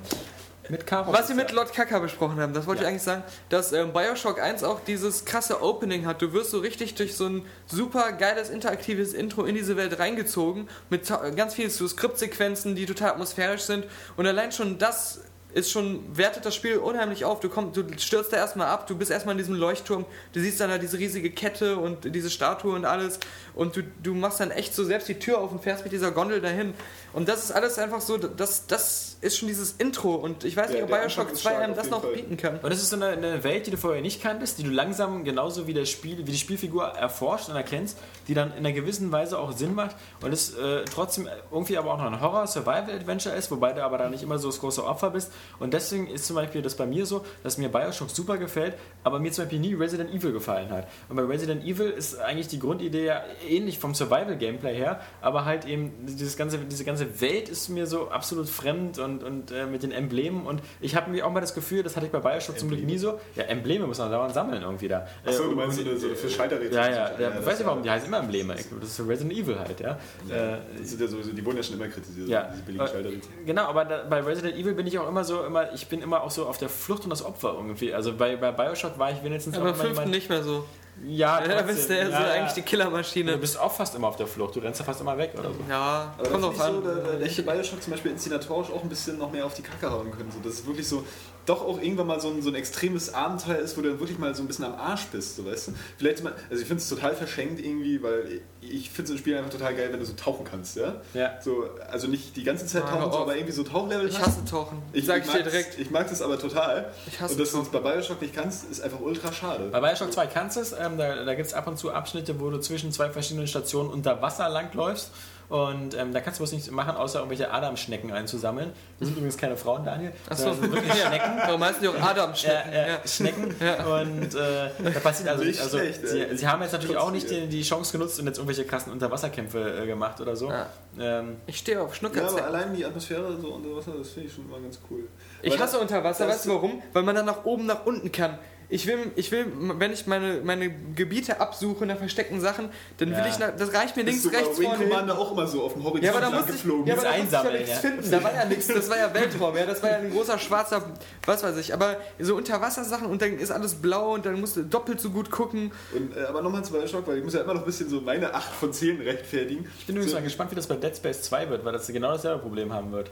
Mit 0.71 0.87
Karo. 0.87 1.13
was 1.13 1.29
wir 1.29 1.35
mit 1.37 1.53
Lord 1.53 1.73
Kaka 1.73 1.99
besprochen 1.99 2.41
haben, 2.41 2.55
das 2.55 2.67
wollte 2.67 2.83
Ja. 2.83 2.89
ich 2.89 2.93
eigentlich 2.93 3.03
sagen, 3.03 3.25
dass 3.49 3.73
ähm, 3.73 3.93
Bioshock 3.93 4.41
1 4.41 4.63
auch 4.65 4.81
dieses 4.81 5.25
krasse 5.25 5.63
Opening 5.63 6.07
hat. 6.07 6.23
Du 6.23 6.33
wirst 6.33 6.51
so 6.51 6.59
richtig 6.61 6.95
durch 6.95 7.17
so 7.17 7.27
ein 7.27 7.45
super 7.67 8.13
geiles 8.13 8.49
interaktives 8.51 9.13
Intro 9.13 9.45
in 9.45 9.55
diese 9.55 9.77
Welt 9.77 9.99
reingezogen 9.99 10.69
mit 10.89 11.13
ganz 11.37 11.55
vielen 11.55 11.71
so 11.71 11.87
Skriptsequenzen, 11.89 12.75
die 12.75 12.87
total 12.87 13.11
atmosphärisch 13.11 13.63
sind 13.63 13.87
und 14.17 14.27
allein 14.27 14.53
schon 14.53 14.79
das 14.79 15.21
ist 15.53 15.73
schon, 15.73 16.17
wertet 16.17 16.47
das 16.47 16.55
Spiel 16.55 16.77
unheimlich 16.77 17.25
auf. 17.25 17.41
Du, 17.41 17.49
kommst, 17.49 17.77
du 17.77 17.85
stürzt 17.99 18.33
da 18.33 18.37
erstmal 18.37 18.69
ab, 18.69 18.87
du 18.87 18.97
bist 18.97 19.11
erstmal 19.11 19.33
in 19.33 19.39
diesem 19.39 19.57
Leuchtturm, 19.57 20.05
du 20.33 20.39
siehst 20.39 20.61
dann 20.61 20.71
da 20.71 20.79
diese 20.79 20.97
riesige 20.97 21.33
Kette 21.33 21.77
und 21.77 22.15
diese 22.15 22.31
Statue 22.31 22.73
und 22.73 22.85
alles 22.85 23.19
und 23.57 23.75
du, 23.75 23.83
du 24.01 24.15
machst 24.15 24.39
dann 24.39 24.53
echt 24.53 24.73
so 24.77 24.85
selbst 24.85 25.09
die 25.09 25.19
Tür 25.19 25.39
auf 25.41 25.51
und 25.51 25.61
fährst 25.61 25.83
mit 25.83 25.93
dieser 25.93 26.13
Gondel 26.13 26.41
dahin. 26.41 26.73
Und 27.13 27.29
das 27.29 27.45
ist 27.45 27.53
alles 27.53 27.79
einfach 27.79 28.01
so, 28.01 28.17
das, 28.19 28.67
das 28.67 29.17
ist 29.21 29.37
schon 29.37 29.49
dieses 29.49 29.73
Intro 29.73 30.15
und 30.15 30.45
ich 30.45 30.57
weiß 30.57 30.69
Der- 30.69 30.77
nicht, 30.77 30.85
ob 30.85 30.91
Bioshock 30.91 31.21
Anfang 31.25 31.35
ist 31.35 31.43
2 31.43 31.51
stark, 31.51 31.65
einem 31.65 31.75
das 31.75 31.91
noch 31.91 32.03
Fall. 32.03 32.13
bieten 32.13 32.37
kann. 32.37 32.59
Und 32.61 32.73
es 32.73 32.83
ist 32.83 32.91
so 32.91 32.97
eine, 32.97 33.09
eine 33.09 33.45
Welt, 33.45 33.67
die 33.67 33.71
du 33.73 33.77
vorher 33.77 34.01
nicht 34.01 34.23
kanntest, 34.23 34.59
die 34.59 34.63
du 34.63 34.71
langsam 34.71 35.25
genauso 35.25 35.67
wie, 35.67 35.75
das 35.75 35.91
Spiel, 35.91 36.19
wie 36.19 36.31
die 36.31 36.39
Spielfigur 36.39 36.87
erforscht 36.87 37.49
und 37.49 37.57
erkennst, 37.57 37.99
die 38.29 38.35
dann 38.35 38.51
in 38.53 38.59
einer 38.59 38.73
gewissen 38.73 39.11
Weise 39.13 39.39
auch 39.39 39.53
Sinn 39.53 39.75
macht 39.75 39.97
und 40.23 40.33
es 40.33 40.55
äh, 40.55 40.85
trotzdem 40.85 41.29
irgendwie 41.51 41.77
aber 41.79 41.93
auch 41.95 41.99
noch 41.99 42.07
ein 42.07 42.21
Horror-Survival-Adventure 42.21 43.35
ist, 43.35 43.51
wobei 43.51 43.73
du 43.73 43.83
aber 43.85 43.99
da 43.99 44.09
nicht 44.09 44.23
immer 44.23 44.39
so 44.39 44.49
das 44.49 44.61
große 44.61 44.85
Opfer 44.85 45.11
bist. 45.11 45.33
Und 45.59 45.75
deswegen 45.75 46.07
ist 46.07 46.27
zum 46.27 46.37
Beispiel 46.37 46.63
das 46.63 46.77
bei 46.77 46.87
mir 46.87 47.07
so, 47.07 47.25
dass 47.43 47.59
mir 47.59 47.69
Bioshock 47.69 48.11
super 48.11 48.39
gefällt, 48.39 48.75
aber 49.05 49.19
mir 49.19 49.33
zum 49.33 49.45
Beispiel 49.45 49.59
nie 49.61 49.75
Resident 49.75 50.13
Evil 50.15 50.33
gefallen 50.33 50.71
hat. 50.71 50.87
Und 51.09 51.17
bei 51.17 51.23
Resident 51.23 51.65
Evil 51.65 51.91
ist 51.91 52.19
eigentlich 52.19 52.49
die 52.49 52.59
Grundidee 52.59 53.07
ja 53.07 53.23
ähnlich 53.49 53.79
vom 53.79 53.95
Survival-Gameplay 53.95 54.75
her, 54.75 55.01
aber 55.21 55.45
halt 55.45 55.65
eben 55.67 55.93
dieses 56.07 56.37
ganze, 56.37 56.59
diese 56.59 56.85
ganze 56.85 57.00
Welt 57.21 57.49
ist 57.49 57.69
mir 57.69 57.87
so 57.87 58.09
absolut 58.11 58.49
fremd 58.49 58.99
und, 58.99 59.23
und 59.23 59.51
äh, 59.51 59.67
mit 59.67 59.83
den 59.83 59.93
Emblemen 59.93 60.47
und 60.47 60.61
ich 60.81 60.97
habe 60.97 61.11
mir 61.11 61.27
auch 61.27 61.31
mal 61.33 61.41
das 61.41 61.55
Gefühl, 61.55 61.83
das 61.83 61.97
hatte 61.97 62.07
ich 62.07 62.13
bei 62.13 62.19
Bioshock 62.21 62.59
zum 62.59 62.69
Glück 62.69 62.83
nie 62.85 62.99
so, 62.99 63.19
ja, 63.37 63.45
Embleme 63.45 63.87
muss 63.87 63.99
man 63.99 64.11
dauernd 64.11 64.35
sammeln 64.35 64.63
irgendwie 64.63 64.89
da. 64.89 65.07
Achso, 65.27 65.45
Äh, 65.45 65.49
du 65.51 65.57
meinst 65.57 65.77
so 65.79 65.83
eine, 65.85 65.97
so 65.97 66.07
eine 66.07 66.17
für 66.17 66.29
Scheiterrätsel. 66.31 66.75
ja, 66.75 66.89
ja, 66.89 66.97
ja, 66.97 67.31
das 67.31 67.41
ich 67.41 67.47
weiß 67.47 67.59
nicht 67.59 67.67
warum, 67.67 67.83
die 67.83 67.91
heißen 67.91 68.09
immer 68.09 68.19
Embleme. 68.19 68.55
Das 68.55 68.89
ist 68.99 69.01
Resident 69.09 69.33
Evil 69.33 69.59
halt, 69.59 69.81
ja. 69.81 69.99
Ja, 70.29 70.37
Äh, 70.55 70.59
das 70.79 70.91
sind 70.91 71.01
ja 71.01 71.07
sowieso, 71.07 71.33
die 71.33 71.45
wurden 71.45 71.57
ja 71.59 71.63
schon 71.63 71.77
immer 71.77 71.89
kritisiert, 71.89 72.29
ja. 72.29 72.49
diese 72.53 72.63
billigen 72.63 72.85
Äh, 72.85 72.89
Scheiterrätsel. 72.89 73.33
Genau, 73.47 73.63
aber 73.67 73.85
da, 73.85 74.05
bei 74.09 74.21
Resident 74.21 74.57
Evil 74.57 74.75
bin 74.75 74.87
ich 74.87 74.99
auch 74.99 75.09
immer 75.09 75.25
so, 75.25 75.45
immer, 75.45 75.73
ich 75.73 75.87
bin 75.89 76.03
immer 76.03 76.23
auch 76.23 76.31
so 76.31 76.47
auf 76.47 76.59
der 76.59 76.69
Flucht 76.69 77.05
und 77.05 77.11
das 77.11 77.25
Opfer 77.25 77.55
irgendwie. 77.57 77.93
Also 77.95 78.13
bei, 78.15 78.37
bei 78.37 78.53
Bioshock 78.53 78.99
war 78.99 79.11
ich 79.13 79.23
wenigstens 79.23 79.55
Aber 79.57 79.65
auch 79.65 79.69
im 79.69 79.75
immer 79.75 79.83
fünften 79.85 79.97
jemand. 80.05 80.15
nicht 80.15 80.29
mehr 80.31 80.43
so. 80.43 80.65
Ja, 81.07 81.41
Da 81.47 81.63
bist 81.63 81.89
du 81.89 81.97
ja, 81.97 82.07
so 82.09 82.17
eigentlich 82.17 82.53
die 82.53 82.63
Killermaschine. 82.63 83.33
Du 83.33 83.39
bist 83.39 83.59
auch 83.59 83.73
fast 83.73 83.95
immer 83.95 84.09
auf 84.09 84.17
der 84.17 84.27
Flucht, 84.27 84.57
du 84.57 84.61
rennst 84.61 84.81
ja 84.81 84.85
fast 84.87 85.01
immer 85.01 85.17
weg 85.17 85.33
oder 85.39 85.51
so. 85.51 85.57
Ja, 85.69 86.15
Aber 86.19 86.29
kommt 86.29 86.45
drauf 86.45 86.61
an. 86.61 86.79
ich 86.79 86.85
so, 86.85 86.89
da, 86.89 86.95
da 87.19 87.25
hätte 87.25 87.43
Bioshock 87.43 87.83
zum 87.83 87.93
Beispiel 87.93 88.11
inszenatorisch 88.13 88.71
auch 88.71 88.83
ein 88.83 88.89
bisschen 88.89 89.19
noch 89.19 89.31
mehr 89.33 89.47
auf 89.47 89.55
die 89.55 89.63
Kacke 89.63 89.91
hauen 89.91 90.11
können. 90.11 90.31
So, 90.31 90.41
dass 90.47 90.59
es 90.61 90.67
wirklich 90.67 90.87
so, 90.87 91.05
doch 91.51 91.63
auch 91.67 91.81
irgendwann 91.81 92.07
mal 92.07 92.21
so 92.21 92.29
ein, 92.29 92.43
so 92.43 92.49
ein 92.49 92.55
extremes 92.55 93.13
Abenteuer 93.13 93.59
ist, 93.59 93.77
wo 93.77 93.83
du 93.83 93.91
dann 93.91 94.01
wirklich 94.01 94.19
mal 94.19 94.35
so 94.35 94.43
ein 94.43 94.47
bisschen 94.47 94.65
am 94.65 94.75
Arsch 94.75 95.07
bist, 95.07 95.37
so 95.37 95.45
weißt 95.45 95.69
du? 95.69 95.73
Vielleicht 95.99 96.23
mal, 96.23 96.33
also 96.49 96.63
ich 96.63 96.69
finde 96.69 96.81
es 96.81 96.89
total 96.89 97.15
verschenkt 97.15 97.61
irgendwie, 97.61 98.03
weil 98.03 98.41
ich 98.61 98.91
finde 98.91 99.09
so 99.09 99.15
ein 99.15 99.19
Spiel 99.19 99.37
einfach 99.37 99.51
total 99.51 99.75
geil, 99.75 99.89
wenn 99.91 99.99
du 99.99 100.07
so 100.07 100.13
tauchen 100.13 100.45
kannst, 100.45 100.77
ja? 100.77 101.01
Ja. 101.13 101.41
So, 101.43 101.65
also 101.91 102.07
nicht 102.07 102.37
die 102.37 102.45
ganze 102.45 102.67
Zeit 102.67 102.83
tauchen, 102.83 103.11
so, 103.11 103.19
aber 103.19 103.35
irgendwie 103.35 103.53
so 103.53 103.65
Tauchlevel 103.65 104.09
Ich 104.09 104.19
hasse 104.19 104.45
Tauchen. 104.45 104.81
Ich, 104.93 105.07
Sag 105.07 105.23
ich 105.23 105.27
ich 105.27 105.33
dir 105.33 105.43
direkt. 105.43 105.79
Ich 105.79 105.91
mag 105.91 106.09
das 106.09 106.23
aber 106.23 106.39
total. 106.39 106.93
Ich 107.07 107.21
hasse 107.21 107.35
Und 107.35 107.41
dass 107.41 107.51
du 107.51 107.61
es 107.63 107.69
bei 107.69 107.81
Bioshock 107.81 108.21
nicht 108.23 108.35
kannst, 108.35 108.71
ist 108.71 108.81
einfach 108.81 109.01
ultra 109.01 109.33
schade. 109.33 109.69
Bei 109.73 109.81
Bioshock 109.81 110.13
2 110.13 110.27
kannst 110.29 110.57
du 110.57 110.61
es, 110.61 110.73
ähm, 110.73 110.99
da, 110.99 111.25
da 111.25 111.35
gibt 111.35 111.49
es 111.49 111.55
ab 111.55 111.67
und 111.67 111.79
zu 111.79 111.91
Abschnitte, 111.93 112.39
wo 112.39 112.51
du 112.51 112.61
zwischen 112.61 112.93
zwei 112.93 113.11
verschiedenen 113.11 113.49
Stationen 113.49 113.91
unter 113.91 114.23
Wasser 114.23 114.49
langläufst. 114.49 115.11
Und 115.51 115.97
ähm, 115.99 116.13
da 116.15 116.21
kannst 116.21 116.39
du 116.39 116.45
was 116.45 116.53
nicht 116.53 116.71
machen, 116.71 116.95
außer 116.97 117.19
irgendwelche 117.19 117.53
Adamschnecken 117.53 118.13
einzusammeln. 118.13 118.73
Das 119.01 119.09
sind 119.09 119.17
übrigens 119.17 119.37
keine 119.37 119.57
Frauen, 119.57 119.85
Daniel. 119.85 120.13
Achso, 120.29 120.47
Das 120.51 120.59
sind 120.61 120.73
wirklich 120.73 120.93
Schnecken. 121.03 121.31
Warum 121.45 121.65
heißen 121.65 121.83
die 121.83 121.89
auch 121.89 122.01
Adam-Schnecken? 122.01 122.73
Ja, 122.73 122.87
ja, 122.87 122.99
Schnecken. 123.05 123.45
Und 123.51 124.35
äh, 124.37 124.71
da 124.95 125.01
passiert 125.01 125.29
also 125.29 125.43
Nicht. 125.43 125.61
Also, 125.61 125.79
schlecht, 125.79 126.07
sie, 126.07 126.37
sie 126.37 126.47
haben 126.47 126.63
jetzt 126.63 126.71
natürlich 126.73 126.97
auch 126.97 127.11
nicht 127.11 127.29
die, 127.29 127.49
die 127.49 127.63
Chance 127.63 127.91
genutzt 127.91 128.21
und 128.21 128.27
jetzt 128.27 128.39
irgendwelche 128.39 128.65
krassen 128.65 128.93
Unterwasserkämpfe 128.93 129.83
äh, 129.83 129.87
gemacht 129.87 130.21
oder 130.21 130.37
so. 130.37 130.51
Ja. 130.51 130.69
Ähm, 130.99 131.39
Ich 131.49 131.59
stehe 131.59 131.81
auf 131.83 132.01
Ja, 132.01 132.09
aber 132.29 132.45
allein 132.45 132.73
die 132.73 132.85
Atmosphäre 132.85 133.37
so 133.41 133.49
unter 133.49 133.75
Wasser, 133.77 133.93
das 133.99 134.11
finde 134.11 134.29
ich 134.29 134.35
schon 134.35 134.47
immer 134.47 134.61
ganz 134.61 134.79
cool. 134.89 135.09
Ich 135.43 135.53
Aber 135.55 135.65
hasse 135.65 135.73
das- 135.75 135.83
Unterwasser, 135.83 136.29
weißt 136.29 136.47
du 136.47 136.51
warum? 136.55 136.81
Weil 136.93 137.03
man 137.03 137.17
dann 137.17 137.27
nach 137.27 137.45
oben, 137.45 137.67
nach 137.67 137.85
unten 137.87 138.13
kann. 138.13 138.39
Ich 138.73 138.87
will, 138.87 139.11
ich 139.17 139.33
will, 139.33 139.47
wenn 139.79 139.93
ich 139.93 140.07
meine, 140.07 140.41
meine 140.45 140.71
Gebiete 140.95 141.41
absuche 141.41 141.85
nach 141.87 141.99
versteckten 141.99 142.41
Sachen, 142.41 142.69
dann 142.99 143.11
will 143.11 143.19
Ja. 143.19 143.27
ich, 143.27 143.39
nach, 143.41 143.51
das 143.57 143.75
reicht 143.75 143.97
mir 143.97 144.05
links, 144.05 144.25
rechts, 144.33 144.59
Wing 144.61 144.69
vorne. 144.69 144.79
hin. 144.79 144.89
Commander 144.91 145.19
auch 145.19 145.33
immer 145.33 145.45
so 145.49 145.63
auf 145.65 145.73
dem 145.73 145.83
Horizont 145.83 146.05
Ja, 146.05 146.13
aber 146.13 146.21
da 146.21 146.31
musste 146.31 146.51
ich, 146.53 146.63
geflogen. 146.63 146.87
ja, 146.87 146.95
aber 146.95 147.03
da 147.03 147.11
ich 147.11 147.17
ja 147.17 147.23
Einsammeln, 147.23 147.55
nichts 147.57 147.71
ja. 147.71 147.77
finden. 147.77 148.11
Da 148.13 148.23
war 148.23 148.33
ja 148.35 148.45
nichts. 148.45 148.67
Das 148.69 148.89
war 148.89 148.97
ja 148.97 149.13
Weltraum, 149.13 149.57
ja. 149.57 149.67
Das 149.67 149.83
war 149.83 149.91
ja 149.91 149.97
ein 149.97 150.11
großer 150.13 150.39
schwarzer, 150.39 150.83
was 151.27 151.43
weiß 151.43 151.57
ich. 151.57 151.75
Aber 151.75 151.97
so 152.21 152.37
Unterwassersachen 152.37 153.09
und 153.09 153.21
dann 153.21 153.39
ist 153.39 153.51
alles 153.51 153.75
blau 153.75 154.15
und 154.15 154.25
dann 154.25 154.39
musst 154.41 154.57
du 154.57 154.63
doppelt 154.63 155.01
so 155.01 155.11
gut 155.11 155.33
gucken. 155.33 155.73
Und, 155.93 156.17
äh, 156.17 156.21
aber 156.27 156.41
nochmal 156.41 156.65
zu 156.65 156.73
Bioshock, 156.73 157.05
weil 157.09 157.19
ich 157.19 157.25
muss 157.25 157.35
ja 157.35 157.41
immer 157.41 157.55
noch 157.55 157.63
ein 157.63 157.67
bisschen 157.67 157.89
so 157.91 158.01
meine 158.01 158.33
8 158.33 158.53
von 158.53 158.73
10 158.73 159.01
rechtfertigen. 159.01 159.67
ich 159.81 159.87
bin 159.87 159.97
übrigens 159.97 160.13
so, 160.13 160.19
mal 160.19 160.23
gespannt, 160.23 160.53
wie 160.53 160.55
das 160.55 160.69
bei 160.69 160.77
Dead 160.77 160.97
Space 160.97 161.23
2 161.23 161.51
wird, 161.51 161.65
weil 161.65 161.73
das 161.73 161.89
genau 161.89 162.13
dasselbe 162.13 162.39
Problem 162.41 162.73
haben 162.73 162.93
wird. 162.93 163.11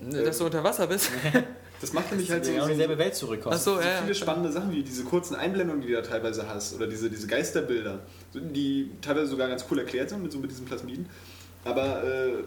Dass 0.00 0.38
du 0.38 0.46
unter 0.46 0.64
Wasser 0.64 0.86
bist. 0.86 1.10
Das 1.80 1.92
macht 1.92 2.10
nämlich 2.10 2.30
halt 2.30 2.44
so, 2.44 2.52
Genau 2.52 2.64
so, 2.64 2.70
dieselbe 2.70 2.98
Welt 2.98 3.14
zurückkommen. 3.14 3.54
Ach 3.56 3.60
so, 3.60 3.76
so 3.76 3.80
ja. 3.80 4.00
viele 4.02 4.14
spannende 4.14 4.50
Sachen, 4.52 4.70
wie 4.72 4.82
diese 4.82 5.04
kurzen 5.04 5.34
Einblendungen, 5.34 5.82
die 5.82 5.88
du 5.88 5.94
da 5.94 6.02
teilweise 6.02 6.48
hast, 6.48 6.74
oder 6.74 6.86
diese, 6.86 7.10
diese 7.10 7.26
Geisterbilder, 7.26 8.00
die 8.32 8.90
teilweise 9.02 9.26
sogar 9.26 9.48
ganz 9.48 9.64
cool 9.70 9.78
erklärt 9.78 10.10
sind 10.10 10.22
mit, 10.22 10.32
so 10.32 10.38
mit 10.38 10.50
diesen 10.50 10.64
Plasmiden. 10.64 11.06
Aber 11.64 12.04
äh, 12.04 12.44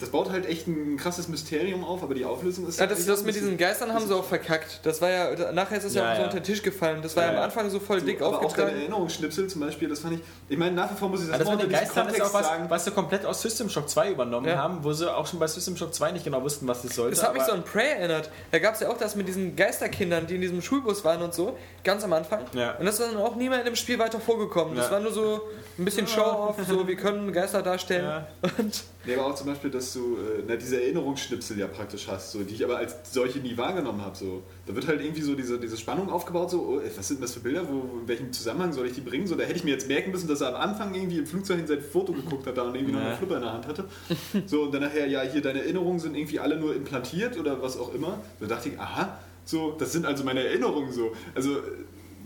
das 0.00 0.10
baut 0.10 0.30
halt 0.30 0.46
echt 0.46 0.68
ein 0.68 0.96
krasses 0.96 1.26
Mysterium 1.26 1.84
auf, 1.84 2.02
aber 2.04 2.14
die 2.14 2.24
Auflösung 2.24 2.68
ist. 2.68 2.78
Ja, 2.78 2.86
das, 2.86 3.04
das 3.04 3.24
mit 3.24 3.34
diesen 3.34 3.56
Geistern 3.56 3.92
haben 3.92 4.06
sie 4.06 4.14
auch 4.14 4.24
verkackt. 4.24 4.80
Das 4.84 5.00
war 5.02 5.10
ja, 5.10 5.52
nachher 5.52 5.78
ist 5.78 5.84
es 5.84 5.94
ja, 5.94 6.04
Ja, 6.04 6.10
auch 6.10 6.14
so 6.14 6.20
ja. 6.20 6.26
unter 6.28 6.40
den 6.40 6.44
Tisch 6.44 6.62
gefallen. 6.62 7.00
Das 7.02 7.16
war 7.16 7.24
ja, 7.24 7.32
Ja, 7.32 7.38
am. 7.38 7.44
Anfang 7.44 7.68
so 7.68 7.80
voll 7.80 8.00
dick 8.00 8.20
aber 8.20 8.28
auch 8.28 8.32
deine 8.40 8.46
aufgetragen. 8.46 8.76
Erinnerungsschnipsel 8.78 9.48
zum 9.48 9.60
Beispiel, 9.60 9.88
das 9.88 9.98
fand 10.00 10.14
ich. 10.14 10.20
Ich 10.48 10.56
meine, 10.56 10.74
nach 10.76 10.90
wie 10.92 10.96
vor 10.96 11.08
muss 11.08 11.22
ich 11.22 11.28
das, 11.28 11.38
das 11.38 11.50
mit 11.50 11.62
den 11.62 11.68
Geistern 11.70 12.08
ist 12.08 12.20
auch 12.22 12.32
was, 12.32 12.46
sagen. 12.46 12.64
was 12.68 12.84
sie 12.84 12.90
komplett 12.92 13.26
aus 13.26 13.42
System 13.42 13.68
Shock 13.68 13.88
2 13.88 14.10
übernommen 14.12 14.46
Ja. 14.46 14.56
haben, 14.58 14.84
wo 14.84 14.92
sie 14.92 15.12
auch 15.12 15.26
schon 15.26 15.40
bei 15.40 15.46
System 15.48 15.76
Shock 15.76 15.92
2 15.92 16.12
nicht 16.12 16.24
genau 16.24 16.42
wussten, 16.42 16.68
was 16.68 16.82
das 16.82 16.94
sollte. 16.94 17.16
Das 17.16 17.24
hat 17.24 17.34
mich 17.34 17.42
so 17.42 17.52
an 17.52 17.64
Prey 17.64 17.88
erinnert. 17.98 18.30
Da 18.52 18.60
gab 18.60 18.74
es 18.74 18.80
ja 18.80 18.88
auch 18.90 18.98
das 18.98 19.16
mit 19.16 19.26
diesen 19.26 19.56
Geisterkindern, 19.56 20.26
die 20.28 20.36
in 20.36 20.40
diesem 20.40 20.62
Schulbus 20.62 21.04
waren 21.04 21.22
und 21.22 21.34
so, 21.34 21.56
ganz 21.82 22.04
am 22.04 22.12
Anfang. 22.12 22.42
Ja. 22.52 22.76
Und 22.76 22.86
das 22.86 23.00
ist 23.00 23.06
dann 23.12 23.16
auch 23.16 23.34
nie 23.34 23.48
mehr 23.48 23.58
in 23.58 23.64
dem 23.64 23.76
Spiel 23.76 23.98
weiter 23.98 24.20
vorgekommen. 24.20 24.76
Das 24.76 24.90
war 24.92 25.00
nur 25.00 25.12
so 25.12 25.40
ein 25.76 25.84
bisschen 25.84 26.06
Show-off, 26.06 26.56
so 26.68 26.86
wir 26.86 26.96
können 26.96 27.32
Geister 27.32 27.62
darstellen. 27.62 28.04
Ja. 28.04 28.26
Und 28.58 28.84
Nee, 29.08 29.16
aber 29.16 29.26
auch 29.26 29.34
zum 29.34 29.46
Beispiel, 29.46 29.70
dass 29.70 29.92
du 29.92 30.16
äh, 30.16 30.42
na, 30.46 30.56
diese 30.56 30.80
Erinnerungsschnipsel 30.80 31.58
ja 31.58 31.66
praktisch 31.66 32.06
hast, 32.08 32.32
so, 32.32 32.42
die 32.42 32.54
ich 32.54 32.64
aber 32.64 32.76
als 32.78 32.94
solche 33.12 33.38
nie 33.40 33.56
wahrgenommen 33.56 34.00
habe. 34.02 34.16
So. 34.16 34.42
Da 34.66 34.74
wird 34.74 34.86
halt 34.86 35.00
irgendwie 35.00 35.22
so 35.22 35.34
diese, 35.34 35.58
diese 35.58 35.76
Spannung 35.76 36.10
aufgebaut, 36.10 36.50
so, 36.50 36.60
oh, 36.62 36.80
ey, 36.80 36.90
was 36.96 37.08
sind 37.08 37.22
das 37.22 37.32
für 37.34 37.40
Bilder, 37.40 37.66
wo, 37.68 37.98
in 38.00 38.06
welchem 38.08 38.32
Zusammenhang 38.32 38.72
soll 38.72 38.86
ich 38.86 38.92
die 38.92 39.00
bringen? 39.00 39.26
So, 39.26 39.34
da 39.34 39.44
hätte 39.44 39.56
ich 39.56 39.64
mir 39.64 39.70
jetzt 39.70 39.88
merken 39.88 40.10
müssen, 40.10 40.28
dass 40.28 40.40
er 40.40 40.54
am 40.54 40.70
Anfang 40.70 40.94
irgendwie 40.94 41.18
im 41.18 41.26
Flugzeug 41.26 41.58
in 41.58 41.66
sein 41.66 41.80
Foto 41.80 42.12
geguckt 42.12 42.46
hat 42.46 42.56
da 42.56 42.62
und 42.62 42.74
irgendwie 42.74 42.92
noch 42.92 43.00
Ja. 43.00 43.08
einen 43.08 43.18
Flipper 43.18 43.36
in 43.36 43.42
der 43.42 43.52
Hand 43.52 43.66
hatte. 43.66 43.84
So, 44.46 44.62
und 44.64 44.74
dann 44.74 44.82
nachher, 44.82 45.06
ja, 45.06 45.22
hier, 45.22 45.40
deine 45.40 45.60
Erinnerungen 45.62 45.98
sind 45.98 46.14
irgendwie 46.14 46.38
alle 46.38 46.56
nur 46.58 46.74
implantiert 46.76 47.38
oder 47.38 47.60
was 47.62 47.76
auch 47.78 47.94
immer. 47.94 48.20
Da 48.40 48.46
dachte 48.46 48.68
ich, 48.68 48.78
aha, 48.78 49.18
so, 49.44 49.72
das 49.78 49.92
sind 49.92 50.04
also 50.04 50.24
meine 50.24 50.44
Erinnerungen 50.44 50.92
so. 50.92 51.12
Also, 51.34 51.52
äh, 51.58 51.62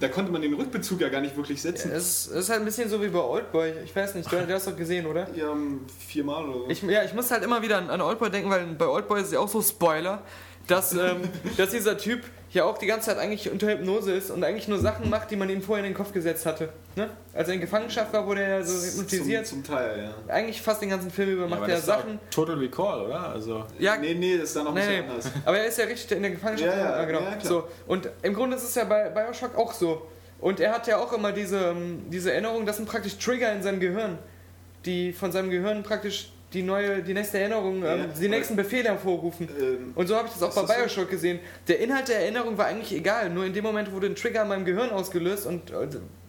da 0.03 0.09
konnte 0.09 0.33
man 0.33 0.43
den 0.43 0.55
Rückbezug 0.55 1.01
ja 1.01 1.09
gar 1.09 1.21
nicht 1.21 1.37
wirklich 1.37 1.63
setzen. 1.63 1.93
es 1.93 2.27
ist 2.27 2.51
halt 2.51 2.61
ein 2.61 2.65
bisschen 2.65 2.89
so 2.89 3.01
wie 3.01 3.07
bei 3.07 3.21
Oldboy. 3.21 3.73
Ich 3.85 3.95
weiß 3.95 4.17
nicht, 4.17 4.31
du, 4.31 4.37
du 4.37 4.53
hast 4.53 4.67
doch 4.67 4.77
gesehen, 4.77 5.07
oder? 5.07 5.29
Ja, 5.33 5.55
viermal 6.09 6.49
oder 6.49 6.59
so. 6.59 6.69
Ich, 6.69 6.83
ja, 6.83 7.05
ich 7.05 7.15
muss 7.15 7.31
halt 7.31 7.45
immer 7.45 7.63
wieder 7.63 7.79
an, 7.79 7.89
an 7.89 8.01
Oldboy 8.01 8.29
denken, 8.29 8.51
weil 8.51 8.67
bei 8.67 8.87
Oldboy 8.87 9.21
ist 9.21 9.27
es 9.27 9.33
ja 9.35 9.39
auch 9.39 9.49
so 9.49 9.63
Spoiler, 9.63 10.23
dass, 10.67 10.93
ähm, 10.93 11.23
dass 11.57 11.71
dieser 11.71 11.97
Typ 11.99 12.23
ja 12.53 12.65
auch 12.65 12.77
die 12.77 12.87
ganze 12.87 13.07
Zeit 13.07 13.19
eigentlich 13.19 13.51
unter 13.51 13.69
Hypnose 13.69 14.13
ist 14.13 14.31
und 14.31 14.45
eigentlich 14.45 14.69
nur 14.69 14.79
Sachen 14.79 15.09
macht, 15.09 15.31
die 15.31 15.37
man 15.37 15.49
ihm 15.49 15.63
vorher 15.63 15.85
in 15.85 15.91
den 15.91 15.97
Kopf 15.97 16.13
gesetzt 16.13 16.45
hatte. 16.45 16.69
Ne? 16.97 17.09
Als 17.33 17.49
er 17.49 17.55
in 17.55 17.61
Gefangenschaft 17.63 18.13
war, 18.13 18.27
wurde 18.27 18.43
er 18.43 18.63
so 18.63 18.87
hypnotisiert. 18.87 19.47
Zum, 19.47 19.65
zum 19.65 19.75
Teil, 19.75 20.05
ja. 20.29 20.33
Eigentlich 20.35 20.61
fast 20.61 20.83
den 20.83 20.91
ganzen 20.91 21.11
Film 21.11 21.31
über 21.31 21.43
Ja, 21.45 21.49
macht 21.49 21.59
aber 21.63 21.69
er 21.71 21.75
das 21.77 21.85
ist 21.85 21.91
auch 21.91 21.97
Sachen. 22.01 22.21
Total 22.31 22.57
Recall, 22.57 23.07
oder? 23.07 23.29
Also, 23.31 23.65
Ja, 23.79 23.97
nee, 23.97 24.13
nee, 24.15 24.37
das 24.37 24.49
ist 24.49 24.57
dann 24.57 24.65
noch 24.65 24.75
ein 24.75 24.87
Nee, 24.87 24.87
bisschen 24.87 25.05
nee. 25.07 25.11
anders. 25.11 25.31
Aber 25.47 25.59
er 25.59 25.65
ist 25.67 25.79
ja 25.79 25.85
richtig 25.87 26.11
in 26.15 26.23
der 26.23 26.33
Gefangenschaft. 26.33 26.77
Ja, 26.77 26.99
ja, 26.99 27.05
genau. 27.07 27.21
ja, 27.21 27.41
so. 27.41 27.69
Und 27.87 28.11
im 28.21 28.35
Grunde 28.35 28.57
ist 28.57 28.65
es 28.65 28.75
ja 28.75 28.85
bei 28.85 29.09
Bioshock 29.09 29.57
auch 29.57 29.73
so. 29.73 30.07
Und 30.39 30.61
er 30.61 30.73
hat 30.75 30.87
ja 30.87 30.99
auch 30.99 31.13
immer 31.15 31.33
diese, 31.33 31.57
ähm, 31.71 32.03
diese 32.11 32.33
Erinnerung, 32.33 32.67
das 32.67 32.77
sind 32.77 32.87
praktisch 32.87 33.17
Trigger 33.17 33.51
in 33.53 33.63
seinem 33.63 33.81
Gehirn, 33.81 34.19
die 34.85 35.13
von 35.15 35.33
seinem 35.33 35.49
Gehirn 35.51 35.83
praktisch 35.83 36.33
die 36.53 36.63
neue, 36.63 37.03
die 37.03 37.15
nächste 37.15 37.39
Erinnerung, 37.39 37.77
ähm, 37.79 37.83
Ja, 37.85 38.07
die 38.07 38.29
nächsten 38.29 38.57
Befehle 38.57 38.89
hervorrufen. 38.91 39.49
Ähm, 39.61 39.93
Und 39.95 40.07
so 40.07 40.17
habe 40.17 40.29
ich 40.29 40.35
das 40.35 40.43
auch 40.43 40.55
bei 40.55 40.63
das 40.63 40.71
so? 40.71 40.83
Bioshock 40.83 41.11
gesehen. 41.11 41.41
Der 41.69 41.81
Inhalt 41.81 42.09
der 42.09 42.21
Erinnerung 42.21 42.57
war 42.59 42.67
eigentlich 42.67 42.93
egal, 42.95 43.31
nur 43.31 43.45
in 43.45 43.53
dem 43.53 43.65
Moment 43.65 43.91
wurde 43.93 44.07
ein 44.07 44.15
Trigger 44.15 44.43
in 44.43 44.49
meinem 44.49 44.65
Gehirn 44.65 44.91
ausgelöst 44.91 45.47
und, 45.47 45.73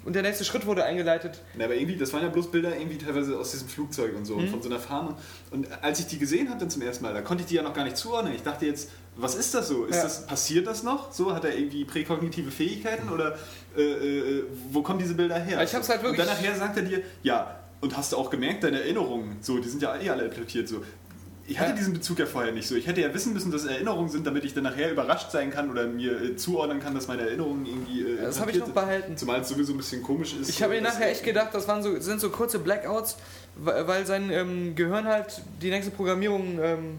und 0.06 0.14
der 0.16 0.22
nächste 0.22 0.44
Schritt 0.46 0.66
wurde 0.66 0.84
eingeleitet. 0.84 1.40
Na, 1.56 1.66
aber 1.66 1.76
irgendwie, 1.76 1.96
das 1.98 2.12
waren 2.14 2.24
ja 2.24 2.30
bloß 2.30 2.52
Bilder 2.52 2.76
irgendwie 2.76 2.98
teilweise 2.98 3.38
aus 3.38 3.52
diesem 3.52 3.68
Flugzeug 3.70 4.16
und 4.16 4.26
so 4.26 4.36
und 4.36 4.50
von 4.50 4.62
so 4.62 4.70
einer 4.70 4.80
Farm. 4.80 5.16
Und 5.52 5.68
als 5.82 6.00
ich 6.00 6.08
die 6.08 6.20
gesehen 6.20 6.50
hatte 6.50 6.68
zum 6.68 6.82
ersten 6.82 7.04
Mal, 7.06 7.14
da 7.14 7.22
konnte 7.22 7.44
ich 7.44 7.48
die 7.50 7.56
ja 7.56 7.62
noch 7.62 7.74
gar 7.74 7.84
nicht 7.86 7.98
zuordnen. 7.98 8.34
Ich 8.36 8.44
dachte 8.44 8.66
jetzt, 8.66 8.90
was 9.16 9.36
ist 9.36 9.54
das 9.54 9.68
so? 9.68 9.86
Ist 9.86 9.98
Ja. 9.98 10.04
das, 10.04 10.26
passiert 10.26 10.66
das 10.68 10.84
noch? 10.84 11.12
So, 11.14 11.34
hat 11.36 11.46
er 11.46 11.56
irgendwie 11.56 11.86
präkognitive 11.86 12.50
Fähigkeiten 12.52 13.10
oder 13.10 13.38
äh, 13.78 13.82
äh, 13.82 14.44
wo 14.72 14.82
kommen 14.82 15.00
diese 15.00 15.14
Bilder 15.14 15.40
her? 15.40 15.62
Ich 15.64 15.74
hab's 15.76 15.88
halt 15.88 16.02
wirklich- 16.04 16.20
Und 16.22 16.28
dann 16.28 16.36
nachher 16.36 16.56
sagt 16.56 16.78
er 16.78 16.84
dir, 16.84 17.02
ja, 17.22 17.60
und 17.84 17.96
hast 17.98 18.14
du 18.14 18.18
auch 18.18 18.30
gemerkt, 18.30 18.64
deine 18.64 18.80
Erinnerungen, 18.82 19.38
so, 19.42 19.60
die 19.60 19.68
sind 19.70 19.82
ja 19.82 19.96
eh 20.00 20.10
alle 20.10 20.24
implantiert 20.26 20.68
so. 20.70 20.82
Ich 21.46 21.60
hatte 21.60 21.72
Ja. 21.72 21.76
diesen 21.76 21.92
Bezug 21.94 22.18
ja 22.20 22.26
vorher 22.26 22.54
nicht 22.54 22.66
so. 22.66 22.74
Ich 22.76 22.88
hätte 22.88 23.02
ja 23.02 23.14
wissen 23.14 23.34
müssen, 23.34 23.52
dass 23.52 23.66
Erinnerungen 23.66 24.08
sind, 24.10 24.26
damit 24.26 24.46
ich 24.46 24.54
dann 24.54 24.64
nachher 24.64 24.90
überrascht 24.90 25.30
sein 25.32 25.52
kann 25.52 25.70
oder 25.70 25.86
mir 25.88 26.22
äh, 26.22 26.36
zuordnen 26.38 26.80
kann, 26.80 26.96
dass 26.96 27.10
meine 27.10 27.24
Erinnerungen 27.24 27.66
irgendwie. 27.66 28.02
Äh, 28.04 28.22
Das 28.22 28.40
habe 28.40 28.52
ich 28.52 28.60
noch 28.60 28.70
behalten. 28.70 29.18
Zumal 29.18 29.42
es 29.42 29.50
sowieso 29.50 29.74
ein 29.74 29.78
bisschen 29.78 30.02
komisch 30.02 30.34
ist. 30.40 30.48
Ich 30.50 30.64
habe 30.64 30.74
mir 30.76 30.82
dass- 30.82 30.94
nachher 30.94 31.12
echt 31.12 31.24
gedacht, 31.26 31.50
das 31.52 31.68
waren 31.68 31.84
so, 31.84 32.00
sind 32.00 32.22
so 32.22 32.30
kurze 32.30 32.60
Blackouts, 32.60 33.18
weil 33.58 34.06
sein 34.06 34.30
ähm, 34.32 34.74
Gehirn 34.76 35.06
halt 35.06 35.42
die 35.62 35.70
nächste 35.70 35.92
Programmierung 35.92 36.60
ähm, 36.64 36.96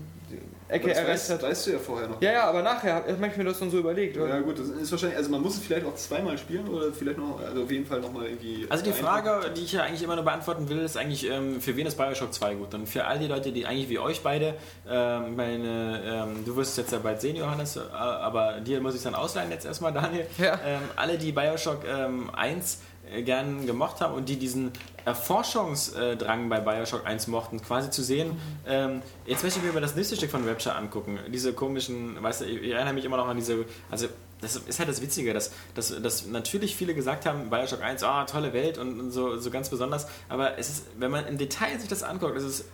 Ecke 0.68 0.88
das 0.88 0.98
erreicht 0.98 1.12
weißt, 1.12 1.30
hat. 1.30 1.42
weißt 1.42 1.66
du 1.66 1.70
ja 1.72 1.78
vorher 1.78 2.08
noch. 2.08 2.22
Ja, 2.22 2.32
ja, 2.32 2.44
aber 2.44 2.62
nachher 2.62 2.94
habe 2.94 3.26
ich 3.26 3.36
mir 3.36 3.44
das 3.44 3.58
dann 3.58 3.70
so 3.70 3.78
überlegt. 3.78 4.16
Ja 4.16 4.40
gut, 4.40 4.58
das 4.58 4.68
ist 4.68 4.90
wahrscheinlich, 4.90 5.18
also 5.18 5.30
man 5.30 5.42
muss 5.42 5.56
es 5.56 5.62
vielleicht 5.62 5.84
auch 5.84 5.94
zweimal 5.94 6.38
spielen 6.38 6.66
oder 6.68 6.92
vielleicht 6.92 7.18
noch, 7.18 7.40
also 7.40 7.64
auf 7.64 7.70
jeden 7.70 7.84
Fall 7.84 8.00
nochmal 8.00 8.26
irgendwie. 8.26 8.66
Also 8.68 8.82
die. 8.82 8.94
Frage, 8.94 9.50
die 9.54 9.62
ich 9.62 9.72
ja 9.72 9.82
eigentlich 9.82 10.02
immer 10.02 10.14
nur 10.14 10.24
beantworten 10.24 10.68
will, 10.68 10.78
ist 10.78 10.96
eigentlich, 10.96 11.28
ähm, 11.28 11.60
für 11.60 11.76
wen 11.76 11.86
ist 11.86 11.96
Bioshock 11.96 12.32
2 12.32 12.54
gut? 12.54 12.74
Und 12.74 12.88
für 12.88 13.04
all 13.04 13.18
die 13.18 13.26
Leute, 13.26 13.52
die 13.52 13.66
eigentlich 13.66 13.88
wie 13.88 13.98
euch 13.98 14.22
beide, 14.22 14.54
ähm, 14.88 15.26
ich 15.30 15.36
meine, 15.36 16.02
ähm, 16.06 16.44
du 16.44 16.56
wirst 16.56 16.70
es 16.70 16.76
jetzt 16.76 16.92
ja 16.92 16.98
bald 16.98 17.20
sehen, 17.20 17.36
Johannes, 17.36 17.76
äh, 17.76 17.80
aber 17.80 18.60
dir 18.60 18.80
muss 18.80 18.94
ich 18.94 18.98
es 18.98 19.04
dann 19.04 19.14
ausleihen 19.14 19.50
jetzt 19.50 19.66
erstmal, 19.66 19.92
Daniel. 19.92 20.26
Ja. 20.38 20.58
Ähm, 20.64 20.80
alle, 20.96 21.18
die 21.18 21.32
Bioshock 21.32 21.84
ähm, 21.86 22.30
1 22.34 22.74
äh, 22.74 22.93
gern 23.24 23.66
gemocht 23.66 24.00
haben 24.00 24.14
und 24.14 24.28
die 24.28 24.36
diesen 24.36 24.72
Erforschungsdrang 25.04 26.48
bei 26.48 26.60
Bioshock 26.60 27.06
1 27.06 27.26
mochten, 27.26 27.60
quasi 27.60 27.90
zu 27.90 28.02
sehen, 28.02 28.40
ähm, 28.66 29.02
jetzt 29.26 29.42
möchte 29.42 29.58
ich 29.58 29.64
mir 29.64 29.72
mal 29.72 29.80
das 29.80 29.94
nächste 29.94 30.16
Stück 30.16 30.30
von 30.30 30.46
Rapture 30.48 30.74
angucken. 30.74 31.18
Diese 31.32 31.52
komischen, 31.52 32.22
weißt 32.22 32.42
du, 32.42 32.44
ich 32.46 32.72
erinnere 32.72 32.94
mich 32.94 33.04
immer 33.04 33.16
noch 33.16 33.28
an 33.28 33.36
diese, 33.36 33.64
also 33.90 34.08
das 34.40 34.56
ist 34.56 34.78
halt 34.78 34.88
das 34.88 35.00
Witzige, 35.00 35.32
dass, 35.32 35.52
dass, 35.74 36.00
dass 36.02 36.26
natürlich 36.26 36.76
viele 36.76 36.94
gesagt 36.94 37.26
haben, 37.26 37.50
Bioshock 37.50 37.82
1, 37.82 38.02
ah, 38.02 38.24
tolle 38.24 38.52
Welt 38.52 38.78
und, 38.78 39.00
und 39.00 39.10
so, 39.10 39.38
so 39.38 39.50
ganz 39.50 39.68
besonders, 39.68 40.06
aber 40.28 40.58
es 40.58 40.68
ist, 40.68 40.86
wenn 40.98 41.10
man 41.10 41.26
im 41.26 41.38
Detail 41.38 41.78
sich 41.78 41.88
das 41.88 42.02
anguckt, 42.02 42.36
ist 42.36 42.44
es 42.44 42.64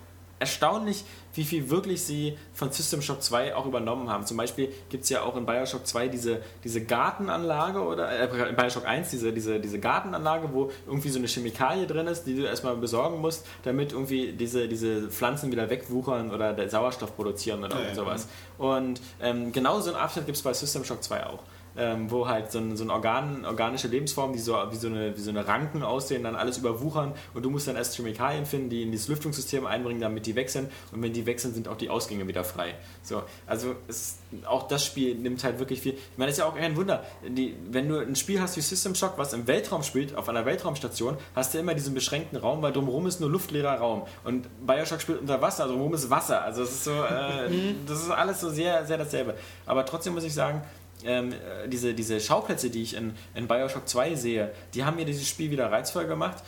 erstaunlich, 0.40 1.04
wie 1.34 1.44
viel 1.44 1.70
wirklich 1.70 2.02
sie 2.02 2.36
von 2.54 2.72
System 2.72 3.02
Shock 3.02 3.22
2 3.22 3.54
auch 3.54 3.66
übernommen 3.66 4.10
haben. 4.10 4.26
Zum 4.26 4.36
Beispiel 4.36 4.72
gibt 4.88 5.04
es 5.04 5.10
ja 5.10 5.22
auch 5.22 5.36
in 5.36 5.46
Bioshock 5.46 5.86
2 5.86 6.08
diese, 6.08 6.40
diese 6.64 6.84
Gartenanlage 6.84 7.80
oder 7.80 8.10
äh, 8.10 8.48
in 8.48 8.56
Bioshock 8.56 8.86
1 8.86 9.10
diese, 9.10 9.32
diese, 9.32 9.60
diese 9.60 9.78
Gartenanlage, 9.78 10.48
wo 10.52 10.72
irgendwie 10.86 11.10
so 11.10 11.18
eine 11.18 11.28
Chemikalie 11.28 11.86
drin 11.86 12.08
ist, 12.08 12.24
die 12.24 12.34
du 12.34 12.42
erstmal 12.42 12.74
besorgen 12.76 13.20
musst, 13.20 13.46
damit 13.62 13.92
irgendwie 13.92 14.32
diese, 14.32 14.66
diese 14.66 15.08
Pflanzen 15.08 15.52
wieder 15.52 15.70
wegwuchern 15.70 16.32
oder 16.32 16.52
der 16.52 16.68
Sauerstoff 16.68 17.14
produzieren 17.14 17.62
oder 17.62 17.80
Ja, 17.80 17.88
ja. 17.88 17.94
sowas. 17.94 18.26
Und 18.58 19.00
ähm, 19.20 19.52
genau 19.52 19.78
so 19.80 19.90
einen 19.92 20.00
Abschnitt 20.00 20.26
gibt 20.26 20.36
es 20.36 20.42
bei 20.42 20.52
System 20.52 20.84
Shock 20.84 21.04
2 21.04 21.26
auch. 21.26 21.40
Ähm, 21.76 22.10
wo 22.10 22.26
halt 22.26 22.50
so, 22.50 22.58
ein, 22.58 22.76
so 22.76 22.82
eine 22.82 22.92
Organ, 22.92 23.44
organische 23.44 23.88
Lebensform, 23.88 24.32
die 24.32 24.40
so 24.40 24.54
wie 24.70 24.76
so, 24.76 24.88
eine, 24.88 25.16
wie 25.16 25.20
so 25.20 25.30
eine 25.30 25.46
Ranken 25.46 25.82
aussehen, 25.82 26.24
dann 26.24 26.34
alles 26.34 26.58
überwuchern 26.58 27.12
und 27.32 27.44
du 27.44 27.50
musst 27.50 27.68
dann 27.68 27.76
erst 27.76 27.94
Chemikalien 27.96 28.44
finden, 28.44 28.70
die 28.70 28.82
in 28.82 28.90
dieses 28.90 29.08
Lüftungssystem 29.08 29.66
einbringen, 29.66 30.00
damit 30.00 30.26
die 30.26 30.34
sind 30.48 30.70
und 30.92 31.02
wenn 31.02 31.12
die 31.12 31.26
weg 31.26 31.38
sind, 31.40 31.54
sind 31.54 31.68
auch 31.68 31.76
die 31.76 31.90
Ausgänge 31.90 32.26
wieder 32.26 32.44
frei. 32.44 32.74
So, 33.02 33.22
also 33.46 33.74
es, 33.88 34.18
auch 34.46 34.68
das 34.68 34.84
Spiel 34.84 35.14
nimmt 35.14 35.42
halt 35.44 35.58
wirklich 35.58 35.80
viel. 35.80 35.92
Ich 35.92 36.18
meine, 36.18 36.28
das 36.28 36.38
ist 36.38 36.42
ja 36.42 36.48
auch 36.48 36.56
kein 36.56 36.76
Wunder. 36.76 37.04
Die, 37.26 37.54
wenn 37.70 37.88
du 37.88 37.98
ein 37.98 38.16
Spiel 38.16 38.40
hast 38.40 38.56
wie 38.56 38.60
System 38.60 38.94
Shock, 38.94 39.14
was 39.16 39.32
im 39.32 39.46
Weltraum 39.46 39.82
spielt, 39.82 40.14
auf 40.14 40.28
einer 40.28 40.44
Weltraumstation, 40.46 41.16
hast 41.34 41.54
du 41.54 41.58
immer 41.58 41.74
diesen 41.74 41.94
beschränkten 41.94 42.38
Raum, 42.38 42.62
weil 42.62 42.72
drumherum 42.72 43.06
ist 43.06 43.20
nur 43.20 43.30
luftleerer 43.30 43.78
Raum. 43.78 44.02
Und 44.24 44.48
Bioshock 44.66 45.00
spielt 45.00 45.20
unter 45.20 45.40
Wasser, 45.40 45.64
also 45.64 45.74
drumherum 45.74 45.94
ist 45.94 46.10
Wasser. 46.10 46.42
Also 46.42 46.62
es 46.62 46.72
ist 46.72 46.84
so, 46.84 46.92
äh, 46.92 47.74
das 47.86 48.02
ist 48.02 48.10
alles 48.10 48.40
so 48.40 48.50
sehr, 48.50 48.86
sehr 48.86 48.98
dasselbe. 48.98 49.34
Aber 49.66 49.84
trotzdem 49.84 50.14
muss 50.14 50.24
ich 50.24 50.34
sagen, 50.34 50.62
ähm, 51.04 51.32
äh, 51.32 51.68
diese, 51.68 51.94
diese 51.94 52.20
Schauplätze, 52.20 52.70
die 52.70 52.82
ich 52.82 52.94
in, 52.94 53.14
in 53.34 53.48
Bioshock 53.48 53.88
2 53.88 54.14
sehe, 54.14 54.52
die 54.74 54.84
haben 54.84 54.96
mir 54.96 55.04
dieses 55.04 55.28
Spiel 55.28 55.50
wieder 55.50 55.70
reizvoll 55.70 56.06
gemacht. 56.06 56.42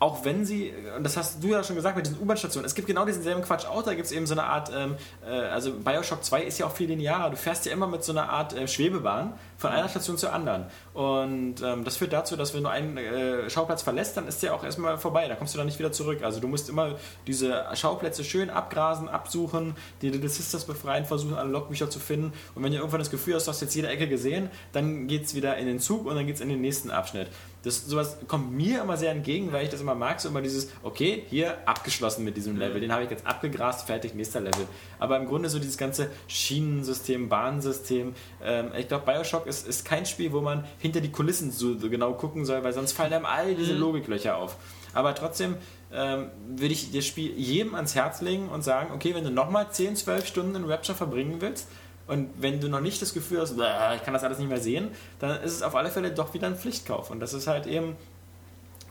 Auch 0.00 0.24
wenn 0.24 0.46
sie, 0.46 0.72
und 0.96 1.04
das 1.04 1.18
hast 1.18 1.44
du 1.44 1.48
ja 1.48 1.62
schon 1.62 1.76
gesagt 1.76 1.94
mit 1.94 2.06
diesen 2.06 2.18
U-Bahn-Stationen, 2.18 2.64
es 2.64 2.74
gibt 2.74 2.88
genau 2.88 3.04
diesen 3.04 3.22
selben 3.22 3.42
Quatsch 3.42 3.66
auch, 3.66 3.82
da 3.82 3.92
gibt 3.92 4.06
es 4.06 4.12
eben 4.12 4.26
so 4.26 4.32
eine 4.32 4.44
Art, 4.44 4.72
ähm, 4.74 4.96
äh, 5.22 5.28
also 5.28 5.72
Bioshock 5.74 6.24
2 6.24 6.42
ist 6.42 6.58
ja 6.58 6.64
auch 6.64 6.72
viel 6.72 6.88
linearer, 6.88 7.28
du 7.28 7.36
fährst 7.36 7.66
ja 7.66 7.72
immer 7.72 7.86
mit 7.86 8.02
so 8.02 8.12
einer 8.12 8.30
Art 8.30 8.54
äh, 8.54 8.66
Schwebebahn 8.66 9.34
von 9.58 9.70
einer 9.70 9.90
Station 9.90 10.16
zur 10.16 10.32
anderen. 10.32 10.64
Und 10.94 11.56
ähm, 11.62 11.84
das 11.84 11.98
führt 11.98 12.14
dazu, 12.14 12.34
dass 12.34 12.54
wenn 12.54 12.62
du 12.62 12.70
einen 12.70 12.96
äh, 12.96 13.50
Schauplatz 13.50 13.82
verlässt, 13.82 14.16
dann 14.16 14.26
ist 14.26 14.42
der 14.42 14.54
auch 14.54 14.64
erstmal 14.64 14.96
vorbei, 14.96 15.28
da 15.28 15.34
kommst 15.34 15.52
du 15.52 15.58
dann 15.58 15.66
nicht 15.66 15.78
wieder 15.78 15.92
zurück. 15.92 16.22
Also 16.22 16.40
du 16.40 16.48
musst 16.48 16.70
immer 16.70 16.96
diese 17.26 17.66
Schauplätze 17.74 18.24
schön 18.24 18.48
abgrasen, 18.48 19.06
absuchen, 19.06 19.76
die 20.00 20.08
Little 20.08 20.30
Sisters 20.30 20.64
befreien, 20.64 21.04
versuchen 21.04 21.34
alle 21.34 21.50
Logbücher 21.50 21.90
zu 21.90 22.00
finden. 22.00 22.32
Und 22.54 22.62
wenn 22.62 22.72
du 22.72 22.78
irgendwann 22.78 23.00
das 23.00 23.10
Gefühl 23.10 23.34
hast, 23.34 23.46
du 23.46 23.50
hast 23.50 23.60
jetzt 23.60 23.74
jede 23.74 23.88
Ecke 23.88 24.08
gesehen, 24.08 24.50
dann 24.72 25.08
geht 25.08 25.26
es 25.26 25.34
wieder 25.34 25.58
in 25.58 25.66
den 25.66 25.78
Zug 25.78 26.06
und 26.06 26.16
dann 26.16 26.26
geht 26.26 26.36
es 26.36 26.40
in 26.40 26.48
den 26.48 26.62
nächsten 26.62 26.90
Abschnitt. 26.90 27.28
Das, 27.62 27.86
sowas 27.86 28.16
kommt 28.26 28.52
mir 28.52 28.82
immer 28.82 28.96
sehr 28.96 29.10
entgegen, 29.10 29.52
weil 29.52 29.64
ich 29.64 29.70
das 29.70 29.80
immer 29.80 29.94
mag, 29.94 30.20
so 30.20 30.28
immer 30.28 30.40
dieses, 30.40 30.70
okay, 30.82 31.24
hier 31.28 31.56
abgeschlossen 31.68 32.24
mit 32.24 32.36
diesem 32.36 32.56
Level, 32.56 32.80
den 32.80 32.92
habe 32.92 33.04
ich 33.04 33.10
jetzt 33.10 33.26
abgegrast, 33.26 33.86
fertig, 33.86 34.14
nächster 34.14 34.40
Level. 34.40 34.66
Aber 34.98 35.18
im 35.18 35.26
Grunde 35.26 35.50
so 35.50 35.58
dieses 35.58 35.76
ganze 35.76 36.10
Schienensystem, 36.26 37.28
Bahnsystem, 37.28 38.14
ähm, 38.42 38.70
ich 38.78 38.88
glaube, 38.88 39.04
Bioshock 39.04 39.46
ist, 39.46 39.68
ist 39.68 39.84
kein 39.84 40.06
Spiel, 40.06 40.32
wo 40.32 40.40
man 40.40 40.64
hinter 40.78 41.00
die 41.00 41.12
Kulissen 41.12 41.50
so, 41.50 41.76
so 41.76 41.90
genau 41.90 42.14
gucken 42.14 42.44
soll, 42.44 42.64
weil 42.64 42.72
sonst 42.72 42.92
fallen 42.92 43.12
einem 43.12 43.26
all 43.26 43.54
diese 43.54 43.74
Logiklöcher 43.74 44.36
auf. 44.36 44.56
Aber 44.92 45.14
trotzdem 45.14 45.56
ähm, 45.92 46.30
würde 46.48 46.72
ich 46.72 46.92
das 46.92 47.06
Spiel 47.06 47.32
jedem 47.36 47.74
ans 47.74 47.94
Herz 47.94 48.20
legen 48.20 48.48
und 48.48 48.62
sagen, 48.62 48.92
okay, 48.94 49.14
wenn 49.14 49.24
du 49.24 49.30
nochmal 49.30 49.70
10, 49.70 49.96
12 49.96 50.26
Stunden 50.26 50.54
in 50.56 50.64
Rapture 50.64 50.96
verbringen 50.96 51.36
willst, 51.40 51.68
und 52.10 52.30
wenn 52.38 52.60
du 52.60 52.68
noch 52.68 52.80
nicht 52.80 53.00
das 53.00 53.14
Gefühl 53.14 53.40
hast, 53.40 53.56
"Bäh, 53.56 53.94
ich 53.96 54.02
kann 54.02 54.12
das 54.12 54.24
alles 54.24 54.38
nicht 54.38 54.48
mehr 54.48 54.60
sehen, 54.60 54.90
dann 55.20 55.40
ist 55.42 55.52
es 55.52 55.62
auf 55.62 55.74
alle 55.74 55.90
Fälle 55.90 56.10
doch 56.10 56.34
wieder 56.34 56.48
ein 56.48 56.56
Pflichtkauf. 56.56 57.10
Und 57.10 57.20
das 57.20 57.32
ist 57.32 57.46
halt 57.46 57.66
eben 57.66 57.96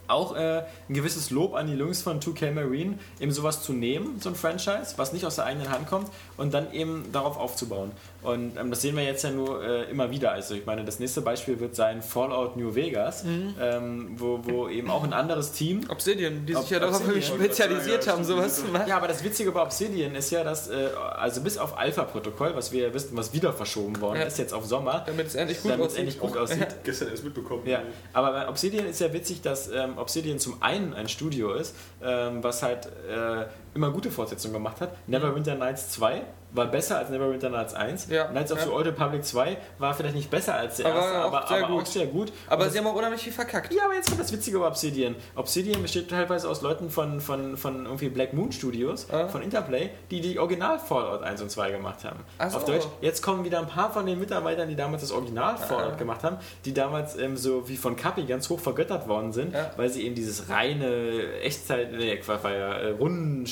auch 0.08 0.36
äh, 0.36 0.64
ein 0.90 0.94
gewisses 0.94 1.30
Lob 1.30 1.54
an 1.54 1.68
die 1.68 1.74
Jungs 1.74 2.02
von 2.02 2.20
2K 2.20 2.52
Marine, 2.52 2.98
eben 3.20 3.32
sowas 3.32 3.62
zu 3.62 3.74
nehmen, 3.74 4.20
so 4.20 4.30
ein 4.30 4.36
Franchise, 4.36 4.94
was 4.98 5.14
nicht 5.14 5.26
aus 5.26 5.36
der 5.36 5.46
eigenen 5.46 5.70
Hand 5.70 5.88
kommt, 5.88 6.10
und 6.38 6.54
dann 6.54 6.74
eben 6.74 7.12
darauf 7.12 7.38
aufzubauen. 7.38 7.92
Und 8.22 8.58
ähm, 8.58 8.70
das 8.70 8.82
sehen 8.82 8.98
wir 8.98 9.04
jetzt 9.04 9.24
ja 9.24 9.32
nur 9.32 9.64
äh, 9.64 9.84
immer 9.90 10.12
wieder. 10.12 10.32
Also 10.34 10.54
ich 10.54 10.66
meine, 10.66 10.84
das 10.84 11.00
nächste 11.00 11.22
Beispiel 11.22 11.58
wird 11.60 11.74
sein 11.76 12.02
Fallout 12.02 12.58
New 12.58 12.76
Vegas, 12.76 13.24
ähm, 13.26 14.16
wo, 14.18 14.40
wo 14.44 14.68
eben 14.68 14.90
auch 14.90 15.04
ein 15.06 15.14
anderes 15.14 15.54
Team 15.54 15.82
Obsidian, 15.90 16.46
die 16.46 16.54
Ob- 16.56 16.64
sich 16.64 16.72
ja 16.72 16.80
darauf 16.80 17.02
spezialisiert 17.22 18.06
Ja, 18.06 18.12
haben, 18.14 18.24
sowas 18.26 18.58
zu 18.58 18.66
machen. 18.68 18.88
Ja, 18.90 18.98
aber 18.98 19.08
das 19.08 19.24
Witzige 19.24 19.52
bei 19.54 19.62
Obsidian 19.62 20.16
ist 20.16 20.32
ja, 20.32 20.44
dass, 20.44 20.68
äh, 20.70 20.90
also 21.16 21.42
bis 21.42 21.58
auf 21.58 21.78
Alpha-Protokoll, 21.78 22.56
was 22.56 22.72
wir 22.74 22.88
ja 22.88 22.94
wissen, 22.94 23.16
was 23.16 23.32
wieder 23.34 23.54
verschoben 23.54 24.00
worden 24.02 24.20
Ja. 24.20 24.26
ist, 24.28 24.38
jetzt 24.38 24.54
auf 24.54 24.66
Sommer, 24.66 25.04
Damit 25.06 25.28
es 25.28 25.36
endlich 25.36 25.62
gut 25.62 25.72
damit 25.72 25.86
es 25.86 25.92
aussieht. 25.94 26.00
endlich 26.00 26.20
gut 26.20 26.38
aussieht. 26.38 26.68
Gestern 26.84 27.10
erst 27.10 27.24
mitbekommen. 27.24 27.62
Ja, 27.66 27.84
aber 28.12 28.32
bei 28.34 28.50
Obsidian 28.50 28.86
ist 28.86 29.00
ja 29.00 29.14
witzig, 29.14 29.42
dass 29.42 29.70
ähm, 29.72 29.98
Obsidian 29.98 30.40
zum 30.40 30.62
einen 30.62 30.94
ein 30.94 31.08
Studio 31.08 31.54
ist, 31.54 31.74
ähm, 32.04 32.44
was 32.44 32.64
halt 32.64 32.88
äh, 33.10 33.46
immer 33.76 33.92
gute 33.92 34.12
Fortsetzungen 34.12 34.54
gemacht 34.54 34.82
hat. 34.82 34.92
Neverwinter 35.08 35.56
Nights 35.56 35.90
2 35.92 36.22
war 36.52 36.66
besser 36.66 36.98
als 36.98 37.12
Neverwinter 37.12 37.50
Nights 37.52 37.76
1. 37.76 38.10
Ja, 38.10 38.26
Knights 38.26 38.52
of 38.52 38.58
ja. 38.58 38.66
the 38.66 38.72
Old 38.72 38.88
Republic 38.88 39.24
2 39.24 39.56
war 39.78 39.94
vielleicht 39.94 40.16
nicht 40.16 40.32
besser 40.32 40.56
als 40.56 40.78
der 40.78 40.88
Aber 40.88 40.96
erste, 41.00 41.16
aber, 41.20 41.48
sehr 41.48 41.58
aber 41.64 41.68
gut. 41.76 41.82
auch 41.84 41.86
sehr 41.86 42.06
gut. 42.08 42.34
Aber 42.48 42.64
Und 42.64 42.72
sie 42.72 42.80
haben 42.80 42.88
auch 42.88 42.96
unheimlich 42.96 43.22
viel 43.22 43.32
verkackt. 43.34 43.72
ja, 43.72 43.86
aber 43.86 43.94
jetzt 43.94 44.08
kommt 44.10 44.20
das 44.20 44.32
Witzige 44.34 44.58
über 44.58 44.68
Obsidian. 44.68 45.16
Obsidian 45.36 45.80
besteht 45.84 46.10
teilweise 46.10 46.50
aus 46.50 46.64
Leuten 46.64 46.90
von, 46.90 47.22
von, 47.22 47.56
von 47.56 47.86
irgendwie 47.86 48.10
Black 48.10 48.34
Moon 48.34 48.52
Studios, 48.52 49.06
Ah. 49.12 49.28
von 49.28 49.44
Interplay, 49.44 49.92
die 50.10 50.22
die 50.22 50.40
Original 50.40 50.80
Fallout 50.80 51.22
1 51.22 51.40
und 51.44 51.52
2 51.52 51.70
gemacht 51.70 52.04
haben. 52.04 52.20
So. 52.50 52.58
Auf 52.58 52.66
Deutsch. 52.66 52.88
Jetzt 53.02 53.22
kommen 53.22 53.44
wieder 53.46 53.60
ein 53.60 53.68
paar 53.68 53.94
von 53.94 54.08
den 54.08 54.18
Mitarbeitern, 54.20 54.68
die 54.70 54.76
damals 54.76 55.04
das 55.04 55.12
Original 55.12 55.56
Fallout 55.56 55.94
Ah. 55.94 55.98
gemacht 55.98 56.24
haben, 56.24 56.38
die 56.66 56.74
damals 56.74 57.16
ähm, 57.16 57.38
so 57.38 57.70
wie 57.70 57.78
von 57.78 57.96
Kapi 57.96 58.24
ganz 58.24 58.50
hoch 58.50 58.60
vergöttert 58.60 59.08
worden 59.08 59.34
sind, 59.34 59.54
Ja. 59.54 59.70
weil 59.78 59.90
sie 59.90 60.04
eben 60.04 60.16
dieses 60.16 60.50
reine 60.50 61.32
Echtzeit, 61.44 61.92
nee, 61.92 62.18
Quatsch, 62.18 62.44
war 62.44 62.54
ja 62.56 62.90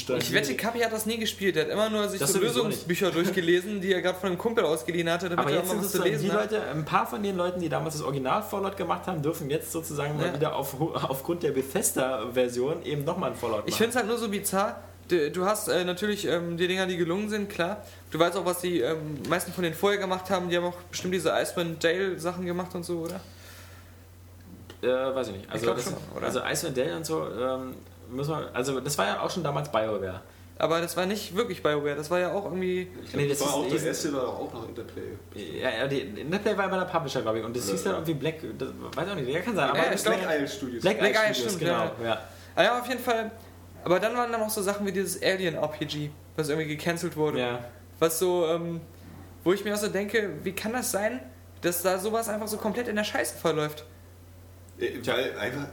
Rundensteuer. 0.10 0.42
Ich 0.42 0.48
wette, 0.48 0.56
Kapi 0.58 0.80
hat 0.80 0.92
das 0.94 1.06
nie 1.06 1.18
gespielt. 1.18 1.56
Er 1.58 1.66
hat 1.66 1.72
immer 1.72 1.90
nur 1.90 2.08
sich 2.10 2.20
Das 2.20 2.34
so 2.34 2.40
Lösungsbücher 2.40 3.12
durchgelesen, 3.12 3.82
die 3.82 3.92
er 3.94 4.02
gerade 4.02 4.18
von 4.20 4.30
einem 4.30 4.38
Kumpel 4.38 4.66
ausgeliehen 4.66 5.10
hatte, 5.10 5.30
damit 5.30 5.40
aber 5.40 5.52
er 5.52 5.58
jetzt 5.58 5.68
mal 5.68 5.74
sind 5.74 5.84
was 5.86 5.92
zu 5.92 6.02
die 6.02 6.10
lesen 6.10 6.32
hat. 6.32 6.52
Leute, 6.52 6.64
ein 6.68 6.86
paar 6.86 7.08
von 7.08 7.22
den 7.22 7.38
Leuten, 7.38 7.60
die 7.60 7.70
damals 7.70 7.96
das 7.96 8.04
Original 8.04 8.42
Fallout 8.44 8.78
gemacht 8.78 9.08
haben, 9.08 9.22
dürfen 9.22 9.50
jetzt 9.50 9.72
sozusagen 9.72 10.18
mal 10.18 10.28
Ja. 10.28 10.34
wieder 10.34 10.56
auf, 10.56 10.80
aufgrund 10.80 11.44
der 11.44 11.52
Bethesda-Version 11.52 12.84
eben 12.84 13.04
nochmal 13.04 13.32
ein 13.32 13.36
Fallout 13.36 13.58
machen. 13.60 13.70
Ich 13.70 13.76
finde 13.76 13.90
es 13.92 13.96
halt 13.96 14.08
nur 14.08 14.18
so 14.18 14.30
bizarr. 14.30 14.82
Du, 15.10 15.46
hast 15.46 15.70
äh, 15.70 15.86
natürlich 15.86 16.28
ähm, 16.28 16.58
die 16.58 16.68
Dinger, 16.68 16.86
die 16.86 16.98
gelungen 16.98 17.30
sind, 17.30 17.50
klar. 17.50 17.82
Du 18.12 18.20
weißt 18.20 18.36
auch, 18.36 18.44
was 18.46 18.60
die 18.60 18.82
ähm, 18.82 19.22
meisten 19.30 19.54
von 19.54 19.64
denen 19.64 19.74
vorher 19.74 20.00
gemacht 20.00 20.30
haben. 20.30 20.50
Die 20.50 20.58
haben 20.58 20.66
auch 20.66 20.76
bestimmt 20.92 21.14
diese 21.14 21.30
Icewind 21.32 21.82
Dale 21.82 22.20
Sachen 22.20 22.46
gemacht 22.46 22.76
und 22.76 22.84
so, 22.84 23.00
oder? 23.00 23.22
Äh, 24.82 25.16
weiß 25.16 25.30
ich 25.30 25.36
nicht. 25.38 25.50
Also, 25.50 25.64
glaub 25.66 25.78
das, 25.78 25.86
schon, 25.86 25.94
oder? 26.16 26.26
also 26.26 26.42
Icewind 26.44 26.78
Dale 26.78 26.98
und 26.98 27.06
so, 27.06 27.26
ähm, 27.26 27.74
müssen 28.10 28.32
wir, 28.32 28.50
also 28.54 28.80
das 28.80 28.98
war 28.98 29.06
ja 29.08 29.20
auch 29.22 29.30
schon 29.30 29.44
damals 29.44 29.72
BioWare. 29.72 30.22
aber 30.60 30.82
das 30.82 30.96
war 30.98 31.06
nicht 31.06 31.36
wirklich 31.36 31.62
BioWare, 31.62 31.96
das 31.96 32.10
war 32.10 32.20
ja 32.20 32.32
auch 32.32 32.46
irgendwie. 32.46 32.88
Nee, 33.14 33.28
Das 33.28 33.40
das 33.40 33.48
war 33.48 33.56
auch 33.56 33.70
das 33.70 33.84
erste 33.84 34.14
war 34.14 34.22
doch 34.22 34.40
auch 34.40 34.54
noch 34.54 34.68
Interplay. 34.70 35.04
ja, 35.36 35.70
ja, 35.70 35.88
die 35.88 36.00
Interplay 36.02 36.58
war 36.58 36.68
bei 36.70 36.78
der 36.78 36.86
Publisher, 36.86 37.22
glaube 37.22 37.40
ich. 37.40 37.46
Und 37.46 37.56
das 37.56 37.66
Ja, 37.68 37.72
hieß 37.74 37.84
dann 37.84 37.92
ja. 37.94 37.98
irgendwie 38.00 38.14
Black. 38.16 38.36
Das, 38.58 38.70
weiß 38.96 39.10
auch 39.10 39.16
nicht, 39.16 39.30
ja, 39.30 39.40
kann 39.42 39.56
sein. 39.56 39.70
Aber 39.70 39.78
Ja, 39.80 39.92
ich 39.94 40.04
glaub, 40.04 40.16
Black 40.20 40.38
Isle 40.40 40.48
Studios. 40.48 40.82
Black, 40.82 41.00
Black 41.00 41.16
Eye, 41.16 41.34
Studios, 41.34 41.54
stimmt, 41.54 41.60
genau. 41.60 41.84
ja. 42.02 42.06
Ja. 42.06 42.22
Ah 42.56 42.64
ja, 42.64 42.80
auf 42.80 42.88
jeden 42.88 43.02
Fall. 43.02 43.32
Aber 43.84 44.00
dann 44.00 44.16
waren 44.18 44.32
da 44.32 44.38
noch 44.38 44.50
so 44.50 44.62
Sachen 44.62 44.86
wie 44.86 44.92
dieses 44.92 45.22
Alien-RPG, 45.22 46.10
was 46.36 46.50
irgendwie 46.50 46.68
gecancelt 46.76 47.16
wurde. 47.16 47.40
Ja. 47.40 47.60
Was 48.00 48.20
so, 48.20 48.46
ähm, 48.48 48.82
wo 49.44 49.54
ich 49.54 49.64
mir 49.64 49.74
auch 49.74 49.78
so 49.80 49.88
denke, 49.88 50.32
wie 50.44 50.52
kann 50.52 50.74
das 50.74 50.92
sein, 50.92 51.22
dass 51.62 51.82
da 51.84 51.98
sowas 52.00 52.28
einfach 52.30 52.48
so 52.48 52.58
komplett 52.58 52.88
in 52.88 52.96
der 52.96 53.04
Scheiße 53.04 53.38
verläuft? 53.38 53.86
Äh, 54.80 54.92
Weil 55.06 55.38
einfach, 55.40 55.68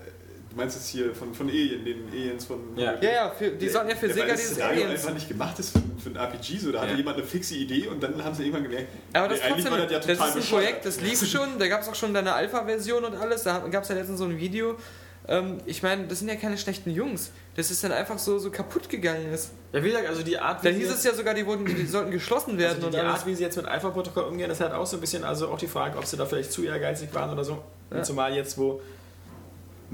du 0.54 0.60
meinst 0.60 0.76
jetzt 0.76 0.88
hier 0.88 1.14
von, 1.14 1.34
von 1.34 1.48
Alien, 1.48 1.84
den 1.84 2.08
Aliens 2.10 2.44
von. 2.44 2.60
Ja. 2.76 2.94
Ja, 3.00 3.10
ja, 3.12 3.30
für, 3.30 3.50
die 3.50 3.68
sollten 3.68 3.90
ja 3.90 3.96
für 3.96 4.08
weil 4.08 4.14
Sega 4.14 4.26
das 4.28 4.36
dieses 4.40 4.54
Szenario 4.54 4.84
Aliens. 4.84 5.00
einfach 5.00 5.14
nicht 5.14 5.28
gemacht 5.28 5.58
ist 5.58 5.70
für, 5.70 5.80
für 6.02 6.10
ein 6.10 6.16
RPG, 6.16 6.58
so 6.58 6.72
da 6.72 6.80
hatte 6.80 6.92
Ja. 6.92 6.96
jemand 6.96 7.16
eine 7.18 7.26
fixe 7.26 7.54
Idee 7.56 7.86
und 7.88 8.02
dann 8.02 8.22
haben 8.24 8.34
sie 8.34 8.42
irgendwann 8.44 8.62
gemerkt, 8.64 8.88
Aber 9.12 9.28
das, 9.28 9.40
nee, 9.40 9.44
trotzdem, 9.50 9.70
war 9.72 9.78
das 9.78 9.90
ja 9.92 9.98
das 9.98 10.06
total 10.06 10.28
ist 10.28 10.34
ein 10.34 10.40
bescheuert. 10.40 10.62
Projekt, 10.64 10.86
das 10.86 11.00
lief 11.00 11.26
schon, 11.28 11.58
da 11.58 11.68
gab 11.68 11.80
es 11.82 11.88
auch 11.88 11.94
schon 11.94 12.16
eine 12.16 12.32
Alpha-Version 12.32 13.04
und 13.04 13.14
alles, 13.16 13.42
da 13.42 13.58
gab 13.70 13.82
es 13.82 13.88
ja 13.88 13.94
letztens 13.96 14.18
so 14.18 14.24
ein 14.24 14.38
Video. 14.38 14.76
Ähm, 15.26 15.56
ich 15.64 15.82
meine, 15.82 16.06
das 16.06 16.18
sind 16.18 16.28
ja 16.28 16.34
keine 16.36 16.58
schlechten 16.58 16.90
Jungs. 16.90 17.30
Das 17.56 17.70
ist 17.70 17.82
dann 17.82 17.92
einfach 17.92 18.18
so, 18.18 18.38
so 18.38 18.50
kaputt 18.50 18.90
gegangen 18.90 19.32
ist. 19.32 19.52
ja, 19.72 19.82
wie 19.82 19.88
gesagt, 19.88 20.06
also 20.06 20.22
die 20.22 20.38
Art, 20.38 20.62
Da 20.62 20.68
wie 20.68 20.74
hieß 20.74 20.88
sie- 20.88 20.94
es 20.94 21.04
ja 21.04 21.14
sogar, 21.14 21.32
die, 21.32 21.46
wurden, 21.46 21.64
die 21.64 21.86
sollten 21.86 22.10
geschlossen 22.10 22.58
werden 22.58 22.76
Also 22.76 22.90
die, 22.90 22.96
die. 22.96 23.02
Art, 23.02 23.24
wie 23.26 23.34
sie 23.34 23.42
jetzt 23.42 23.56
mit 23.56 23.64
Alpha-Protokoll 23.66 24.24
umgehen, 24.24 24.50
ist 24.50 24.60
halt 24.60 24.72
auch 24.74 24.84
so 24.86 24.98
ein 24.98 25.00
bisschen, 25.00 25.24
also 25.24 25.48
auch 25.48 25.56
die 25.58 25.66
Frage, 25.66 25.96
ob 25.96 26.04
sie 26.04 26.18
da 26.18 26.26
vielleicht 26.26 26.52
zu 26.52 26.62
ehrgeizig 26.64 27.08
waren 27.14 27.30
oder 27.32 27.42
so. 27.42 27.52
Ja. 27.90 27.96
Und 27.96 28.04
zumal 28.06 28.34
jetzt, 28.36 28.58
wo, 28.58 28.82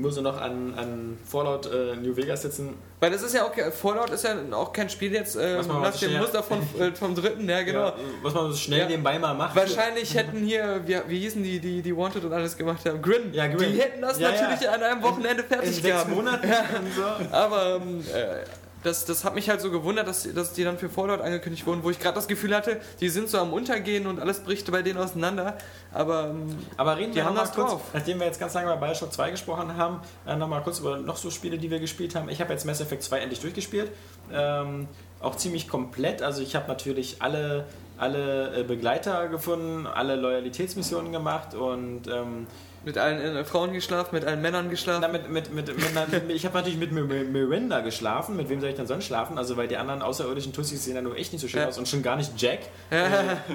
wo 0.02 0.10
sie 0.10 0.22
noch 0.22 0.40
an, 0.40 0.74
an 0.76 1.18
Fallout 1.24 1.66
äh, 1.66 1.96
New 1.96 2.16
Vegas 2.16 2.42
sitzen, 2.42 2.74
Weil 3.00 3.10
das 3.10 3.22
ist 3.22 3.34
ja 3.34 3.44
auch, 3.44 3.52
Fallout 3.72 4.10
ist 4.10 4.24
ja 4.24 4.34
auch 4.52 4.72
kein 4.72 4.88
Spiel 4.90 5.12
jetzt 5.12 5.36
äh, 5.36 5.58
Was 5.58 5.68
man 5.68 5.82
nach 5.82 5.96
dem 5.96 6.16
Muster 6.18 6.42
von, 6.42 6.58
äh, 6.78 6.92
vom 6.92 7.14
dritten, 7.14 7.48
ja 7.48 7.62
genau. 7.62 7.86
ja, 7.86 7.94
was 8.22 8.34
man 8.34 8.50
so 8.50 8.56
schnell 8.56 8.80
Ja. 8.80 8.86
nebenbei 8.88 9.18
mal 9.18 9.34
macht. 9.34 9.54
Wahrscheinlich 9.56 10.14
hätten 10.16 10.38
hier, 10.44 10.82
wie, 10.86 10.98
wie 11.08 11.20
hießen 11.20 11.42
die, 11.42 11.58
die, 11.60 11.82
die 11.82 11.96
Wanted 11.96 12.24
und 12.24 12.32
alles 12.32 12.56
gemacht 12.56 12.84
haben? 12.86 13.00
Grin. 13.02 13.32
Ja, 13.32 13.46
Grin. 13.46 13.72
Die 13.72 13.80
hätten 13.80 14.02
das 14.02 14.18
Ja, 14.18 14.30
natürlich 14.32 14.60
ja. 14.60 14.72
an 14.72 14.82
einem 14.82 15.02
Wochenende 15.02 15.42
in 15.42 15.48
fertig 15.48 15.70
sechs 15.74 15.86
gehabt. 15.86 16.10
Monaten 16.10 16.46
und 16.48 16.94
so. 16.94 17.34
Aber 17.34 17.76
ähm, 17.76 18.00
äh, 18.12 18.44
das, 18.82 19.04
das 19.04 19.24
hat 19.24 19.34
mich 19.34 19.48
halt 19.50 19.60
so 19.60 19.70
gewundert, 19.70 20.06
dass, 20.08 20.32
dass 20.32 20.52
die 20.52 20.64
dann 20.64 20.78
für 20.78 20.88
Fallout 20.88 21.20
angekündigt 21.20 21.66
wurden, 21.66 21.82
wo 21.82 21.90
ich 21.90 21.98
gerade 21.98 22.14
das 22.14 22.28
Gefühl 22.28 22.54
hatte, 22.54 22.80
die 23.00 23.08
sind 23.08 23.28
so 23.28 23.38
am 23.38 23.52
Untergehen 23.52 24.06
und 24.06 24.18
alles 24.20 24.40
bricht 24.40 24.70
bei 24.70 24.82
denen 24.82 24.98
auseinander. 24.98 25.58
Aber 25.92 26.28
ähm, 26.30 26.56
Aber 26.76 26.96
reden 26.96 27.14
wir 27.14 27.24
haben 27.24 27.36
das 27.36 27.52
kurz, 27.52 27.70
drauf. 27.70 27.82
nachdem 27.92 28.18
wir 28.18 28.26
jetzt 28.26 28.40
ganz 28.40 28.54
lange 28.54 28.74
bei 28.74 28.86
Bioshock 28.86 29.12
2 29.12 29.30
gesprochen 29.32 29.76
haben, 29.76 30.00
äh, 30.26 30.36
nochmal 30.36 30.62
kurz 30.62 30.78
über 30.80 30.96
noch 30.98 31.16
so 31.16 31.30
Spiele, 31.30 31.58
die 31.58 31.70
wir 31.70 31.78
gespielt 31.80 32.14
haben. 32.14 32.28
Ich 32.28 32.40
habe 32.40 32.52
jetzt 32.52 32.64
Mass 32.64 32.80
Effect 32.80 33.02
2 33.02 33.18
endlich 33.20 33.40
durchgespielt. 33.40 33.90
Ähm, 34.32 34.88
auch 35.20 35.36
ziemlich 35.36 35.68
komplett. 35.68 36.22
Also 36.22 36.40
ich 36.42 36.56
habe 36.56 36.66
natürlich 36.68 37.16
alle, 37.20 37.66
alle 37.98 38.60
äh, 38.60 38.62
Begleiter 38.62 39.28
gefunden, 39.28 39.86
alle 39.86 40.16
Loyalitätsmissionen 40.16 41.12
gemacht 41.12 41.54
und 41.54 42.06
ähm, 42.08 42.46
mit 42.84 42.96
allen 42.96 43.36
äh, 43.36 43.44
Frauen 43.44 43.72
geschlafen, 43.72 44.14
mit 44.14 44.24
allen 44.24 44.40
Männern 44.40 44.70
geschlafen. 44.70 45.00
na, 45.02 45.08
mit, 45.08 45.28
mit, 45.30 45.52
mit, 45.52 45.66
mit, 45.68 46.26
mit, 46.26 46.30
ich 46.36 46.46
habe 46.46 46.56
natürlich 46.56 46.78
mit 46.78 46.92
Mir- 46.92 47.04
Mir- 47.04 47.24
Miranda 47.24 47.80
geschlafen. 47.80 48.36
Mit 48.36 48.48
wem 48.48 48.60
soll 48.60 48.70
ich 48.70 48.76
denn 48.76 48.86
sonst 48.86 49.04
schlafen? 49.04 49.36
Also 49.36 49.56
weil 49.56 49.68
die 49.68 49.76
anderen 49.76 50.00
außerirdischen 50.02 50.52
Tussis 50.52 50.84
sehen 50.84 50.94
ja 50.96 51.02
nur 51.02 51.16
echt 51.16 51.32
nicht 51.32 51.42
so 51.42 51.48
schön 51.48 51.60
Ja. 51.60 51.68
aus 51.68 51.76
und 51.78 51.86
schon 51.88 52.02
gar 52.02 52.16
nicht 52.16 52.32
Jack, 52.40 52.60
äh, 52.90 53.00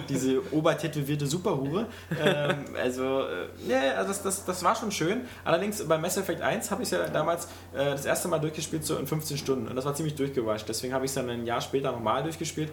diese 0.09 0.41
obertätowierte 0.53 1.25
Superhure. 1.25 1.87
ähm, 2.23 2.65
also, 2.81 3.21
äh, 3.21 3.47
ja, 3.67 3.93
also 3.95 4.09
das, 4.09 4.21
das, 4.21 4.45
das 4.45 4.63
war 4.63 4.75
schon 4.75 4.91
schön. 4.91 5.21
Allerdings 5.43 5.83
bei 5.87 5.97
Mass 5.97 6.17
Effect 6.17 6.41
1 6.41 6.69
habe 6.69 6.83
ich 6.83 6.91
es 6.91 6.97
ja 6.97 7.07
damals 7.07 7.45
äh, 7.73 7.77
das 7.85 8.05
erste 8.05 8.27
Mal 8.27 8.39
durchgespielt, 8.39 8.85
so 8.85 8.97
in 8.97 9.07
15 9.07 9.37
Stunden. 9.37 9.67
Und 9.67 9.75
das 9.75 9.85
war 9.85 9.95
ziemlich 9.95 10.15
durchgewascht. 10.15 10.69
Deswegen 10.69 10.93
habe 10.93 11.05
ich 11.05 11.09
es 11.11 11.15
dann 11.15 11.29
ein 11.29 11.45
Jahr 11.45 11.61
später 11.61 11.91
nochmal 11.91 12.21
durchgespielt. 12.23 12.69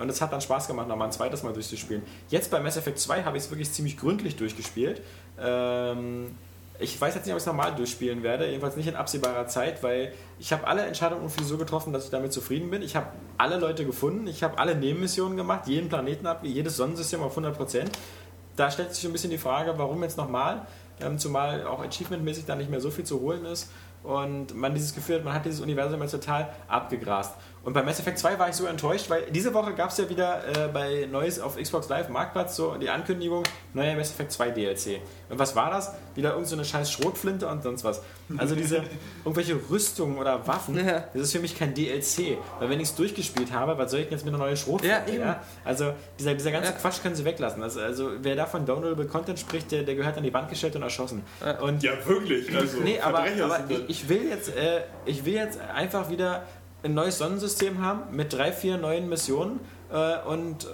Und 0.00 0.08
es 0.08 0.22
hat 0.22 0.32
dann 0.32 0.40
Spaß 0.40 0.66
gemacht, 0.68 0.88
nochmal 0.88 1.08
ein 1.08 1.12
zweites 1.12 1.42
Mal 1.42 1.52
durchzuspielen. 1.52 2.02
Jetzt 2.30 2.50
bei 2.50 2.58
Mass 2.60 2.78
Effect 2.78 2.98
2 2.98 3.24
habe 3.24 3.36
ich 3.36 3.44
es 3.44 3.50
wirklich 3.50 3.70
ziemlich 3.70 3.98
gründlich 3.98 4.36
durchgespielt. 4.36 5.02
Ähm, 5.40 6.34
ich 6.78 7.00
weiß 7.00 7.14
jetzt 7.14 7.26
nicht, 7.26 7.32
ob 7.32 7.38
ich 7.38 7.42
es 7.42 7.46
normal 7.46 7.74
durchspielen 7.74 8.22
werde, 8.22 8.46
jedenfalls 8.48 8.76
nicht 8.76 8.88
in 8.88 8.96
absehbarer 8.96 9.46
Zeit, 9.46 9.82
weil 9.82 10.12
ich 10.38 10.52
habe 10.52 10.66
alle 10.66 10.82
Entscheidungen 10.82 11.22
irgendwie 11.22 11.44
so 11.44 11.56
getroffen, 11.56 11.92
dass 11.92 12.04
ich 12.04 12.10
damit 12.10 12.32
zufrieden 12.32 12.70
bin. 12.70 12.82
Ich 12.82 12.96
habe 12.96 13.06
alle 13.38 13.56
Leute 13.58 13.84
gefunden, 13.84 14.26
ich 14.26 14.42
habe 14.42 14.58
alle 14.58 14.74
Nebenmissionen 14.74 15.36
gemacht, 15.36 15.68
jeden 15.68 15.88
Planeten 15.88 16.26
ab, 16.26 16.40
jedes 16.42 16.76
Sonnensystem 16.76 17.22
auf 17.22 17.36
100%. 17.36 17.86
Da 18.56 18.70
stellt 18.70 18.94
sich 18.94 19.04
ein 19.04 19.12
bisschen 19.12 19.30
die 19.30 19.38
Frage, 19.38 19.74
warum 19.76 20.02
jetzt 20.02 20.16
nochmal, 20.16 20.66
ähm, 21.00 21.18
zumal 21.18 21.66
auch 21.66 21.82
achievementmäßig 21.82 22.46
da 22.46 22.56
nicht 22.56 22.70
mehr 22.70 22.80
so 22.80 22.90
viel 22.90 23.04
zu 23.04 23.20
holen 23.20 23.44
ist 23.44 23.70
und 24.02 24.54
man 24.54 24.74
dieses 24.74 24.94
Gefühl 24.94 25.16
hat, 25.16 25.24
man 25.24 25.34
hat 25.34 25.44
dieses 25.44 25.60
Universum 25.60 26.00
jetzt 26.02 26.10
total 26.10 26.52
abgegrast. 26.68 27.34
Und 27.64 27.74
bei 27.74 27.82
Mass 27.84 28.00
Effect 28.00 28.18
2 28.18 28.38
war 28.40 28.48
ich 28.48 28.56
so 28.56 28.66
enttäuscht, 28.66 29.08
weil 29.08 29.22
diese 29.30 29.54
Woche 29.54 29.72
gab 29.74 29.90
es 29.90 29.98
ja 29.98 30.08
wieder 30.08 30.42
äh, 30.48 30.68
bei 30.72 31.06
Neues 31.10 31.38
auf 31.38 31.56
Xbox 31.56 31.88
Live 31.88 32.08
Marktplatz 32.08 32.56
so 32.56 32.74
die 32.74 32.90
Ankündigung, 32.90 33.44
neuer 33.72 33.94
Mass 33.94 34.10
Effect 34.10 34.32
2 34.32 34.50
DLC. 34.50 35.00
Und 35.28 35.38
was 35.38 35.54
war 35.54 35.70
das? 35.70 35.92
Wieder 36.16 36.30
irgendeine 36.30 36.46
so 36.48 36.56
eine 36.56 36.64
scheiß 36.64 36.90
Schrotflinte 36.90 37.46
und 37.46 37.62
sonst 37.62 37.84
was. 37.84 38.02
Also 38.36 38.56
diese 38.56 38.82
irgendwelche 39.24 39.56
Rüstungen 39.70 40.18
oder 40.18 40.44
Waffen, 40.46 40.76
Ja. 40.84 41.04
das 41.14 41.22
ist 41.22 41.32
für 41.32 41.38
mich 41.38 41.56
kein 41.56 41.72
DLC. 41.72 42.36
Weil 42.58 42.68
wenn 42.68 42.80
ich 42.80 42.88
es 42.88 42.94
durchgespielt 42.96 43.52
habe, 43.52 43.78
was 43.78 43.92
soll 43.92 44.00
ich 44.00 44.06
denn 44.06 44.18
jetzt 44.18 44.24
mit 44.24 44.34
einer 44.34 44.42
neuen 44.42 44.56
Schrotflinte? 44.56 44.96
Ja, 45.08 45.14
eben. 45.14 45.34
Also 45.64 45.92
dieser, 46.18 46.34
dieser 46.34 46.50
ganze 46.50 46.72
Ja. 46.72 46.76
Quatsch 46.78 47.00
können 47.00 47.14
sie 47.14 47.24
weglassen. 47.24 47.62
Also, 47.62 47.80
also 47.80 48.10
wer 48.22 48.34
da 48.34 48.46
von 48.46 48.66
Downloadable 48.66 49.06
Content 49.06 49.38
spricht, 49.38 49.70
der, 49.70 49.84
der 49.84 49.94
gehört 49.94 50.16
an 50.16 50.24
die 50.24 50.34
Wand 50.34 50.48
gestellt 50.50 50.74
und 50.74 50.82
erschossen. 50.82 51.22
Und 51.60 51.82
Ja, 51.84 51.92
wirklich. 52.04 52.54
Also, 52.56 52.78
Nee, 52.80 52.98
aber, 53.00 53.18
Verbrecher 53.24 53.44
aber 53.44 53.56
sind 53.68 53.70
ich, 53.70 53.90
ich, 53.90 54.08
will 54.08 54.28
jetzt, 54.28 54.48
äh, 54.56 54.80
ich 55.06 55.24
will 55.24 55.34
jetzt 55.34 55.60
einfach 55.60 56.10
wieder 56.10 56.42
ein 56.82 56.94
neues 56.94 57.18
Sonnensystem 57.18 57.80
haben 57.80 58.14
mit 58.14 58.32
drei, 58.32 58.52
vier 58.52 58.76
neuen 58.78 59.08
Missionen 59.08 59.60
äh, 59.92 60.18
und 60.26 60.66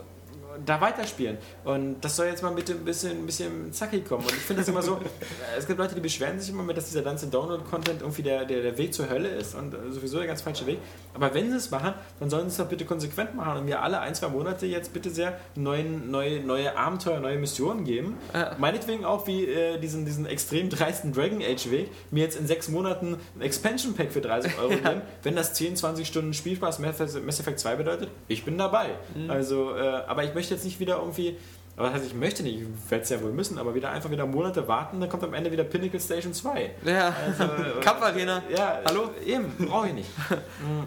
da 0.65 0.81
weiterspielen. 0.81 1.39
Und 1.65 2.01
das 2.01 2.17
soll 2.17 2.27
jetzt 2.27 2.43
mal 2.43 2.51
bitte 2.53 2.73
ein 2.73 2.85
bisschen, 2.85 3.13
ein 3.13 3.27
bisschen 3.27 3.73
zackig 3.73 4.07
kommen. 4.07 4.25
Und 4.25 4.33
ich 4.33 4.39
finde 4.39 4.63
das 4.63 4.69
immer 4.69 4.83
so, 4.83 5.01
es 5.59 5.67
gibt 5.67 5.79
Leute, 5.79 5.95
die 5.95 6.01
beschweren 6.01 6.39
sich 6.39 6.51
immer 6.51 6.63
mit, 6.63 6.77
dass 6.77 6.87
dieser 6.87 7.03
ganze 7.03 7.29
Download-Content 7.29 8.01
irgendwie 8.01 8.23
der, 8.23 8.45
der, 8.45 8.63
der 8.63 8.79
Weg 8.79 8.95
zur 8.95 9.09
Hölle 9.09 9.29
ist 9.29 9.55
und 9.55 9.75
äh, 9.75 9.91
sowieso 9.91 10.19
der 10.19 10.27
ganz 10.27 10.43
falsche 10.43 10.67
Weg. 10.67 10.79
Aber 11.15 11.33
wenn 11.35 11.51
sie 11.51 11.57
es 11.57 11.71
machen, 11.71 11.95
dann 12.21 12.31
sollen 12.31 12.45
sie 12.45 12.53
es 12.53 12.57
doch 12.57 12.67
bitte 12.67 12.85
konsequent 12.85 13.35
machen 13.35 13.59
und 13.59 13.65
mir 13.65 13.83
alle 13.83 14.01
ein, 14.01 14.15
zwei 14.15 14.29
Monate 14.29 14.67
jetzt 14.67 14.93
bitte 14.93 15.11
sehr 15.11 15.39
neuen, 15.55 16.11
neue, 16.11 16.41
neue 16.41 16.77
Abenteuer, 16.77 17.21
neue 17.21 17.39
Missionen 17.39 17.85
geben. 17.85 18.17
Ja. 18.33 18.57
Meinetwegen 18.59 19.05
auch 19.05 19.27
wie 19.27 19.45
äh, 19.45 19.79
diesen, 19.79 20.05
diesen 20.05 20.27
extrem 20.27 20.71
dreisten 20.71 21.13
Dragon 21.13 21.43
Age 21.43 21.71
Weg, 21.71 21.91
mir 22.11 22.25
jetzt 22.25 22.39
in 22.39 22.47
sechs 22.47 22.69
Monaten 22.69 23.17
ein 23.37 23.43
Expansion 23.43 23.95
Pack 23.95 24.13
für 24.13 24.21
30 24.21 24.59
Euro 24.59 24.69
geben, 24.77 25.03
wenn 25.23 25.37
das 25.37 25.55
10, 25.55 25.77
20 25.77 26.07
Stunden 26.07 26.35
Spielspaß 26.35 26.79
Mass 26.79 27.41
Effect 27.41 27.61
2 27.61 27.77
bedeutet, 27.77 28.11
ich 28.29 28.45
bin 28.45 28.59
dabei. 28.59 28.91
Also, 29.29 29.77
äh, 29.77 29.81
aber 30.07 30.25
ich 30.25 30.35
möchte 30.35 30.48
jetzt 30.51 30.65
nicht 30.65 30.81
wieder 30.81 30.99
irgendwie, 30.99 31.37
aber 31.77 31.87
das 31.87 31.97
heißt, 31.97 32.07
ich 32.07 32.15
möchte 32.15 32.43
nicht, 32.43 32.61
ich 32.61 32.91
werde 32.91 33.05
es 33.05 33.11
ja 33.11 33.23
wohl 33.23 33.33
müssen, 33.33 33.57
aber 33.59 33.75
wieder 33.75 33.91
einfach 33.91 34.11
wieder 34.11 34.27
Monate 34.27 34.67
warten, 34.67 35.01
dann 35.01 35.09
kommt 35.09 35.23
am 35.23 35.33
Ende 35.35 35.53
wieder 35.53 35.65
Pinnacle 35.65 36.01
Station 36.01 36.35
2. 36.35 36.71
ja. 36.85 37.15
Also, 37.25 37.45
äh, 37.79 37.81
Kampfarena. 37.81 38.43
ja, 38.55 38.81
Hallo? 38.85 39.11
Eben, 39.25 39.53
brauche 39.59 39.89
ich 39.89 39.95
nicht. 39.95 40.11
Mm. 40.29 40.85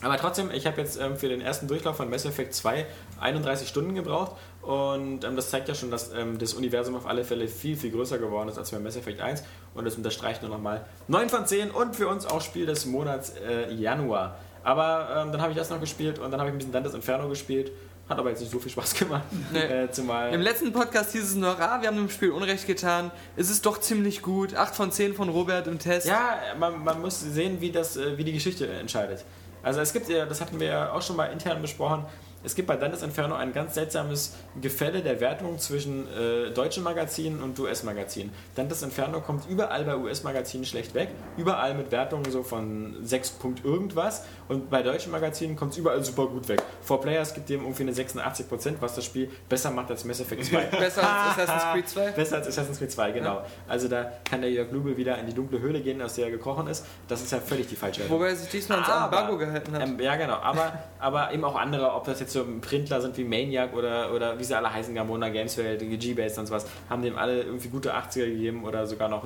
Aber 0.00 0.16
trotzdem, 0.16 0.50
ich 0.50 0.66
habe 0.66 0.80
jetzt 0.80 1.00
ähm, 1.00 1.16
für 1.16 1.28
den 1.28 1.40
ersten 1.40 1.66
Durchlauf 1.66 1.96
von 1.96 2.08
Mass 2.08 2.24
Effect 2.24 2.54
2 2.54 2.86
31 3.20 3.68
Stunden 3.68 3.94
gebraucht 3.94 4.32
und 4.62 5.24
ähm, 5.24 5.36
das 5.36 5.50
zeigt 5.50 5.68
ja 5.68 5.74
schon, 5.74 5.90
dass 5.90 6.12
ähm, 6.12 6.38
das 6.38 6.54
Universum 6.54 6.94
auf 6.94 7.06
alle 7.06 7.24
Fälle 7.24 7.48
viel, 7.48 7.76
viel 7.76 7.90
größer 7.90 8.18
geworden 8.18 8.48
ist 8.48 8.58
als 8.58 8.70
bei 8.70 8.78
Mass 8.78 8.96
Effect 8.96 9.20
1 9.20 9.42
und 9.74 9.84
das 9.84 9.96
unterstreicht 9.96 10.42
nur 10.42 10.50
nochmal 10.50 10.84
9 11.08 11.28
von 11.28 11.46
10 11.46 11.70
und 11.70 11.96
für 11.96 12.08
uns 12.08 12.26
auch 12.26 12.40
Spiel 12.40 12.66
des 12.66 12.86
Monats 12.86 13.34
äh, 13.46 13.72
Januar. 13.72 14.36
Aber 14.62 15.08
ähm, 15.16 15.32
dann 15.32 15.40
habe 15.40 15.52
ich 15.52 15.58
das 15.58 15.70
noch 15.70 15.80
gespielt 15.80 16.18
und 16.18 16.30
dann 16.30 16.40
habe 16.40 16.50
ich 16.50 16.54
ein 16.54 16.58
bisschen 16.58 16.72
Dantes 16.72 16.94
Inferno 16.94 17.28
gespielt. 17.28 17.72
Hat 18.08 18.18
aber 18.18 18.30
jetzt 18.30 18.40
nicht 18.40 18.50
so 18.50 18.58
viel 18.58 18.70
Spaß 18.72 18.94
gemacht. 18.94 19.24
Nee. 19.52 19.60
Äh, 19.60 19.90
zumal 19.90 20.32
Im 20.32 20.40
letzten 20.40 20.72
Podcast 20.72 21.12
hieß 21.12 21.22
es 21.22 21.34
noch, 21.34 21.58
ah, 21.60 21.80
wir 21.80 21.88
haben 21.88 21.96
dem 21.96 22.10
Spiel 22.10 22.30
Unrecht 22.30 22.66
getan. 22.66 23.10
Es 23.36 23.50
ist 23.50 23.66
doch 23.66 23.78
ziemlich 23.78 24.22
gut. 24.22 24.54
8 24.54 24.74
von 24.74 24.92
10 24.92 25.14
von 25.14 25.28
Robert 25.28 25.66
im 25.66 25.78
Test. 25.78 26.06
Ja, 26.06 26.38
man, 26.58 26.82
man 26.84 27.00
muss 27.00 27.20
sehen, 27.20 27.60
wie, 27.60 27.70
das, 27.70 27.96
äh, 27.96 28.16
wie 28.16 28.24
die 28.24 28.32
Geschichte 28.32 28.66
entscheidet. 28.66 29.24
Also 29.62 29.80
es 29.80 29.92
gibt 29.92 30.08
ja, 30.08 30.24
das 30.24 30.40
hatten 30.40 30.60
wir 30.60 30.68
ja 30.68 30.92
auch 30.92 31.02
schon 31.02 31.16
mal 31.16 31.26
intern 31.26 31.60
besprochen, 31.60 32.06
es 32.44 32.54
gibt 32.54 32.68
bei 32.68 32.76
Dantes 32.76 33.02
Inferno 33.02 33.34
ein 33.34 33.52
ganz 33.52 33.74
seltsames 33.74 34.34
Gefälle 34.60 35.02
der 35.02 35.20
Wertung 35.20 35.58
zwischen 35.58 36.06
äh, 36.06 36.50
deutschen 36.52 36.84
Magazinen 36.84 37.42
und 37.42 37.58
US-Magazinen. 37.58 38.32
Dantes 38.54 38.82
Inferno 38.82 39.20
kommt 39.20 39.48
überall 39.48 39.84
bei 39.84 39.96
US-Magazinen 39.96 40.64
schlecht 40.64 40.94
weg, 40.94 41.08
überall 41.36 41.74
mit 41.74 41.90
Wertungen 41.90 42.30
so 42.30 42.44
von 42.44 42.94
6 43.02 43.30
Punkt 43.30 43.64
irgendwas 43.64 44.24
und 44.48 44.70
bei 44.70 44.82
deutschen 44.82 45.12
Magazinen 45.12 45.56
kommt 45.56 45.72
es 45.72 45.78
überall 45.78 46.02
super 46.02 46.26
gut 46.26 46.48
weg. 46.48 46.62
For 46.82 47.00
Players 47.00 47.34
gibt 47.34 47.48
dem 47.48 47.60
irgendwie 47.62 47.82
eine 47.82 47.92
86%, 47.92 48.76
was 48.80 48.94
das 48.94 49.04
Spiel 49.04 49.30
besser 49.48 49.70
macht 49.70 49.90
als 49.90 50.04
Mass 50.04 50.20
Effect 50.20 50.44
2. 50.44 50.64
Besser 50.78 51.02
als 51.02 51.38
Assassin's 51.38 51.72
Creed 51.72 51.88
2. 51.88 52.10
Besser 52.16 52.36
als 52.36 52.48
Assassin's 52.48 52.78
Creed 52.78 52.92
2, 52.92 53.12
genau. 53.12 53.42
Also 53.68 53.88
da 53.88 54.12
kann 54.24 54.40
der 54.40 54.50
Jörg 54.50 54.70
Lubel 54.72 54.96
wieder 54.96 55.18
in 55.18 55.26
die 55.26 55.34
dunkle 55.34 55.60
Höhle 55.60 55.80
gehen, 55.80 56.00
aus 56.00 56.14
der 56.14 56.26
er 56.26 56.30
gekrochen 56.30 56.66
ist. 56.66 56.84
Das 57.08 57.22
ist 57.22 57.32
ja 57.32 57.40
völlig 57.40 57.68
die 57.68 57.76
falsche 57.76 58.02
Richtung. 58.02 58.16
Wobei 58.16 58.28
er 58.28 58.36
sich 58.36 58.48
diesmal 58.48 58.82
ans 58.82 59.04
Embargo 59.04 59.36
gehalten 59.36 59.72
hat. 59.74 59.82
Ähm, 59.82 60.00
ja, 60.00 60.16
genau. 60.16 60.36
Aber, 60.36 60.72
aber 60.98 61.32
eben 61.32 61.44
auch 61.44 61.56
andere, 61.56 61.92
ob 61.92 62.04
das 62.04 62.20
jetzt 62.20 62.32
so 62.32 62.44
Printler 62.60 63.00
sind 63.00 63.16
wie 63.16 63.24
Maniac 63.24 63.74
oder, 63.74 64.14
oder 64.14 64.38
wie 64.38 64.44
sie 64.44 64.56
alle 64.56 64.72
heißen, 64.72 64.94
Gamona, 64.94 65.28
Gameswelt, 65.28 65.80
G-Base 65.80 66.40
und 66.40 66.46
sowas, 66.46 66.66
haben 66.88 67.02
dem 67.02 67.16
alle 67.16 67.42
irgendwie 67.42 67.68
gute 67.68 67.94
80er 67.94 68.26
gegeben 68.26 68.64
oder 68.64 68.86
sogar 68.86 69.08
noch 69.08 69.24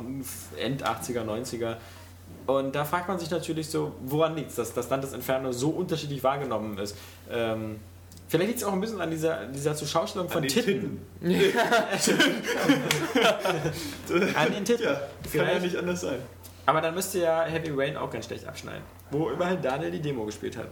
End 0.56 0.84
80er, 0.84 1.24
90er. 1.24 1.76
Und 2.46 2.74
da 2.74 2.84
fragt 2.84 3.08
man 3.08 3.18
sich 3.18 3.30
natürlich 3.30 3.68
so, 3.68 3.92
woran 4.02 4.36
liegt 4.36 4.50
es, 4.50 4.56
dass 4.56 4.74
das 4.74 4.88
Dantes 4.88 5.12
Inferno 5.12 5.52
so 5.52 5.70
unterschiedlich 5.70 6.22
wahrgenommen 6.24 6.76
ist. 6.78 6.96
Ähm, 7.30 7.80
vielleicht 8.28 8.48
liegt 8.48 8.60
es 8.60 8.66
auch 8.66 8.72
ein 8.72 8.80
bisschen 8.80 9.00
an 9.00 9.10
dieser, 9.10 9.46
dieser 9.46 9.74
Zuschaustellung 9.74 10.28
von 10.28 10.42
An 10.42 10.48
den 10.48 10.52
Titten. 10.52 11.00
An 14.34 14.52
den 14.52 14.64
Titten. 14.64 14.84
Ja, 14.84 15.00
kann 15.32 15.46
ja 15.46 15.58
nicht 15.58 15.76
anders 15.76 16.00
sein. 16.00 16.18
Aber 16.66 16.80
dann 16.80 16.94
müsste 16.94 17.18
ja 17.20 17.42
Heavy 17.44 17.70
Rain 17.74 17.96
auch 17.96 18.10
ganz 18.10 18.26
schlecht 18.26 18.46
abschneiden. 18.46 18.82
Wo 19.10 19.30
immerhin 19.30 19.60
Daniel 19.60 19.90
die 19.90 20.00
Demo 20.00 20.24
gespielt 20.24 20.56
hat. 20.56 20.68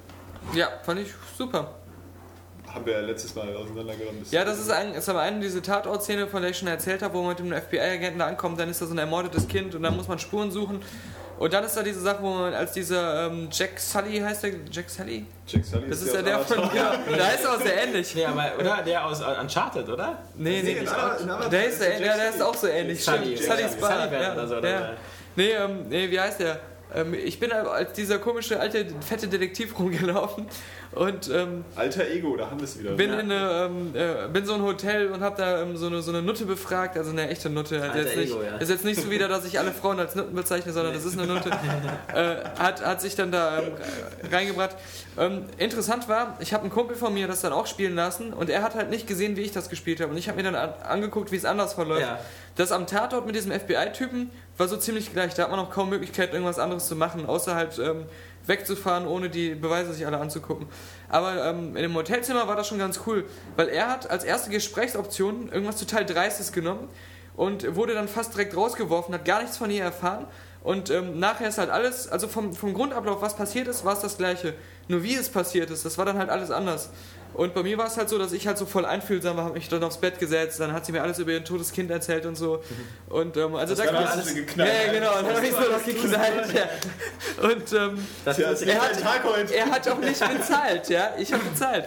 Ja, 0.55 0.69
fand 0.83 1.01
ich 1.01 1.09
super. 1.37 1.75
Haben 2.73 2.87
wir 2.87 2.93
ja 2.93 3.01
letztes 3.01 3.35
Mal 3.35 3.55
auseinandergenommen. 3.57 4.25
Ja, 4.31 4.45
das 4.45 4.61
ist, 4.61 4.71
ein, 4.71 4.95
ist 4.95 5.09
aber 5.09 5.21
eine 5.21 5.41
diese 5.41 5.61
Tatortszene, 5.61 6.29
von 6.29 6.41
der 6.43 6.53
ich 6.53 6.59
schon 6.59 6.69
erzählt 6.69 7.03
habe, 7.03 7.15
wo 7.15 7.23
man 7.23 7.31
mit 7.31 7.39
dem 7.41 7.53
FBI-Agenten 7.53 8.21
da 8.21 8.27
ankommt, 8.29 8.61
dann 8.61 8.69
ist 8.69 8.81
da 8.81 8.87
so 8.87 8.95
ein 8.95 8.99
ermordetes 8.99 9.49
Kind 9.49 9.75
und 9.75 9.83
dann 9.83 9.97
muss 9.97 10.07
man 10.07 10.21
Spuren 10.21 10.53
suchen. 10.53 10.81
Und 11.41 11.55
dann 11.55 11.65
ist 11.65 11.75
da 11.75 11.83
diese 11.83 12.01
Sache, 12.01 12.19
wo 12.21 12.35
man 12.35 12.53
als 12.53 12.73
dieser 12.73 13.29
ähm, 13.29 13.49
Jack 13.51 13.81
Sully 13.81 14.19
heißt 14.21 14.43
der, 14.43 14.51
Jack 14.71 14.91
Sully? 14.91 15.25
Jack 15.47 15.65
Sully 15.65 15.89
Das 15.89 16.03
ist 16.03 16.09
ist 16.09 16.15
ja 16.15 16.21
der 16.21 16.39
von, 16.41 16.59
ja, 16.77 16.99
da 17.17 17.29
ist 17.31 17.47
auch 17.49 17.59
sehr 17.59 17.83
ähnlich. 17.83 18.15
Nee, 18.15 18.27
aber, 18.27 18.53
oder? 18.59 18.83
Der 18.83 19.07
aus 19.07 19.23
äh, 19.23 19.41
Uncharted, 19.41 19.89
oder? 19.89 20.19
Nee, 20.37 20.61
nee, 20.63 20.81
Avatar 20.87 21.49
Der 21.49 21.67
ist 21.67 21.81
der 21.81 21.99
der, 21.99 22.29
ist 22.29 22.43
auch 22.43 22.55
so 22.55 22.67
ähnlich. 22.67 23.03
Sully, 23.03 23.39
Sully 23.39 23.69
Sully 23.71 24.23
Ja, 24.23 24.33
oder 24.35 24.47
so, 24.47 24.57
oder? 24.59 24.69
ja. 24.71 24.91
Nee, 25.35 25.53
ähm, 25.53 25.89
nee, 25.89 26.11
wie 26.11 26.21
heißt 26.21 26.41
der? 26.41 26.61
Ähm, 26.95 27.15
ich 27.15 27.41
bin 27.41 27.51
als 27.53 27.95
dieser 27.95 28.19
komische 28.19 28.61
alte 28.61 28.85
fette 29.01 29.27
Detektiv 29.27 29.79
rumgelaufen 29.79 30.47
und 30.93 31.31
ähm, 31.33 31.65
Alter 31.77 32.09
Ego, 32.09 32.37
da 32.37 32.51
haben 32.51 32.59
wir 32.59 32.65
es 32.65 32.79
wieder. 32.79 32.93
bin 32.93 33.11
Ja. 33.11 33.21
in 33.21 33.31
eine, 33.31 33.71
ähm, 33.71 33.95
äh, 33.95 34.29
bin 34.33 34.45
so 34.45 34.55
ein 34.55 34.63
Hotel 34.63 35.09
und 35.13 35.21
habe 35.21 35.37
da 35.37 35.63
ähm, 35.63 35.77
so, 35.77 35.87
eine, 35.87 36.03
so 36.03 36.11
eine 36.11 36.21
Nutte 36.21 36.47
befragt, 36.47 36.97
also 36.97 37.11
eine 37.11 37.29
echte 37.29 37.49
Nutte. 37.49 37.81
Alter 37.81 38.01
jetzt 38.01 38.17
nicht, 38.17 38.33
Ego, 38.33 38.43
ja. 38.43 38.57
Ist 38.57 38.71
jetzt 38.71 38.85
nicht 38.85 39.01
so 39.01 39.09
wieder, 39.09 39.29
dass 39.29 39.45
ich 39.45 39.59
alle 39.61 39.71
Frauen 39.71 40.01
als 40.01 40.17
Nutten 40.17 40.35
bezeichne, 40.35 40.73
sondern 40.73 40.93
das 40.93 41.05
ist 41.05 41.17
eine 41.17 41.33
Nutte. 41.33 41.51
äh, 42.15 42.37
hat, 42.59 42.85
hat 42.85 43.01
sich 43.01 43.15
dann 43.15 43.31
da 43.31 43.61
ähm, 43.61 43.73
reingebracht. 44.33 44.77
Ähm, 45.17 45.45
interessant 45.59 46.09
war, 46.09 46.37
ich 46.41 46.53
habe 46.53 46.63
einen 46.63 46.73
Kumpel 46.73 46.97
von 46.97 47.15
mir 47.15 47.29
das 47.29 47.41
dann 47.41 47.53
auch 47.53 47.69
spielen 47.69 47.95
lassen 47.95 48.33
und 48.33 48.51
er 48.51 48.63
hat 48.63 48.75
halt 48.75 48.91
nicht 48.91 49.07
gesehen, 49.07 49.37
wie 49.37 49.43
ich 49.43 49.53
das 49.53 49.69
gespielt 49.69 50.01
habe. 50.01 50.11
Und 50.11 50.19
ich 50.19 50.29
habe 50.29 50.37
mir 50.39 50.45
dann 50.45 50.57
an, 50.57 50.73
angeguckt, 50.83 51.31
wie 51.31 51.37
es 51.37 51.45
anders 51.45 51.75
verläuft. 51.75 52.03
Ja. 52.03 52.19
Das 52.57 52.73
am 52.73 52.87
Tatort 52.87 53.27
mit 53.27 53.37
diesem 53.37 53.53
FBI-Typen 53.53 54.31
war 54.59 54.67
so 54.67 54.77
ziemlich 54.77 55.13
gleich. 55.13 55.35
Da 55.35 55.45
hat 55.45 55.51
man 55.51 55.61
auch 55.61 55.71
kaum 55.71 55.89
Möglichkeit, 55.89 56.33
irgendwas 56.33 56.59
anderes 56.59 56.87
zu 56.89 56.97
machen, 56.97 57.27
außer 57.27 57.55
halt 57.55 57.79
ähm, 57.79 58.05
wegzufahren, 58.47 59.07
ohne 59.07 59.31
die 59.31 59.55
Beweise 59.55 59.93
sich 59.93 60.07
alle 60.07 60.19
anzugucken. 60.19 60.67
Aber 61.09 61.45
ähm, 61.47 61.77
in 61.77 61.83
dem 61.83 61.95
Hotelzimmer 61.95 62.49
war 62.49 62.57
das 62.57 62.69
schon 62.69 62.79
ganz 62.79 63.01
cool, 63.07 63.25
weil 63.57 63.69
er 63.69 63.89
hat 63.89 64.11
als 64.11 64.25
erste 64.25 64.51
Gesprächsoption 64.51 65.51
irgendwas 65.53 65.77
total 65.77 66.05
Dreistes 66.05 66.53
genommen 66.53 66.89
und 67.37 67.77
wurde 67.77 67.95
dann 67.95 68.09
fast 68.09 68.35
direkt 68.35 68.57
rausgeworfen, 68.57 69.15
hat 69.15 69.25
gar 69.25 69.41
nichts 69.41 69.57
von 69.57 69.71
ihr 69.71 69.83
erfahren. 69.83 70.27
Und 70.63 70.91
ähm, 70.91 71.19
nachher 71.19 71.49
ist 71.49 71.57
halt 71.57 71.71
alles, 71.71 72.07
also 72.07 72.29
vom, 72.29 72.53
vom 72.53 72.75
Grundablauf, 72.75 73.23
was 73.23 73.35
passiert 73.35 73.67
ist, 73.67 73.85
war 73.85 73.95
es 73.95 74.01
das 74.01 74.19
Gleiche. 74.19 74.55
Nur 74.89 75.03
wie 75.03 75.15
es 75.15 75.31
passiert 75.31 75.71
ist, 75.71 75.87
das 75.87 75.97
war 75.97 76.05
dann 76.05 76.19
halt 76.19 76.29
alles 76.29 76.51
anders. 76.51 76.91
Und 77.35 77.55
bei 77.55 77.63
mir 77.63 77.79
war 77.79 77.87
es 77.87 77.97
halt 77.97 78.09
so, 78.09 78.19
dass 78.19 78.33
ich 78.33 78.47
halt 78.47 78.59
so 78.59 78.67
voll 78.67 78.85
einfühlsam 78.85 79.37
war, 79.37 79.45
habe 79.45 79.55
mich 79.55 79.69
dann 79.69 79.83
aufs 79.85 79.97
Bett 79.99 80.19
gesetzt, 80.19 80.59
dann 80.61 80.73
hat 80.73 80.85
sie 80.85 80.93
mir 80.93 81.03
alles 81.03 81.19
über 81.19 81.31
ihr 81.33 81.45
totes 81.45 81.73
Kind 81.73 81.91
erzählt 81.91 82.27
und 82.27 82.37
so. 82.37 82.63
Und 83.09 83.37
ähm, 83.37 83.55
also 83.55 83.75
da 83.75 83.87
war 83.93 84.11
alles 84.11 84.29
Ja, 84.29 84.35
geknallt. 84.35 84.71
ja, 84.87 84.93
genau, 84.93 85.19
und 85.19 85.27
dann 85.27 85.37
habe 85.37 85.47
ich 85.47 85.53
so 85.53 85.61
noch 85.61 85.85
geknallt. 85.85 86.55
Ja. 86.55 87.49
Und 87.49 87.73
ähm, 87.73 88.07
Das 88.25 88.39
ist 88.39 88.63
er 88.63 88.81
hat- 88.83 88.97
ein 88.97 89.01
Tag 89.03 89.25
heute. 89.25 89.55
er 89.55 89.67
hat 89.71 89.89
auch 89.89 89.99
nicht 89.99 90.21
bezahlt, 90.39 90.89
ja. 90.89 91.11
Ich 91.19 91.33
habe 91.33 91.45
bezahlt. 91.45 91.87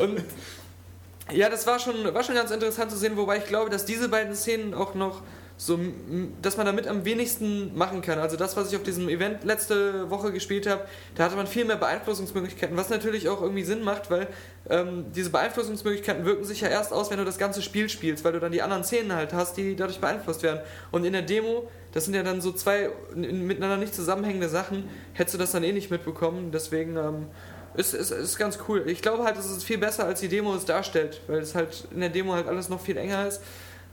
Und 0.00 0.22
ja, 1.30 1.48
das 1.50 1.66
war 1.66 1.78
schon, 1.78 2.14
war 2.14 2.22
schon 2.24 2.34
ganz 2.34 2.50
interessant 2.50 2.90
zu 2.90 2.96
sehen, 2.96 3.16
wobei 3.16 3.36
ich 3.38 3.44
glaube, 3.44 3.68
dass 3.70 3.84
diese 3.84 4.08
beiden 4.08 4.34
Szenen 4.34 4.72
auch 4.74 4.94
noch 4.94 5.20
so, 5.60 5.76
dass 6.40 6.56
man 6.56 6.66
damit 6.66 6.86
am 6.86 7.04
wenigsten 7.04 7.76
machen 7.76 8.00
kann. 8.00 8.20
Also 8.20 8.36
das, 8.36 8.56
was 8.56 8.70
ich 8.70 8.76
auf 8.76 8.84
diesem 8.84 9.08
Event 9.08 9.42
letzte 9.42 10.08
Woche 10.08 10.30
gespielt 10.30 10.68
habe, 10.68 10.82
da 11.16 11.24
hatte 11.24 11.34
man 11.34 11.48
viel 11.48 11.64
mehr 11.64 11.76
Beeinflussungsmöglichkeiten, 11.76 12.76
was 12.76 12.90
natürlich 12.90 13.28
auch 13.28 13.42
irgendwie 13.42 13.64
Sinn 13.64 13.82
macht, 13.82 14.08
weil 14.08 14.28
ähm, 14.70 15.06
diese 15.16 15.30
Beeinflussungsmöglichkeiten 15.30 16.24
wirken 16.24 16.44
sich 16.44 16.60
ja 16.60 16.68
erst 16.68 16.92
aus, 16.92 17.10
wenn 17.10 17.18
du 17.18 17.24
das 17.24 17.38
ganze 17.38 17.60
Spiel 17.60 17.88
spielst, 17.88 18.22
weil 18.24 18.34
du 18.34 18.38
dann 18.38 18.52
die 18.52 18.62
anderen 18.62 18.84
Szenen 18.84 19.12
halt 19.12 19.32
hast, 19.32 19.56
die 19.56 19.74
dadurch 19.74 19.98
beeinflusst 19.98 20.44
werden. 20.44 20.60
Und 20.92 21.04
in 21.04 21.12
der 21.12 21.22
Demo, 21.22 21.68
das 21.92 22.04
sind 22.04 22.14
ja 22.14 22.22
dann 22.22 22.40
so 22.40 22.52
zwei 22.52 22.90
miteinander 23.16 23.78
nicht 23.78 23.96
zusammenhängende 23.96 24.48
Sachen, 24.48 24.88
hättest 25.12 25.34
du 25.34 25.38
das 25.38 25.50
dann 25.50 25.64
eh 25.64 25.72
nicht 25.72 25.90
mitbekommen. 25.90 26.52
Deswegen 26.52 26.96
ähm, 26.96 27.26
ist, 27.74 27.94
ist, 27.94 28.12
ist 28.12 28.38
ganz 28.38 28.60
cool. 28.68 28.84
Ich 28.86 29.02
glaube 29.02 29.24
halt, 29.24 29.36
es 29.36 29.50
ist 29.50 29.64
viel 29.64 29.78
besser, 29.78 30.04
als 30.04 30.20
die 30.20 30.28
Demo 30.28 30.54
es 30.54 30.64
darstellt, 30.64 31.20
weil 31.26 31.40
es 31.40 31.56
halt 31.56 31.88
in 31.92 31.98
der 31.98 32.10
Demo 32.10 32.34
halt 32.34 32.46
alles 32.46 32.68
noch 32.68 32.80
viel 32.80 32.96
enger 32.96 33.26
ist. 33.26 33.40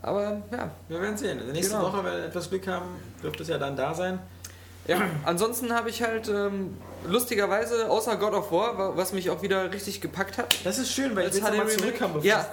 Aber 0.06 0.41
ja, 0.51 0.70
Wir 0.88 1.01
werden 1.01 1.18
sehen. 1.18 1.39
Nächste 1.51 1.74
Genau. 1.78 1.88
Woche, 1.88 2.03
wenn 2.03 2.14
wir 2.14 2.26
etwas 2.26 2.47
Glück 2.49 2.68
haben, 2.68 2.86
dürfte 3.24 3.41
es 3.41 3.49
ja 3.49 3.58
dann 3.58 3.76
da 3.76 3.93
sein. 3.93 4.20
Ja, 4.88 5.01
ansonsten 5.24 5.74
habe 5.74 5.89
ich 5.89 6.03
halt 6.03 6.28
ähm, 6.30 6.78
lustigerweise, 7.08 7.89
außer 7.89 8.18
God 8.18 8.34
of 8.34 8.51
War, 8.51 8.78
wa- 8.78 8.91
was 8.95 9.14
mich 9.14 9.32
auch 9.32 9.41
wieder 9.41 9.72
richtig 9.74 9.99
gepackt 9.99 10.38
hat. 10.38 10.56
Das 10.64 10.78
ist 10.78 10.91
schön, 10.91 11.16
weil 11.16 11.28
HD 11.32 11.41
mal 11.41 11.51
Remake? 11.53 11.78
zurückkommen, 11.78 12.20
Ja, 12.22 12.45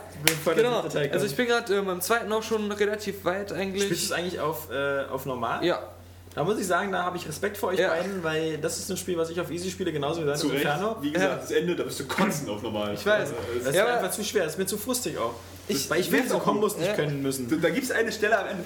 der 0.46 0.54
Genau, 0.54 0.80
also 1.12 1.26
ich 1.26 1.36
bin 1.36 1.46
gerade 1.46 1.74
ähm, 1.76 1.84
beim 1.84 2.00
zweiten 2.00 2.32
auch 2.32 2.42
schon 2.42 2.72
relativ 2.72 3.26
weit 3.26 3.50
Spielst 3.50 3.52
du 3.52 3.54
eigentlich. 3.60 4.04
es 4.04 4.12
eigentlich 4.12 4.40
auf, 4.40 4.70
äh, 4.70 5.04
auf 5.12 5.26
normal? 5.26 5.62
Ja, 5.62 5.80
Da 6.34 6.44
muss 6.44 6.58
ich 6.58 6.66
sagen, 6.66 6.90
da 6.92 7.02
habe 7.02 7.16
ich 7.18 7.28
Respekt 7.28 7.58
vor 7.58 7.70
euch 7.70 7.78
Ja. 7.78 7.90
beiden, 7.90 8.22
weil 8.24 8.56
das 8.56 8.78
ist 8.78 8.90
ein 8.90 8.96
Spiel, 8.96 9.18
was 9.18 9.28
ich 9.28 9.38
auf 9.40 9.50
Easy 9.50 9.70
spiele, 9.70 9.92
genauso 9.92 10.22
wie 10.24 10.28
Recht. 10.28 10.42
Inferno. 10.44 10.96
Wie 11.02 11.12
gesagt, 11.12 11.42
das 11.42 11.50
Ende, 11.50 11.76
da 11.76 11.82
bist 11.84 12.00
du 12.00 12.06
kotzen 12.06 12.48
auf 12.48 12.62
normal. 12.62 12.94
Ich 12.94 13.04
weiß. 13.04 13.28
Das 13.58 13.66
ist 13.68 13.74
Ja, 13.76 13.84
mir 13.84 13.88
aber- 13.90 13.98
einfach 13.98 14.10
zu 14.12 14.24
schwer, 14.24 14.44
das 14.44 14.54
ist 14.54 14.58
mir 14.58 14.66
zu 14.66 14.78
frustig 14.78 15.18
auch. 15.18 15.34
Ich- 15.68 15.90
weil 15.90 16.00
ich 16.00 16.06
ich 16.06 16.12
will 16.12 16.26
so 16.26 16.36
auch 16.36 16.42
Kombos 16.44 16.72
nicht. 16.76 16.88
nicht 16.88 16.98
Ja. 16.98 17.04
können 17.04 17.20
müssen. 17.22 17.60
Da 17.60 17.68
gibt 17.68 17.84
es 17.84 17.90
eine 17.90 18.10
Stelle 18.10 18.38
am 18.38 18.46
Ende. 18.46 18.64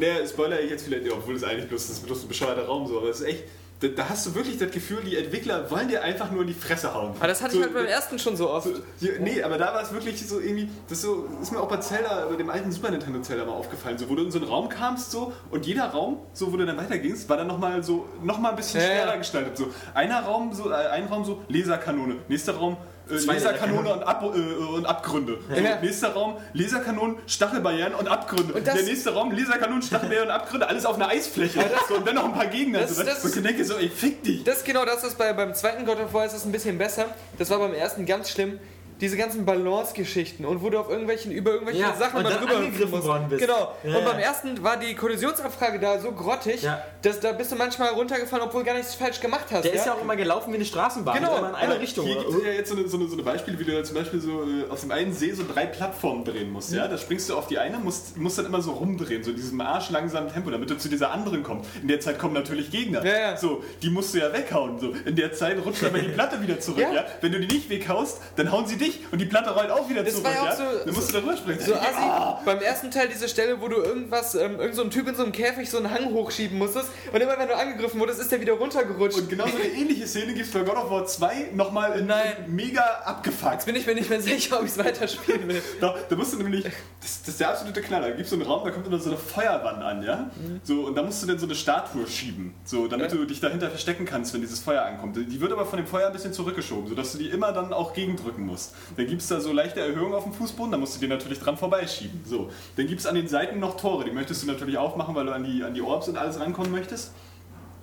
Naja, 0.00 0.26
Spoiler 0.26 0.60
ich 0.60 0.70
jetzt 0.70 0.84
vielleicht, 0.84 1.10
obwohl 1.12 1.36
es 1.36 1.44
eigentlich 1.44 1.68
bloß, 1.68 1.88
das 1.88 1.96
ist 1.98 2.06
bloß 2.06 2.22
ein 2.22 2.28
bescheuerter 2.28 2.64
Raum 2.66 2.86
so, 2.88 2.98
aber 2.98 3.10
es 3.10 3.20
ist 3.20 3.26
echt. 3.26 3.44
Da, 3.84 4.02
da 4.02 4.08
hast 4.08 4.26
du 4.26 4.34
wirklich 4.34 4.58
das 4.58 4.70
Gefühl, 4.70 4.98
die 5.04 5.16
Entwickler 5.16 5.70
wollen 5.70 5.88
dir 5.88 6.02
einfach 6.02 6.30
nur 6.30 6.42
in 6.42 6.48
die 6.48 6.54
Fresse 6.54 6.94
hauen. 6.94 7.12
aber 7.18 7.26
das 7.28 7.42
hatte 7.42 7.52
so, 7.52 7.58
ich 7.58 7.64
halt 7.64 7.74
beim 7.74 7.86
ersten 7.86 8.18
schon 8.18 8.36
so 8.36 8.50
oft. 8.50 8.68
so, 8.68 9.08
Nee, 9.20 9.42
aber 9.42 9.58
da 9.58 9.74
war 9.74 9.82
es 9.82 9.92
wirklich 9.92 10.26
so 10.26 10.40
irgendwie, 10.40 10.68
das 10.88 11.02
so, 11.02 11.28
ist 11.42 11.52
mir 11.52 11.60
auch 11.60 11.68
bei 11.68 11.76
Zelda, 11.78 12.26
bei 12.30 12.36
dem 12.36 12.48
alten 12.50 12.72
Super 12.72 12.90
Nintendo 12.90 13.20
Zelda 13.20 13.44
mal 13.44 13.52
aufgefallen, 13.52 13.98
so, 13.98 14.08
wo 14.08 14.14
du 14.14 14.22
in 14.24 14.30
so 14.30 14.38
einen 14.38 14.48
Raum 14.48 14.68
kamst 14.68 15.10
so 15.10 15.32
und 15.50 15.66
jeder 15.66 15.86
Raum, 15.86 16.18
so 16.32 16.52
wo 16.52 16.56
du 16.56 16.64
dann 16.66 16.76
weitergingst, 16.76 17.28
war 17.28 17.36
dann 17.36 17.46
nochmal 17.46 17.82
so, 17.82 18.06
noch 18.22 18.38
mal 18.38 18.50
ein 18.50 18.56
bisschen 18.56 18.80
Ja, 18.80 18.86
ja. 18.88 18.92
schwerer 19.02 19.18
gestaltet. 19.18 19.56
So, 19.56 19.66
einer 19.94 20.20
Raum, 20.22 20.52
so, 20.52 20.70
äh, 20.70 20.74
ein 20.74 21.06
Raum 21.06 21.24
so 21.24 21.42
Laserkanone, 21.48 22.16
nächster 22.28 22.54
Raum 22.56 22.76
äh, 23.10 23.14
Laserkanone 23.14 23.92
und, 23.94 24.02
Ab, 24.02 24.22
äh, 24.22 24.26
und 24.28 24.86
Abgründe. 24.86 25.38
Ja. 25.54 25.80
nächster 25.80 26.12
Raum 26.12 26.36
Laserkanonen, 26.52 27.16
Stachelbarrieren 27.26 27.94
und 27.94 28.08
Abgründe. 28.08 28.54
Und 28.54 28.66
Der 28.66 28.74
nächste 28.82 29.12
Raum 29.14 29.30
Laserkanonen, 29.32 29.82
Stachelbarrieren 29.82 30.28
und 30.28 30.34
Abgründe, 30.34 30.68
alles 30.68 30.86
auf 30.86 30.96
einer 30.96 31.08
Eisfläche. 31.08 31.60
so, 31.88 31.96
und 31.96 32.06
dann 32.06 32.14
noch 32.14 32.24
ein 32.24 32.32
paar 32.34 32.46
Gegner. 32.46 32.80
Das- 32.80 32.96
so, 32.96 33.02
das- 33.02 33.24
und 33.24 33.36
ich 33.36 33.42
denke 33.42 33.64
so, 33.64 33.74
ey, 33.76 33.88
fick 33.88 34.22
dich. 34.22 34.44
Das 34.44 34.58
ist 34.58 34.64
genau 34.64 34.84
das, 34.84 35.02
was 35.04 35.14
bei, 35.14 35.32
beim 35.32 35.54
zweiten 35.54 35.84
God 35.84 35.98
of 36.00 36.12
War 36.14 36.24
ist 36.26 36.32
es 36.34 36.44
ein 36.44 36.52
bisschen 36.52 36.78
besser. 36.78 37.06
Das 37.38 37.50
war 37.50 37.58
beim 37.58 37.74
ersten 37.74 38.06
ganz 38.06 38.30
schlimm. 38.30 38.58
Diese 39.04 39.18
ganzen 39.18 39.44
Balance-Geschichten 39.44 40.46
und 40.46 40.62
wo 40.62 40.70
du 40.70 40.78
auf 40.78 40.88
irgendwelchen, 40.88 41.30
über 41.30 41.50
irgendwelche 41.52 41.80
Ja, 41.80 41.94
Sachen 41.94 42.16
und 42.16 42.22
mal 42.22 42.32
drüber 42.32 42.56
angegriffen 42.56 43.04
worden 43.04 43.26
bist. 43.28 43.42
Genau. 43.42 43.74
Ja, 43.84 43.98
und 43.98 44.04
beim 44.06 44.18
ersten 44.18 44.62
war 44.62 44.78
die 44.78 44.94
Kollisionsabfrage 44.94 45.78
da 45.78 45.98
so 46.00 46.12
grottig, 46.12 46.62
Ja. 46.62 46.82
dass 47.02 47.20
da 47.20 47.32
bist 47.32 47.52
du 47.52 47.56
manchmal 47.56 47.90
runtergefallen, 47.90 48.46
obwohl 48.46 48.62
du 48.62 48.66
gar 48.68 48.74
nichts 48.76 48.94
falsch 48.94 49.20
gemacht 49.20 49.44
hast. 49.50 49.64
Der 49.64 49.74
ist 49.74 49.84
ja 49.84 49.92
auch 49.92 50.00
immer 50.00 50.16
gelaufen 50.16 50.52
wie 50.52 50.56
eine 50.56 50.64
Straßenbahn, 50.64 51.18
Genau. 51.18 51.36
immer 51.36 51.50
in 51.50 51.54
eine 51.54 51.72
Aber 51.74 51.80
Richtung. 51.82 52.06
Hier 52.06 52.16
gibt 52.16 52.30
es 52.30 52.44
ja 52.46 52.52
jetzt 52.52 52.70
so 52.70 52.76
eine, 52.76 52.88
so, 52.88 52.96
eine, 52.96 53.06
so 53.08 53.12
eine 53.12 53.22
Beispiele, 53.22 53.58
wie 53.58 53.64
du 53.64 53.82
zum 53.84 53.94
Beispiel 53.94 54.20
so 54.20 54.42
äh, 54.42 54.70
auf 54.70 54.80
dem 54.80 54.90
einen 54.90 55.12
See 55.12 55.32
so 55.32 55.42
drei 55.52 55.66
Plattformen 55.66 56.24
drehen 56.24 56.50
musst. 56.50 56.72
Ja? 56.72 56.88
Da 56.88 56.96
springst 56.96 57.28
du 57.28 57.36
auf 57.36 57.46
die 57.46 57.58
eine, 57.58 57.76
musst, 57.76 58.16
musst 58.16 58.38
dann 58.38 58.46
immer 58.46 58.62
so 58.62 58.72
rumdrehen, 58.72 59.22
so 59.22 59.32
in 59.32 59.36
diesem 59.36 59.60
arschlangsamen 59.60 60.32
Tempo, 60.32 60.48
damit 60.50 60.70
du 60.70 60.78
zu 60.78 60.88
dieser 60.88 61.10
anderen 61.10 61.42
kommst. 61.42 61.68
In 61.82 61.88
der 61.88 62.00
Zeit 62.00 62.18
kommen 62.18 62.32
natürlich 62.32 62.70
Gegner. 62.70 63.04
Ja, 63.04 63.18
ja. 63.18 63.36
So, 63.36 63.62
die 63.82 63.90
musst 63.90 64.14
du 64.14 64.18
ja 64.18 64.32
weghauen. 64.32 64.78
So. 64.78 64.94
In 65.04 65.14
der 65.14 65.34
Zeit 65.34 65.58
rutscht 65.62 65.84
aber 65.84 65.98
die 65.98 66.08
Platte 66.14 66.40
wieder 66.40 66.58
zurück. 66.58 66.78
Ja. 66.80 66.90
Ja. 66.94 67.04
Wenn 67.20 67.32
du 67.32 67.40
die 67.40 67.52
nicht 67.54 67.68
weghaust, 67.68 68.20
dann 68.36 68.50
hauen 68.50 68.66
sie 68.66 68.76
dich 68.76 68.93
und 69.10 69.20
die 69.20 69.26
Platte 69.26 69.50
rollt 69.50 69.70
auch 69.70 69.88
wieder 69.88 70.02
Das 70.02 70.12
zurück. 70.14 70.26
war 70.26 70.32
ja 70.34 70.40
auch 70.42 70.46
ja? 70.46 70.56
so- 70.56 70.84
dann 70.84 70.94
musst 70.94 71.08
du 71.08 71.12
darüber 71.14 71.36
springen. 71.36 71.60
So 71.60 71.74
assi, 71.74 72.44
beim 72.44 72.58
ersten 72.58 72.90
Teil 72.90 73.08
diese 73.08 73.28
Stelle, 73.28 73.60
wo 73.60 73.68
du 73.68 73.76
irgendwas, 73.76 74.34
ähm, 74.34 74.58
irgend 74.58 74.74
so 74.76 74.82
ein 74.82 74.90
Typ 74.90 75.08
in 75.08 75.14
so 75.14 75.22
einem 75.22 75.32
Käfig 75.32 75.68
so 75.70 75.78
einen 75.78 75.90
Hang 75.90 76.12
hochschieben 76.12 76.58
musstest 76.58 76.88
und 77.12 77.20
immer 77.20 77.38
wenn 77.38 77.48
du 77.48 77.56
angegriffen 77.56 78.00
wurdest, 78.00 78.20
ist 78.20 78.30
der 78.32 78.40
wieder 78.40 78.54
runtergerutscht. 78.54 79.18
und 79.18 79.28
genauso 79.30 79.56
eine 79.56 79.66
ähnliche 79.66 80.06
Szene 80.06 80.34
gibt 80.34 80.46
es 80.46 80.52
bei 80.52 80.60
God 80.60 80.76
of 80.76 80.90
War 80.90 81.06
2 81.06 81.50
nochmal 81.54 81.98
in 81.98 82.06
Nein. 82.06 82.32
mega 82.48 82.82
abgefuckt. 83.04 83.52
Jetzt 83.54 83.66
bin 83.66 83.76
ich 83.76 83.86
mir 83.86 83.94
nicht 83.94 84.10
mehr 84.10 84.20
sicher, 84.20 84.58
ob 84.58 84.64
ich 84.64 84.70
es 84.70 84.78
weiterspielen 84.78 85.48
will. 85.48 85.62
Da, 85.80 85.94
da 86.08 86.16
musst 86.16 86.32
du 86.32 86.36
nämlich, 86.38 86.64
das, 86.64 87.20
das 87.20 87.28
ist 87.28 87.40
der 87.40 87.50
absolute 87.50 87.80
Knaller. 87.82 88.08
Da 88.08 88.10
gibt 88.14 88.22
es 88.24 88.30
so 88.30 88.36
einen 88.36 88.44
Raum, 88.44 88.64
da 88.64 88.70
kommt 88.70 88.86
immer 88.86 88.98
so 88.98 89.10
eine 89.10 89.18
Feuerwand 89.18 89.82
an, 89.82 90.02
ja? 90.02 90.30
So, 90.62 90.82
und 90.86 90.94
da 90.94 91.02
musst 91.02 91.22
du 91.22 91.26
dann 91.26 91.38
so 91.38 91.46
eine 91.46 91.54
Statue 91.54 92.06
schieben, 92.06 92.54
so, 92.64 92.86
damit 92.86 93.10
Ja. 93.10 93.16
du 93.18 93.24
dich 93.24 93.40
dahinter 93.40 93.68
verstecken 93.70 94.04
kannst, 94.04 94.32
wenn 94.34 94.40
dieses 94.40 94.60
Feuer 94.60 94.82
ankommt. 94.82 95.16
Die 95.16 95.40
wird 95.40 95.52
aber 95.52 95.66
von 95.66 95.76
dem 95.78 95.86
Feuer 95.86 96.06
ein 96.06 96.12
bisschen 96.12 96.32
zurückgeschoben, 96.32 96.88
sodass 96.88 97.12
du 97.12 97.18
die 97.18 97.28
immer 97.28 97.52
dann 97.52 97.72
auch 97.72 97.92
gegendrücken 97.92 98.46
musst. 98.46 98.73
Dann 98.96 99.06
gibt 99.06 99.22
es 99.22 99.28
da 99.28 99.40
so 99.40 99.52
leichte 99.52 99.80
Erhöhungen 99.80 100.14
auf 100.14 100.24
dem 100.24 100.32
Fußboden, 100.32 100.72
da 100.72 100.78
musst 100.78 100.96
du 100.96 101.00
die 101.00 101.08
natürlich 101.08 101.38
dran 101.40 101.56
vorbeischieben. 101.56 102.22
So. 102.24 102.50
Dann 102.76 102.86
gibt 102.86 103.00
es 103.00 103.06
an 103.06 103.14
den 103.14 103.28
Seiten 103.28 103.58
noch 103.58 103.76
Tore, 103.76 104.04
die 104.04 104.10
möchtest 104.10 104.42
du 104.42 104.46
natürlich 104.46 104.78
aufmachen, 104.78 105.14
weil 105.14 105.26
du 105.26 105.32
an 105.32 105.44
die, 105.44 105.62
an 105.62 105.74
die 105.74 105.82
Orbs 105.82 106.08
und 106.08 106.16
alles 106.16 106.38
rankommen 106.38 106.70
möchtest. 106.70 107.12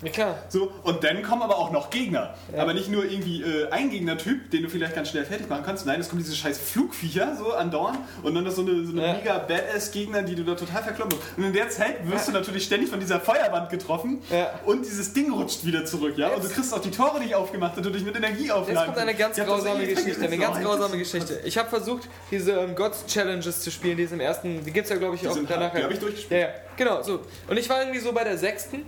Ja, 0.02 0.10
klar. 0.10 0.36
So, 0.50 0.72
und 0.84 1.04
dann 1.04 1.22
kommen 1.24 1.42
aber 1.44 1.58
auch 1.58 1.72
noch 1.72 1.90
Gegner. 1.90 2.34
Aber 2.58 2.74
nicht 2.74 2.90
nur 2.90 3.06
irgendwie 3.06 3.42
äh, 3.44 3.70
ein 3.70 3.90
Gegnertyp, 3.90 4.50
den 4.52 4.64
du 4.64 4.70
vielleicht 4.70 4.96
ganz 4.96 5.10
schnell 5.10 5.26
fertig 5.26 5.48
machen 5.50 5.64
kannst. 5.66 5.86
Nein, 5.86 6.00
es 6.00 6.10
kommen 6.10 6.22
diese 6.24 6.36
scheiß 6.36 6.58
Flugviecher 6.58 7.36
so 7.38 7.54
andauernd 7.54 8.00
und 8.24 8.34
dann 8.36 8.46
ist 8.46 8.56
so 8.56 8.62
eine, 8.64 8.84
so 8.86 8.92
eine 8.94 9.06
Ja. 9.08 9.14
mega 9.14 9.38
Badass-Gegner, 9.40 10.24
die 10.24 10.36
du 10.36 10.44
da 10.44 10.56
total 10.56 10.84
verkloppen 10.84 11.18
musst. 11.18 11.38
Und 11.38 11.44
in 11.44 11.54
der 11.54 11.70
Zeit 11.70 12.10
wirst 12.10 12.28
du 12.28 12.32
natürlich 12.32 12.64
ständig 12.66 12.90
von 12.90 13.00
dieser 13.00 13.20
Feuerwand 13.20 13.70
getroffen 13.70 14.22
Ja. 14.30 14.52
und 14.66 14.86
dieses 14.86 15.14
Ding 15.14 15.32
rutscht 15.32 15.66
wieder 15.66 15.86
zurück, 15.86 16.18
ja? 16.18 16.30
Und 16.30 16.44
du 16.44 16.50
kriegst 16.50 16.74
auch 16.74 16.82
die 16.82 16.92
Tore 16.92 17.20
nicht 17.20 17.36
aufgemacht, 17.36 17.78
und 17.78 17.86
du 17.86 17.90
dich 17.90 18.04
mit 18.04 18.16
Energie 18.16 18.52
aufladen 18.52 18.76
Jetzt 18.76 18.86
kommt 18.86 18.98
eine 18.98 19.14
ganz 19.16 19.38
grausame 19.38 19.86
Geschichte, 19.86 20.26
eine 20.26 20.38
ganz 20.38 20.60
grausame 20.60 20.98
Geschichte. 20.98 21.40
Ich 21.46 21.58
habe 21.58 21.70
versucht, 21.70 22.10
diese 22.32 22.54
ähm, 22.54 22.76
Gods 22.76 23.06
Challenges 23.06 23.62
zu 23.62 23.72
spielen, 23.72 23.98
die 23.98 24.04
es 24.04 24.12
im 24.12 24.20
ersten, 24.20 24.64
die 24.66 24.72
gibt 24.72 24.86
es 24.86 24.90
ja 24.90 24.98
glaube 24.98 25.16
ich 25.16 25.28
auch 25.28 25.34
sind 25.34 25.50
danach. 25.50 25.74
die 25.74 25.84
hab 25.84 25.92
ich 25.92 26.00
durchgespielt. 26.00 26.42
Ja, 26.42 26.48
ja, 26.48 26.54
genau, 26.76 27.02
so. 27.04 27.20
Und 27.48 27.58
ich 27.58 27.70
war 27.70 27.80
irgendwie 27.82 28.00
so 28.00 28.12
bei 28.14 28.24
der 28.24 28.38
sechsten 28.38 28.86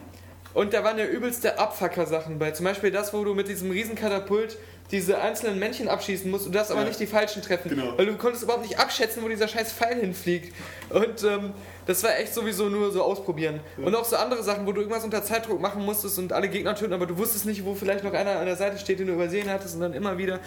und 0.54 0.74
da 0.74 0.84
waren 0.84 0.97
ja 0.97 1.06
übelste 1.06 1.58
Abfucker-Sachen 1.60 2.39
bei. 2.39 2.51
Zum 2.51 2.66
Beispiel 2.66 2.91
das, 2.91 3.14
wo 3.14 3.24
du 3.24 3.34
mit 3.34 3.47
diesem 3.47 3.72
Riesenkatapult 3.72 4.58
diese 4.91 5.20
einzelnen 5.20 5.58
Männchen 5.58 5.88
abschießen 5.88 6.30
musst 6.30 6.45
und 6.45 6.54
darfst 6.54 6.70
aber 6.72 6.82
Ja. 6.82 6.88
nicht 6.88 6.99
die 6.99 7.08
falschen 7.08 7.41
treffen. 7.41 7.70
Genau. 7.70 7.97
Weil 7.97 8.06
du 8.06 8.16
konntest 8.18 8.43
überhaupt 8.43 8.64
nicht 8.64 8.78
abschätzen, 8.80 9.24
wo 9.24 9.28
dieser 9.30 9.47
scheiß 9.47 9.72
Pfeil 9.74 9.99
hinfliegt. 9.99 10.54
Und 10.89 11.24
ähm, 11.24 11.54
das 11.88 12.04
war 12.04 12.16
echt 12.20 12.34
sowieso 12.34 12.66
nur 12.70 12.91
so 12.91 13.01
ausprobieren. 13.01 13.60
Und 13.78 13.95
auch 13.95 14.06
so 14.06 14.18
andere 14.18 14.43
Sachen, 14.43 14.68
wo 14.68 14.72
du 14.72 14.82
irgendwas 14.82 15.04
unter 15.04 15.24
Zeitdruck 15.24 15.60
machen 15.60 15.84
musstest 15.84 16.20
und 16.20 16.32
alle 16.34 16.47
Gegner 16.47 16.76
töten, 16.76 16.93
aber 16.93 17.08
du 17.08 17.18
wusstest 17.18 17.45
nicht, 17.45 17.66
wo 17.66 17.74
vielleicht 17.74 18.04
noch 18.04 18.14
einer 18.14 18.38
an 18.39 18.45
der 18.45 18.56
Seite 18.56 18.78
steht, 18.78 18.99
den 18.99 19.08
du 19.08 19.14
übersehen 19.14 19.49
hattest 19.49 19.74
und 19.76 19.82
dann 19.82 19.93
immer 19.93 20.18
wieder. 20.18 20.39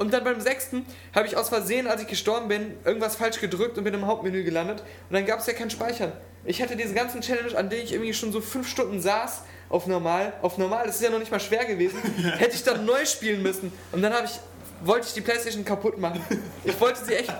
Und 0.00 0.14
dann 0.14 0.24
beim 0.24 0.40
sechsten 0.40 0.86
habe 1.14 1.26
ich 1.26 1.36
aus 1.36 1.50
Versehen, 1.50 1.86
als 1.86 2.00
ich 2.00 2.08
gestorben 2.08 2.48
bin, 2.48 2.72
irgendwas 2.86 3.16
falsch 3.16 3.38
gedrückt 3.38 3.76
und 3.76 3.84
bin 3.84 3.92
im 3.92 4.06
Hauptmenü 4.06 4.44
gelandet. 4.44 4.80
Und 4.80 5.14
dann 5.14 5.26
gab 5.26 5.40
es 5.40 5.46
ja 5.46 5.52
kein 5.52 5.68
Speichern. 5.68 6.10
Ich 6.46 6.62
hatte 6.62 6.74
diese 6.74 6.94
ganzen 6.94 7.20
Challenge, 7.20 7.54
an 7.54 7.68
denen 7.68 7.84
ich 7.84 7.92
irgendwie 7.92 8.14
schon 8.14 8.32
so 8.32 8.40
fünf 8.40 8.66
Stunden 8.66 9.02
saß, 9.02 9.42
auf 9.68 9.86
normal. 9.86 10.32
Auf 10.40 10.56
normal, 10.56 10.86
das 10.86 10.94
ist 10.96 11.02
ja 11.02 11.10
noch 11.10 11.18
nicht 11.18 11.30
mal 11.30 11.38
schwer 11.38 11.66
gewesen. 11.66 11.98
Hätte 12.38 12.54
ich 12.54 12.62
dann 12.62 12.86
neu 12.86 13.04
spielen 13.04 13.42
müssen. 13.42 13.74
Und 13.92 14.00
dann 14.00 14.14
habe 14.14 14.24
ich 14.24 14.40
wollte 14.82 15.06
ich 15.08 15.14
die 15.14 15.20
Playstation 15.20 15.64
kaputt 15.64 15.98
machen. 15.98 16.22
Ich 16.64 16.78
wollte 16.80 17.04
sie 17.04 17.14
echt. 17.14 17.32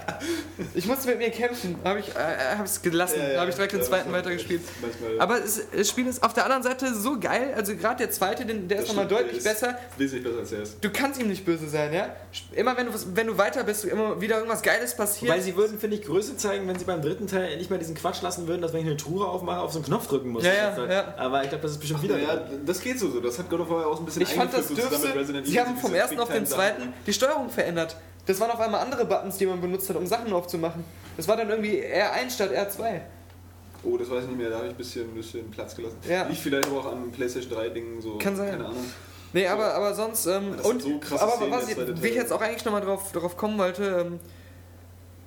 Ich 0.74 0.86
musste 0.86 1.08
mit 1.08 1.18
mir 1.18 1.30
kämpfen. 1.30 1.76
Habe 1.84 2.00
ich 2.00 2.08
äh, 2.08 2.54
habe 2.56 2.64
es 2.64 2.80
gelassen. 2.82 3.18
Ja, 3.20 3.32
ja, 3.32 3.40
habe 3.40 3.50
ich 3.50 3.56
direkt 3.56 3.72
den 3.72 3.80
ja, 3.80 3.86
zweiten 3.86 4.10
das 4.12 4.18
weitergespielt. 4.18 4.62
manchmal- 4.80 5.20
Aber 5.20 5.42
es, 5.44 5.62
das 5.76 5.88
Spiel 5.88 6.06
ist 6.06 6.22
auf 6.22 6.32
der 6.34 6.44
anderen 6.44 6.62
Seite 6.62 6.94
so 6.94 7.18
geil. 7.18 7.52
Also 7.56 7.74
gerade 7.76 7.96
der 7.98 8.10
zweite, 8.10 8.44
den, 8.46 8.68
der 8.68 8.80
ist 8.80 8.88
nochmal 8.88 9.06
deutlich 9.08 9.38
ist 9.38 9.44
besser. 9.44 9.78
Wesentlich 9.96 10.24
besser 10.24 10.38
als 10.38 10.50
der 10.50 10.62
ist. 10.62 10.76
Du 10.84 10.90
kannst 10.90 11.20
ihm 11.20 11.28
nicht 11.28 11.44
böse 11.44 11.68
sein, 11.68 11.92
ja? 11.92 12.14
Immer 12.52 12.76
wenn 12.76 12.86
du, 12.86 12.92
wenn 13.14 13.26
du 13.26 13.36
weiter 13.38 13.64
bist, 13.64 13.84
du 13.84 13.88
immer 13.88 14.20
wieder 14.20 14.36
irgendwas 14.36 14.62
Geiles 14.62 14.94
passiert. 14.96 15.30
Weil 15.32 15.40
sie 15.40 15.56
würden, 15.56 15.78
finde 15.78 15.96
ich, 15.96 16.02
Größe 16.04 16.36
zeigen, 16.36 16.66
wenn 16.68 16.78
sie 16.78 16.84
beim 16.84 17.00
dritten 17.02 17.26
Teil 17.26 17.56
nicht 17.56 17.70
mehr 17.70 17.78
diesen 17.78 17.94
Quatsch 17.94 18.22
lassen 18.22 18.46
würden, 18.46 18.62
dass 18.62 18.72
wenn 18.72 18.80
ich 18.80 18.86
eine 18.86 18.96
Truhe 18.96 19.26
aufmache, 19.26 19.60
auf 19.60 19.72
so 19.72 19.78
einen 19.78 19.86
Knopf 19.86 20.06
drücken 20.08 20.28
muss. 20.30 20.44
Ja, 20.44 20.52
ja, 20.52 20.62
Das 20.70 20.72
ist 20.74 20.78
halt- 20.80 20.90
ja. 20.90 21.14
Aber 21.16 21.42
ich 21.42 21.48
glaube, 21.48 21.62
das 21.62 21.72
ist 21.72 21.78
bestimmt 21.78 22.02
wieder. 22.02 22.18
Ja, 22.18 22.42
das 22.66 22.80
geht 22.80 22.98
so. 22.98 23.10
so. 23.10 23.20
Das 23.20 23.38
hat 23.38 23.48
God 23.50 23.60
of 23.60 23.70
War 23.70 23.86
auch 23.86 23.96
so 23.96 24.02
ein 24.02 24.06
bisschen 24.06 24.22
ich 24.22 24.28
fand, 24.34 24.52
das 24.52 24.66
dürfte. 24.68 25.44
Sie 25.44 25.60
haben 25.60 25.74
so 25.76 25.80
vom 25.80 25.94
ersten 25.94 26.18
auf 26.20 26.30
den 26.30 26.46
zweiten 26.46 26.92
die 27.06 27.12
Steuerung 27.12 27.29
verändert. 27.48 27.96
Das 28.26 28.38
waren 28.40 28.50
auf 28.50 28.60
einmal 28.60 28.80
andere 28.80 29.04
Buttons, 29.04 29.38
die 29.38 29.46
man 29.46 29.60
benutzt 29.60 29.88
hat, 29.88 29.96
um 29.96 30.06
Sachen 30.06 30.32
aufzumachen. 30.32 30.84
Das 31.16 31.26
war 31.26 31.36
dann 31.36 31.48
irgendwie 31.50 31.82
R1 31.82 32.30
statt 32.30 32.50
R2. 32.52 33.00
Oh, 33.82 33.96
das 33.96 34.10
weiß 34.10 34.24
ich 34.24 34.28
nicht 34.28 34.38
mehr, 34.38 34.50
da 34.50 34.56
habe 34.56 34.66
ich 34.66 34.72
ein 34.72 34.76
bisschen, 34.76 35.08
ein 35.08 35.14
bisschen 35.14 35.50
Platz 35.50 35.74
gelassen. 35.74 35.96
Ja. 36.08 36.26
Liegt 36.26 36.40
vielleicht 36.40 36.68
aber 36.68 36.80
auch 36.80 36.92
am 36.92 37.10
PlayStation 37.10 37.52
3 37.52 37.68
Ding 37.70 38.00
so. 38.00 38.18
Kann 38.18 38.36
sein. 38.36 38.50
Keine 38.50 38.66
Ahnung. 38.66 38.84
Nee, 39.32 39.46
aber, 39.46 39.74
aber 39.74 39.94
sonst. 39.94 40.26
Ähm, 40.26 40.56
und, 40.62 40.82
so 40.82 41.00
aber 41.10 41.32
Szenen, 41.32 41.50
was 41.52 41.68
ich, 41.68 42.02
wie 42.02 42.08
ich 42.08 42.14
jetzt 42.14 42.32
auch 42.32 42.40
eigentlich 42.40 42.64
nochmal 42.64 42.82
drauf, 42.82 43.12
darauf 43.12 43.36
kommen 43.36 43.58
wollte, 43.58 44.04
ähm, 44.06 44.20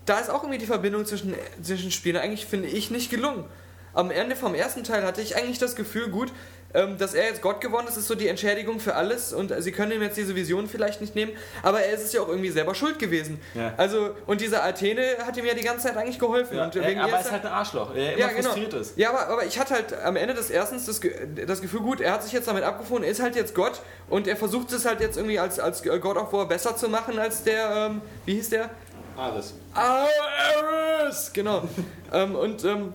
da 0.05 0.19
ist 0.19 0.29
auch 0.29 0.43
irgendwie 0.43 0.59
die 0.59 0.65
Verbindung 0.65 1.05
zwischen, 1.05 1.33
zwischen 1.61 1.91
Spielen 1.91 2.17
eigentlich, 2.17 2.45
finde 2.45 2.67
ich, 2.67 2.91
nicht 2.91 3.09
gelungen. 3.09 3.45
Am 3.93 4.11
Ende 4.11 4.35
vom 4.35 4.55
ersten 4.55 4.83
Teil 4.83 5.03
hatte 5.03 5.21
ich 5.21 5.35
eigentlich 5.35 5.59
das 5.59 5.75
Gefühl, 5.75 6.09
gut, 6.09 6.31
ähm, 6.73 6.97
dass 6.97 7.13
er 7.13 7.25
jetzt 7.25 7.41
Gott 7.41 7.61
geworden 7.61 7.87
ist, 7.87 7.97
ist 7.97 8.07
so 8.07 8.15
die 8.15 8.27
Entschädigung 8.27 8.79
für 8.79 8.95
alles 8.95 9.33
und 9.33 9.53
sie 9.59 9.71
können 9.71 9.91
ihm 9.91 10.01
jetzt 10.01 10.17
diese 10.17 10.35
Vision 10.35 10.67
vielleicht 10.67 11.01
nicht 11.01 11.15
nehmen, 11.15 11.33
aber 11.61 11.81
er 11.81 11.93
ist 11.93 12.03
es 12.03 12.13
ja 12.13 12.21
auch 12.21 12.27
irgendwie 12.27 12.49
selber 12.49 12.73
schuld 12.75 12.99
gewesen. 12.99 13.39
Ja. 13.53 13.73
Also, 13.77 14.11
und 14.25 14.41
diese 14.41 14.63
Athene 14.63 15.01
hat 15.25 15.37
ihm 15.37 15.45
ja 15.45 15.53
die 15.53 15.63
ganze 15.63 15.87
Zeit 15.87 15.97
eigentlich 15.97 16.19
geholfen. 16.19 16.57
Ja, 16.57 16.65
und 16.65 16.75
er, 16.75 16.87
wegen 16.87 16.99
aber 16.99 17.13
er 17.13 17.19
ist 17.19 17.25
er- 17.27 17.31
halt 17.33 17.45
ein 17.45 17.51
Arschloch, 17.51 17.93
immer 17.93 18.17
ja, 18.17 18.27
genau. 18.27 18.41
frustriert 18.49 18.73
ist. 18.73 18.97
Ja, 18.97 19.09
aber, 19.09 19.27
aber 19.27 19.45
ich 19.45 19.59
hatte 19.59 19.73
halt 19.75 19.93
am 20.03 20.15
Ende 20.15 20.33
des 20.33 20.49
Erstens 20.49 20.85
das, 20.85 20.99
das 21.47 21.61
Gefühl, 21.61 21.81
gut, 21.81 21.99
er 22.01 22.13
hat 22.13 22.23
sich 22.23 22.31
jetzt 22.31 22.47
damit 22.47 22.63
abgefunden, 22.63 23.05
er 23.05 23.11
ist 23.11 23.21
halt 23.21 23.35
jetzt 23.35 23.55
Gott 23.55 23.81
und 24.09 24.27
er 24.27 24.35
versucht 24.35 24.71
es 24.71 24.85
halt 24.85 24.99
jetzt 25.01 25.17
irgendwie 25.17 25.39
als, 25.39 25.59
als 25.59 25.83
God 25.83 26.17
of 26.17 26.31
War 26.33 26.47
besser 26.47 26.75
zu 26.75 26.89
machen 26.89 27.17
als 27.19 27.43
der, 27.43 27.69
ähm, 27.91 28.01
wie 28.25 28.35
hieß 28.35 28.49
der? 28.49 28.69
Alles. 29.17 29.53
Ares! 29.73 31.31
Genau. 31.33 31.63
ähm, 32.13 32.35
und, 32.35 32.63
ähm, 32.63 32.93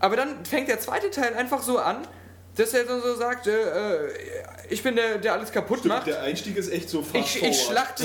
aber 0.00 0.16
dann 0.16 0.44
fängt 0.44 0.68
der 0.68 0.80
zweite 0.80 1.10
Teil 1.10 1.34
einfach 1.34 1.62
so 1.62 1.78
an, 1.78 1.98
dass 2.56 2.74
er 2.74 2.84
dann 2.84 3.00
so 3.02 3.14
sagt, 3.16 3.46
äh, 3.46 3.52
äh, 3.52 4.08
ich 4.68 4.82
bin 4.82 4.96
der, 4.96 5.18
der 5.18 5.34
alles 5.34 5.52
kaputt 5.52 5.84
macht. 5.84 6.06
Der 6.06 6.22
Einstieg 6.22 6.56
ist 6.56 6.70
echt 6.72 6.88
so 6.88 7.02
fast 7.02 7.36
Ich, 7.36 7.42
ich 7.42 7.62
schlachte. 7.62 8.04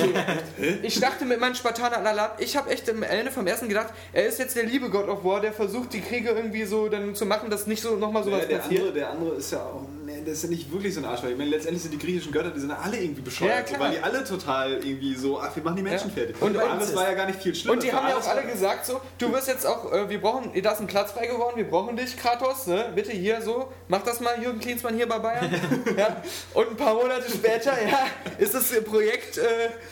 ich 0.84 0.94
schlachte 0.96 1.26
mit 1.26 1.40
meinen 1.40 1.56
Spartaner 1.56 2.02
Lalat. 2.02 2.42
Ich 2.42 2.56
habe 2.58 2.70
echt 2.70 2.90
am 2.90 3.04
Ende 3.04 3.32
vom 3.32 3.48
ersten 3.48 3.68
gedacht, 3.70 3.94
er 4.14 4.26
ist 4.28 4.40
jetzt 4.40 4.56
der 4.56 4.64
liebe 4.64 4.90
God 4.90 5.08
of 5.08 5.24
War, 5.24 5.40
der 5.42 5.54
versucht, 5.54 5.94
die 5.94 6.02
Kriege 6.02 6.30
irgendwie 6.30 6.66
so 6.66 6.90
dann 6.90 7.16
zu 7.16 7.26
machen, 7.26 7.50
dass 7.50 7.68
nicht 7.68 7.82
so 7.82 7.96
nochmal 7.96 8.24
sowas 8.24 8.42
Ja, 8.44 8.48
der, 8.48 8.58
passiert. 8.58 8.80
andere, 8.82 8.94
der 8.94 9.10
andere 9.10 9.36
ist 9.36 9.52
ja 9.52 9.60
auch, 9.60 9.82
nee, 10.08 10.22
der 10.22 10.34
ist 10.34 10.44
ja 10.44 10.50
nicht 10.50 10.72
wirklich 10.72 10.94
so 10.94 11.02
ein 11.02 11.06
Arschloch. 11.06 11.30
Ich 11.30 11.38
meine, 11.38 11.50
letztendlich 11.50 11.84
sind 11.84 11.92
die 11.94 11.98
griechischen 12.00 12.32
Götter, 12.32 12.50
die 12.52 12.60
sind 12.62 12.70
ja 12.70 12.78
alle 12.82 12.98
irgendwie 12.98 13.20
Ja, 13.22 13.26
bescheuert, 13.26 13.66
klar. 13.68 13.80
weil 13.82 13.92
die 13.92 14.00
alle 14.00 14.24
total 14.24 14.72
irgendwie 14.74 15.14
so, 15.16 15.40
ach, 15.40 15.54
wir 15.56 15.64
machen 15.64 15.76
die 15.76 15.84
Menschen 15.84 16.10
Ja. 16.10 16.14
fertig. 16.16 16.42
Und- 16.42 16.56
Und, 16.56 16.62
Ares 16.64 16.96
war 16.96 17.04
ja 17.10 17.14
gar 17.14 17.26
nicht 17.28 17.42
viel 17.42 17.54
schlimmer. 17.54 17.74
Und 17.74 17.84
die 17.84 17.92
haben 17.92 18.08
ja 18.08 18.18
auch 18.18 18.26
alle 18.28 18.44
gesagt 18.44 18.86
so, 18.86 19.02
du 19.18 19.32
wirst 19.34 19.48
jetzt 19.50 19.66
auch, 19.66 19.92
äh, 19.92 20.10
wir 20.10 20.22
brauchen, 20.22 20.52
da 20.62 20.72
ist 20.72 20.80
ein 20.80 20.88
Platz 20.88 21.12
frei 21.12 21.28
geworden, 21.28 21.58
wir 21.58 21.68
brauchen 21.68 21.98
dich, 21.98 22.16
Kratos, 22.18 22.68
ne? 22.68 22.92
bitte 22.96 23.12
hier 23.12 23.42
so, 23.42 23.72
mach 23.90 24.02
das 24.04 24.22
mal, 24.22 24.42
Jürgen 24.42 24.60
Klinsmann 24.60 24.96
hier 24.96 25.08
bei 25.08 25.20
Bayern. 25.20 25.54
ja. 25.98 26.22
Und 26.54 26.70
ein 26.72 26.78
paar 26.78 26.94
Monate 26.94 27.30
später, 27.30 27.74
ja, 27.88 28.08
ist 28.38 28.54
das 28.54 28.72
Projekt 28.86 29.38
äh, 29.38 29.44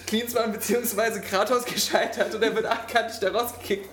Klinsmann 0.08 0.52
bzw. 0.54 1.20
Kratos 1.20 1.66
gescheitert 1.66 2.34
und 2.34 2.42
er 2.42 2.56
wird 2.56 2.66
achtkantig 2.66 3.20
da 3.20 3.32
rausgekickt. 3.32 3.90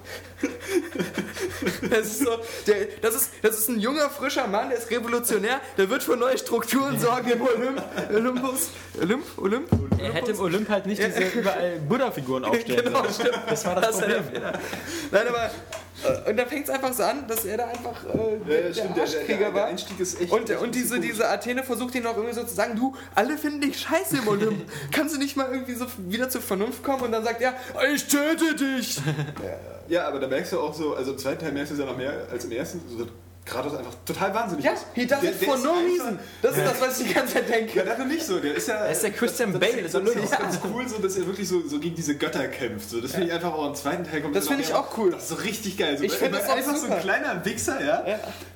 das 1.90 2.06
ist 2.06 2.18
so, 2.20 2.38
der, 2.66 2.86
das, 3.00 3.14
ist, 3.14 3.30
das 3.42 3.58
ist 3.58 3.68
ein 3.68 3.80
junger, 3.80 4.10
frischer 4.10 4.46
Mann, 4.46 4.70
der 4.70 4.78
ist 4.78 4.90
revolutionär, 4.90 5.60
der 5.76 5.88
wird 5.88 6.02
für 6.02 6.16
neue 6.16 6.36
Strukturen 6.38 6.98
sorgen 6.98 7.30
im 7.30 7.42
Olymp, 7.42 7.82
Olympus, 8.12 8.70
Olymp, 9.00 9.24
Olymp? 9.38 9.68
Er 9.98 10.12
hätte 10.12 10.32
im 10.32 10.40
Olymp 10.40 10.68
halt 10.68 10.86
nicht 10.86 11.02
diese 11.02 11.38
überall 11.38 11.78
Buddha-Figuren 11.88 12.44
aufstellen 12.44 12.84
Genau, 12.92 13.04
sollen. 13.08 13.30
Das 13.48 13.64
war 13.64 13.74
das, 13.76 13.98
Das 13.98 14.00
Problem. 14.00 14.22
Nein, 15.10 15.28
aber. 15.28 15.50
Äh, 16.04 16.30
Und 16.30 16.36
da 16.36 16.46
fängt 16.46 16.64
es 16.64 16.70
einfach 16.70 16.92
so 16.92 17.02
an, 17.02 17.26
dass 17.26 17.44
er 17.44 17.56
da 17.56 17.66
einfach 17.66 18.04
äh, 18.04 18.08
Ja, 18.08 18.44
der, 18.46 18.66
ja, 18.68 18.72
stimmt, 18.74 18.88
der, 18.88 18.94
der, 18.94 19.02
Arschkrieger 19.02 19.26
der, 19.26 19.38
der 19.38 19.54
war. 19.54 19.66
Einstieg 19.66 20.00
ist 20.00 20.20
echt. 20.20 20.32
Und, 20.32 20.50
und 20.50 20.74
diese, 20.74 21.00
diese 21.00 21.28
Athene 21.28 21.62
versucht 21.62 21.94
ihn 21.94 22.06
auch 22.06 22.16
irgendwie 22.16 22.34
so 22.34 22.44
zu 22.44 22.54
sagen, 22.54 22.76
du, 22.76 22.94
alle 23.14 23.36
finden 23.38 23.60
dich 23.60 23.78
scheiße 23.80 24.18
im 24.18 24.28
Olymp. 24.28 24.70
Kannst 24.92 25.14
du 25.14 25.18
nicht 25.18 25.36
mal 25.36 25.48
irgendwie 25.50 25.74
so 25.74 25.86
wieder 25.98 26.28
zur 26.28 26.40
Vernunft 26.40 26.82
kommen? 26.82 27.02
Und 27.02 27.12
dann 27.12 27.24
sagt 27.24 27.40
er, 27.40 27.54
ich 27.92 28.06
töte 28.06 28.54
dich. 28.54 29.00
Ja, 29.88 30.06
aber 30.08 30.20
da 30.20 30.28
merkst 30.28 30.52
du 30.52 30.60
auch 30.60 30.72
so, 30.72 30.94
also 30.94 31.12
im 31.12 31.18
zweiten 31.18 31.40
Teil 31.40 31.52
merkst 31.52 31.72
du 31.72 31.74
es 31.74 31.80
ja 31.80 31.86
noch 31.86 31.96
mehr 31.98 32.26
als 32.30 32.44
im 32.44 32.52
ersten, 32.52 32.80
so, 32.88 33.06
Kratos 33.44 33.74
einfach 33.74 33.92
total 34.06 34.32
wahnsinnig 34.32 34.64
Ja, 34.64 34.72
ist. 34.72 34.86
he 34.94 35.04
does 35.04 35.20
Der- 35.20 35.32
it 35.32 35.44
for 35.44 35.58
no 35.58 35.72
reason. 35.72 36.16
Das 36.42 36.56
ist 36.56 36.64
das, 36.64 36.80
was 36.80 37.00
ich 37.00 37.08
die 37.08 37.14
ganze 37.14 37.34
Zeit 37.34 37.48
Ja, 37.48 37.56
denke. 37.56 37.82
dafür 37.84 38.04
nicht 38.04 38.24
so. 38.24 38.38
Der 38.38 38.54
ist 38.54 38.68
ja. 38.68 38.74
Er 38.76 38.90
ist 38.92 39.02
der 39.02 39.10
Christian 39.10 39.52
das, 39.52 39.60
Bale 39.60 39.82
Das, 39.82 39.92
das, 39.92 40.04
das 40.04 40.14
ist 40.24 40.38
ganz 40.38 40.58
cool, 40.72 40.88
so, 40.88 40.98
dass 40.98 41.16
er 41.16 41.26
wirklich 41.26 41.48
so, 41.48 41.60
so 41.66 41.80
gegen 41.80 41.96
diese 41.96 42.14
Götter 42.16 42.46
kämpft. 42.46 42.88
So, 42.88 43.00
das 43.00 43.10
finde 43.10 43.26
ich 43.26 43.32
einfach 43.32 43.52
auch 43.52 43.66
im 43.66 43.74
zweiten 43.74 44.04
Teil 44.04 44.22
kommt 44.22 44.36
Das 44.36 44.46
finde 44.46 44.62
ich 44.62 44.72
auch 44.72 44.96
cool. 44.96 45.10
Das 45.10 45.24
ist 45.24 45.28
so 45.30 45.34
richtig 45.36 45.76
geil. 45.76 45.98
So, 45.98 46.04
Ich 46.04 46.12
finde 46.12 46.38
das 46.38 46.48
einfach 46.48 46.74
so 46.76 46.82
super. 46.82 46.94
ein 46.96 47.02
kleiner 47.02 47.44
Wichser, 47.44 47.84
ja? 47.84 48.04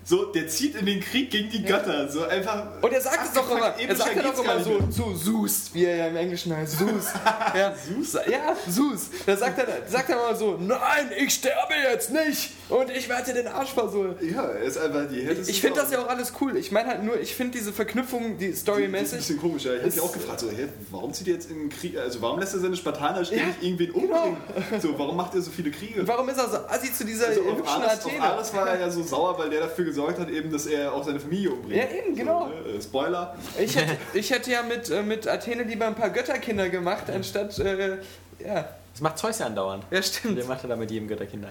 So, 0.05 0.26
der 0.26 0.47
zieht 0.47 0.76
in 0.76 0.87
den 0.87 1.01
Krieg 1.01 1.32
gegen 1.32 1.51
die 1.51 1.64
Götter. 1.64 2.09
So 2.09 2.22
einfach. 2.28 2.66
Und 2.80 2.93
er 2.93 3.01
sagt 3.01 3.26
es 3.26 3.32
doch 3.32 3.51
immer, 3.51 3.74
er 3.76 3.97
sagt 3.97 4.14
ja 4.14 4.22
doch 4.22 4.39
immer 4.45 4.62
so, 4.62 4.78
so 4.89 5.14
Zeus, 5.14 5.70
wie 5.72 5.84
er 5.84 5.97
ja 5.97 6.07
im 6.07 6.16
Englischen 6.16 6.57
heißt, 6.57 6.78
Zeus. 6.78 7.12
ja, 7.57 7.74
Zeus? 7.74 8.22
Ja, 8.30 8.55
Zeus. 8.72 9.11
Da 9.26 9.37
sagt 9.37 9.59
er, 9.59 9.66
sagt 9.91 10.09
er 10.11 10.16
mal 10.16 10.37
so, 10.37 10.57
nein, 10.61 11.11
ich 11.18 11.34
sterbe 11.34 11.74
jetzt 11.91 12.12
nicht 12.12 12.53
und 12.68 12.89
ich 12.91 13.09
werde 13.09 13.24
dir 13.32 13.43
den 13.43 13.49
Arsch 13.49 13.72
versohlen. 13.72 14.14
Ja, 14.20 14.45
er 14.45 14.76
ist 14.77 14.83
einfach 14.83 15.09
die 15.11 15.22
härteste 15.22 15.51
Ich 15.51 15.61
finde 15.61 15.81
das 15.81 15.91
ja 15.91 15.99
auch 16.05 16.09
alles 16.09 16.33
cool. 16.41 16.57
Ich 16.57 16.70
meine 16.70 16.89
halt 16.89 17.03
nur, 17.03 17.18
ich 17.20 17.35
finde 17.35 17.59
diese 17.59 17.72
Verknüpfung, 17.72 18.39
die 18.39 18.47
Das 18.51 18.57
ist 18.57 18.61
ein 18.61 18.62
storymäßig. 18.74 19.18
bisschen 19.18 19.41
komisch, 19.41 19.64
ja. 19.64 19.72
Ich 19.72 19.79
habe 19.79 19.89
Ist- 19.89 19.95
mich 19.97 20.05
auch 20.05 20.12
gefragt, 20.12 20.41
so, 20.41 20.51
hä, 20.51 20.68
warum 20.91 21.12
zieht 21.12 21.27
er 21.29 21.35
jetzt 21.35 21.51
in 21.51 21.59
den 21.59 21.68
Krieg, 21.70 21.99
also 21.99 22.20
warum 22.22 22.39
lässt 22.39 22.55
er 22.55 22.61
seine 22.61 22.77
Spartaner 22.77 23.24
ständig 23.24 23.47
Ja, 23.61 23.66
irgendwen 23.68 23.91
umbringen? 23.93 24.37
So, 24.81 24.99
warum 24.99 25.16
macht 25.16 25.35
er 25.35 25.41
so 25.41 25.51
viele 25.51 25.70
Kriege? 25.70 26.07
Warum 26.07 26.29
ist 26.29 26.39
er 26.39 26.49
so 26.49 26.57
assi 26.68 26.93
zu 26.93 27.05
dieser 27.05 27.29
Also 27.29 27.41
auf 27.43 27.59
hübschen 27.59 27.66
Ares, 27.83 27.99
auf 28.05 28.07
Athene? 28.07 28.22
Ares 28.22 28.55
war 28.55 28.68
er 28.68 28.81
ja 28.81 28.91
so 28.91 29.03
sauer, 29.05 29.39
weil 29.39 29.51
der 29.51 29.61
dafür 29.61 29.85
gesorgt 29.85 30.18
hat, 30.18 30.31
eben, 30.31 30.53
dass 30.53 30.66
er 30.66 30.93
auch 30.93 31.05
seine 31.05 31.18
Familie 31.20 31.51
umbringt. 31.51 31.77
Ja, 31.77 31.89
eben, 31.99 32.14
genau. 32.14 32.49
So, 32.49 32.70
ne? 32.70 32.77
Äh, 32.77 32.83
Spoiler. 32.83 33.37
Ich 33.59 33.77
hätte, 33.77 33.97
ich 34.14 34.31
hätte 34.31 34.51
ja 34.51 34.62
mit, 34.62 34.91
äh, 34.91 35.03
mit 35.03 35.27
Athene 35.27 35.62
lieber 35.64 35.87
ein 35.87 35.95
paar 35.95 36.11
Götterkinder 36.11 36.68
gemacht, 36.68 37.11
anstatt. 37.11 37.59
Äh, 37.59 37.97
ja, 38.45 38.68
Das 38.93 39.01
macht 39.01 39.18
Zeus 39.18 39.39
ja 39.39 39.47
andauernd. 39.47 39.85
ja, 39.91 40.03
stimmt. 40.03 40.37
Der 40.39 40.45
macht 40.45 40.62
er 40.64 40.68
da 40.68 40.77
mit 40.77 40.91
jedem 40.91 41.09
Götterkinder. 41.09 41.49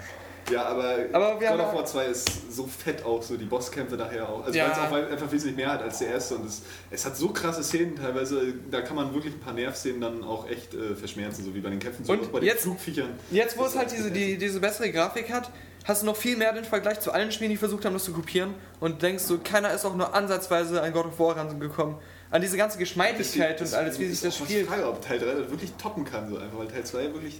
Ja, 0.52 0.64
aber, 0.66 0.98
Aber 1.12 1.40
God 1.40 1.60
of 1.60 1.74
War 1.74 1.86
2 1.86 2.06
ist 2.06 2.28
so 2.56 2.68
fett 2.68 3.04
auch, 3.04 3.22
so 3.24 3.36
die 3.36 3.46
Bosskämpfe 3.46 3.96
nachher 3.96 4.30
auch. 4.30 4.46
Also 4.46 4.58
Ja. 4.58 4.66
weil 4.92 5.04
es 5.04 5.08
auch 5.08 5.12
einfach 5.12 5.32
wesentlich 5.32 5.56
mehr 5.58 5.72
hat 5.72 5.82
als 5.82 6.00
der 6.00 6.10
erste. 6.10 6.36
Und 6.36 6.46
es, 6.48 6.62
es 6.92 7.06
hat 7.06 7.18
so 7.18 7.30
krasse 7.30 7.64
Szenen 7.64 7.96
teilweise, 7.96 8.54
da 8.70 8.82
kann 8.82 8.96
man 8.96 9.14
wirklich 9.14 9.34
ein 9.34 9.40
paar 9.40 9.54
Nervszenen 9.54 10.02
dann 10.02 10.24
auch 10.24 10.48
echt 10.48 10.74
äh, 10.76 10.96
verschmerzen, 10.96 11.44
so 11.44 11.56
wie 11.56 11.62
bei 11.62 11.70
den 11.72 11.80
Kämpfen, 11.80 12.06
so 12.06 12.14
Und 12.14 12.32
bei 12.32 12.40
den 12.40 12.48
jetzt- 12.48 12.64
Flugviechern. 12.64 13.10
Jetzt, 13.32 13.58
wo 13.58 13.64
Das 13.64 13.72
es 13.74 13.78
halt 13.80 13.92
diese, 13.92 14.12
die, 14.12 14.38
diese 14.38 14.60
bessere 14.60 14.92
Grafik 14.92 15.32
hat, 15.32 15.50
hast 15.84 16.04
du 16.04 16.06
noch 16.06 16.16
viel 16.16 16.38
mehr 16.38 16.54
den 16.54 16.64
Vergleich 16.66 17.00
zu 17.00 17.12
allen 17.12 17.32
Spielen, 17.32 17.50
die 17.52 17.58
versucht 17.58 17.84
haben, 17.86 17.94
das 17.94 18.04
zu 18.04 18.14
kopieren. 18.14 18.54
Und 18.80 19.02
denkst 19.02 19.24
so, 19.24 19.40
keiner 19.44 19.74
ist 19.74 19.84
auch 19.86 19.96
nur 19.96 20.14
ansatzweise 20.14 20.82
an 20.82 20.94
God 20.94 21.08
of 21.08 21.20
War 21.20 21.38
rangekommen. 21.38 21.96
An 22.32 22.42
diese 22.42 22.58
ganze 22.58 22.78
Geschmeidigkeit 22.78 23.62
und 23.62 23.74
alles, 23.74 23.98
wie 24.00 24.08
sich 24.08 24.22
das 24.22 24.38
die 24.38 24.44
spielt. 24.44 24.68
Frage, 24.68 24.88
ob 24.88 25.02
Teil 25.02 25.20
3 25.20 25.26
das 25.42 25.50
wirklich 25.50 25.72
toppen 25.82 26.04
kann, 26.06 26.30
so 26.30 26.38
einfach, 26.38 26.58
weil 26.60 26.68
Teil 26.68 26.84
2 26.84 27.14
wirklich. 27.14 27.40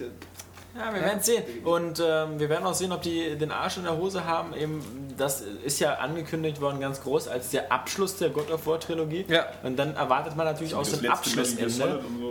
Äh, 0.76 0.86
Ja, 0.86 0.94
wir 0.94 1.00
werden 1.02 1.20
sehen. 1.22 1.42
Und 1.64 2.00
ähm, 2.04 2.38
wir 2.38 2.48
werden 2.48 2.66
auch 2.66 2.74
sehen, 2.74 2.92
ob 2.92 3.02
die 3.02 3.36
den 3.36 3.50
Arsch 3.50 3.76
in 3.76 3.84
der 3.84 3.96
Hose 3.96 4.24
haben. 4.24 4.54
Eben, 4.54 4.82
das 5.16 5.40
ist 5.40 5.78
ja 5.80 5.94
angekündigt 5.94 6.60
worden 6.60 6.80
ganz 6.80 7.02
groß 7.02 7.28
als 7.28 7.50
der 7.50 7.72
Abschluss 7.72 8.16
der 8.18 8.28
God 8.30 8.50
of 8.50 8.66
War 8.66 8.78
Trilogie. 8.78 9.24
Ja. 9.28 9.46
Und 9.62 9.76
dann 9.76 9.94
erwartet 9.96 10.36
man 10.36 10.46
natürlich 10.46 10.74
auch 10.74 10.84
so 10.84 10.98
ein 10.98 11.08
Abschlussende. 11.10 11.64
Und 11.64 11.70
so. 11.70 11.84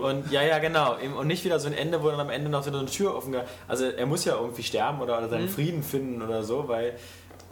Und 0.07 0.31
ja, 0.31 0.41
ja, 0.43 0.59
genau. 0.59 0.95
Und 1.17 1.27
nicht 1.27 1.43
wieder 1.43 1.59
so 1.59 1.67
ein 1.67 1.73
Ende, 1.73 2.01
wo 2.03 2.09
dann 2.09 2.19
am 2.19 2.29
Ende 2.29 2.49
noch 2.49 2.63
so 2.63 2.71
eine 2.71 2.85
Tür 2.85 3.15
offen 3.15 3.31
geht. 3.31 3.41
Also 3.67 3.85
er 3.85 4.05
muss 4.05 4.25
ja 4.25 4.35
irgendwie 4.35 4.63
sterben 4.63 5.01
oder, 5.01 5.17
oder 5.17 5.27
Mhm. 5.27 5.31
seinen 5.31 5.49
Frieden 5.49 5.83
finden 5.83 6.21
oder 6.21 6.43
so, 6.43 6.67
weil 6.67 6.93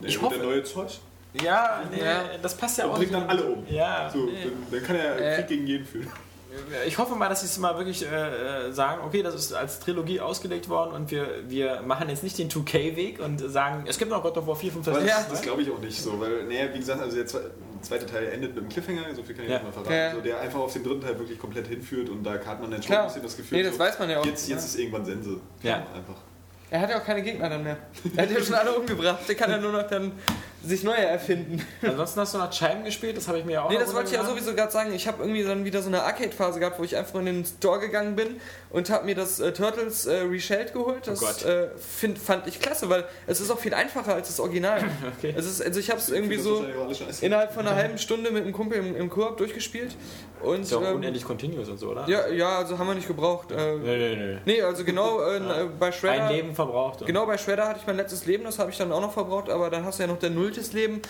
ich 0.01 0.13
der 0.19 0.21
hoffe. 0.21 0.39
neue 0.39 0.63
Zeus. 0.63 0.99
Ja, 1.43 1.81
nee, 1.91 1.99
Ja. 1.99 2.25
das 2.41 2.55
passt 2.55 2.77
ja 2.77 2.85
Und 2.85 2.91
auch 2.91 2.97
bringt 2.97 3.13
dann 3.13 3.27
alle 3.27 3.43
um. 3.43 3.65
Ja, 3.67 4.07
So, 4.13 4.19
nee. 4.25 4.33
dann, 4.43 4.53
dann 4.69 4.83
kann 4.83 4.95
er 4.95 5.19
Äh. 5.19 5.35
Krieg 5.37 5.47
gegen 5.47 5.65
jeden 5.65 5.85
führen. 5.85 6.07
Ich 6.88 6.97
hoffe 6.97 7.16
mal, 7.16 7.30
dass 7.30 7.41
sie 7.41 7.47
es 7.47 7.58
mal 7.58 7.78
wirklich 7.78 8.06
äh, 8.06 8.68
äh, 8.68 8.72
sagen, 8.72 9.01
okay, 9.06 9.24
das 9.24 9.34
ist 9.36 9.54
als 9.54 9.80
Trilogie 9.80 10.20
ausgelegt 10.20 10.70
worden 10.70 10.93
und 10.93 11.10
wir, 11.12 11.28
wir 11.47 11.82
machen 11.82 12.10
jetzt 12.10 12.24
nicht 12.24 12.38
den 12.38 12.49
2K-Weg 12.49 13.20
und 13.20 13.39
sagen, 13.39 13.86
es 13.88 13.97
gibt 13.97 14.12
noch 14.12 14.22
God 14.22 14.38
of 14.38 14.47
War 14.47 14.56
4, 14.56 14.72
5, 14.72 14.86
6, 14.86 14.97
Aber 14.97 15.06
Ja. 15.08 15.16
das, 15.18 15.30
das 15.30 15.41
glaube 15.41 15.62
ich 15.64 15.72
auch 15.72 15.80
nicht 15.80 16.01
so, 16.01 16.20
weil, 16.20 16.43
naja, 16.45 16.66
wie 16.74 16.80
gesagt, 16.80 17.01
also 17.01 17.16
der 17.16 17.26
zwe- 17.28 17.49
zweite 17.82 18.06
Teil 18.06 18.28
endet 18.28 18.54
mit 18.56 18.64
einem 18.64 18.70
Cliffhanger, 18.70 19.16
so 19.16 19.24
viel 19.24 19.36
kann 19.36 19.45
ich 19.45 19.51
Ja. 19.51 19.62
mal 19.64 19.72
verraten, 19.72 19.93
Ja. 19.93 20.12
so, 20.14 20.22
der 20.22 20.39
einfach 20.41 20.60
auf 20.60 20.74
den 20.74 20.84
dritten 20.84 21.01
Teil 21.01 21.18
wirklich 21.20 21.39
komplett 21.39 21.68
hinführt 21.68 22.10
und 22.10 22.24
da 22.24 22.34
hat 22.34 22.62
man 22.62 22.70
dann 22.72 22.82
schon 22.82 22.88
Klar. 22.91 23.01
ein 23.01 23.08
bisschen 23.08 23.24
das 23.24 23.38
Gefühl, 23.38 23.58
Nee, 23.58 23.64
das 23.64 23.74
so, 23.74 23.80
weiß 23.80 23.99
man 23.99 24.10
ja 24.10 24.20
auch. 24.20 24.26
Jetzt, 24.26 24.47
jetzt 24.49 24.66
ist 24.66 24.78
irgendwann 24.80 25.06
Sense. 25.06 25.38
Ja. 25.64 25.75
Einfach. 25.78 26.16
Er 26.70 26.82
hat 26.82 26.89
ja 26.89 27.00
auch 27.00 27.04
keine 27.05 27.21
Gegner 27.21 27.50
dann 27.50 27.63
mehr. 27.63 27.78
Er 28.16 28.24
hat 28.24 28.32
ja 28.32 28.42
schon 28.43 28.55
alle 28.55 28.74
umgebracht. 28.74 29.20
Der 29.28 29.36
kann 29.36 29.51
ja 29.51 29.58
nur 29.59 29.71
noch 29.71 29.88
dann 29.88 30.12
sich 30.63 30.83
neue 30.83 30.97
erfinden. 31.05 31.65
Ansonsten 31.81 32.19
hast 32.21 32.33
du 32.33 32.37
noch 32.37 32.49
Chime 32.51 32.83
gespielt, 32.83 33.17
das 33.17 33.27
habe 33.27 33.39
ich 33.39 33.45
mir 33.45 33.53
ja 33.53 33.63
auch 33.63 33.69
Nee, 33.69 33.77
das 33.77 33.93
wollte 33.93 34.09
ich 34.11 34.15
ja 34.15 34.23
sowieso 34.25 34.53
gerade 34.55 34.71
sagen. 34.71 34.93
Ich 34.93 35.07
habe 35.07 35.21
irgendwie 35.23 35.43
dann 35.43 35.65
wieder 35.65 35.81
so 35.81 35.89
eine 35.89 36.03
Arcade-Phase 36.03 36.59
gehabt, 36.59 36.79
wo 36.79 36.83
ich 36.83 36.95
einfach 36.95 37.19
in 37.19 37.25
den 37.25 37.45
Store 37.45 37.79
gegangen 37.79 38.15
bin 38.15 38.39
und 38.69 38.89
habe 38.89 39.05
mir 39.05 39.15
das 39.15 39.39
äh, 39.39 39.51
Turtles 39.53 40.05
äh, 40.05 40.21
Reshelled 40.21 40.73
geholt. 40.73 41.05
Das 41.07 41.21
Oh 41.21 41.25
Gott. 41.25 41.43
äh, 41.45 41.67
find, 41.77 42.17
fand 42.17 42.47
ich 42.47 42.59
klasse, 42.59 42.89
weil 42.89 43.05
es 43.27 43.41
ist 43.41 43.51
auch 43.51 43.59
viel 43.59 43.73
einfacher 43.73 44.15
als 44.15 44.27
das 44.29 44.39
Original. 44.39 44.81
Okay. 45.17 45.33
es 45.37 45.45
ist, 45.45 45.61
also 45.61 45.79
ich 45.79 45.89
habe 45.89 45.99
es 45.99 46.09
irgendwie 46.09 46.37
so 46.37 46.65
innerhalb 47.21 47.53
von 47.53 47.65
einer 47.67 47.75
halben 47.81 47.97
Stunde 47.97 48.31
mit 48.31 48.43
einem 48.43 48.53
Kumpel 48.53 48.77
im, 48.79 48.95
im 48.95 49.09
Koop 49.09 49.37
durchgespielt. 49.37 49.95
Und, 50.41 50.61
Ist 50.61 50.71
ja 50.71 50.77
auch 50.77 50.83
ähm, 50.83 50.95
unendlich 50.97 51.23
Continuous 51.23 51.69
und 51.69 51.77
so, 51.77 51.91
oder? 51.91 52.07
ja, 52.09 52.27
ja, 52.27 52.57
also 52.57 52.77
haben 52.77 52.87
wir 52.87 52.95
nicht 52.95 53.07
gebraucht. 53.07 53.51
Äh, 53.51 53.75
Nee, 53.77 53.97
nee, 53.97 54.15
nee. 54.15 54.37
nee, 54.45 54.61
also 54.61 54.83
genau 54.83 55.21
äh, 55.21 55.39
bei 55.79 55.91
Shredder. 55.91 56.25
Ein 56.25 56.35
Leben 56.35 56.55
verbraucht. 56.55 57.05
Genau, 57.05 57.25
bei 57.25 57.37
Shredder 57.37 57.67
hatte 57.67 57.79
ich 57.79 57.87
mein 57.87 57.95
letztes 57.95 58.25
Leben, 58.25 58.43
das 58.43 58.59
habe 58.59 58.69
ich 58.69 58.77
dann 58.77 58.91
auch 58.91 58.99
noch 59.01 59.13
verbraucht, 59.13 59.49
aber 59.49 59.69
dann 59.69 59.85
hast 59.85 59.99
du 59.99 60.03
ja 60.03 60.07
noch 60.07 60.19
dein 60.19 60.35
nulltes 60.54 60.74
Leben. 60.74 61.01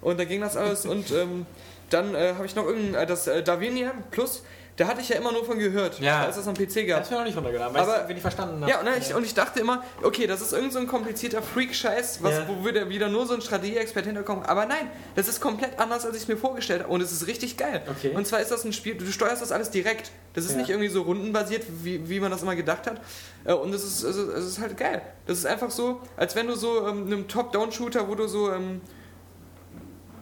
Und 0.00 0.18
da 0.18 0.24
ging 0.24 0.40
das 0.40 0.56
alles. 0.56 0.84
Und 0.86 1.10
ähm, 1.12 1.46
dann 1.90 2.14
äh, 2.14 2.34
habe 2.34 2.46
ich 2.46 2.54
noch 2.54 2.66
irgendein, 2.66 3.02
äh, 3.02 3.06
das 3.06 3.26
äh, 3.26 3.42
Davinia 3.42 3.92
Plus, 4.10 4.42
da 4.78 4.86
hatte 4.88 5.00
ich 5.02 5.08
ja 5.10 5.16
immer 5.16 5.32
nur 5.32 5.44
von 5.44 5.58
gehört, 5.58 5.98
Ja. 6.00 6.22
als 6.24 6.36
das 6.36 6.46
am 6.48 6.54
PC 6.54 6.86
Das 6.86 6.86
gab. 6.86 7.04
du 7.08 7.10
mir 7.14 7.18
noch 7.18 7.26
nicht 7.26 7.36
runtergeladen, 7.36 7.74
weil 7.74 7.82
Aber- 7.82 7.96
ich 7.96 8.02
es 8.04 8.08
nicht 8.08 8.20
verstanden 8.20 8.60
habe. 8.62 8.70
Ja, 8.70 8.78
und, 8.80 8.86
dann 8.86 8.96
ich, 8.98 9.12
und 9.14 9.24
ich 9.24 9.34
dachte 9.34 9.60
immer, 9.60 9.82
okay, 10.02 10.26
das 10.26 10.40
ist 10.40 10.52
irgend 10.52 10.72
so 10.72 10.78
ein 10.78 10.86
komplizierter 10.86 11.42
Freak-Scheiß, 11.42 12.20
Ja. 12.22 12.46
wo 12.48 12.64
wieder, 12.66 12.88
wieder 12.88 13.08
nur 13.08 13.26
so 13.26 13.34
ein 13.34 13.40
Strategie-Expert 13.42 14.06
hinterkommt. 14.06 14.48
Aber 14.48 14.64
nein, 14.66 14.90
das 15.16 15.28
ist 15.28 15.40
komplett 15.40 15.78
anders, 15.78 16.06
als 16.06 16.16
ich 16.16 16.22
es 16.22 16.28
mir 16.28 16.36
vorgestellt 16.36 16.82
habe. 16.84 16.92
Und 16.92 17.00
es 17.00 17.12
ist 17.12 17.26
richtig 17.26 17.56
geil. 17.56 17.82
Okay. 17.90 18.12
Und 18.14 18.26
zwar 18.26 18.40
ist 18.40 18.50
das 18.50 18.64
ein 18.64 18.72
Spiel, 18.72 18.94
du 18.94 19.04
steuerst 19.10 19.42
das 19.42 19.52
alles 19.52 19.70
direkt. 19.70 20.10
Das 20.34 20.44
ist 20.44 20.52
Ja. 20.52 20.58
nicht 20.58 20.70
irgendwie 20.70 20.88
so 20.88 21.02
rundenbasiert, 21.02 21.64
wie, 21.82 22.08
wie 22.08 22.20
man 22.20 22.30
das 22.30 22.42
immer 22.42 22.54
gedacht 22.56 22.86
hat. 22.86 23.00
Äh, 23.44 23.52
Und 23.54 23.74
es 23.74 23.82
ist, 23.84 24.04
es, 24.04 24.16
ist, 24.16 24.28
es 24.28 24.44
ist 24.46 24.60
halt 24.60 24.76
geil. 24.76 25.02
Das 25.26 25.38
ist 25.38 25.46
einfach 25.46 25.70
so, 25.72 26.00
als 26.16 26.36
wenn 26.36 26.46
du 26.46 26.54
so 26.54 26.86
ähm, 26.86 27.06
einem 27.06 27.26
Top-Down-Shooter, 27.26 28.08
wo 28.08 28.14
du 28.14 28.28
so 28.28 28.52
ähm, 28.52 28.80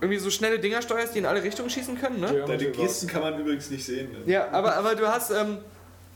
irgendwie 0.07 0.23
so 0.23 0.31
schnelle 0.31 0.59
Dinger 0.59 0.83
steuerst, 0.83 1.15
die 1.15 1.19
in 1.19 1.27
alle 1.27 1.43
Richtungen 1.43 1.71
schießen 1.71 2.01
können, 2.01 2.21
ne? 2.21 2.29
Deine 2.29 2.61
Reverse. 2.61 2.81
Gesten 2.81 3.07
kann 3.09 3.23
man 3.23 3.39
übrigens 3.39 3.71
nicht 3.71 3.85
sehen. 3.85 4.11
ne? 4.13 4.33
Ja, 4.33 4.49
aber, 4.53 4.77
aber 4.77 4.95
du 4.95 5.07
hast, 5.07 5.31
ähm, 5.31 5.59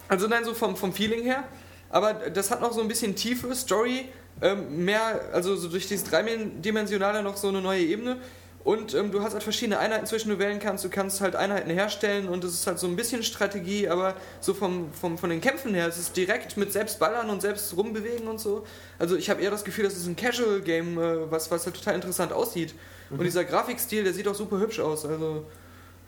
also 0.08 0.26
nein, 0.26 0.44
so 0.44 0.54
vom, 0.54 0.76
vom 0.76 0.92
Feeling 0.92 1.22
her, 1.22 1.44
aber 1.90 2.14
das 2.14 2.50
hat 2.50 2.60
noch 2.60 2.72
so 2.72 2.80
ein 2.80 2.88
bisschen 2.88 3.14
tiefe 3.14 3.54
Story, 3.54 4.08
ähm, 4.42 4.84
mehr, 4.84 5.20
also 5.32 5.56
so 5.56 5.68
durch 5.68 5.86
dieses 5.88 6.04
dreidimensionale 6.08 7.22
noch 7.22 7.36
so 7.36 7.48
eine 7.48 7.60
neue 7.60 7.82
Ebene. 7.82 8.16
Und 8.62 8.94
ähm, 8.94 9.10
du 9.10 9.22
hast 9.22 9.32
halt 9.32 9.42
verschiedene 9.42 9.78
Einheiten, 9.78 10.04
zwischen 10.04 10.28
du 10.28 10.38
wählen 10.38 10.58
kannst. 10.58 10.84
Du 10.84 10.90
kannst 10.90 11.22
halt 11.22 11.34
Einheiten 11.34 11.70
herstellen 11.70 12.28
und 12.28 12.44
es 12.44 12.52
ist 12.52 12.66
halt 12.66 12.78
so 12.78 12.86
ein 12.86 12.94
bisschen 12.94 13.22
Strategie, 13.22 13.88
aber 13.88 14.14
so 14.40 14.52
vom, 14.52 14.92
vom, 14.92 15.16
von 15.16 15.30
den 15.30 15.40
Kämpfen 15.40 15.74
her, 15.74 15.86
es 15.86 15.98
ist 15.98 16.14
direkt 16.14 16.58
mit 16.58 16.70
selbst 16.70 16.98
ballern 16.98 17.30
und 17.30 17.40
selbst 17.40 17.74
rumbewegen 17.74 18.28
und 18.28 18.38
so. 18.38 18.66
Also 18.98 19.16
ich 19.16 19.30
habe 19.30 19.40
eher 19.40 19.50
das 19.50 19.64
Gefühl, 19.64 19.84
das 19.84 19.96
ist 19.96 20.06
ein 20.06 20.14
Casual-Game, 20.14 20.98
äh, 20.98 21.30
was, 21.30 21.50
was 21.50 21.64
halt 21.64 21.76
total 21.76 21.94
interessant 21.94 22.32
aussieht. 22.32 22.74
Und 23.10 23.22
dieser 23.22 23.44
Grafikstil, 23.44 24.04
der 24.04 24.12
sieht 24.12 24.26
auch 24.28 24.34
super 24.34 24.58
hübsch 24.58 24.80
aus. 24.80 25.04
Also, 25.04 25.44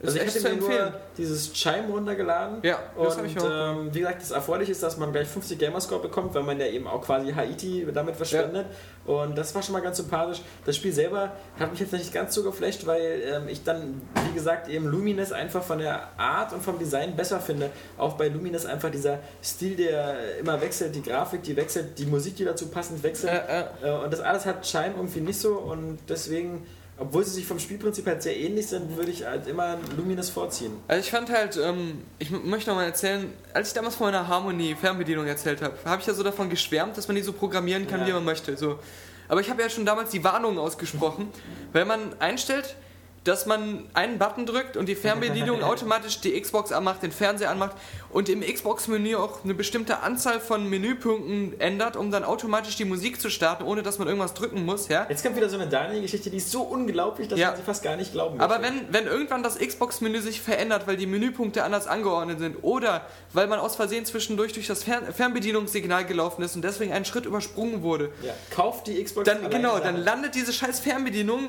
Also 0.04 0.18
ich 0.18 0.34
hätte 0.34 0.48
mir 0.50 0.56
nur 0.56 0.94
dieses 1.16 1.52
Chime 1.52 1.86
runtergeladen. 1.88 2.58
Ja, 2.62 2.78
das 2.96 3.12
und 3.12 3.18
habe 3.18 3.26
ich 3.28 3.38
auch. 3.38 3.76
ähm, 3.76 3.94
wie 3.94 4.00
gesagt, 4.00 4.20
das 4.20 4.32
Erfreuliche 4.32 4.72
ist, 4.72 4.82
dass 4.82 4.96
man 4.96 5.12
gleich 5.12 5.28
50 5.28 5.56
Gamerscore 5.60 6.02
bekommt, 6.02 6.34
weil 6.34 6.42
man 6.42 6.58
ja 6.58 6.66
eben 6.66 6.88
auch 6.88 7.02
quasi 7.02 7.32
Haiti 7.32 7.86
damit 7.94 8.16
verschwendet. 8.16 8.66
Und 9.04 9.38
das 9.38 9.54
war 9.54 9.62
schon 9.62 9.74
mal 9.74 9.80
ganz 9.82 9.98
sympathisch. 9.98 10.40
Das 10.64 10.74
Spiel 10.76 10.92
selber 10.92 11.30
hat 11.56 11.70
mich 11.70 11.78
jetzt 11.78 11.92
nicht 11.92 12.12
ganz 12.12 12.34
so 12.34 12.42
geflasht, 12.42 12.84
weil 12.84 13.22
ähm, 13.24 13.48
ich 13.48 13.62
dann, 13.62 14.00
wie 14.28 14.34
gesagt, 14.34 14.68
eben 14.68 14.86
Lumines 14.88 15.30
einfach 15.30 15.62
von 15.62 15.78
der 15.78 16.08
Art 16.18 16.52
und 16.52 16.64
vom 16.64 16.80
Design 16.80 17.14
besser 17.14 17.38
finde. 17.38 17.70
Auch 17.96 18.14
bei 18.14 18.26
Lumines 18.26 18.66
einfach 18.66 18.90
dieser 18.90 19.20
Stil, 19.42 19.76
der 19.76 20.38
immer 20.40 20.60
wechselt, 20.60 20.96
die 20.96 21.02
Grafik, 21.02 21.44
die 21.44 21.54
wechselt, 21.56 21.96
die 21.98 22.06
Musik, 22.06 22.34
die 22.34 22.44
dazu 22.44 22.66
passend 22.68 23.04
wechselt. 23.04 23.32
Äh. 23.32 23.66
Äh, 23.84 24.04
Und 24.04 24.12
das 24.12 24.18
alles 24.20 24.46
hat 24.46 24.62
Chime 24.62 24.94
irgendwie 24.96 25.20
nicht 25.20 25.38
so 25.38 25.54
und 25.58 25.98
deswegen, 26.08 26.66
obwohl 26.98 27.24
sie 27.24 27.30
sich 27.32 27.46
vom 27.46 27.58
Spielprinzip 27.58 28.06
halt 28.06 28.22
sehr 28.22 28.36
ähnlich 28.36 28.66
sind, 28.68 28.96
würde 28.96 29.10
ich 29.10 29.24
halt 29.24 29.46
immer 29.46 29.78
Lumines 29.96 30.30
vorziehen. 30.30 30.72
Also 30.88 31.00
ich 31.00 31.10
fand 31.10 31.30
halt, 31.30 31.56
ähm, 31.56 32.02
ich 32.18 32.30
möchte 32.30 32.70
noch 32.70 32.76
mal 32.76 32.84
erzählen, 32.84 33.32
als 33.54 33.68
ich 33.68 33.74
damals 33.74 33.96
von 33.96 34.06
meiner 34.06 34.28
Harmony-Fernbedienung 34.28 35.26
erzählt 35.26 35.62
habe, 35.62 35.74
habe 35.84 36.00
ich 36.00 36.06
ja 36.06 36.14
so 36.14 36.22
davon 36.22 36.50
geschwärmt, 36.50 36.96
dass 36.96 37.08
man 37.08 37.16
die 37.16 37.22
so 37.22 37.32
programmieren 37.32 37.86
kann, 37.88 38.00
Ja. 38.00 38.06
wie 38.08 38.12
man 38.12 38.24
möchte. 38.24 38.56
So. 38.56 38.78
Aber 39.28 39.40
ich 39.40 39.50
habe 39.50 39.62
ja 39.62 39.70
schon 39.70 39.86
damals 39.86 40.10
die 40.10 40.22
Warnung 40.22 40.58
ausgesprochen, 40.58 41.28
wenn 41.72 41.88
man 41.88 42.14
einstellt, 42.20 42.76
dass 43.24 43.46
man 43.46 43.84
einen 43.94 44.18
Button 44.18 44.46
drückt 44.46 44.76
und 44.76 44.86
die 44.88 44.96
Fernbedienung 44.96 45.62
automatisch 45.62 46.20
die 46.20 46.38
Xbox 46.40 46.72
anmacht, 46.72 47.02
den 47.02 47.12
Fernseher 47.12 47.50
anmacht 47.50 47.76
und 48.12 48.28
im 48.28 48.40
Xbox-Menü 48.42 49.16
auch 49.16 49.42
eine 49.44 49.54
bestimmte 49.54 50.00
Anzahl 50.00 50.38
von 50.40 50.68
Menüpunkten 50.68 51.58
ändert, 51.60 51.96
um 51.96 52.10
dann 52.10 52.24
automatisch 52.24 52.76
die 52.76 52.84
Musik 52.84 53.20
zu 53.20 53.30
starten, 53.30 53.64
ohne 53.64 53.82
dass 53.82 53.98
man 53.98 54.06
irgendwas 54.08 54.34
drücken 54.34 54.64
muss, 54.64 54.88
ja. 54.88 55.06
Jetzt 55.08 55.22
kommt 55.24 55.36
wieder 55.36 55.48
so 55.48 55.56
eine 55.56 55.66
Daniel-Geschichte, 55.68 56.30
die 56.30 56.36
ist 56.36 56.50
so 56.50 56.62
unglaublich, 56.62 57.28
dass 57.28 57.38
Ja. 57.38 57.48
man 57.48 57.56
sie 57.56 57.62
fast 57.62 57.82
gar 57.82 57.96
nicht 57.96 58.12
glauben 58.12 58.40
Aber 58.40 58.58
möchte. 58.58 58.74
wenn, 58.90 58.92
wenn 58.92 59.06
irgendwann 59.06 59.42
das 59.42 59.58
Xbox-Menü 59.58 60.20
sich 60.20 60.40
verändert, 60.40 60.86
weil 60.86 60.96
die 60.96 61.06
Menüpunkte 61.06 61.64
anders 61.64 61.86
angeordnet 61.86 62.38
sind 62.38 62.56
oder 62.62 63.06
weil 63.32 63.46
man 63.46 63.58
aus 63.58 63.76
Versehen 63.76 64.04
zwischendurch 64.04 64.52
durch 64.52 64.66
das 64.66 64.84
Fern 64.84 65.04
Fernbedienungssignal 65.12 66.04
gelaufen 66.04 66.42
ist 66.42 66.54
und 66.56 66.62
deswegen 66.62 66.92
einen 66.92 67.04
Schritt 67.04 67.26
übersprungen 67.26 67.82
wurde, 67.82 68.10
Ja, 68.22 68.32
kauft 68.54 68.86
die 68.86 69.02
Xbox 69.02 69.24
dann, 69.26 69.48
genau, 69.50 69.78
dann 69.78 69.96
landet 69.96 70.34
diese 70.34 70.52
scheiß 70.52 70.80
Fernbedienung, 70.80 71.48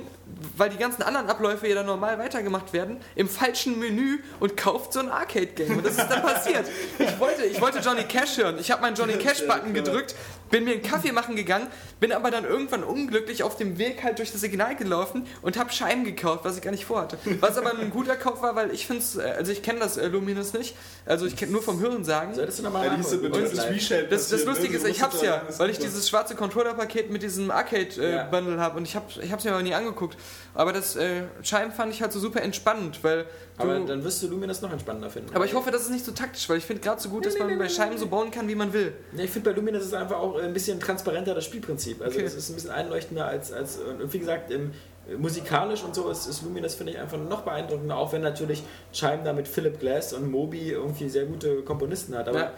weil 0.58 0.70
die 0.70 0.78
ganzen 0.78 1.04
anderen 1.04 1.30
Abläufe 1.30 1.68
ja 1.68 1.76
dann 1.76 1.86
normal 1.86 2.18
weitergemacht 2.20 2.74
werden, 2.74 2.98
im 3.16 3.28
falschen 3.28 3.80
Menü 3.80 4.20
und 4.40 4.56
kauft 4.58 4.94
so 4.94 5.00
ein 5.00 5.10
Arcade-Game. 5.10 5.78
Und 5.78 5.86
das 5.86 5.98
ist 5.98 6.08
dann 6.08 6.22
passiert. 6.24 6.53
Ich 7.00 7.20
wollte, 7.20 7.44
ich 7.46 7.62
wollte 7.62 7.80
Johnny 7.80 8.04
Cash 8.04 8.38
hören. 8.38 8.58
Ich 8.60 8.72
habe 8.72 8.82
meinen 8.82 8.96
Johnny 8.96 9.14
Cash-Button 9.18 9.74
gedrückt, 9.74 10.16
bin 10.54 10.66
mir 10.66 10.74
einen 10.74 10.84
Kaffee 10.84 11.12
machen 11.12 11.36
gegangen, 11.36 11.66
bin 12.00 12.12
aber 12.12 12.30
dann 12.30 12.46
irgendwann 12.46 12.84
unglücklich 12.84 13.42
auf 13.42 13.58
dem 13.58 13.80
Weg 13.80 14.04
halt 14.04 14.20
durch 14.20 14.32
das 14.32 14.42
Signal 14.42 14.76
gelaufen 14.76 15.26
und 15.42 15.58
habe 15.58 15.72
Scheiben 15.72 16.04
gekauft, 16.04 16.46
was 16.46 16.56
ich 16.58 16.62
gar 16.62 16.70
nicht 16.70 16.86
vorhatte. 16.86 17.18
Was 17.40 17.58
aber 17.58 17.76
ein 17.78 17.90
guter 17.90 18.16
Kauf 18.16 18.44
war, 18.44 18.56
weil 18.56 18.72
ich 18.72 18.86
finde 18.86 19.02
es, 19.02 19.18
also 19.18 19.52
ich 19.52 19.64
kenne 19.64 19.80
das 19.80 19.98
äh, 19.98 20.08
Luminous 20.08 20.54
nicht, 20.54 20.76
also 21.08 21.26
ich 21.26 21.36
kenne 21.36 21.52
nur 21.52 21.64
vom 21.64 21.80
Hören 21.80 22.04
sagen. 22.04 22.36
Solltest 22.36 22.60
du 22.60 22.64
nochmal 22.64 22.86
Ja, 22.86 22.94
Reshell 22.94 24.08
Das, 24.08 24.30
das 24.30 24.46
Lustige 24.46 24.76
ist, 24.76 24.84
So 24.84 24.88
ich 24.88 25.02
hab's 25.02 25.22
ja, 25.22 25.42
weil 25.58 25.72
ich 25.72 25.80
dieses 25.80 26.08
schwarze 26.08 26.36
Controller-Paket 26.36 27.10
mit 27.10 27.24
diesem 27.24 27.48
Ja. 27.48 27.56
Arcade-Bundle 27.56 28.60
habe 28.60 28.78
und 28.78 28.88
ich, 28.88 28.96
hab, 28.96 29.10
ich 29.22 29.32
hab's 29.32 29.44
mir 29.44 29.52
aber 29.54 29.64
nie 29.64 29.74
angeguckt. 29.74 30.18
Aber 30.54 30.72
das 30.72 30.96
äh, 30.96 31.24
Chime 31.42 31.72
fand 31.72 31.94
ich 31.94 32.02
halt 32.02 32.12
so 32.12 32.20
super 32.20 32.42
entspannend, 32.44 33.00
weil 33.04 33.26
Aber 33.58 33.80
du, 33.80 33.86
dann 33.86 34.04
wirst 34.04 34.22
du 34.22 34.28
Luminous 34.28 34.62
noch 34.62 34.72
entspannender 34.72 35.10
finden. 35.10 35.36
aber 35.36 35.46
ich 35.46 35.54
hoffe, 35.56 35.72
das 35.72 35.82
ist 35.84 35.90
nicht 35.90 36.06
so 36.06 36.12
taktisch, 36.12 36.48
weil 36.48 36.58
ich 36.58 36.66
finde 36.66 36.82
gerade 36.84 37.02
so 37.02 37.10
gut, 37.10 37.26
dass 37.26 37.38
man 37.40 37.58
bei 37.58 37.70
Scheiben 37.70 37.98
so 37.98 38.06
bauen 38.08 38.30
kann, 38.30 38.48
wie 38.48 38.56
man 38.56 38.72
will. 38.72 38.94
Ja, 39.16 39.24
ich 39.24 39.32
finde 39.32 39.50
bei 39.50 39.56
Luminous 39.56 39.82
ist 39.82 39.88
es 39.90 39.94
einfach 39.94 40.18
auch 40.18 40.38
ein 40.46 40.54
bisschen 40.54 40.80
transparenter 40.80 41.34
das 41.36 41.46
Spielprinzip. 41.46 42.02
Also 42.02 42.18
Okay. 42.18 42.26
es 42.28 42.34
ist 42.36 42.50
ein 42.50 42.56
bisschen 42.56 42.72
einleuchtender 42.72 43.26
als, 43.26 43.52
als 43.52 43.78
und 43.78 44.12
wie 44.14 44.20
gesagt, 44.20 44.52
im, 44.52 44.72
musikalisch 45.18 45.84
und 45.84 45.94
so 45.94 46.10
ist, 46.10 46.28
ist 46.28 46.44
Luminous, 46.44 46.76
finde 46.76 46.94
ich, 46.94 47.00
einfach 47.00 47.18
noch 47.18 47.42
beeindruckender, 47.42 47.98
auch 47.98 48.14
wenn 48.14 48.22
natürlich 48.22 48.64
Chime 48.94 49.20
da 49.24 49.34
mit 49.34 49.48
Philip 49.48 49.80
Glass 49.80 50.14
und 50.14 50.32
Moby 50.32 50.72
irgendwie 50.72 51.10
sehr 51.10 51.26
gute 51.26 51.62
Komponisten 51.64 52.16
hat. 52.16 52.28
Aber 52.30 52.40
Ja. 52.40 52.52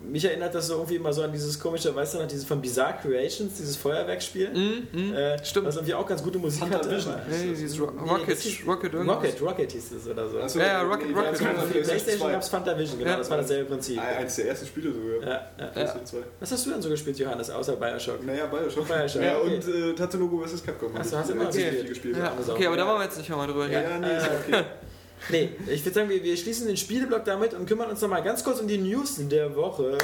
Mich 0.00 0.24
erinnert 0.24 0.54
das 0.54 0.68
so 0.68 0.74
irgendwie 0.74 0.94
immer 0.96 1.12
so 1.12 1.22
an 1.22 1.32
dieses 1.32 1.58
komische, 1.58 1.94
weißt 1.94 2.14
du 2.14 2.18
noch, 2.18 2.26
dieses 2.28 2.44
von 2.44 2.60
Bizarre 2.60 2.94
Creations, 3.02 3.52
dieses 3.56 3.76
Feuerwerkspiel. 3.76 4.48
Mhm, 4.92 5.12
Äh, 5.14 5.44
stimmt. 5.44 5.66
Was 5.66 5.74
irgendwie 5.76 5.94
auch 5.94 6.06
ganz 6.06 6.22
gute 6.22 6.38
Musik 6.38 6.62
Hunter 6.62 6.78
hatte. 6.78 6.90
Vision. 6.90 7.14
Nee, 7.28 7.48
dieses 7.48 7.80
Ro 7.80 7.90
Nee, 7.90 8.08
Rocket, 8.10 8.38
hieß- 8.38 8.64
Rocket. 8.66 8.94
Rocket, 8.94 9.42
Rocket 9.42 9.72
hieß 9.72 9.92
es 9.92 10.08
oder 10.08 10.28
so. 10.28 10.38
Achso, 10.40 10.58
Ja, 10.60 10.66
ja, 10.66 10.82
Rocket- 10.82 11.08
nee, 11.08 11.14
Rocket 11.14 11.32
das 11.32 11.40
war 11.42 11.48
Rocket. 11.48 11.62
für 11.62 11.66
Für 11.66 11.72
PlayStation 11.72 11.88
Playstation 11.88 12.20
2. 12.28 12.32
gab 12.32 12.42
es 12.42 12.48
Fanta 12.48 12.78
Vision, 12.78 12.98
genau, 12.98 13.10
Ja. 13.10 13.16
das 13.18 13.30
war 13.30 13.36
dasselbe 13.38 13.64
Prinzip. 13.70 14.00
Eins 14.00 14.36
der 14.36 14.48
ersten 14.48 14.66
Spiele 14.66 14.92
sogar. 14.92 15.28
Ja, 15.58 15.72
ja. 15.74 16.04
2. 16.04 16.16
Was 16.40 16.52
hast 16.52 16.66
du 16.66 16.70
denn 16.70 16.82
so 16.82 16.88
gespielt, 16.90 17.18
Johannes, 17.18 17.50
außer 17.50 17.76
Bioshock? 17.76 18.24
Naja, 18.24 18.46
Bioshock. 18.46 18.86
Bioshock, 18.86 19.22
Ja, 19.22 19.38
okay. 19.38 19.54
und 19.56 19.68
äh, 19.74 19.94
Tatsunoko 19.94 20.38
vs. 20.46 20.64
Capcom. 20.64 20.92
Ach 20.96 21.04
so, 21.04 21.12
hab 21.16 21.20
hast 21.22 21.30
du 21.30 21.34
immer 21.34 21.52
viel 21.52 21.84
gespielt. 21.84 22.16
Ja, 22.16 22.32
okay, 22.48 22.66
aber 22.66 22.76
da 22.76 22.82
Ja. 22.84 22.88
wollen 22.88 23.00
wir 23.00 23.04
jetzt 23.04 23.18
nicht 23.18 23.28
nochmal 23.30 23.48
drüber 23.48 23.68
Ja, 23.68 23.80
reden. 23.80 23.90
ja, 23.90 23.98
nee, 23.98 24.16
ist 24.16 24.26
okay. 24.48 24.64
Nee, 25.30 25.50
ich 25.66 25.84
würde 25.84 25.94
sagen, 25.94 26.08
wir, 26.08 26.22
wir 26.22 26.36
schließen 26.36 26.66
den 26.66 26.76
Spieleblock 26.76 27.24
damit 27.24 27.54
und 27.54 27.66
kümmern 27.66 27.90
uns 27.90 28.00
nochmal 28.00 28.22
ganz 28.22 28.42
kurz 28.44 28.60
um 28.60 28.68
die 28.68 28.78
News 28.78 29.16
der 29.28 29.54
Woche. 29.56 29.98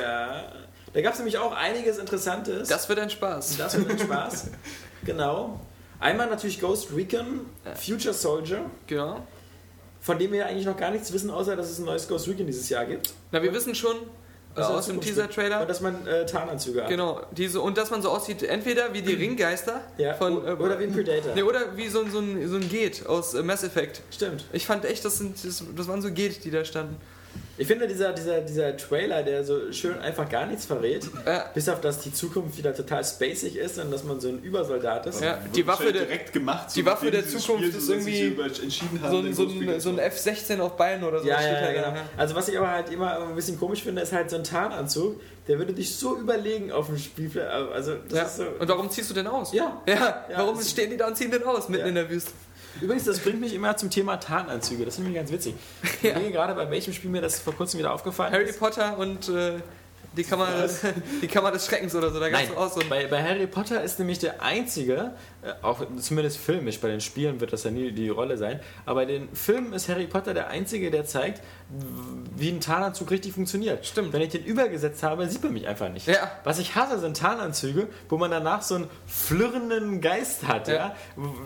Ja. 0.00 0.52
Da 0.92 1.00
gab 1.02 1.12
es 1.12 1.18
nämlich 1.18 1.38
auch 1.38 1.52
einiges 1.52 1.98
Interessantes. 1.98 2.68
Das 2.68 2.88
wird 2.88 2.98
ein 2.98 3.10
Spaß. 3.10 3.56
das 3.58 3.76
wird 3.78 3.90
ein 3.90 3.98
Spaß. 3.98 4.50
genau. 5.04 5.60
Einmal 6.00 6.28
natürlich 6.28 6.60
Ghost 6.60 6.88
Recon, 6.94 7.46
Future 7.74 8.14
Soldier, 8.14 8.64
Genau. 8.86 9.26
von 10.00 10.18
dem 10.18 10.32
wir 10.32 10.46
eigentlich 10.46 10.66
noch 10.66 10.76
gar 10.76 10.90
nichts 10.92 11.12
wissen, 11.12 11.30
außer 11.30 11.56
dass 11.56 11.70
es 11.70 11.78
ein 11.78 11.84
neues 11.84 12.06
Ghost 12.08 12.28
Recon 12.28 12.46
dieses 12.46 12.68
Jahr 12.68 12.86
gibt. 12.86 13.12
Na, 13.32 13.42
wir 13.42 13.52
wissen 13.52 13.74
schon 13.74 13.96
Was 14.60 14.70
aus 14.70 14.86
dem 14.86 15.00
Teaser-Trailer. 15.00 15.60
Und 15.62 15.70
dass 15.70 15.80
man 15.80 16.06
äh, 16.06 16.26
Tarnanzüge 16.26 16.82
hat. 16.82 16.88
Genau, 16.88 17.20
diese, 17.32 17.60
und 17.60 17.76
dass 17.78 17.90
man 17.90 18.02
so 18.02 18.10
aussieht, 18.10 18.42
entweder 18.42 18.92
wie 18.92 19.02
die 19.02 19.14
Ringgeister 19.14 19.80
Ja, 19.96 20.14
von. 20.14 20.46
äh, 20.46 20.52
oder 20.52 20.78
wie 20.78 20.84
ein 20.84 20.92
Predator. 20.92 21.34
Nee, 21.34 21.42
oder 21.42 21.76
wie 21.76 21.88
so 21.88 22.00
ein, 22.02 22.10
so 22.10 22.18
ein, 22.18 22.48
so 22.48 22.56
ein 22.56 22.68
Geht 22.68 23.06
aus 23.06 23.34
äh, 23.34 23.42
Mass 23.42 23.62
Effect. 23.64 24.02
Stimmt. 24.10 24.44
Ich 24.52 24.66
fand 24.66 24.84
echt, 24.84 25.04
das, 25.04 25.18
sind, 25.18 25.44
das, 25.44 25.62
das 25.76 25.88
waren 25.88 26.02
so 26.02 26.10
Geht, 26.10 26.44
die 26.44 26.50
da 26.50 26.64
standen. 26.64 26.96
Ich 27.60 27.66
finde, 27.66 27.88
dieser, 27.88 28.12
dieser, 28.12 28.40
dieser 28.40 28.76
Trailer, 28.76 29.22
der 29.24 29.42
so 29.42 29.72
schön 29.72 29.98
einfach 29.98 30.28
gar 30.28 30.46
nichts 30.46 30.64
verrät, 30.64 31.04
Ja. 31.26 31.46
bis 31.54 31.68
auf 31.68 31.80
dass 31.80 31.98
die 32.00 32.12
Zukunft 32.12 32.56
wieder 32.56 32.72
total 32.74 33.04
spacig 33.04 33.56
ist 33.56 33.78
und 33.78 33.90
dass 33.90 34.04
man 34.04 34.20
so 34.20 34.28
ein 34.28 34.40
Übersoldat 34.42 35.06
ist. 35.06 35.20
Ja, 35.20 35.38
die 35.54 35.66
Waffe 35.66 35.84
halt 35.84 35.96
der- 35.96 36.04
direkt 36.04 36.32
gemacht. 36.32 36.68
die 36.76 36.86
Waffe 36.86 37.10
der 37.10 37.26
Zukunft 37.26 37.64
Spiel 37.64 37.68
ist 37.76 37.86
so 37.86 37.92
irgendwie 37.94 38.36
So 39.10 39.18
ein, 39.18 39.34
so 39.34 39.42
ein, 39.42 39.56
so 39.58 39.68
ein 39.68 39.80
zu 39.80 39.88
machen. 39.90 39.98
F-16 39.98 40.60
auf 40.60 40.76
Beinen 40.76 41.02
oder 41.02 41.20
so. 41.20 41.26
Ja, 41.26 41.40
ja, 41.40 41.52
da 41.60 41.72
ja, 41.72 41.90
genau. 41.90 42.00
Also 42.16 42.34
was 42.36 42.48
ich 42.48 42.56
aber 42.56 42.70
halt 42.70 42.92
immer 42.92 43.18
ein 43.26 43.34
bisschen 43.34 43.58
komisch 43.58 43.82
finde, 43.82 44.02
ist 44.02 44.12
halt 44.12 44.30
so 44.30 44.36
ein 44.36 44.44
Tarnanzug, 44.44 45.20
der 45.48 45.58
würde 45.58 45.72
dich 45.72 45.96
so 45.96 46.16
überlegen 46.16 46.70
auf 46.70 46.86
dem 46.86 46.98
Spielfeld. 46.98 47.48
Also 47.48 47.94
Ja. 48.12 48.28
so. 48.28 48.44
Und 48.58 48.68
warum 48.68 48.88
ziehst 48.88 49.10
du 49.10 49.14
denn 49.14 49.26
aus? 49.26 49.52
Ja. 49.52 49.82
Ja, 49.88 49.94
Ja, 50.30 50.38
warum 50.38 50.60
stehen 50.62 50.90
die 50.90 50.96
da 50.96 51.08
und 51.08 51.16
ziehen 51.16 51.30
den 51.32 51.42
aus 51.42 51.68
mitten 51.68 51.82
Ja. 51.82 51.88
in 51.88 51.94
der 51.96 52.08
Wüste? 52.08 52.30
Übrigens, 52.80 53.04
das 53.04 53.18
bringt 53.20 53.40
mich 53.40 53.54
immer 53.54 53.76
zum 53.76 53.90
Thema 53.90 54.16
Tarnanzüge. 54.18 54.84
Das 54.84 54.96
finde 54.96 55.10
ich 55.10 55.16
ganz 55.16 55.30
witzig. 55.32 55.54
Ich 55.82 56.02
Ja. 56.02 56.10
überlege 56.12 56.32
gerade, 56.32 56.54
bei 56.54 56.70
welchem 56.70 56.92
Spiel 56.92 57.10
mir 57.10 57.20
das 57.20 57.40
vor 57.40 57.54
kurzem 57.54 57.78
wieder 57.78 57.92
aufgefallen 57.92 58.32
Harry 58.32 58.44
ist. 58.44 58.58
Potter 58.58 58.96
und 58.98 59.28
äh, 59.28 59.54
die, 60.16 60.22
Kammer, 60.24 60.48
die 61.22 61.26
Kammer 61.28 61.50
des 61.52 61.66
Schreckens 61.66 61.94
oder 61.94 62.10
so. 62.10 62.20
Da 62.20 62.28
gab 62.30 62.40
Nein, 62.40 62.56
auch 62.56 62.72
so 62.72 62.80
bei, 62.88 63.06
bei 63.06 63.22
Harry 63.22 63.46
Potter 63.46 63.82
ist 63.82 63.98
nämlich 63.98 64.18
der 64.18 64.42
einzige, 64.42 65.12
auch 65.62 65.84
zumindest 65.98 66.38
filmisch, 66.38 66.80
bei 66.80 66.88
den 66.88 67.00
Spielen 67.00 67.40
wird 67.40 67.52
das 67.52 67.64
ja 67.64 67.70
nie 67.70 67.92
die 67.92 68.08
Rolle 68.08 68.36
sein, 68.36 68.60
aber 68.86 69.00
bei 69.02 69.06
den 69.06 69.28
Filmen 69.34 69.72
ist 69.72 69.88
Harry 69.88 70.06
Potter 70.06 70.34
der 70.34 70.48
einzige, 70.48 70.90
der 70.90 71.04
zeigt, 71.04 71.42
wie 72.36 72.48
ein 72.50 72.60
Tarnanzug 72.60 73.10
richtig 73.10 73.32
funktioniert. 73.34 73.84
Stimmt. 73.86 74.12
Wenn 74.12 74.22
ich 74.22 74.30
den 74.30 74.44
übergesetzt 74.44 75.02
habe, 75.02 75.28
sieht 75.28 75.42
man 75.44 75.52
mich 75.52 75.66
einfach 75.68 75.90
nicht. 75.90 76.06
Ja. 76.08 76.30
Was 76.44 76.58
ich 76.58 76.74
hasse, 76.74 76.98
sind 76.98 77.16
Tarnanzüge, 77.16 77.88
wo 78.08 78.16
man 78.16 78.30
danach 78.30 78.62
so 78.62 78.76
einen 78.76 78.88
flirrenden 79.06 80.00
Geist 80.00 80.46
hat, 80.48 80.68
ja. 80.68 80.74
Ja. 80.74 80.94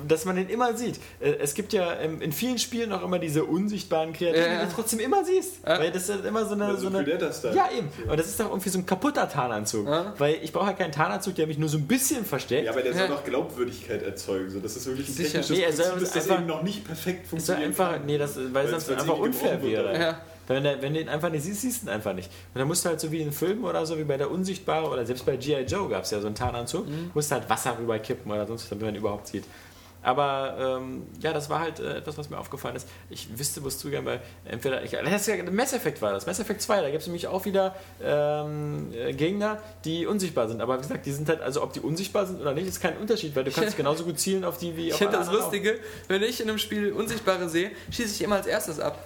dass 0.07 0.25
man 0.25 0.37
den 0.37 0.49
immer 0.49 0.75
sieht. 0.77 0.99
Äh, 1.21 1.33
Es 1.41 1.55
gibt 1.55 1.73
ja 1.73 1.95
ähm, 2.01 2.23
in 2.23 2.33
vielen 2.33 2.59
Spielen 2.59 2.93
auch 2.93 3.03
immer 3.03 3.19
diese 3.19 3.45
unsichtbaren 3.45 4.13
Kreaturen, 4.13 4.45
Ja, 4.47 4.53
ja. 4.55 4.61
die 4.65 4.69
du 4.69 4.75
trotzdem 4.75 5.01
immer 5.01 5.25
siehst. 5.25 5.57
Ja. 5.67 5.79
Weil 5.81 5.91
das 5.91 6.09
ist 6.09 6.25
immer 6.25 6.45
so 6.47 6.55
eine... 6.55 6.65
Ja, 6.69 6.75
so 6.77 6.83
so 6.83 6.87
eine 6.89 7.03
Predator-Style. 7.05 7.55
ja, 7.57 7.69
eben. 7.77 7.89
Und 8.09 8.19
das 8.19 8.27
ist 8.29 8.39
doch 8.41 8.49
irgendwie 8.51 8.69
so 8.69 8.79
ein 8.79 8.87
kaputter 8.87 9.29
Tarnanzug. 9.29 9.87
Ja. 9.87 10.15
Weil 10.19 10.37
ich 10.43 10.53
brauche 10.53 10.67
ja 10.67 10.73
keinen 10.73 10.93
Tarnanzug, 10.93 11.35
der 11.35 11.47
mich 11.47 11.59
nur 11.59 11.69
so 11.69 11.79
ein 11.79 11.87
bisschen 11.87 12.25
versteckt. 12.25 12.65
Ja, 12.67 12.73
aber 12.73 12.83
der 12.83 12.93
soll 12.93 13.03
Ja. 13.03 13.09
doch 13.09 13.25
Glaubwürdigkeit 13.87 14.03
erzeugen. 14.03 14.51
So, 14.51 14.61
das 14.61 14.77
ist 14.77 14.87
wirklich 14.87 15.09
ein 15.09 15.13
Sicher. 15.13 15.41
technisches 15.41 15.51
Nee, 15.57 15.63
er 15.63 15.69
Prinzip, 15.73 16.03
ist, 16.03 16.17
das 16.17 16.23
einfach- 16.25 16.39
eben 16.39 16.47
noch 16.47 16.63
nicht 16.63 16.85
perfekt 16.85 17.27
funktioniert. 17.27 17.67
einfach, 17.69 17.99
nee, 18.05 18.19
das, 18.19 18.37
weil 18.37 18.53
Weil 18.55 18.69
sonst 18.69 18.91
einfach 18.91 19.19
unfair 19.19 19.63
wäre. 19.63 19.99
Ja. 20.01 20.21
Wenn, 20.49 20.65
der, 20.65 20.83
wenn 20.83 20.93
du 20.93 21.01
ihn 21.01 21.09
einfach 21.09 21.31
nicht 21.31 21.45
siehst, 21.45 21.61
siehst 21.63 21.83
du 21.83 21.87
ihn 21.87 21.91
einfach 21.91 22.13
nicht. 22.15 22.29
Und 22.53 22.59
dann 22.59 22.67
musst 22.69 22.85
du 22.85 22.89
halt 22.89 23.01
so 23.01 23.11
wie 23.13 23.21
in 23.21 23.31
Filmen 23.33 23.65
oder 23.65 23.87
so, 23.87 23.97
wie 23.97 24.05
bei 24.05 24.17
der 24.17 24.31
Unsichtbare 24.31 24.89
oder 24.89 25.07
selbst 25.07 25.25
bei 25.25 25.37
G.I. 25.37 25.63
Joe 25.63 25.89
gab 25.89 26.03
es 26.03 26.11
ja 26.11 26.21
so 26.21 26.27
einen 26.27 26.35
Tarnanzug, 26.35 26.87
musst 27.15 27.31
du 27.31 27.37
halt 27.37 27.49
Wasser 27.49 27.79
rüberkippen 27.79 28.31
oder 28.31 28.47
sonst 28.47 28.63
was, 28.65 28.69
damit 28.71 28.85
man 28.85 28.95
ihn 28.95 28.99
überhaupt 28.99 29.29
sieht. 29.29 29.45
Aber 30.03 30.79
ähm, 30.81 31.07
ja, 31.21 31.33
das 31.33 31.49
war 31.49 31.61
halt 31.61 31.79
äh, 31.79 31.99
etwas, 31.99 32.19
was 32.19 32.29
mir 32.29 32.39
aufgefallen 32.39 32.77
ist. 32.77 32.89
Ich 33.09 33.39
wüsste, 33.39 33.61
muss 33.61 33.79
zugeben, 33.79 34.05
weil 34.05 34.21
entweder. 34.45 34.83
Ich, 34.83 34.91
das 34.91 35.21
ist 35.23 35.27
ja, 35.29 35.51
Mass 35.51 35.73
Effect 35.73 36.03
war 36.03 36.13
das. 36.13 36.27
Mass 36.27 36.41
Effect 36.41 36.61
2, 36.61 36.81
da 36.81 36.91
gibt 36.91 37.03
es 37.03 37.07
nämlich 37.07 37.29
auch 37.29 37.45
wieder 37.45 37.75
ähm, 38.03 38.93
äh, 38.93 39.13
Gegner, 39.13 39.59
die 39.85 40.07
unsichtbar 40.07 40.49
sind. 40.49 40.61
Aber 40.61 40.79
wie 40.79 40.83
gesagt, 40.83 41.07
die 41.07 41.13
sind 41.13 41.29
halt, 41.29 41.41
also 41.41 41.63
ob 41.63 41.73
die 41.73 41.81
unsichtbar 41.81 42.27
sind 42.27 42.41
oder 42.41 42.53
nicht, 42.53 42.67
ist 42.67 42.81
kein 42.81 42.97
Unterschied, 42.97 43.37
weil 43.37 43.45
du 43.45 43.53
kannst 43.53 43.77
genauso 43.77 44.05
gut 44.05 44.19
zielen 44.19 44.45
auf 44.45 44.59
die 44.59 44.77
wie 44.77 44.89
Ich 44.89 44.95
auf 44.95 44.99
finde 44.99 45.17
alle 45.17 45.21
das 45.21 45.29
anderen 45.29 45.45
auch. 45.45 45.53
Lustige, 45.53 45.79
wenn 46.09 46.23
ich 46.23 46.41
in 46.41 46.49
einem 46.49 46.59
Spiel 46.59 46.93
Unsichtbare 46.93 47.49
sehe, 47.49 47.71
schieße 47.91 48.15
ich 48.15 48.23
immer 48.23 48.37
als 48.37 48.47
erstes 48.47 48.81
ab. 48.81 48.99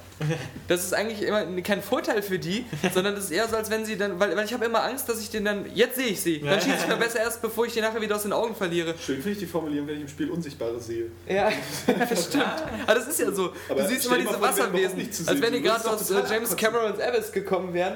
Das 0.68 0.84
ist 0.84 0.94
eigentlich 0.94 1.22
immer 1.22 1.44
kein 1.62 1.82
Vorteil 1.82 2.22
für 2.22 2.38
die, 2.38 2.64
sondern 2.94 3.14
das 3.14 3.24
ist 3.24 3.30
eher 3.30 3.46
so, 3.48 3.56
als 3.56 3.70
wenn 3.70 3.84
sie 3.84 3.96
dann, 3.96 4.18
weil, 4.18 4.36
weil 4.36 4.44
ich 4.44 4.52
habe 4.54 4.64
immer 4.64 4.82
Angst, 4.82 5.08
dass 5.08 5.20
ich 5.20 5.30
den 5.30 5.44
dann, 5.44 5.66
jetzt 5.74 5.96
sehe 5.96 6.06
ich 6.06 6.20
sie, 6.20 6.40
dann 6.40 6.60
schieße 6.60 6.76
ich 6.82 6.88
mir 6.88 6.96
besser 6.96 7.20
erst, 7.20 7.42
bevor 7.42 7.66
ich 7.66 7.74
den 7.74 7.82
nachher 7.82 8.00
wieder 8.00 8.16
aus 8.16 8.22
den 8.22 8.32
Augen 8.32 8.54
verliere. 8.54 8.94
Schön 8.98 9.16
finde 9.16 9.32
ich 9.32 9.38
die 9.38 9.46
Formulierung, 9.46 9.86
wenn 9.88 9.96
ich 9.96 10.02
im 10.02 10.08
Spiel 10.08 10.30
Unsichtbares 10.30 10.86
sehe. 10.86 11.06
Ja, 11.28 11.50
stimmt. 12.16 12.44
Aber 12.86 12.94
das 12.94 13.08
ist 13.08 13.20
ja 13.20 13.30
so. 13.30 13.52
Aber 13.68 13.82
du 13.82 13.88
siehst 13.88 14.06
immer 14.06 14.18
diese 14.18 14.40
Wasserwesen, 14.40 14.98
nicht 14.98 15.14
zu 15.14 15.22
als 15.22 15.32
sehen. 15.32 15.42
wenn 15.42 15.52
die 15.52 15.62
gerade 15.62 15.88
aus 15.88 16.10
äh, 16.10 16.22
James. 16.28 16.56
Camerons 16.56 16.98
Abyss 17.00 17.32
gekommen 17.32 17.74
wären. 17.74 17.94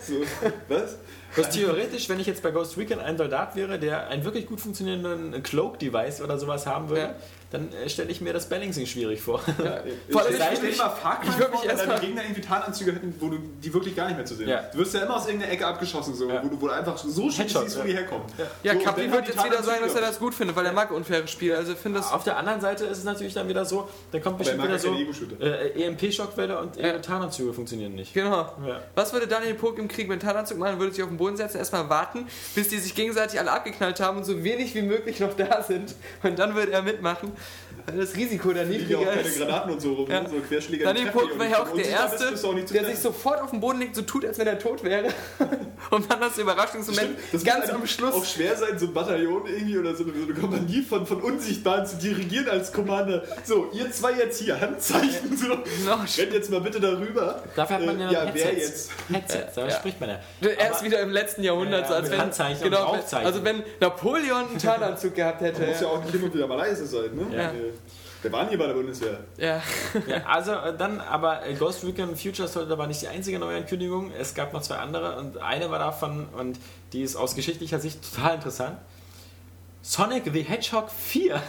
So, 0.00 0.22
was? 0.68 0.96
Was 1.36 1.50
theoretisch, 1.50 2.08
wenn 2.08 2.18
ich 2.20 2.26
jetzt 2.26 2.42
bei 2.42 2.50
Ghost 2.50 2.76
Recon 2.76 2.98
ein 3.00 3.16
Soldat 3.16 3.54
wäre, 3.56 3.78
der 3.78 4.08
einen 4.08 4.24
wirklich 4.24 4.46
gut 4.46 4.60
funktionierenden 4.60 5.42
Cloak-Device 5.42 6.22
oder 6.22 6.38
sowas 6.38 6.66
haben 6.66 6.88
würde, 6.88 7.00
Ja. 7.02 7.14
dann 7.52 7.72
äh, 7.72 7.88
stelle 7.88 8.10
ich 8.10 8.20
mir 8.20 8.32
das 8.32 8.48
Balancing 8.48 8.86
schwierig 8.86 9.20
vor. 9.20 9.38
Vor 10.10 10.22
allem, 10.22 10.34
ich- 10.34 10.42
ich 10.62 10.62
würd 10.62 10.62
mich 10.62 10.76
vor, 10.76 11.62
wenn 11.62 11.70
erst 11.70 11.82
deine 11.82 11.92
mal- 11.92 12.00
Gegner 12.00 12.22
irgendwie 12.22 12.40
Tarnanzüge 12.40 12.92
hätten, 12.92 13.14
wo 13.20 13.28
du 13.28 13.38
die 13.62 13.72
wirklich 13.72 13.94
gar 13.96 14.06
nicht 14.06 14.16
mehr 14.16 14.24
zu 14.26 14.34
sehen 14.34 14.48
Ja. 14.48 14.62
Du 14.72 14.78
wirst 14.78 14.94
ja 14.94 15.02
immer 15.02 15.16
aus 15.16 15.26
irgendeiner 15.26 15.52
Ecke 15.52 15.66
abgeschossen, 15.66 16.14
so, 16.14 16.28
Ja. 16.28 16.42
wo, 16.42 16.48
du, 16.48 16.60
wo 16.60 16.66
du 16.66 16.72
einfach 16.72 16.96
so 16.98 17.30
schön 17.30 17.48
siehst, 17.48 17.76
wo 17.76 17.80
ja. 17.80 17.84
die 17.86 17.92
herkommen. 17.94 18.24
Ja, 18.62 18.74
so, 18.74 18.80
Capri 18.80 19.10
wird 19.10 19.26
die 19.28 19.32
jetzt 19.32 19.44
wieder 19.44 19.62
sagen, 19.62 19.80
dass 19.82 19.94
er 19.94 20.00
das 20.00 20.18
gut 20.18 20.34
findet, 20.34 20.56
weil 20.56 20.66
er 20.66 20.72
mag 20.72 20.90
unfaire 20.90 21.26
Spiele. 21.28 21.56
Also 21.56 21.72
ich 21.72 21.78
finde 21.78 21.98
das. 21.98 22.12
Auf 22.12 22.24
der 22.24 22.36
anderen 22.36 22.60
Seite 22.60 22.84
ist 22.86 22.98
es 22.98 23.04
natürlich 23.04 23.34
dann 23.34 23.48
wieder 23.48 23.64
so, 23.64 23.88
da 24.12 24.18
kommt 24.18 24.34
Aber 24.34 24.38
bestimmt 24.38 24.62
wieder 24.62 24.72
ja 24.72 24.78
so 24.78 24.94
äh, 25.40 25.84
EMP-Schockwelle 25.86 26.58
und 26.58 26.76
Ja. 26.76 26.98
Tarnanzüge 26.98 27.52
funktionieren 27.52 27.94
nicht. 27.94 28.14
Genau. 28.14 28.52
Ja. 28.66 28.80
Was 28.94 29.12
würde 29.12 29.26
Daniel 29.26 29.54
Pog 29.54 29.78
im 29.78 29.88
Krieg 29.88 30.08
mit 30.08 30.22
Tarnanzug 30.22 30.58
machen? 30.58 30.78
Würde 30.78 30.92
sich 30.92 31.02
auf 31.02 31.08
den 31.08 31.18
Boden 31.20 31.36
setzen, 31.36 31.58
erstmal 31.58 31.88
warten, 31.88 32.26
bis 32.54 32.68
die 32.68 32.78
sich 32.78 32.94
gegenseitig 32.94 33.38
alle 33.38 33.52
abgeknallt 33.52 34.00
haben 34.00 34.16
und 34.18 34.24
so 34.24 34.42
wenig 34.42 34.74
wie 34.74 34.82
möglich 34.82 35.20
noch 35.20 35.34
da 35.34 35.62
sind. 35.62 35.94
Und 36.24 36.38
dann 36.38 36.56
würde 36.56 36.72
er 36.72 36.82
mitmachen, 36.82 37.30
das 37.86 38.16
Risiko 38.16 38.52
da 38.52 38.62
liegen 38.62 38.88
ja 38.90 38.96
auch 38.98 39.00
niedriger 39.00 39.10
keine 39.16 39.28
ist. 39.28 39.38
Granaten 39.38 39.72
und 39.72 39.80
so 39.80 39.92
rum, 39.94 40.10
Ja. 40.10 40.28
so 40.28 40.36
Querschläger. 40.36 40.86
War 40.86 40.92
nicht. 40.92 41.04
ja 41.04 41.62
auch 41.62 41.74
der 41.74 41.88
Erste, 41.88 42.24
der 42.72 42.84
sich 42.84 42.98
sofort 42.98 43.40
auf 43.42 43.50
den 43.50 43.60
Boden 43.60 43.80
legt, 43.80 43.94
so 43.96 44.02
tut, 44.02 44.24
als 44.24 44.38
wenn 44.38 44.46
er 44.46 44.58
tot 44.58 44.82
wäre. 44.84 45.08
Und 45.90 46.10
dann 46.10 46.20
das 46.20 46.36
Überraschungsmoment 46.38 47.18
Das 47.32 47.42
ganz 47.42 47.66
muss 47.66 47.74
am 47.74 47.86
Schluss. 47.86 48.14
auch 48.14 48.24
schwer 48.24 48.54
sein, 48.56 48.78
so 48.78 48.86
ein 48.86 48.92
Bataillon 48.92 49.46
irgendwie 49.46 49.78
oder 49.78 49.94
so 49.94 50.04
eine, 50.04 50.12
so 50.12 50.24
eine 50.24 50.34
Kompanie 50.34 50.82
von, 50.82 51.06
von 51.06 51.20
Unsichtbaren 51.22 51.86
zu 51.86 51.96
dirigieren 51.96 52.48
als 52.48 52.72
Commander. 52.72 53.22
So, 53.44 53.70
ihr 53.72 53.90
zwei 53.90 54.12
jetzt 54.12 54.40
hier, 54.40 54.60
Handzeichen. 54.60 55.36
So. 55.36 55.46
No, 55.48 55.94
Rennt 56.18 56.32
jetzt 56.34 56.50
mal 56.50 56.60
bitte 56.60 56.80
darüber. 56.80 57.42
Dafür 57.56 57.76
hat 57.76 57.86
man 57.86 57.98
Äh, 58.00 58.04
ja, 58.04 58.10
ja, 58.12 58.24
noch 58.26 58.34
wer 58.34 58.52
jetzt? 58.54 58.90
Headsets, 59.10 59.54
da 59.54 59.64
Ja. 59.66 59.70
spricht 59.70 60.00
man 60.00 60.10
ja. 60.10 60.48
Erst 60.58 60.84
wieder 60.84 61.00
im 61.00 61.10
letzten 61.10 61.42
Jahrhundert, 61.42 61.82
Ja, 61.82 61.88
so 61.88 61.94
als 61.94 62.02
mit 62.04 62.12
wenn, 62.12 62.20
Handzeichen 62.20 62.56
und 62.64 62.70
genau, 62.70 62.84
Rauchzeichen. 62.84 63.26
also 63.26 63.44
wenn 63.44 63.62
Napoleon 63.80 64.48
einen 64.50 64.58
Tarnanzug 64.58 65.14
gehabt 65.14 65.40
hätte. 65.40 65.62
Muss 65.66 65.80
ja 65.80 65.86
auch 65.88 66.04
nicht 66.04 66.14
und 66.22 66.34
wieder 66.34 66.46
mal 66.46 66.58
leise 66.58 66.86
sein, 66.86 67.10
ne? 67.14 67.36
Ja. 67.36 67.52
Der 68.22 68.32
war 68.32 68.44
nie 68.50 68.56
bei 68.56 68.66
der 68.66 68.74
Bundeswehr. 68.74 69.18
ja. 69.38 69.62
Ja, 70.06 70.24
also 70.26 70.52
äh, 70.52 70.76
dann, 70.76 71.00
aber 71.00 71.46
äh, 71.46 71.54
Ghost 71.54 71.84
Recon 71.84 72.14
Future 72.16 72.46
Soldier 72.48 72.76
war 72.76 72.86
nicht 72.86 73.00
die 73.02 73.08
einzige 73.08 73.38
Neuankündigung. 73.38 74.12
Es 74.12 74.34
gab 74.34 74.52
noch 74.52 74.62
zwei 74.62 74.76
andere 74.76 75.16
und 75.16 75.38
eine 75.38 75.70
war 75.70 75.78
davon 75.78 76.26
und 76.36 76.58
die 76.92 77.02
ist 77.02 77.16
aus 77.16 77.34
geschichtlicher 77.34 77.80
Sicht 77.80 77.98
total 78.14 78.34
interessant. 78.36 78.76
Sonic 79.82 80.24
the 80.32 80.42
Hedgehog 80.42 80.90
4. 80.90 81.40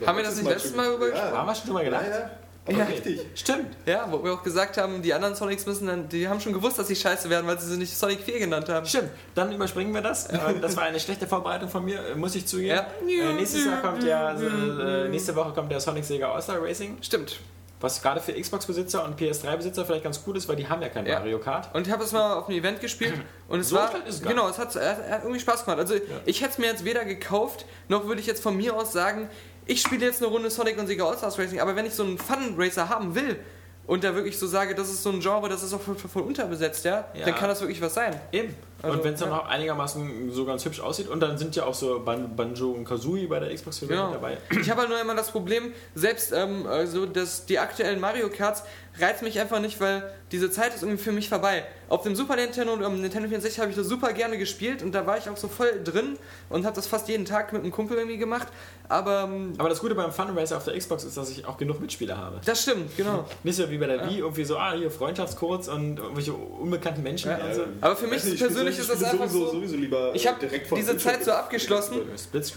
doch 0.00 0.06
Haben 0.06 0.16
wir 0.18 0.24
das 0.24 0.36
nicht 0.36 0.46
letztes 0.48 0.74
Mal 0.76 0.90
drüber 0.90 1.08
ja. 1.14 1.32
Haben 1.32 1.46
wir 1.46 1.54
schon 1.54 1.66
drüber 1.68 1.82
Ja, 1.82 1.84
gedacht? 1.90 2.04
ja. 2.10 2.30
Aber 2.66 2.78
Ja. 2.78 2.84
richtig. 2.84 3.20
Stimmt. 3.34 3.76
Ja, 3.84 4.06
wo 4.10 4.24
wir 4.24 4.32
auch 4.32 4.42
gesagt 4.42 4.78
haben, 4.78 5.02
die 5.02 5.12
anderen 5.12 5.34
Sonics 5.34 5.66
müssen 5.66 5.86
dann, 5.86 6.08
die 6.08 6.26
haben 6.28 6.40
schon 6.40 6.54
gewusst, 6.54 6.78
dass 6.78 6.88
sie 6.88 6.96
scheiße 6.96 7.28
werden, 7.28 7.46
weil 7.46 7.58
sie 7.60 7.66
sie 7.70 7.76
nicht 7.76 7.94
Sonic 7.94 8.20
4 8.20 8.38
genannt 8.38 8.68
haben. 8.70 8.86
Stimmt. 8.86 9.10
Dann 9.34 9.52
überspringen 9.52 9.92
wir 9.92 10.00
das. 10.00 10.26
Äh, 10.28 10.38
Das 10.62 10.74
war 10.76 10.84
eine 10.84 10.98
schlechte 10.98 11.26
Vorbereitung 11.26 11.68
von 11.68 11.84
mir, 11.84 12.00
äh, 12.08 12.14
muss 12.14 12.34
ich 12.34 12.46
zugeben. 12.46 12.80
Ja. 13.06 13.30
Äh, 13.30 13.34
nächstes 13.34 13.66
Jahr 13.66 13.82
kommt 13.82 14.02
ja, 14.02 14.32
äh, 14.32 15.08
nächste 15.08 15.36
Woche 15.36 15.52
kommt 15.52 15.70
der 15.70 15.80
Sonic 15.80 16.04
Sega 16.06 16.32
All-Star 16.32 16.62
Racing, 16.62 16.96
Stimmt. 17.02 17.38
was 17.80 18.00
gerade 18.00 18.18
für 18.22 18.32
Xbox-Besitzer 18.32 19.04
und 19.04 19.20
PS3-Besitzer 19.20 19.84
vielleicht 19.84 20.04
ganz 20.04 20.22
cool 20.26 20.34
ist, 20.38 20.48
weil 20.48 20.56
die 20.56 20.66
haben 20.66 20.80
ja 20.80 20.88
kein 20.88 21.04
Ja. 21.04 21.18
Mario 21.18 21.38
Kart. 21.40 21.68
Und 21.74 21.86
ich 21.86 21.92
habe 21.92 22.02
es 22.02 22.12
mal 22.12 22.32
auf 22.36 22.48
einem 22.48 22.58
Event 22.60 22.80
gespielt 22.80 23.12
und 23.48 23.60
es 23.60 23.68
So 23.68 23.76
war 23.76 23.90
ist 24.06 24.22
es 24.22 24.22
genau, 24.22 24.48
es 24.48 24.56
hat, 24.56 24.74
es 24.74 24.76
hat 24.80 25.20
irgendwie 25.22 25.40
Spaß 25.40 25.66
gemacht. 25.66 25.80
Also 25.80 25.96
ich 26.24 26.40
hätte 26.40 26.52
es 26.52 26.58
mir 26.58 26.68
jetzt 26.68 26.86
weder 26.86 27.04
gekauft, 27.04 27.66
noch 27.88 28.06
würde 28.06 28.22
ich 28.22 28.26
jetzt 28.26 28.42
von 28.42 28.56
mir 28.56 28.74
aus 28.74 28.92
sagen, 28.94 29.28
ich 29.66 29.80
spiele 29.80 30.06
jetzt 30.06 30.22
eine 30.22 30.30
Runde 30.30 30.50
Sonic 30.50 30.78
und 30.78 30.86
Sega 30.86 31.04
All-Stars 31.06 31.38
Racing, 31.38 31.60
aber 31.60 31.74
wenn 31.76 31.86
ich 31.86 31.94
so 31.94 32.02
einen 32.04 32.18
Fun 32.18 32.54
Racer 32.56 32.88
haben 32.88 33.14
will, 33.14 33.38
und 33.86 34.02
da 34.02 34.14
wirklich 34.14 34.38
so 34.38 34.46
sage, 34.46 34.74
das 34.74 34.88
ist 34.88 35.02
so 35.02 35.10
ein 35.10 35.20
Genre, 35.20 35.46
das 35.48 35.62
ist 35.62 35.74
auch 35.74 35.80
voll, 35.80 35.96
voll 35.96 36.22
unterbesetzt, 36.22 36.84
ja, 36.86 37.06
Ja. 37.14 37.26
dann 37.26 37.34
kann 37.34 37.48
das 37.48 37.60
wirklich 37.60 37.80
was 37.82 37.92
sein. 37.92 38.18
Eben. 38.32 38.54
Also, 38.82 38.98
und 38.98 39.04
wenn 39.04 39.14
es 39.14 39.20
dann 39.20 39.30
ja. 39.30 39.38
auch 39.40 39.46
einigermaßen 39.46 40.30
so 40.30 40.44
ganz 40.44 40.64
hübsch 40.64 40.80
aussieht 40.80 41.08
und 41.08 41.20
dann 41.20 41.38
sind 41.38 41.56
ja 41.56 41.64
auch 41.64 41.74
so 41.74 42.00
Ban 42.00 42.36
Banjo 42.36 42.70
und 42.72 42.84
Kazooie 42.84 43.26
bei 43.26 43.40
der 43.40 43.54
Xbox 43.54 43.80
Genau. 43.80 44.12
dabei. 44.12 44.36
Ich 44.60 44.68
habe 44.68 44.80
halt 44.82 44.90
nur 44.90 45.00
immer 45.00 45.14
das 45.14 45.30
Problem, 45.30 45.72
selbst 45.94 46.32
ähm, 46.32 46.66
also 46.66 47.06
das, 47.06 47.46
die 47.46 47.58
aktuellen 47.58 48.00
Mario 48.00 48.28
Karts 48.28 48.62
reizt 49.00 49.22
mich 49.22 49.40
einfach 49.40 49.58
nicht, 49.60 49.80
weil 49.80 50.08
diese 50.30 50.50
Zeit 50.50 50.74
ist 50.74 50.82
irgendwie 50.82 51.02
für 51.02 51.12
mich 51.12 51.28
vorbei. 51.28 51.64
Auf 51.88 52.02
dem 52.04 52.14
Super 52.14 52.36
Nintendo 52.36 52.72
und 52.72 52.84
am 52.84 53.00
Nintendo 53.00 53.28
64 53.28 53.58
habe 53.60 53.70
ich 53.70 53.76
das 53.76 53.88
super 53.88 54.12
gerne 54.12 54.38
gespielt 54.38 54.82
und 54.82 54.92
da 54.92 55.04
war 55.06 55.18
ich 55.18 55.28
auch 55.28 55.36
so 55.36 55.48
voll 55.48 55.80
drin 55.82 56.16
und 56.48 56.64
habe 56.64 56.76
das 56.76 56.86
fast 56.86 57.08
jeden 57.08 57.24
Tag 57.24 57.52
mit 57.52 57.62
einem 57.62 57.72
Kumpel 57.72 57.96
irgendwie 57.96 58.18
gemacht. 58.18 58.48
Aber 58.88 59.22
ähm, 59.24 59.54
Aber 59.58 59.68
das 59.68 59.80
Gute 59.80 59.94
beim 59.94 60.12
Fun 60.12 60.36
Racer 60.36 60.56
auf 60.58 60.64
der 60.64 60.78
Xbox 60.78 61.04
ist, 61.04 61.16
dass 61.16 61.30
ich 61.30 61.44
auch 61.46 61.56
genug 61.56 61.80
Mitspieler 61.80 62.16
habe. 62.16 62.40
das 62.44 62.62
stimmt, 62.62 62.96
genau. 62.96 63.24
Nicht 63.42 63.56
so 63.56 63.68
wie 63.70 63.78
bei 63.78 63.86
der 63.86 64.08
Wii, 64.08 64.18
irgendwie 64.18 64.44
so, 64.44 64.58
ah, 64.58 64.74
hier 64.74 64.90
Freundschaftscodes 64.90 65.68
und 65.68 65.98
irgendwelche 65.98 66.32
unbekannten 66.34 67.02
Menschen. 67.02 67.30
Ja. 67.30 67.38
und 67.38 67.54
so. 67.54 67.62
Aber 67.80 67.96
für 67.96 68.06
mich 68.06 68.22
persönlich 68.38 68.73
spiele- 68.82 68.92
ist 68.94 69.02
das 69.02 69.08
ich 69.12 69.20
einfach 69.20 69.28
sowieso, 69.32 69.46
so. 69.46 69.52
sowieso 69.56 69.76
lieber 69.76 70.14
Ich 70.14 70.24
äh, 70.24 70.28
habe 70.28 70.40
direkt 70.40 70.66
von 70.66 70.76
diese 70.76 70.90
Bildschirm. 70.92 71.12
Zeit 71.14 71.24
so 71.24 71.30
abgeschlossen 71.32 72.00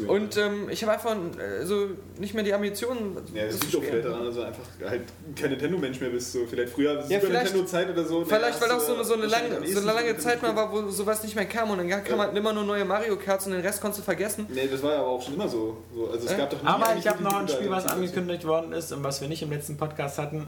und 0.08 0.38
ähm, 0.38 0.70
ich 0.70 0.82
habe 0.84 0.94
einfach 0.94 1.16
äh, 1.16 1.66
so 1.66 1.88
nicht 2.20 2.34
mehr 2.34 2.44
die 2.44 2.54
Ambitionen. 2.54 3.18
Ja, 3.34 3.46
das 3.46 3.60
zu 3.60 3.66
liegt 3.66 3.76
auch 3.78 3.84
vielleicht 3.84 4.06
daran, 4.06 4.26
dass 4.26 4.36
du 4.36 4.42
einfach 4.42 4.64
halt 4.88 5.02
kein 5.40 5.50
Nintendo-Mensch 5.52 6.00
mehr 6.02 6.10
bist. 6.10 6.32
So. 6.34 6.40
Vielleicht 6.50 6.74
früher 6.74 6.94
Ja, 7.08 7.20
Super 7.22 7.34
Nintendo-Zeit 7.34 7.90
oder 7.90 8.04
so. 8.06 8.26
Vielleicht, 8.26 8.62
weil 8.62 8.72
auch 8.72 8.80
so 8.80 8.94
eine, 8.96 9.04
so, 9.04 9.14
eine 9.14 9.26
lange, 9.26 9.68
so 9.68 9.80
eine 9.82 9.94
lange 9.94 10.18
Zeit 10.18 10.42
mal 10.42 10.56
war, 10.56 10.72
wo 10.72 10.90
sowas 10.90 11.24
nicht 11.24 11.36
mehr 11.36 11.46
kam 11.46 11.70
und 11.72 11.78
dann 11.78 11.90
kam 11.90 12.18
Ja. 12.18 12.26
halt 12.26 12.38
immer 12.38 12.54
nur 12.54 12.64
neue 12.64 12.86
Mario 12.86 13.16
Karts 13.18 13.46
und 13.46 13.54
den 13.54 13.62
Rest 13.62 13.82
konntest 13.82 14.00
du 14.02 14.04
vergessen. 14.04 14.46
Nee, 14.50 14.68
das 14.72 14.82
war 14.84 14.94
ja 14.94 15.00
aber 15.00 15.08
auch 15.10 15.22
schon 15.22 15.34
immer 15.36 15.48
so. 15.48 15.78
so. 15.96 16.08
Also 16.10 16.26
es 16.26 16.32
Ja. 16.32 16.38
gab 16.38 16.50
doch 16.50 16.62
nie 16.62 16.68
Aber 16.68 16.96
ich 16.98 17.08
habe 17.08 17.24
noch 17.24 17.36
ein 17.36 17.48
Spiel, 17.48 17.70
was 17.70 17.86
angekündigt 17.88 18.46
worden 18.46 18.72
ist 18.74 18.92
und 18.92 19.04
was 19.04 19.22
wir 19.22 19.28
nicht 19.28 19.42
im 19.42 19.50
letzten 19.52 19.78
Podcast 19.78 20.18
hatten. 20.18 20.48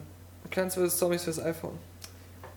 Plants 0.50 0.76
vs. 0.76 0.98
Zombies 0.98 1.24
fürs 1.24 1.40
iPhone. 1.42 1.78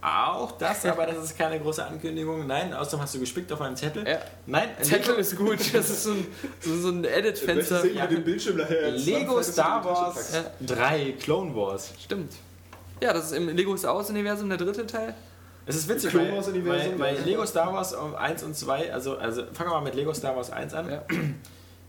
Auch 0.05 0.51
das, 0.59 0.85
aber 0.85 1.07
das 1.07 1.23
ist 1.23 1.39
keine 1.39 1.61
große 1.61 1.87
Ankündigung. 1.87 2.45
Nein, 2.45 2.74
außerdem 2.74 3.03
hast 3.03 3.15
du 3.15 3.20
gespickt 3.20 3.53
auf 3.53 3.61
einen 3.61 3.77
Zettel. 3.77 4.07
Ja. 4.07 4.19
Nein, 4.47 4.70
Zettel 4.81 5.11
Lego, 5.11 5.20
ist 5.20 5.37
gut. 5.37 5.74
Das 5.74 5.91
ist 5.91 6.03
so 6.03 6.11
ein, 6.11 6.27
so, 6.61 6.89
ein 6.89 7.05
Edit-Fenster. 7.05 7.87
Ja. 7.87 8.03
mit 8.03 8.19
dem 8.19 8.24
Bildschirm 8.24 8.57
nachher 8.57 8.91
Lego 8.91 9.35
20 9.35 9.53
Star 9.53 9.85
Wars 9.85 10.33
packen? 10.33 10.66
3 10.66 11.12
Clone 11.20 11.55
Wars. 11.55 11.93
Stimmt. 12.03 12.33
Ja, 13.01 13.12
das 13.12 13.27
ist 13.27 13.33
im 13.33 13.49
Lego 13.51 13.77
Star 13.77 13.95
Wars-Universum 13.95 14.49
der 14.49 14.59
dritte 14.59 14.85
Teil. 14.89 15.15
Es 15.66 15.77
ist 15.77 15.89
witzig, 15.89 16.11
Clone 16.11 16.31
weil, 16.31 16.37
Wars 16.37 16.47
weil, 16.49 16.55
Universum, 16.55 16.99
weil. 16.99 17.16
Lego 17.20 17.47
Star 17.47 17.73
Wars 17.73 17.95
1 17.95 18.43
und 18.43 18.57
2, 18.57 18.93
also, 18.93 19.19
also 19.19 19.45
fangen 19.53 19.70
wir 19.70 19.74
mal 19.74 19.83
mit 19.83 19.95
Lego 19.95 20.12
Star 20.12 20.35
Wars 20.35 20.51
1 20.51 20.74
an, 20.74 20.91
Ja. 20.91 21.03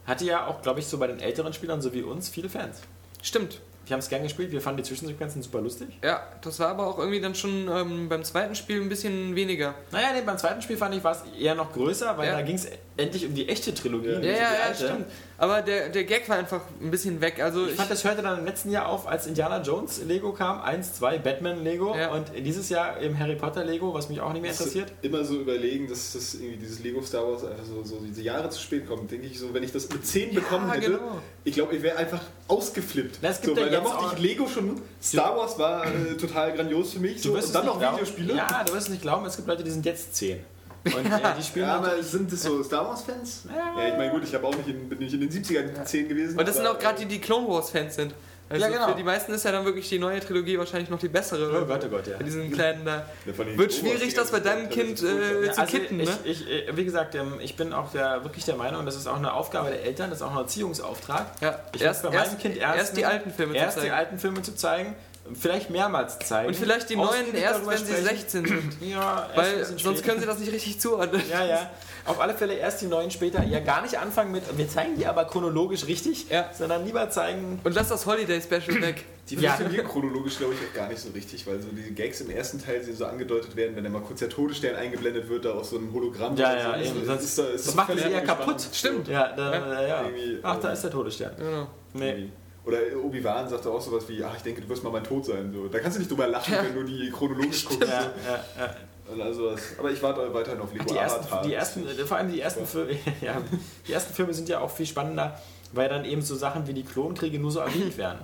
hatte 0.05 0.25
ja 0.25 0.45
auch, 0.45 0.61
glaube 0.61 0.79
ich, 0.81 0.85
so 0.85 0.99
bei 0.99 1.07
den 1.07 1.19
älteren 1.19 1.51
Spielern 1.51 1.81
so 1.81 1.91
wie 1.93 2.03
uns 2.03 2.29
viele 2.29 2.49
Fans. 2.49 2.81
Stimmt. 3.23 3.59
Wir 3.85 3.93
haben 3.95 3.99
es 3.99 4.07
gern 4.07 4.23
gespielt, 4.23 4.51
wir 4.53 4.61
fanden 4.61 4.77
die 4.77 4.83
Zwischensequenzen 4.87 5.41
super 5.41 5.59
lustig. 5.59 5.89
Ja, 6.01 6.23
das 6.41 6.57
war 6.59 6.69
aber 6.69 6.87
auch 6.87 6.99
irgendwie 6.99 7.19
dann 7.19 7.35
schon 7.35 7.67
ähm, 7.69 8.07
beim 8.07 8.23
zweiten 8.23 8.55
Spiel 8.55 8.81
ein 8.81 8.87
bisschen 8.87 9.35
weniger. 9.35 9.73
Naja, 9.91 10.07
nee, 10.15 10.21
beim 10.25 10.37
zweiten 10.37 10.61
Spiel 10.61 10.77
fand 10.77 10.95
ich, 10.95 11.03
war 11.03 11.11
es 11.11 11.23
eher 11.37 11.53
noch 11.53 11.73
größer, 11.73 12.17
weil 12.17 12.27
Ja. 12.29 12.33
da 12.35 12.41
ging 12.43 12.55
es 12.55 12.67
endlich 12.95 13.25
um 13.25 13.33
die 13.35 13.49
echte 13.49 13.73
Trilogie. 13.73 14.07
Ja. 14.09 14.19
Ja, 14.21 14.37
ja, 14.69 14.73
stimmt. 14.75 15.05
Aber 15.43 15.61
der, 15.61 15.89
der 15.89 16.05
Gag 16.05 16.29
war 16.29 16.37
einfach 16.37 16.61
ein 16.81 16.89
bisschen 16.89 17.19
weg. 17.19 17.41
Also 17.43 17.65
Ich 17.65 17.71
ich, 17.71 17.75
fand, 17.75 17.91
das 17.91 18.03
hörte 18.03 18.21
dann 18.21 18.39
im 18.39 18.45
letzten 18.45 18.71
Jahr 18.71 18.87
auf, 18.87 19.07
als 19.07 19.27
Indiana 19.27 19.61
Jones 19.61 20.01
Lego 20.07 20.31
kam, 20.31 20.61
1, 20.61 20.93
2, 20.95 21.17
Batman 21.17 21.63
Lego 21.63 21.93
Ja. 21.95 22.11
und 22.13 22.27
dieses 22.37 22.69
Jahr 22.69 22.97
im 22.99 23.17
Harry 23.19 23.35
Potter 23.35 23.65
Lego, 23.65 23.93
was 23.93 24.07
mich 24.09 24.21
auch 24.21 24.31
nicht 24.31 24.41
mehr 24.41 24.51
interessiert. 24.51 24.91
Immer 25.01 25.25
so 25.25 25.35
überlegen, 25.39 25.87
dass 25.89 26.13
das 26.13 26.35
irgendwie 26.35 26.57
dieses 26.57 26.79
Lego 26.79 27.01
Star 27.01 27.29
Wars 27.29 27.43
einfach 27.43 27.65
so, 27.65 27.83
so 27.83 27.99
diese 28.05 28.21
Jahre 28.21 28.49
zu 28.49 28.59
spät 28.61 28.87
kommt, 28.87 29.11
denke 29.11 29.27
ich 29.27 29.37
so, 29.37 29.53
wenn 29.53 29.63
ich 29.63 29.71
das 29.71 29.89
mit 29.89 30.05
10 30.05 30.33
bekommen 30.33 30.71
hätte, 30.71 30.91
genau. 30.91 31.21
ich 31.43 31.53
glaube, 31.53 31.75
ich 31.75 31.83
wäre 31.83 31.97
einfach 31.97 32.21
ausgeflippt. 32.47 33.19
Na, 33.21 33.29
es 33.29 33.41
gibt 33.41 33.55
so, 33.55 33.59
ja 33.59 33.65
weil 33.67 33.71
da 33.71 33.81
mochte 33.81 34.15
ich 34.15 34.21
Lego 34.21 34.47
schon. 34.47 34.81
Star 35.01 35.35
Wars 35.35 35.59
war 35.59 35.85
äh, 35.85 36.15
total 36.15 36.53
grandios 36.53 36.93
für 36.93 36.99
mich. 36.99 37.21
So, 37.21 37.33
wirst 37.33 37.47
und 37.47 37.55
dann 37.55 37.63
es 37.63 37.67
noch 37.67 37.73
nicht 37.75 37.81
glauben. 37.81 37.97
Videospiele. 37.97 38.35
Ja, 38.35 38.63
du 38.65 38.73
wirst 38.73 38.87
es 38.87 38.89
nicht 38.89 39.01
glauben, 39.01 39.25
es 39.25 39.35
gibt 39.35 39.47
Leute, 39.47 39.63
die 39.63 39.71
sind 39.71 39.85
jetzt 39.85 40.15
10. 40.15 40.39
Und 40.97 41.05
äh, 41.05 41.19
die 41.37 41.43
spielen 41.43 41.65
Ja, 41.67 41.75
aber 41.75 41.87
natürlich- 41.87 42.07
sind 42.07 42.31
das 42.31 42.43
so 42.43 42.61
Star 42.63 42.85
Wars-Fans? 42.87 43.43
Ja. 43.47 43.81
Ja, 43.81 43.87
ich 43.89 43.97
meine, 43.97 44.11
gut, 44.11 44.23
ich 44.23 44.33
habe 44.35 44.45
auch 44.47 44.55
nicht 44.55 44.67
in, 44.67 44.89
bin 44.89 44.99
nicht 44.99 45.13
in 45.13 45.21
den 45.21 45.29
70er 45.29 45.83
10 45.85 46.09
gewesen. 46.09 46.37
und 46.37 46.47
das 46.47 46.55
sind 46.57 46.65
aber, 46.65 46.75
auch 46.75 46.79
gerade 46.81 46.99
die, 46.99 47.05
die 47.05 47.21
Clone 47.21 47.47
Wars-Fans 47.47 47.95
sind. 47.95 48.13
Also 48.49 48.65
Ja, 48.65 48.71
genau. 48.71 48.89
für 48.89 48.95
die 48.95 49.03
meisten 49.03 49.31
ist 49.33 49.45
ja 49.45 49.53
dann 49.53 49.63
wirklich 49.63 49.87
die 49.87 49.97
neue 49.97 50.19
Trilogie 50.19 50.59
wahrscheinlich 50.59 50.89
noch 50.89 50.99
die 50.99 51.07
bessere. 51.07 51.61
Oh 51.61 51.65
Gott, 51.65 51.81
oh 51.85 51.87
Gott, 51.87 52.05
ja. 52.07 52.17
Bei 52.17 52.23
diesen 52.25 52.51
kleinen 52.51 52.83
da. 52.85 53.05
Ja, 53.25 53.57
Wird 53.57 53.73
schwierig, 53.73 54.13
das 54.13 54.29
bei 54.31 54.41
deinem 54.41 54.69
Kind 54.69 55.01
äh, 55.01 55.45
Ja, 55.45 55.53
zu 55.53 55.61
also 55.61 55.77
kitten, 55.77 55.99
ich, 56.01 56.09
ne? 56.09 56.17
ich, 56.25 56.47
äh, 56.51 56.75
wie 56.75 56.83
gesagt, 56.83 57.15
ähm, 57.15 57.35
ich 57.39 57.55
bin 57.55 57.71
auch 57.71 57.91
der, 57.93 58.23
wirklich 58.25 58.43
der 58.43 58.57
Meinung, 58.57 58.85
das 58.85 58.97
ist 58.97 59.07
auch 59.07 59.15
eine 59.15 59.31
Aufgabe 59.33 59.69
der 59.69 59.83
Eltern, 59.85 60.09
das 60.09 60.19
ist 60.19 60.23
auch 60.25 60.31
ein 60.31 60.37
Erziehungsauftrag. 60.37 61.27
Ja, 61.41 61.59
Ich 61.73 61.81
erst, 61.81 62.03
muss 62.03 62.11
bei 62.11 62.17
meinem 62.17 62.27
erst, 62.29 62.39
Kind 62.41 62.57
erst 62.57 62.97
die 62.97 63.05
alten 63.05 63.31
Filme 63.31 63.53
zu 63.53 63.59
erst 63.59 63.77
die 63.77 63.81
zeigen. 63.83 63.93
alten 63.93 64.19
Filme 64.19 64.41
zu 64.41 64.53
zeigen, 64.55 64.95
vielleicht 65.33 65.69
mehrmals 65.69 66.19
zeigen. 66.19 66.49
Und 66.49 66.55
vielleicht 66.55 66.89
die 66.89 66.95
neuen 66.95 67.33
erst, 67.33 67.65
wenn 67.65 67.77
sie 67.77 67.85
sprechen. 67.93 68.03
16 68.05 68.45
sind. 68.45 68.77
Ja, 68.81 69.29
Weil 69.35 69.63
sonst 69.65 69.81
später. 69.81 70.01
können 70.01 70.19
sie 70.19 70.25
das 70.25 70.39
nicht 70.39 70.51
richtig 70.51 70.79
zuordnen. 70.81 71.21
Ja, 71.31 71.45
ja. 71.45 71.69
Auf 72.05 72.19
alle 72.19 72.33
Fälle 72.33 72.53
erst 72.55 72.81
die 72.81 72.87
neuen 72.87 73.09
später. 73.09 73.41
Ja, 73.45 73.61
gar 73.61 73.81
nicht 73.81 73.97
anfangen 73.97 74.31
mit, 74.33 74.43
wir 74.57 74.67
zeigen 74.67 74.97
die 74.97 75.05
aber 75.07 75.23
chronologisch 75.25 75.87
richtig, 75.87 76.29
Ja. 76.29 76.49
sondern 76.53 76.85
lieber 76.85 77.09
zeigen. 77.09 77.61
Und 77.63 77.73
lass 77.75 77.87
das 77.87 78.05
Holiday 78.05 78.41
Special 78.41 78.81
weg. 78.81 79.05
Die 79.29 79.35
Ja. 79.35 79.53
funktionieren 79.53 79.87
chronologisch, 79.87 80.37
glaube 80.37 80.53
ich, 80.53 80.59
auch 80.59 80.75
gar 80.75 80.89
nicht 80.89 80.99
so 80.99 81.09
richtig, 81.11 81.47
weil 81.47 81.61
so 81.61 81.69
die 81.69 81.95
Gags 81.95 82.19
im 82.19 82.29
ersten 82.29 82.61
Teil 82.61 82.83
die 82.85 82.91
so 82.91 83.05
angedeutet 83.05 83.55
werden, 83.55 83.73
wenn 83.73 83.85
da 83.85 83.89
mal 83.89 84.01
kurz 84.01 84.19
der 84.19 84.27
Todesstern 84.27 84.75
eingeblendet 84.75 85.29
wird, 85.29 85.45
da 85.45 85.51
auf 85.53 85.63
so 85.63 85.77
ein 85.77 85.93
Hologramm. 85.93 86.35
Ja, 86.35 86.53
ja, 86.53 86.73
so, 86.73 86.89
eben. 86.89 86.99
ist, 86.99 87.07
Sonst- 87.07 87.23
ist, 87.23 87.39
ist 87.39 87.67
das 87.69 87.75
macht 87.75 87.89
es 87.95 88.01
eher 88.03 88.21
kaputt. 88.21 88.57
Stimmt. 88.73 89.07
Ja, 89.07 89.29
da, 89.33 89.53
Ja. 89.53 89.87
ja. 89.87 90.01
Irgendwie, 90.03 90.39
Ach, 90.43 90.59
da 90.59 90.71
äh, 90.71 90.73
ist 90.73 90.83
der 90.83 90.91
Todesstern. 90.91 91.31
Genau. 91.37 91.67
Nee. 91.93 92.31
Oder 92.65 92.77
Obi-Wan 93.03 93.49
sagt 93.49 93.67
auch 93.67 93.81
sowas 93.81 94.07
wie, 94.07 94.23
ach, 94.23 94.35
ich 94.37 94.41
denke, 94.43 94.61
du 94.61 94.69
wirst 94.69 94.83
mal 94.83 94.89
mein 94.91 95.03
Tod 95.03 95.25
sein. 95.25 95.51
So. 95.53 95.67
Da 95.67 95.79
kannst 95.79 95.97
du 95.97 95.99
nicht 95.99 96.09
drüber 96.09 96.27
lachen, 96.27 96.53
wenn 96.63 96.73
du 96.73 96.83
die 96.83 97.11
chronologisch 97.11 97.65
guckst. 97.65 97.89
Ja, 97.89 98.01
ja, 98.01 98.43
ja. 98.57 98.75
Und 99.11 99.21
also 99.21 99.53
aber 99.77 99.91
ich 99.91 100.01
warte 100.01 100.33
weiterhin 100.33 100.61
auf 100.61 100.71
Lego 100.71 100.85
Die 100.85 100.95
ersten, 100.97 101.19
Avatar. 101.25 101.43
die 101.45 101.53
ersten, 101.53 101.85
äh, 101.85 101.93
vor 102.05 102.15
allem 102.17 102.31
die 102.31 102.39
ersten, 102.39 102.65
Filme, 102.65 102.91
ja, 103.21 103.41
die 103.85 103.91
ersten 103.91 104.13
Filme 104.13 104.33
sind 104.33 104.47
ja 104.47 104.59
auch 104.61 104.71
viel 104.71 104.85
spannender, 104.85 105.37
weil 105.73 105.89
dann 105.89 106.05
eben 106.05 106.21
so 106.21 106.35
Sachen 106.35 106.65
wie 106.67 106.73
die 106.73 106.83
Klonkriege 106.83 107.37
nur 107.37 107.51
so 107.51 107.59
erwähnt 107.59 107.97
werden. 107.97 108.19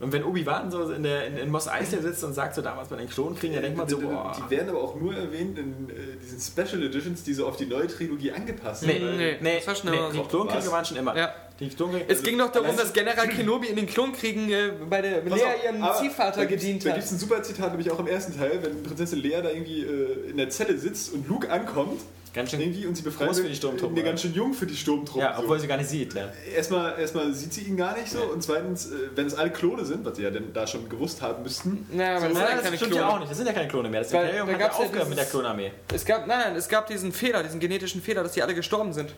Und 0.00 0.12
wenn 0.12 0.24
Obi-Wan 0.24 0.68
so 0.70 0.90
in, 0.90 1.04
der, 1.04 1.26
in, 1.28 1.36
in 1.38 1.48
Mos 1.50 1.68
Eisley 1.68 2.02
sitzt 2.02 2.24
und 2.24 2.34
sagt 2.34 2.56
so 2.56 2.60
damals 2.60 2.88
bei 2.88 2.96
den 2.96 3.08
Klonkriegen, 3.08 3.54
dann 3.54 3.62
denkt 3.62 3.78
man 3.78 3.88
so, 3.88 4.00
boah. 4.00 4.32
Die 4.36 4.50
werden 4.50 4.68
aber 4.70 4.82
auch 4.82 4.96
nur 4.96 5.14
erwähnt 5.14 5.56
in 5.58 5.88
äh, 5.90 6.16
diesen 6.20 6.40
Special 6.40 6.82
Editions, 6.82 7.22
die 7.22 7.32
so 7.32 7.46
auf 7.46 7.56
die 7.56 7.66
neue 7.66 7.86
Trilogie 7.86 8.32
angepasst 8.32 8.80
sind. 8.80 8.92
Nee, 8.92 9.00
weil- 9.00 9.16
nee. 9.16 9.36
nee, 9.40 9.54
das 9.58 9.66
war 9.68 9.74
schon 9.76 9.90
nee, 9.90 9.96
immer 9.96 10.10
die 10.10 10.16
so. 10.16 10.24
Klonkriege 10.24 10.72
waren 10.72 10.84
schon 10.84 10.96
immer. 10.96 11.16
Ja. 11.16 11.32
Klonkriege, 11.70 12.04
Es 12.08 12.22
ging 12.22 12.38
doch 12.38 12.52
darum, 12.52 12.76
dass 12.76 12.92
General 12.92 13.28
Kenobi 13.28 13.68
in 13.68 13.76
den 13.76 13.86
Klonkriegen 13.86 14.50
äh, 14.50 14.72
bei 14.88 15.02
der 15.02 15.20
Pass 15.20 15.38
Lea 15.38 15.44
auf, 15.46 15.64
ihrem 15.64 15.88
Ziehvater 16.10 16.40
da 16.40 16.44
gedient 16.46 16.84
Da 16.84 16.90
hat. 16.90 16.96
gibt 16.96 17.06
es 17.06 17.12
ein 17.12 17.18
super 17.18 17.42
Zitat, 17.42 17.70
nämlich 17.70 17.90
auch 17.90 17.98
im 18.00 18.06
ersten 18.06 18.36
Teil, 18.36 18.58
wenn 18.62 18.82
Prinzessin 18.82 19.18
Lea 19.18 19.40
da 19.42 19.50
irgendwie 19.50 19.82
äh, 19.82 20.30
in 20.30 20.36
der 20.36 20.50
Zelle 20.50 20.76
sitzt 20.78 21.12
und 21.12 21.28
Luke 21.28 21.50
ankommt 21.50 22.00
Ganz 22.34 22.50
schön 22.50 22.62
irgendwie 22.62 22.86
und 22.86 22.94
sie 22.96 23.02
befreit 23.02 23.26
groß 23.28 23.40
für 23.40 23.48
die 23.48 23.54
Sturmtruppen, 23.54 23.94
oder? 23.94 24.06
ganz 24.06 24.22
schön 24.22 24.32
jung 24.32 24.54
für 24.54 24.64
die 24.64 24.74
Sturmtruppen. 24.74 25.20
Ja, 25.20 25.36
so. 25.36 25.42
obwohl 25.42 25.60
sie 25.60 25.66
gar 25.66 25.76
nicht 25.76 25.90
sieht. 25.90 26.14
Ne? 26.14 26.32
Erstmal, 26.56 26.98
erstmal 26.98 27.30
sieht 27.34 27.52
sie 27.52 27.60
ihn 27.64 27.76
gar 27.76 27.94
nicht 27.94 28.10
so 28.10 28.20
Ja. 28.20 28.24
und 28.24 28.42
zweitens, 28.42 28.86
äh, 28.86 29.10
wenn 29.14 29.26
es 29.26 29.34
alle 29.34 29.50
Klone 29.50 29.84
sind, 29.84 30.02
was 30.06 30.16
sie 30.16 30.22
ja 30.22 30.30
denn 30.30 30.50
da 30.54 30.66
schon 30.66 30.88
gewusst 30.88 31.20
haben 31.20 31.42
müssten, 31.42 31.86
Naja, 31.92 32.16
aber 32.16 32.28
das 32.28 32.34
Nein, 32.38 32.42
ja 32.48 32.54
das 32.54 32.64
keine 32.64 32.76
stimmt 32.78 32.94
ja 32.94 33.00
Klone. 33.02 33.12
auch 33.14 33.18
nicht. 33.18 33.30
Das 33.30 33.36
sind 33.36 33.46
ja 33.46 33.52
keine 33.52 33.68
Klone 33.68 33.90
mehr. 33.90 34.00
Das 34.00 34.12
Imperium 34.12 34.46
da 34.46 34.52
hat 34.54 34.60
ja 34.60 34.66
ja 34.66 34.72
aufgehört 34.72 35.08
mit 35.10 35.18
der 35.18 35.24
Klonarmee. 35.26 35.72
Es 35.92 36.04
gab, 36.06 36.26
nein, 36.26 36.38
nein, 36.46 36.56
es 36.56 36.68
gab 36.70 36.86
diesen 36.86 37.12
Fehler, 37.12 37.42
diesen 37.42 37.60
genetischen 37.60 38.00
Fehler, 38.00 38.22
dass 38.22 38.32
die 38.32 38.42
alle 38.42 38.54
gestorben 38.54 38.94
sind. 38.94 39.10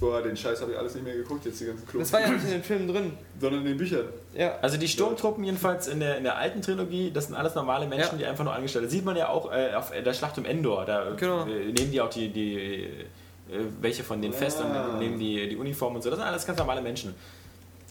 Boah, 0.00 0.20
den 0.22 0.36
Scheiß 0.36 0.60
habe 0.60 0.72
ich 0.72 0.78
alles 0.78 0.94
nicht 0.94 1.04
mehr 1.04 1.14
geguckt, 1.16 1.44
jetzt 1.46 1.60
die 1.60 1.66
ganzen 1.66 1.86
Klone. 1.86 2.02
Das 2.04 2.12
war 2.12 2.20
ja 2.20 2.28
nicht 2.30 2.44
in 2.44 2.50
den 2.50 2.62
Filmen 2.62 2.88
drin. 2.88 3.12
Sondern 3.40 3.60
in 3.60 3.66
den 3.66 3.76
Büchern. 3.78 4.06
Ja. 4.34 4.58
Also 4.60 4.76
die 4.76 4.88
Sturmtruppen 4.88 5.44
jedenfalls 5.44 5.86
in 5.88 6.00
der, 6.00 6.16
in 6.18 6.24
der 6.24 6.36
alten 6.36 6.62
Trilogie, 6.62 7.10
das 7.12 7.26
sind 7.26 7.34
alles 7.36 7.54
normale 7.54 7.86
Menschen, 7.86 8.12
Ja. 8.12 8.18
die 8.18 8.26
einfach 8.26 8.44
nur 8.44 8.52
angestellt 8.54 8.82
sind. 8.82 8.88
Das 8.90 8.92
sieht 8.92 9.04
man 9.04 9.16
ja 9.16 9.28
auch 9.28 9.50
äh, 9.52 9.74
auf 9.74 9.92
der 9.92 10.12
Schlacht 10.14 10.36
um 10.38 10.44
Endor. 10.44 10.84
Da 10.84 11.10
Genau. 11.16 11.44
äh, 11.46 11.72
nehmen 11.72 11.90
die 11.92 12.00
auch 12.00 12.10
die, 12.10 12.28
die 12.28 12.54
äh, 12.56 12.88
welche 13.80 14.02
von 14.02 14.20
denen 14.20 14.34
fest 14.34 14.60
Ah. 14.60 14.88
und 14.94 14.98
nehmen 14.98 15.18
die, 15.18 15.48
die 15.48 15.56
Uniform 15.56 15.94
und 15.94 16.02
so. 16.02 16.10
Das 16.10 16.18
sind 16.18 16.26
alles 16.26 16.46
ganz 16.46 16.58
normale 16.58 16.80
Menschen. 16.82 17.14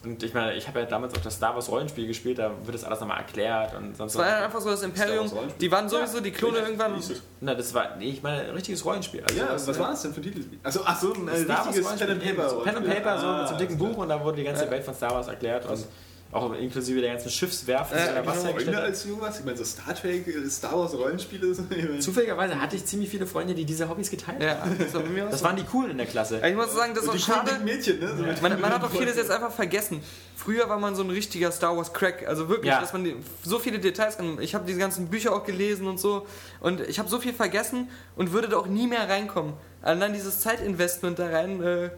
Und 0.06 0.22
ich 0.22 0.34
meine, 0.34 0.54
ich 0.56 0.68
habe 0.68 0.82
ja 0.82 0.86
damals 0.86 1.14
auch 1.16 1.22
das 1.22 1.36
Star 1.36 1.56
Wars 1.56 1.70
Rollenspiel 1.70 2.08
gespielt, 2.08 2.38
da 2.38 2.52
wird 2.64 2.76
das 2.76 2.84
alles 2.84 3.00
nochmal 3.00 3.20
erklärt 3.20 3.74
und 3.76 3.96
sonst 3.96 4.14
Es 4.16 4.20
war 4.20 4.28
ja 4.28 4.44
einfach 4.46 4.60
so 4.60 4.70
das 4.70 4.82
Imperium. 4.84 5.32
Die 5.62 5.72
waren 5.72 5.88
sowieso, 5.88 6.20
die 6.20 6.32
Klone 6.32 6.58
irgendwann. 6.60 6.96
Hieß 6.96 7.10
es. 7.12 7.22
Na, 7.40 7.56
das 7.56 7.74
war, 7.74 7.96
nee, 7.98 8.10
ich 8.10 8.22
meine, 8.22 8.42
ein 8.44 8.50
richtiges 8.54 8.84
Rollenspiel. 8.84 9.24
Also 9.24 9.40
Ja, 9.40 9.48
das- 9.54 9.66
was 9.68 9.80
war 9.80 9.92
das 9.92 10.02
denn 10.02 10.14
für 10.14 10.20
ein 10.20 10.24
Titel? 10.24 10.44
Achso, 10.62 10.82
ach 10.84 11.00
so, 11.00 11.14
ein 11.14 11.28
äh, 11.30 11.38
Star 11.38 11.58
Wars 11.58 11.68
richtiges 11.68 11.86
Rollenspiel, 11.86 12.08
Pen 12.08 12.12
and 12.30 12.38
Paper. 12.38 12.50
so 12.50 12.60
Pen 12.60 12.76
and 12.76 12.86
Paper, 12.86 13.18
so 13.18 13.28
mit 13.28 13.42
so 13.48 13.50
einem 13.56 13.58
dicken 13.60 13.74
Ah, 13.76 13.78
Buch 13.78 13.98
und 13.98 14.10
da 14.10 14.24
wurde 14.24 14.38
die 14.38 14.44
ganze 14.44 14.66
Ja. 14.66 14.72
Welt 14.72 14.84
von 14.84 14.94
Star 14.94 15.12
Wars 15.12 15.28
erklärt 15.30 15.66
und 15.70 15.86
auch 16.34 16.54
inklusive 16.54 17.00
der 17.02 17.12
ganzen 17.12 17.30
Schiffswerfen, 17.30 17.98
Ja, 17.98 18.08
die 18.08 18.14
da 18.16 18.22
genau. 18.22 18.32
was 18.34 18.44
Freunde 18.44 18.78
als 18.80 19.08
warst? 19.22 19.40
Ich 19.40 19.46
meine, 19.46 19.58
so 19.58 19.64
Star 19.64 19.94
Trek, 19.96 20.28
äh, 20.28 20.50
Star 20.50 20.78
Wars 20.78 20.94
Rollenspiele. 20.94 21.54
so, 21.54 21.64
ich 21.70 21.84
meine- 21.84 22.00
Zufälligerweise 22.00 22.60
hatte 22.60 22.76
ich 22.76 22.86
ziemlich 22.86 23.10
viele 23.10 23.28
Freunde, 23.28 23.54
die 23.54 23.66
diese 23.66 23.88
Hobbys 23.88 24.10
geteilt 24.10 24.42
haben. 24.44 24.72
Ja, 24.78 24.84
das 24.84 24.94
war 24.94 25.02
bei 25.02 25.10
mir 25.10 25.26
Das 25.26 25.44
waren 25.44 25.56
die 25.56 25.64
coolen 25.64 25.92
in 25.92 25.98
der 25.98 26.08
Klasse. 26.08 26.42
Ich 26.46 26.56
muss 26.56 26.74
sagen, 26.74 26.94
das 26.96 27.04
ist 27.04 27.10
auch 27.10 27.18
schade. 27.18 27.52
Mädchen, 27.64 28.00
ne? 28.00 28.16
So 28.18 28.24
mit- 28.24 28.42
Man, 28.42 28.60
man 28.60 28.72
hat 28.74 28.84
auch 28.84 28.90
vieles 28.92 29.16
jetzt 29.16 29.32
einfach 29.32 29.52
vergessen. 29.52 30.02
Früher 30.36 30.68
war 30.68 30.80
man 30.80 30.96
so 30.96 31.04
ein 31.04 31.10
richtiger 31.10 31.52
Star 31.52 31.78
Wars 31.78 31.94
Crack, 31.94 32.28
also 32.28 32.50
wirklich, 32.50 32.72
Ja. 32.72 32.82
dass 32.82 32.92
man 32.94 33.08
so 33.44 33.60
viele 33.60 33.80
Details 33.80 34.18
kann. 34.18 34.42
Ich 34.42 34.56
habe 34.56 34.66
diese 34.66 34.80
ganzen 34.80 35.08
Bücher 35.10 35.34
auch 35.34 35.46
gelesen 35.46 35.88
und 35.88 36.00
so 36.00 36.26
und 36.60 36.82
ich 36.82 37.00
habe 37.00 37.08
so 37.10 37.20
viel 37.20 37.34
vergessen 37.34 37.90
und 38.16 38.34
würde 38.34 38.50
da 38.50 38.58
auch 38.58 38.68
nie 38.68 38.88
mehr 38.88 39.08
reinkommen. 39.08 39.54
Allein 39.82 40.14
dieses 40.14 40.40
Zeitinvestment 40.42 41.20
da 41.20 41.28
rein. 41.30 41.62
Äh, 41.62 41.90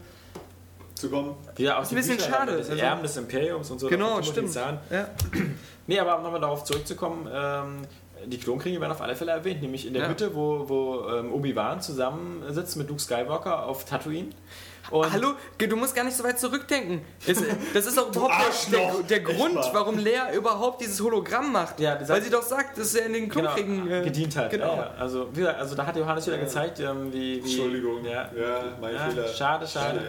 zu 0.96 1.10
kommen. 1.10 1.34
Ja, 1.58 1.78
auch 1.78 1.82
Ist 1.82 1.92
ein 1.92 1.96
bisschen 1.96 2.16
Bücher, 2.16 2.30
schade, 2.30 2.56
Das 2.56 2.70
also- 2.70 2.82
Erben 2.82 3.02
des 3.02 3.16
Imperiums 3.16 3.70
und 3.70 3.78
so. 3.78 3.88
genau, 3.88 4.22
stimmt. 4.22 4.54
Ja. 4.54 4.80
Nee, 5.88 6.00
aber 6.00 6.16
um 6.16 6.24
nochmal 6.24 6.40
darauf 6.40 6.64
zurückzukommen, 6.64 7.28
ähm, 7.32 7.82
die 8.26 8.38
Klonkriege 8.38 8.80
werden 8.80 8.90
auf 8.90 9.00
alle 9.00 9.14
Fälle 9.14 9.30
erwähnt, 9.30 9.62
nämlich 9.62 9.86
in 9.86 9.92
der 9.92 10.02
Ja. 10.02 10.08
Hütte, 10.08 10.34
wo, 10.34 10.68
wo 10.68 11.08
ähm, 11.08 11.32
Obi-Wan 11.32 11.80
zusammensitzt 11.80 12.76
mit 12.76 12.88
Luke 12.88 13.00
Skywalker 13.00 13.64
auf 13.66 13.84
Tatooine. 13.84 14.30
Und 14.90 15.12
Hallo, 15.12 15.34
du 15.58 15.76
musst 15.76 15.94
gar 15.94 16.04
nicht 16.04 16.16
so 16.16 16.22
weit 16.24 16.38
zurückdenken. 16.38 17.02
Das, 17.26 17.38
das 17.74 17.86
ist 17.86 17.98
auch 17.98 18.08
überhaupt 18.08 18.34
der, 18.72 18.94
der, 19.08 19.20
Grund, 19.20 19.58
warum 19.72 19.98
Lea 19.98 20.34
überhaupt 20.34 20.80
dieses 20.80 21.00
Hologramm 21.00 21.52
macht. 21.52 21.78
Ja, 21.80 21.98
Weil 22.08 22.22
sie 22.22 22.30
doch 22.30 22.42
sagt, 22.42 22.78
dass 22.78 22.94
er 22.94 23.06
in 23.06 23.12
den 23.12 23.28
genau, 23.28 23.52
Klonkriegen 23.52 23.90
äh, 23.90 24.02
gedient 24.02 24.36
hat. 24.36 24.50
Genau. 24.50 24.76
Ja. 24.76 24.90
Also, 24.98 25.28
also 25.58 25.74
da 25.74 25.86
hat 25.86 25.96
Johannes 25.96 26.26
wieder 26.26 26.38
gezeigt, 26.38 26.80
ähm, 26.80 27.12
wie, 27.12 27.36
wie. 27.44 27.48
Entschuldigung. 27.48 28.04
Ja, 28.04 28.30
ja 28.36 28.60
mein 28.80 28.94
Ja, 28.94 29.08
Fehler. 29.08 29.28
schade, 29.28 29.66
schade. 29.66 30.00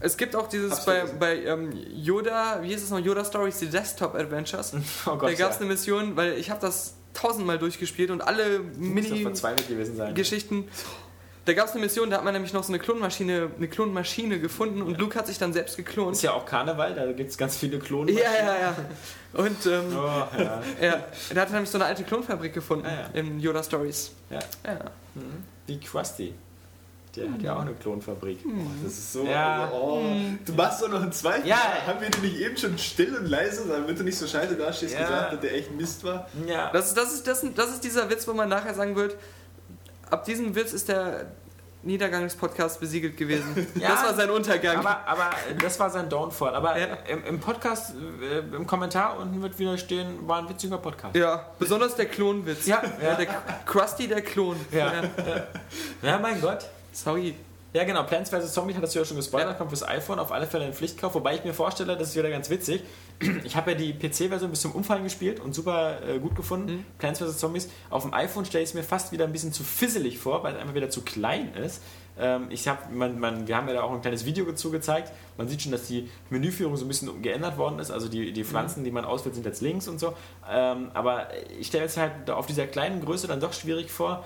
Es 0.00 0.16
gibt 0.16 0.36
auch 0.36 0.48
dieses 0.48 0.84
bei, 0.84 1.00
Absolut. 1.00 1.20
bei 1.20 1.42
ähm, 1.44 1.72
Yoda, 1.94 2.58
wie 2.62 2.68
hieß 2.68 2.82
es 2.82 2.90
noch, 2.90 2.98
Yoda 2.98 3.24
Stories, 3.24 3.58
die 3.58 3.68
Desktop 3.68 4.14
Adventures. 4.14 4.72
Oh 5.06 5.16
Gott, 5.16 5.30
da 5.30 5.34
gab 5.34 5.50
es 5.50 5.56
ja. 5.56 5.60
eine 5.62 5.70
Mission, 5.70 6.16
weil 6.16 6.32
ich 6.34 6.50
habe 6.50 6.60
das 6.60 6.94
tausendmal 7.14 7.58
durchgespielt 7.58 8.10
und 8.10 8.20
alle 8.20 8.58
Muss 8.60 8.74
doch 8.76 8.80
Mini 9.10 9.22
verzweifelt 9.22 9.68
gewesen 9.68 9.96
sein. 9.96 10.14
Geschichten. 10.14 10.68
Da 11.46 11.52
gab 11.52 11.66
es 11.66 11.72
eine 11.72 11.80
Mission, 11.80 12.10
da 12.10 12.16
hat 12.16 12.24
man 12.24 12.32
nämlich 12.34 12.52
noch 12.52 12.64
so 12.64 12.72
eine 12.72 12.80
Klonmaschine, 12.80 13.50
eine 13.56 13.68
Klonmaschine 13.68 14.40
gefunden 14.40 14.82
und 14.82 14.98
Luke 14.98 15.16
hat 15.16 15.28
sich 15.28 15.38
dann 15.38 15.52
selbst 15.52 15.76
geklont. 15.76 16.16
Ist 16.16 16.22
ja 16.22 16.32
auch 16.32 16.44
Karneval, 16.44 16.92
da 16.94 17.10
gibt 17.12 17.30
es 17.30 17.38
ganz 17.38 17.56
viele 17.56 17.78
Klonen. 17.78 18.12
Ja, 18.14 18.24
ja, 18.36 18.56
ja. 18.60 18.76
Und 19.32 19.64
ähm, 19.66 19.84
Oh, 19.96 20.26
ja. 20.38 20.62
ja, 20.82 21.04
er 21.32 21.40
hat 21.40 21.50
nämlich 21.52 21.70
so 21.70 21.78
eine 21.78 21.84
alte 21.84 22.02
Klonfabrik 22.02 22.52
gefunden 22.52 22.84
Ah, 22.86 23.08
ja. 23.14 23.20
in 23.20 23.38
Yoda 23.38 23.62
Stories. 23.62 24.10
ja. 24.28 24.40
Ja. 24.66 24.74
Mhm. 25.14 25.44
Wie 25.68 25.78
Krusty. 25.80 26.34
Der 27.16 27.32
hat 27.32 27.42
ja 27.42 27.56
auch 27.56 27.60
eine 27.62 27.72
Klonfabrik. 27.74 28.38
Das 28.84 28.92
ist 28.92 29.12
so. 29.12 29.24
Ja. 29.24 29.64
Also, 29.64 29.74
oh, 29.76 30.02
du 30.44 30.52
machst 30.52 30.82
doch 30.82 30.88
noch 30.88 31.02
einen 31.02 31.12
zweiten. 31.12 31.46
Ja. 31.46 31.56
Haben 31.86 32.00
wir 32.00 32.10
dir 32.10 32.20
nicht 32.20 32.36
eben 32.40 32.56
schon 32.56 32.76
still 32.78 33.16
und 33.16 33.26
leise, 33.26 33.66
damit 33.68 33.98
du 33.98 34.04
nicht 34.04 34.18
so 34.18 34.26
scheiße 34.26 34.56
dastehst, 34.56 34.94
Ja. 34.94 35.00
gesagt, 35.02 35.32
dass 35.34 35.40
der 35.40 35.54
echt 35.54 35.70
Mist 35.72 36.04
war? 36.04 36.28
Ja. 36.46 36.70
Das, 36.72 36.88
ist, 36.88 36.96
das, 36.96 37.12
ist, 37.14 37.26
das, 37.26 37.42
ist, 37.42 37.56
das 37.58 37.70
ist 37.70 37.84
dieser 37.84 38.08
Witz, 38.10 38.26
wo 38.28 38.32
man 38.32 38.48
nachher 38.48 38.74
sagen 38.74 38.94
wird, 38.96 39.16
ab 40.10 40.24
diesem 40.24 40.54
Witz 40.54 40.72
ist 40.72 40.88
der 40.88 41.26
Niedergang 41.82 42.24
des 42.24 42.34
Podcasts 42.34 42.78
besiegelt 42.78 43.16
gewesen. 43.16 43.64
Ja, 43.76 43.90
das 43.94 44.04
war 44.06 44.14
sein 44.14 44.28
Untergang. 44.30 44.78
Aber, 44.78 45.06
aber 45.06 45.30
das 45.62 45.78
war 45.78 45.88
sein 45.88 46.08
Downfall. 46.08 46.52
Aber 46.54 46.76
Ja. 46.76 46.86
im, 47.08 47.24
im 47.24 47.38
Podcast, 47.38 47.94
äh, 48.20 48.38
im 48.56 48.66
Kommentar 48.66 49.16
unten 49.20 49.40
wird 49.40 49.56
wieder 49.58 49.78
stehen, 49.78 50.26
war 50.26 50.38
ein 50.38 50.48
witziger 50.48 50.78
Podcast. 50.78 51.14
ja, 51.14 51.46
besonders 51.60 51.94
der 51.94 52.06
Klonwitz. 52.06 52.66
Ja, 52.66 52.82
ja. 53.00 53.14
der 53.14 53.26
Krusty 53.66 54.08
der 54.08 54.22
Klon. 54.22 54.56
Ja. 54.72 54.92
Ja, 56.02 56.18
mein 56.18 56.40
Gott. 56.40 56.66
Sorry. 56.96 57.34
Ja, 57.72 57.84
genau. 57.84 58.04
Plants 58.04 58.30
vs. 58.30 58.54
Zombies 58.54 58.74
hat 58.76 58.82
das 58.82 58.94
ja 58.94 59.04
schon 59.04 59.18
gespoilert, 59.18 59.50
Ja. 59.50 59.54
kommt 59.54 59.70
fürs 59.70 59.86
iPhone 59.86 60.18
auf 60.18 60.32
alle 60.32 60.46
Fälle 60.46 60.64
in 60.66 60.72
Pflichtkauf. 60.72 61.14
Wobei 61.14 61.34
ich 61.34 61.44
mir 61.44 61.52
vorstelle, 61.52 61.94
das 61.96 62.08
ist 62.08 62.16
wieder 62.16 62.30
ganz 62.30 62.48
witzig. 62.48 62.82
Ich 63.44 63.54
habe 63.54 63.72
ja 63.72 63.76
die 63.76 63.92
PC-Version 63.92 64.50
bis 64.50 64.62
zum 64.62 64.72
Umfallen 64.72 65.04
gespielt 65.04 65.40
und 65.40 65.54
super 65.54 65.98
äh, 66.06 66.18
gut 66.18 66.34
gefunden. 66.34 66.76
Mhm. 66.76 66.84
Plants 66.98 67.20
vs. 67.20 67.36
Zombies. 67.36 67.68
Auf 67.90 68.02
dem 68.02 68.14
iPhone 68.14 68.46
stelle 68.46 68.64
ich 68.64 68.70
es 68.70 68.74
mir 68.74 68.82
fast 68.82 69.12
wieder 69.12 69.24
ein 69.24 69.32
bisschen 69.32 69.52
zu 69.52 69.62
fisselig 69.62 70.18
vor, 70.18 70.42
weil 70.42 70.54
es 70.54 70.60
einfach 70.60 70.74
wieder 70.74 70.88
zu 70.88 71.02
klein 71.02 71.52
ist. 71.54 71.82
Ähm, 72.18 72.46
ich 72.48 72.66
hab, 72.66 72.90
man, 72.90 73.18
man, 73.20 73.46
wir 73.46 73.54
haben 73.56 73.68
ja 73.68 73.74
da 73.74 73.82
auch 73.82 73.92
ein 73.92 74.00
kleines 74.00 74.24
Video 74.24 74.46
dazu 74.46 74.70
gezeigt. 74.70 75.12
Man 75.36 75.46
sieht 75.48 75.60
schon, 75.60 75.72
dass 75.72 75.86
die 75.86 76.08
Menüführung 76.30 76.76
so 76.78 76.86
ein 76.86 76.88
bisschen 76.88 77.20
geändert 77.20 77.58
worden 77.58 77.78
ist. 77.78 77.90
Also 77.90 78.08
die, 78.08 78.32
die 78.32 78.44
Pflanzen, 78.44 78.84
die 78.84 78.90
man 78.90 79.04
auswählt, 79.04 79.34
sind 79.34 79.44
jetzt 79.44 79.60
links 79.60 79.86
und 79.86 79.98
so. 79.98 80.14
Ähm, 80.50 80.90
aber 80.94 81.26
ich 81.58 81.66
stelle 81.66 81.84
es 81.84 81.98
halt 81.98 82.30
auf 82.30 82.46
dieser 82.46 82.66
kleinen 82.66 83.04
Größe 83.04 83.26
dann 83.26 83.40
doch 83.40 83.52
schwierig 83.52 83.90
vor. 83.90 84.24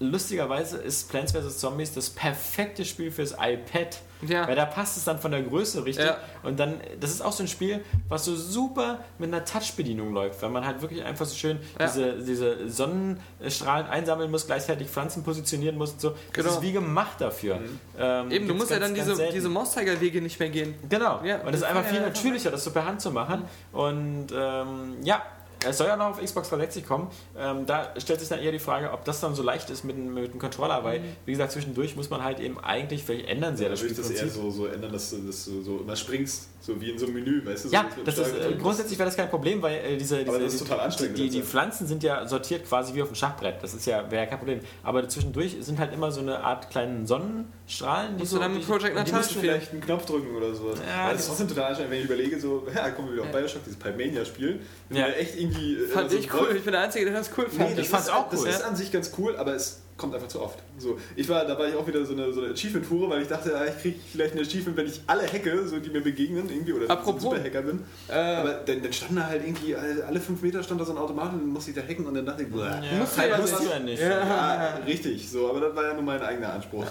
Lustigerweise 0.00 0.78
ist 0.78 1.10
Plants 1.10 1.32
vs. 1.32 1.58
Zombies 1.58 1.92
das 1.92 2.10
perfekte 2.10 2.84
Spiel 2.84 3.10
fürs 3.10 3.32
iPad. 3.32 3.98
Ja. 4.22 4.48
Weil 4.48 4.56
da 4.56 4.64
passt 4.64 4.96
es 4.96 5.04
dann 5.04 5.18
von 5.20 5.30
der 5.30 5.42
Größe 5.42 5.84
richtig. 5.84 6.04
Ja. 6.06 6.18
Und 6.42 6.58
dann, 6.58 6.80
das 7.00 7.10
ist 7.10 7.20
auch 7.20 7.30
so 7.32 7.44
ein 7.44 7.48
Spiel, 7.48 7.84
was 8.08 8.24
so 8.24 8.34
super 8.34 8.98
mit 9.18 9.32
einer 9.32 9.44
Touch-Bedienung 9.44 10.12
läuft, 10.12 10.42
weil 10.42 10.50
man 10.50 10.66
halt 10.66 10.82
wirklich 10.82 11.04
einfach 11.04 11.24
so 11.24 11.36
schön 11.36 11.60
Ja. 11.78 11.86
diese, 11.86 12.12
diese 12.24 12.68
Sonnenstrahlen 12.68 13.86
einsammeln 13.86 14.30
muss, 14.30 14.46
gleichzeitig 14.46 14.88
Pflanzen 14.88 15.22
positionieren 15.22 15.76
muss 15.76 15.92
und 15.92 16.00
so. 16.00 16.10
Das 16.10 16.18
Genau. 16.32 16.48
ist 16.50 16.62
wie 16.62 16.72
gemacht 16.72 17.20
dafür. 17.20 17.60
Ähm, 17.98 18.30
Eben, 18.32 18.48
du 18.48 18.54
musst 18.54 18.70
ja 18.70 18.78
ganz, 18.78 18.88
dann 18.88 18.94
ganz 18.96 19.06
diese, 19.06 19.16
selten. 19.16 19.34
diese 19.34 19.48
Mauszeigerwege 19.48 20.20
nicht 20.20 20.38
mehr 20.40 20.48
gehen. 20.50 20.74
Genau. 20.88 21.20
Ja, 21.24 21.40
und 21.42 21.48
es 21.50 21.56
ist 21.56 21.62
das 21.62 21.70
einfach 21.70 21.84
viel 21.88 22.00
ja 22.00 22.06
natürlicher, 22.06 22.50
das 22.50 22.64
so 22.64 22.72
per 22.72 22.84
Hand 22.86 23.00
zu 23.00 23.10
machen. 23.12 23.44
Und 23.72 24.28
ähm, 24.34 24.96
ja, 25.04 25.22
es 25.66 25.78
soll 25.78 25.86
ja 25.88 25.96
noch 25.96 26.06
auf 26.10 26.20
Xbox 26.22 26.48
360 26.50 26.86
kommen. 26.86 27.08
Ähm, 27.36 27.66
da 27.66 27.92
stellt 27.98 28.20
sich 28.20 28.28
dann 28.28 28.40
eher 28.40 28.52
die 28.52 28.58
Frage, 28.58 28.92
ob 28.92 29.04
das 29.04 29.20
dann 29.20 29.34
so 29.34 29.42
leicht 29.42 29.70
ist 29.70 29.84
mit, 29.84 29.96
dem- 29.96 30.14
mit 30.14 30.32
dem 30.32 30.38
Controller, 30.38 30.84
weil, 30.84 31.00
wie 31.26 31.32
gesagt, 31.32 31.52
zwischendurch 31.52 31.96
muss 31.96 32.10
man 32.10 32.22
halt 32.22 32.40
eben 32.40 32.58
eigentlich, 32.60 33.04
vielleicht 33.04 33.28
ändern 33.28 33.56
sie 33.56 33.64
ja, 33.64 33.68
Ja, 33.68 33.70
das 33.72 33.80
da 33.80 33.84
würde 33.86 33.92
ich 33.92 33.98
das 33.98 34.10
eher 34.10 34.16
Spielprinzip. 34.28 34.42
so, 34.42 34.50
so 34.50 34.66
ändern, 34.66 34.92
dass 34.92 35.10
du, 35.10 35.18
dass 35.18 35.44
du 35.46 35.62
so 35.62 35.78
immer 35.78 35.96
springst, 35.96 36.48
so 36.60 36.80
wie 36.80 36.90
in 36.90 36.98
so 36.98 37.06
einem 37.06 37.14
Menü, 37.14 37.44
weißt 37.46 37.66
du? 37.66 37.68
Ja, 37.70 37.86
so, 37.88 37.96
du 38.00 38.04
das 38.04 38.18
ist, 38.18 38.34
äh, 38.34 38.54
grundsätzlich 38.60 38.98
wäre 38.98 39.08
das 39.08 39.16
kein 39.16 39.30
Problem, 39.30 39.62
weil 39.62 39.76
äh, 39.78 39.96
diese, 39.96 40.18
diese 40.18 40.28
Aber 40.28 40.38
das 40.38 40.54
ist 40.54 40.60
total 40.60 40.80
anstrengend 40.80 41.16
die, 41.16 41.24
die, 41.24 41.38
die. 41.38 41.42
Pflanzen 41.42 41.86
sind 41.86 42.02
ja 42.02 42.26
sortiert 42.26 42.66
quasi 42.66 42.94
wie 42.94 43.02
auf 43.02 43.08
dem 43.08 43.14
Schachbrett. 43.14 43.62
Das 43.62 43.74
ist 43.74 43.86
ja 43.86 44.10
wäre 44.10 44.24
ja 44.24 44.26
kein 44.26 44.38
Problem. 44.38 44.60
Aber 44.82 45.08
zwischendurch 45.08 45.56
sind 45.60 45.78
halt 45.78 45.92
immer 45.94 46.10
so 46.10 46.20
eine 46.20 46.40
Art 46.40 46.68
kleinen 46.70 47.06
Sonnenstrahlen, 47.06 48.16
die 48.16 48.20
Musst 48.20 48.30
so 48.32 48.36
du 48.38 48.42
dann 48.42 48.52
mit 48.54 48.62
die- 48.62 48.66
Project 48.66 49.08
spielen. 49.08 49.40
vielleicht 49.40 49.72
einen 49.72 49.80
Knopf 49.80 50.06
drücken 50.06 50.34
oder 50.36 50.54
sowas. 50.54 50.78
Ja, 50.86 51.04
Weil 51.06 51.12
das 51.12 51.12
das 51.12 51.20
ist 51.22 51.26
trotzdem 51.28 51.48
total 51.48 51.64
anstrengend, 51.66 51.92
wenn 51.92 51.98
ich 52.00 52.04
überlege, 52.06 52.40
so, 52.40 52.66
ja, 52.74 52.90
kommen 52.90 53.08
wir 53.08 53.14
wieder 53.14 53.22
auf 53.24 53.32
Ja. 53.32 53.38
Bioshock, 53.40 53.64
dieses 53.64 53.78
Palmania-Spiel. 53.78 54.60
Ja. 54.90 54.96
Ja. 54.98 55.06
echt 55.14 55.38
irgendwie. 55.38 55.74
äh, 55.76 55.86
Fand 55.88 56.10
so 56.10 56.16
ich 56.18 56.32
cool. 56.34 56.54
Ich 56.56 56.62
bin 56.64 56.72
der 56.72 56.82
Einzige, 56.82 57.04
der 57.06 57.14
das 57.14 57.30
cool 57.38 57.46
fand. 57.48 57.58
Nee, 57.70 57.74
das 57.76 57.84
Ich 57.84 57.88
fand's 57.90 58.06
ist, 58.08 58.12
auch 58.14 58.28
Das 58.30 58.40
cool. 58.40 58.48
ist 58.48 58.62
an 58.62 58.76
sich 58.76 58.90
ganz 58.92 59.12
cool, 59.18 59.36
aber 59.36 59.54
es 59.54 59.80
kommt 59.98 60.14
einfach 60.14 60.28
zu 60.28 60.40
oft. 60.40 60.58
So, 60.78 60.96
ich 61.16 61.28
war, 61.28 61.44
da 61.44 61.58
war 61.58 61.66
ich 61.68 61.74
auch 61.74 61.86
wieder 61.86 62.02
so 62.06 62.12
eine, 62.14 62.32
so 62.32 62.40
eine 62.40 62.52
Achievement-Hure, 62.52 63.10
weil 63.10 63.22
ich 63.22 63.28
dachte, 63.28 63.50
ja, 63.50 63.64
ich 63.66 63.78
kriege 63.82 63.98
vielleicht 64.10 64.34
ein 64.34 64.40
Achievement, 64.40 64.76
wenn 64.76 64.86
ich 64.86 65.00
alle 65.06 65.24
hacke, 65.30 65.68
so 65.68 65.78
die 65.78 65.90
mir 65.90 66.00
begegnen, 66.00 66.48
irgendwie, 66.48 66.72
oder 66.72 66.88
Apropos. 66.90 67.20
so 67.22 67.30
ein 67.32 67.36
Superhacker 67.38 67.62
bin. 67.62 67.80
Äh, 68.08 68.12
Aber 68.12 68.52
dann, 68.64 68.82
dann 68.82 68.92
stand 68.92 69.18
da 69.18 69.26
halt 69.26 69.42
irgendwie, 69.44 69.74
alle 69.76 70.04
alle 70.06 70.20
fünf 70.20 70.40
Meter 70.40 70.62
stand 70.62 70.80
da 70.80 70.84
so 70.84 70.92
ein 70.92 70.98
Automat 70.98 71.32
und 71.32 71.40
dann 71.40 71.48
musste 71.48 71.72
ich 71.72 71.76
da 71.76 71.82
hacken 71.82 72.06
und 72.06 72.14
dann 72.14 72.24
dachte 72.24 72.44
ich, 72.44 72.50
boah. 72.50 72.64
Ja, 72.66 72.98
Musst 72.98 73.16
du 73.16 73.20
halt 73.20 73.30
ja 73.32 73.38
musst 73.38 73.52
was- 73.54 73.60
du 73.60 73.68
ja 73.70 73.78
nicht. 73.80 74.00
Ja, 74.02 74.78
richtig, 74.86 75.28
so, 75.30 75.50
aber 75.50 75.60
das 75.60 75.74
war 75.76 75.84
ja 75.88 75.94
nur 75.94 76.02
mein 76.04 76.22
eigener 76.22 76.52
Anspruch. 76.52 76.84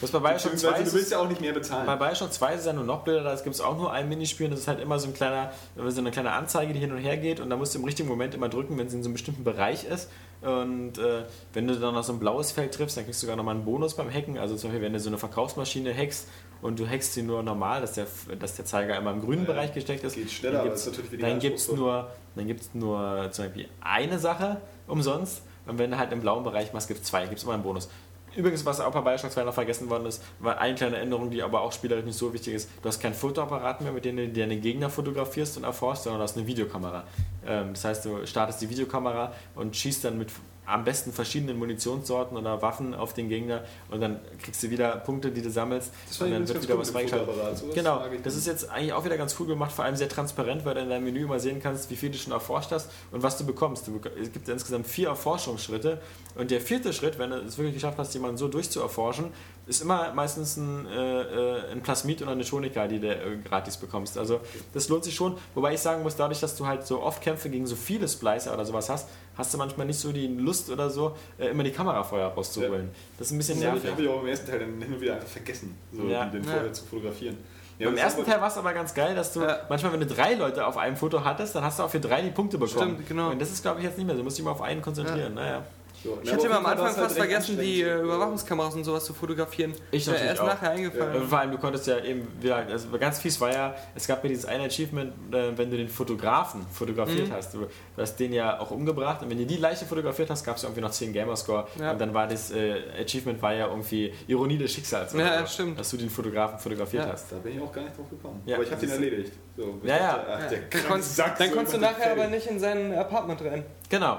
Was 0.00 0.10
bei 0.12 0.18
Bioshock 0.18 0.40
2 0.40 0.50
Beziehungsweise, 0.50 0.82
ist, 0.82 0.92
du 0.92 0.96
willst 0.98 1.12
ja 1.12 1.18
auch 1.20 1.28
nicht 1.28 1.40
mehr 1.40 1.52
bezahlen. 1.52 1.86
Bei 1.86 1.96
Bioshock 1.96 2.32
2 2.32 2.54
ist 2.54 2.60
es 2.60 2.66
ja 2.66 2.72
nur 2.72 2.84
noch 2.84 3.04
blöder, 3.04 3.22
da 3.22 3.34
gibt 3.36 3.54
es 3.54 3.60
auch 3.60 3.76
nur 3.76 3.92
ein 3.92 4.08
Minispiel 4.08 4.46
und 4.46 4.52
das 4.52 4.60
ist 4.60 4.68
halt 4.68 4.80
immer 4.80 4.98
so, 4.98 5.06
ein 5.08 5.14
kleiner, 5.14 5.52
so 5.86 6.00
eine 6.00 6.10
kleine 6.10 6.32
Anzeige, 6.32 6.72
die 6.72 6.80
hin 6.80 6.90
und 6.90 6.98
her 6.98 7.16
geht 7.16 7.38
und 7.40 7.50
da 7.50 7.56
musst 7.56 7.74
du 7.74 7.78
im 7.78 7.84
richtigen 7.84 8.08
Moment 8.08 8.34
immer 8.34 8.48
drücken, 8.48 8.76
wenn 8.78 8.88
es 8.88 8.94
in 8.94 9.02
so 9.02 9.06
einem 9.08 9.14
bestimmten 9.14 9.44
Bereich 9.44 9.84
ist. 9.84 10.08
Und 10.40 10.98
äh, 10.98 11.24
wenn 11.52 11.66
du 11.66 11.74
dann 11.78 11.94
noch 11.94 12.04
so 12.04 12.12
ein 12.12 12.18
blaues 12.20 12.52
Feld 12.52 12.72
triffst, 12.74 12.96
dann 12.96 13.04
kriegst 13.04 13.20
du 13.22 13.26
sogar 13.26 13.36
nochmal 13.36 13.56
einen 13.56 13.64
Bonus 13.64 13.94
beim 13.94 14.12
Hacken. 14.12 14.38
Also 14.38 14.54
zum 14.56 14.70
Beispiel, 14.70 14.84
wenn 14.86 14.92
du 14.92 15.00
so 15.00 15.08
eine 15.10 15.18
Verkaufsmaschine 15.18 15.92
hackst 15.92 16.28
und 16.62 16.78
du 16.78 16.88
hackst 16.88 17.14
sie 17.14 17.22
nur 17.22 17.42
normal, 17.42 17.80
dass 17.80 17.94
der, 17.94 18.06
dass 18.38 18.54
der 18.54 18.64
Zeiger 18.64 18.96
immer 18.96 19.10
im 19.10 19.20
grünen 19.20 19.42
Ja, 19.46 19.52
Bereich 19.52 19.74
gesteckt 19.74 20.04
ist, 20.04 20.14
geht 20.14 20.30
schneller, 20.30 20.52
dann 20.58 20.60
aber 20.60 20.68
gibt's- 20.70 20.86
ist 20.86 20.96
natürlich 20.98 21.20
dann 21.20 21.38
gibt 21.40 21.58
es 21.58 21.68
anspruchsvoll. 21.68 21.92
nur, 21.94 22.10
dann 22.36 22.46
gibt's 22.46 22.70
nur 22.74 23.28
zum 23.32 23.44
Beispiel 23.46 23.68
eine 23.80 24.18
Sache 24.20 24.60
umsonst 24.86 25.42
und 25.66 25.78
wenn 25.78 25.90
du 25.90 25.98
halt 25.98 26.12
im 26.12 26.20
blauen 26.20 26.44
Bereich 26.44 26.72
machst, 26.72 26.88
gibt 26.88 27.00
es 27.00 27.06
zwei, 27.08 27.24
gibt 27.26 27.38
es 27.38 27.44
immer 27.44 27.54
einen 27.54 27.62
Bonus. 27.62 27.88
Übrigens, 28.36 28.64
was 28.64 28.80
auch 28.80 28.92
bei 28.92 29.16
2 29.16 29.42
noch 29.44 29.54
vergessen 29.54 29.90
worden 29.90 30.06
ist, 30.06 30.22
war 30.38 30.58
eine 30.58 30.74
kleine 30.74 30.96
Änderung, 30.96 31.30
die 31.30 31.42
aber 31.42 31.60
auch 31.60 31.72
spielerisch 31.72 32.04
nicht 32.04 32.18
so 32.18 32.32
wichtig 32.32 32.54
ist. 32.54 32.70
Du 32.82 32.88
hast 32.88 33.00
kein 33.00 33.14
Fotoapparat 33.14 33.80
mehr, 33.80 33.92
mit 33.92 34.04
dem 34.04 34.16
du 34.16 34.28
deine 34.28 34.56
Gegner 34.58 34.90
fotografierst 34.90 35.56
und 35.56 35.64
erforschst, 35.64 36.04
sondern 36.04 36.20
du 36.20 36.24
hast 36.24 36.36
eine 36.36 36.46
Videokamera. 36.46 37.04
Ähm, 37.46 37.70
das 37.72 37.84
heißt, 37.84 38.04
du 38.04 38.26
startest 38.26 38.60
die 38.60 38.70
Videokamera 38.70 39.32
und 39.54 39.74
schießt 39.74 40.04
dann 40.04 40.18
mit 40.18 40.30
am 40.68 40.84
besten 40.84 41.12
verschiedenen 41.12 41.58
Munitionssorten 41.58 42.36
oder 42.36 42.60
Waffen 42.62 42.94
auf 42.94 43.14
den 43.14 43.28
Gegner 43.28 43.62
und 43.90 44.00
dann 44.00 44.20
kriegst 44.42 44.62
du 44.62 44.70
wieder 44.70 44.96
Punkte, 44.98 45.30
die 45.30 45.42
du 45.42 45.50
sammelst 45.50 45.90
Das 46.08 46.20
und 46.20 46.30
dann 46.30 46.46
wird 46.48 46.62
wieder 46.62 46.78
was 46.78 46.90
freigeschaltet. 46.90 47.28
Sowas 47.58 47.74
Genau, 47.74 48.02
das 48.22 48.36
ist 48.36 48.46
jetzt 48.46 48.68
eigentlich 48.70 48.92
auch 48.92 49.04
wieder 49.04 49.16
ganz 49.16 49.34
cool 49.40 49.46
gemacht, 49.46 49.72
vor 49.72 49.84
allem 49.84 49.96
sehr 49.96 50.08
transparent, 50.08 50.64
weil 50.64 50.74
du 50.74 50.80
in 50.82 50.88
deinem 50.90 51.04
Menü 51.04 51.24
immer 51.24 51.40
sehen 51.40 51.60
kannst, 51.62 51.90
wie 51.90 51.96
viel 51.96 52.10
du 52.10 52.18
schon 52.18 52.32
erforscht 52.32 52.70
hast 52.70 52.90
und 53.12 53.22
was 53.22 53.36
du 53.38 53.46
bekommst. 53.46 53.86
Du, 53.88 53.92
bek- 53.96 54.10
es 54.20 54.32
gibt 54.32 54.48
insgesamt 54.48 54.86
vier 54.86 55.08
Erforschungsschritte 55.08 56.00
und 56.36 56.50
der 56.50 56.60
vierte 56.60 56.92
Schritt, 56.92 57.18
wenn 57.18 57.30
du 57.30 57.36
es 57.36 57.56
wirklich 57.56 57.74
geschafft 57.74 57.98
hast, 57.98 58.12
jemanden 58.14 58.36
so 58.36 58.48
durchzuerforschen, 58.48 59.32
ist 59.68 59.82
immer 59.82 60.12
meistens 60.14 60.56
ein, 60.56 60.86
äh, 60.86 61.20
äh, 61.22 61.72
ein 61.72 61.82
Plasmid 61.82 62.22
oder 62.22 62.32
eine 62.32 62.44
Tonika, 62.44 62.86
die 62.88 62.98
du 63.00 63.08
äh, 63.08 63.36
gratis 63.44 63.76
bekommst. 63.76 64.16
Also 64.18 64.40
das 64.74 64.88
lohnt 64.88 65.04
sich 65.04 65.14
schon, 65.14 65.36
wobei 65.54 65.74
ich 65.74 65.80
sagen 65.80 66.02
muss, 66.02 66.16
dadurch, 66.16 66.40
dass 66.40 66.56
du 66.56 66.66
halt 66.66 66.86
so 66.86 67.02
oft 67.02 67.20
Kämpfe 67.22 67.50
gegen 67.50 67.66
so 67.66 67.76
viele 67.76 68.08
Splicer 68.08 68.54
oder 68.54 68.64
sowas 68.64 68.88
hast, 68.88 69.08
hast 69.36 69.52
du 69.52 69.58
manchmal 69.58 69.86
nicht 69.86 70.00
so 70.00 70.10
die 70.10 70.26
Lust 70.26 70.70
oder 70.70 70.88
so, 70.90 71.16
äh, 71.38 71.48
immer 71.48 71.62
die 71.64 71.70
Kamerafeuer 71.72 72.28
rauszuholen. 72.28 72.90
Das 73.18 73.28
ist 73.28 73.32
ein 73.34 73.38
bisschen 73.38 73.60
Das 73.60 73.68
habe 73.68 73.78
ich, 73.78 73.84
nervig. 73.84 74.08
auch 74.08 74.20
im 74.22 74.26
ersten 74.28 74.46
Teil 74.50 74.58
dann 74.60 74.80
hin 74.82 74.92
und 74.94 75.00
wieder 75.00 75.14
einfach 75.14 75.28
vergessen, 75.28 75.76
so 75.92 76.02
Ja. 76.04 76.24
den 76.26 76.42
Ja. 76.44 76.50
vorher 76.50 76.72
zu 76.72 76.84
fotografieren. 76.86 77.36
Ja, 77.78 77.90
das 77.92 78.00
ersten 78.00 78.24
Teil 78.24 78.40
war 78.40 78.48
es 78.48 78.56
aber 78.56 78.72
ganz 78.72 78.92
geil, 78.92 79.14
dass 79.14 79.32
du 79.32 79.40
Ja. 79.42 79.60
manchmal, 79.68 79.92
wenn 79.92 80.00
du 80.00 80.06
drei 80.06 80.34
Leute 80.34 80.66
auf 80.66 80.76
einem 80.76 80.96
Foto 80.96 81.22
hattest, 81.24 81.54
dann 81.54 81.62
hast 81.62 81.78
du 81.78 81.84
auch 81.84 81.90
für 81.90 82.00
drei 82.00 82.22
die 82.22 82.30
Punkte 82.30 82.58
bekommen. 82.58 82.94
Stimmt, 82.94 83.08
genau. 83.08 83.30
Und 83.30 83.40
das 83.40 83.52
ist, 83.52 83.62
glaube 83.62 83.78
ich, 83.78 83.84
jetzt 83.84 83.96
nicht 83.98 84.06
mehr 84.06 84.16
so. 84.16 84.20
Du 84.20 84.24
musst 84.24 84.36
dich 84.38 84.44
mal 84.44 84.50
auf 84.50 84.62
einen 84.62 84.82
konzentrieren. 84.82 85.34
Naja. 85.34 85.62
So, 86.04 86.18
Ich 86.22 86.32
hatte 86.32 86.46
aber 86.46 86.58
am 86.58 86.66
Anfang 86.66 86.86
halt 86.86 86.94
fast 86.96 87.16
recht 87.16 87.18
vergessen, 87.18 87.58
die 87.58 87.82
äh. 87.82 88.00
Überwachungskameras 88.02 88.74
und 88.76 88.84
sowas 88.84 89.04
zu 89.04 89.12
fotografieren. 89.14 89.74
Ich 89.90 90.02
Ist 90.02 90.06
mir 90.06 90.12
natürlich 90.12 90.30
erst 90.30 90.40
auch. 90.42 90.46
nachher 90.46 90.70
eingefallen. 90.70 91.22
Äh, 91.22 91.26
Vor 91.26 91.38
allem, 91.38 91.50
du 91.50 91.58
konntest 91.58 91.86
ja 91.88 91.98
eben, 92.04 92.28
wieder, 92.40 92.56
also 92.56 92.88
ganz 92.98 93.18
fies 93.18 93.40
war 93.40 93.52
ja, 93.52 93.74
es 93.94 94.06
gab 94.06 94.22
ja 94.22 94.28
dieses 94.28 94.44
eine 94.44 94.64
Achievement, 94.64 95.12
äh, 95.34 95.56
wenn 95.58 95.70
du 95.70 95.76
den 95.76 95.88
Fotografen 95.88 96.64
fotografiert 96.72 97.28
Mhm. 97.28 97.32
hast. 97.32 97.54
Du, 97.54 97.58
du 97.60 97.68
hast 98.02 98.16
den 98.16 98.32
ja 98.32 98.60
auch 98.60 98.70
umgebracht 98.70 99.22
und 99.22 99.30
wenn 99.30 99.38
du 99.38 99.46
die 99.46 99.56
Leiche 99.56 99.84
fotografiert 99.86 100.30
hast, 100.30 100.44
gab 100.44 100.56
es 100.56 100.62
irgendwie 100.62 100.82
noch 100.82 100.90
10 100.92 101.12
Gamerscore. 101.12 101.66
Ja. 101.80 101.92
Und 101.92 102.00
dann 102.00 102.14
war 102.14 102.28
das 102.28 102.50
äh, 102.52 102.76
Achievement 103.02 103.42
war 103.42 103.54
ja 103.54 103.66
irgendwie 103.66 104.12
Ironie 104.28 104.58
des 104.58 104.72
Schicksals. 104.72 105.12
Ja, 105.14 105.40
so, 105.40 105.46
stimmt. 105.46 105.78
Dass 105.80 105.90
du 105.90 105.96
den 105.96 106.10
Fotografen 106.10 106.58
fotografiert 106.58 107.06
Ja. 107.06 107.12
hast. 107.12 107.32
Da 107.32 107.36
bin 107.38 107.56
ich 107.56 107.62
auch 107.62 107.72
gar 107.72 107.82
nicht 107.82 107.98
drauf 107.98 108.08
gekommen. 108.08 108.40
Ja, 108.46 108.54
aber 108.56 108.64
ich 108.64 108.70
habe 108.70 108.80
den 108.80 108.90
erledigt. 108.90 109.32
So, 109.56 109.80
Ja, 109.82 109.96
ja. 109.96 110.06
dachte, 110.16 110.26
ach, 110.32 110.48
der 110.48 110.58
Dann 110.70 110.88
konntest, 110.88 111.18
dann 111.18 111.50
konntest 111.52 111.74
du 111.74 111.80
nachher 111.80 112.12
aber 112.12 112.26
nicht 112.28 112.46
in 112.46 112.60
sein 112.60 112.94
Apartment 112.96 113.42
rein. 113.42 113.64
Genau. 113.88 114.18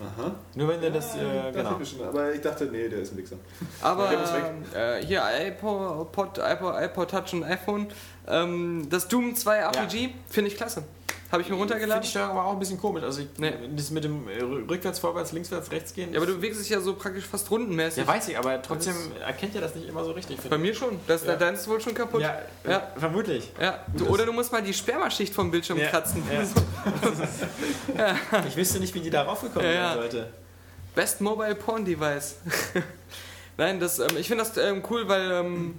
Aha. 0.00 0.34
Nur 0.56 0.68
wenn 0.68 0.80
du 0.80 0.90
das, 0.90 1.14
Ja, 1.14 1.22
äh, 1.22 1.44
das 1.46 1.54
genau. 1.56 1.70
hab 1.70 1.80
ich 1.80 1.88
schon, 1.90 2.02
aber 2.06 2.34
ich 2.34 2.40
dachte, 2.40 2.66
nee, 2.66 2.88
der 2.88 3.00
ist 3.00 3.12
ein 3.12 3.18
Wichser. 3.18 3.36
Aber 3.80 4.10
äh, 4.74 5.04
hier 5.04 5.22
iPod, 5.46 6.10
Pod, 6.10 6.38
iPod, 6.38 6.74
iPod 6.82 7.10
Touch 7.10 7.32
und 7.32 7.44
iPhone. 7.44 7.86
Ähm, 8.26 8.88
das 8.90 9.06
Doom 9.08 9.36
2 9.36 9.56
RPG 9.58 10.14
finde 10.28 10.50
ich 10.50 10.56
klasse. 10.56 10.82
Habe 11.34 11.42
ich 11.42 11.48
mir 11.50 11.56
runtergeladen. 11.56 12.02
die 12.02 12.08
Steuerung 12.08 12.30
aber 12.38 12.44
auch 12.46 12.52
ein 12.52 12.58
bisschen 12.58 12.80
komisch. 12.80 13.02
Also 13.02 13.20
ich, 13.22 13.28
Nee. 13.38 13.52
das 13.76 13.90
mit 13.90 14.04
dem 14.04 14.28
äh, 14.28 14.40
rückwärts, 14.42 14.98
vorwärts, 15.00 15.32
linkswärts, 15.32 15.70
rechts 15.72 15.92
gehen. 15.92 16.12
Ja, 16.12 16.18
aber 16.20 16.26
du 16.26 16.36
bewegst 16.36 16.60
dich 16.60 16.70
ja 16.70 16.80
so 16.80 16.94
praktisch 16.94 17.26
fast 17.26 17.50
rundenmäßig. 17.50 17.98
ja, 18.04 18.06
weiß 18.06 18.28
ich, 18.28 18.38
aber 18.38 18.62
trotzdem 18.62 18.94
erkennt 19.20 19.54
ihr 19.54 19.60
das 19.60 19.74
nicht 19.74 19.88
immer 19.88 20.04
so 20.04 20.12
richtig. 20.12 20.38
Bei 20.48 20.56
mir 20.58 20.74
schon. 20.74 20.98
Das, 21.06 21.24
Ja. 21.26 21.36
Deins 21.36 21.60
ist 21.62 21.68
wohl 21.68 21.80
schon 21.80 21.92
kaputt. 21.94 22.22
Ja, 22.22 22.38
Ja. 22.64 22.70
ja. 22.70 22.92
vermutlich. 22.96 23.52
Ja, 23.60 23.84
du, 23.96 24.06
oder 24.06 24.24
du 24.24 24.32
musst 24.32 24.52
mal 24.52 24.62
die 24.62 24.72
Spermaschicht 24.72 25.34
vom 25.34 25.50
Bildschirm 25.50 25.78
Ja, 25.78 25.88
kratzen. 25.88 26.22
ja. 26.32 28.14
Ich 28.48 28.56
wüsste 28.56 28.78
nicht, 28.80 28.94
wie 28.94 29.00
die 29.00 29.10
darauf 29.10 29.42
gekommen 29.42 29.66
sind. 29.66 29.94
Leute. 29.96 30.32
Best 30.94 31.20
Mobile 31.20 31.54
Porn 31.56 31.84
Device. 31.84 32.36
Nein, 33.56 33.80
das, 33.80 33.98
ähm, 33.98 34.08
ich 34.18 34.28
finde 34.28 34.44
das 34.44 34.56
ähm, 34.56 34.82
cool, 34.90 35.08
weil 35.08 35.30
ähm, 35.30 35.78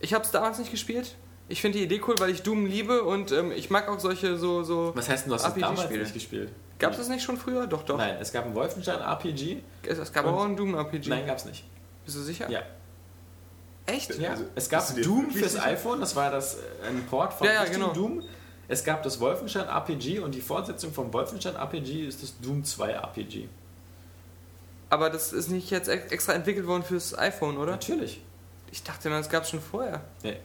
ich 0.00 0.14
habe 0.14 0.24
es 0.24 0.30
damals 0.30 0.58
nicht 0.58 0.70
gespielt. 0.70 1.14
Ich 1.52 1.60
finde 1.60 1.78
die 1.78 1.84
Idee 1.84 2.00
cool, 2.08 2.14
weil 2.18 2.30
ich 2.30 2.42
Doom 2.42 2.64
liebe 2.64 3.02
und 3.04 3.30
ähm, 3.30 3.52
ich 3.52 3.68
mag 3.68 3.86
auch 3.88 4.00
solche 4.00 4.38
so 4.38 4.62
so. 4.62 4.92
Was 4.94 5.08
heißt 5.08 5.24
denn, 5.24 5.30
du 5.30 5.34
hast 5.34 5.44
das 5.44 5.54
damals 5.54 5.90
nicht 5.90 6.14
gespielt? 6.14 6.50
Gab 6.78 6.92
es 6.92 6.96
das 6.98 7.08
nicht 7.08 7.22
schon 7.22 7.36
früher? 7.36 7.66
Doch, 7.66 7.82
doch. 7.82 7.98
Nein, 7.98 8.16
es 8.20 8.32
gab 8.32 8.46
ein 8.46 8.54
Wolfenstein 8.54 9.00
RPG. 9.00 9.62
Es, 9.86 9.98
es 9.98 10.12
gab 10.12 10.24
auch 10.24 10.44
ein 10.44 10.56
Doom 10.56 10.74
RPG. 10.74 11.10
Nein, 11.10 11.26
gab's 11.26 11.44
nicht. 11.44 11.64
Bist 12.04 12.16
du 12.16 12.22
sicher? 12.22 12.48
Ja. 12.50 12.62
Echt? 13.84 14.18
ja. 14.18 14.30
Also, 14.30 14.44
es 14.54 14.68
gab 14.70 15.02
Doom 15.02 15.30
fürs 15.30 15.52
sicher? 15.52 15.64
iPhone, 15.66 16.00
das 16.00 16.16
war 16.16 16.30
das 16.30 16.54
äh, 16.54 16.88
ein 16.88 17.04
Port 17.10 17.34
von 17.34 17.46
Ja, 17.46 17.52
ja, 17.52 17.64
genau. 17.66 17.92
Doom. 17.92 18.22
Es 18.68 18.82
gab 18.82 19.02
das 19.02 19.20
Wolfenstein 19.20 19.68
RPG 19.68 20.20
und 20.20 20.34
die 20.34 20.40
Fortsetzung 20.40 20.92
vom 20.92 21.12
Wolfenstein 21.12 21.56
RPG 21.56 22.06
ist 22.06 22.22
das 22.22 22.38
Doom 22.40 22.64
2 22.64 22.92
RPG. 22.92 23.48
Aber 24.88 25.10
das 25.10 25.32
ist 25.32 25.48
nicht 25.50 25.70
jetzt 25.70 25.88
ex- 25.88 26.10
extra 26.12 26.32
entwickelt 26.32 26.66
worden 26.66 26.82
fürs 26.82 27.16
iPhone, 27.18 27.58
oder? 27.58 27.72
Natürlich. 27.72 28.22
Ich 28.70 28.82
dachte 28.82 29.10
mal, 29.10 29.18
das 29.18 29.28
gab 29.28 29.42
es 29.42 29.50
schon 29.50 29.60
vorher. 29.60 30.00
Nee. 30.22 30.36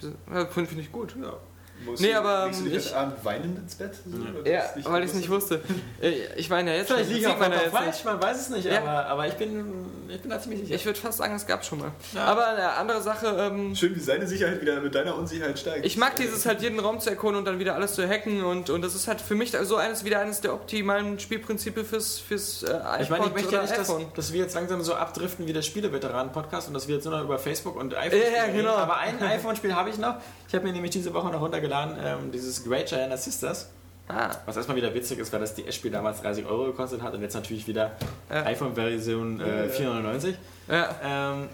Finde 0.00 0.70
find 0.70 0.80
ich 0.80 0.92
gut. 0.92 1.16
Ja. 1.20 1.34
Musst 1.84 2.02
Nee, 2.02 2.12
du- 2.12 2.18
aber, 2.18 2.46
legst 2.46 2.60
du 2.60 2.64
dich 2.64 2.86
ich- 2.86 2.94
Abend 2.96 3.24
weinend 3.24 3.58
ins 3.58 3.74
Bett? 3.76 3.92
So, 3.94 4.48
Ja. 4.50 4.64
weil 4.84 5.02
ich 5.04 5.10
es 5.10 5.14
nicht 5.16 5.28
wusste. 5.30 5.60
Äh, 6.00 6.12
Ich 6.36 6.48
meine 6.50 6.70
ja 6.72 6.78
jetzt 6.78 6.88
Vielleicht 6.90 7.10
liege 7.10 7.28
ich 7.28 7.38
man 7.38 7.52
ja 7.52 7.58
auch 7.58 7.62
jetzt 7.62 7.72
falsch, 7.72 7.86
nicht. 7.86 8.04
man 8.04 8.22
weiß 8.22 8.40
es 8.40 8.48
nicht, 8.50 8.64
Ja. 8.64 8.78
aber, 8.80 9.06
aber 9.06 9.26
ich, 9.28 9.34
bin, 9.34 9.86
ich 10.08 10.20
bin 10.20 10.30
da 10.30 10.40
ziemlich 10.40 10.60
sicher. 10.62 10.74
Ich 10.74 10.84
würde 10.86 10.98
fast 10.98 11.18
sagen, 11.18 11.34
es 11.36 11.46
gab 11.46 11.64
schon 11.64 11.78
mal. 11.78 11.92
Ja. 12.14 12.24
Aber 12.24 12.46
eine 12.48 12.72
andere 12.72 13.00
Sache, 13.02 13.26
ähm, 13.38 13.74
Schön, 13.76 13.94
wie 13.94 14.00
seine 14.00 14.26
Sicherheit 14.26 14.60
wieder 14.60 14.80
mit 14.80 14.94
deiner 14.94 15.16
Unsicherheit 15.16 15.58
steigt. 15.58 15.84
ich 15.86 15.96
mag 15.96 16.16
dieses 16.16 16.44
halt 16.46 16.60
jeden 16.62 16.80
Raum 16.80 16.98
zu 16.98 17.10
erkunden 17.10 17.38
und 17.38 17.44
dann 17.44 17.58
wieder 17.58 17.74
alles 17.74 17.94
zu 17.94 18.08
hacken 18.08 18.42
und, 18.42 18.70
und 18.70 18.82
das 18.82 18.94
ist 18.94 19.06
halt 19.06 19.20
für 19.20 19.34
mich 19.34 19.52
so 19.52 19.76
eines 19.76 20.04
wieder 20.04 20.20
eines 20.20 20.40
der 20.40 20.54
optimalen 20.54 21.18
Spielprinzipe 21.20 21.84
fürs, 21.84 22.18
fürs 22.18 22.62
äh, 22.62 22.68
iPod 22.70 23.00
Ich 23.00 23.10
meine, 23.10 23.26
ich 23.26 23.32
möchte 23.32 23.52
ja 23.52 23.58
oder 23.60 23.68
nicht, 23.68 23.78
dass, 23.78 23.90
iPhone. 23.90 24.06
dass 24.16 24.32
wir 24.32 24.40
jetzt 24.40 24.54
langsam 24.54 24.82
so 24.82 24.94
abdriften 24.94 25.46
wie 25.46 25.52
der 25.52 25.62
Spieleveteranen-Podcast 25.62 26.68
und 26.68 26.74
dass 26.74 26.88
wir 26.88 26.96
jetzt 26.96 27.04
nur 27.04 27.16
noch 27.16 27.24
über 27.24 27.38
Facebook 27.38 27.76
und 27.76 27.94
iPhone 27.94 28.18
Ja, 28.20 28.28
ja, 28.38 28.42
reden. 28.44 28.56
genau. 28.58 28.74
Aber 28.76 28.96
ein 28.98 29.22
iPhone-Spiel 29.22 29.74
habe 29.74 29.90
ich 29.90 29.98
noch. 29.98 30.16
Ich 30.48 30.54
habe 30.54 30.64
mir 30.64 30.72
nämlich 30.72 30.90
diese 30.92 31.12
Woche 31.12 31.28
noch 31.30 31.40
runtergeladen, 31.40 31.96
ähm, 32.02 32.30
dieses 32.32 32.64
Great 32.64 32.86
Giant 32.88 33.18
Sisters. 33.18 33.70
Ah, 34.08 34.30
Was 34.46 34.56
erstmal 34.56 34.76
wieder 34.76 34.94
witzig 34.94 35.18
ist, 35.18 35.32
weil 35.32 35.40
das 35.40 35.54
DS-Spiel 35.56 35.90
damals 35.90 36.22
30 36.22 36.46
Euro 36.46 36.66
gekostet 36.66 37.02
hat 37.02 37.12
und 37.14 37.22
jetzt 37.22 37.34
natürlich 37.34 37.66
wieder 37.66 37.92
Ja. 38.30 38.44
iPhone-Version 38.44 39.40
äh, 39.40 39.68
499. 39.68 40.36
ja. 40.68 40.88
Ähm, 41.02 41.48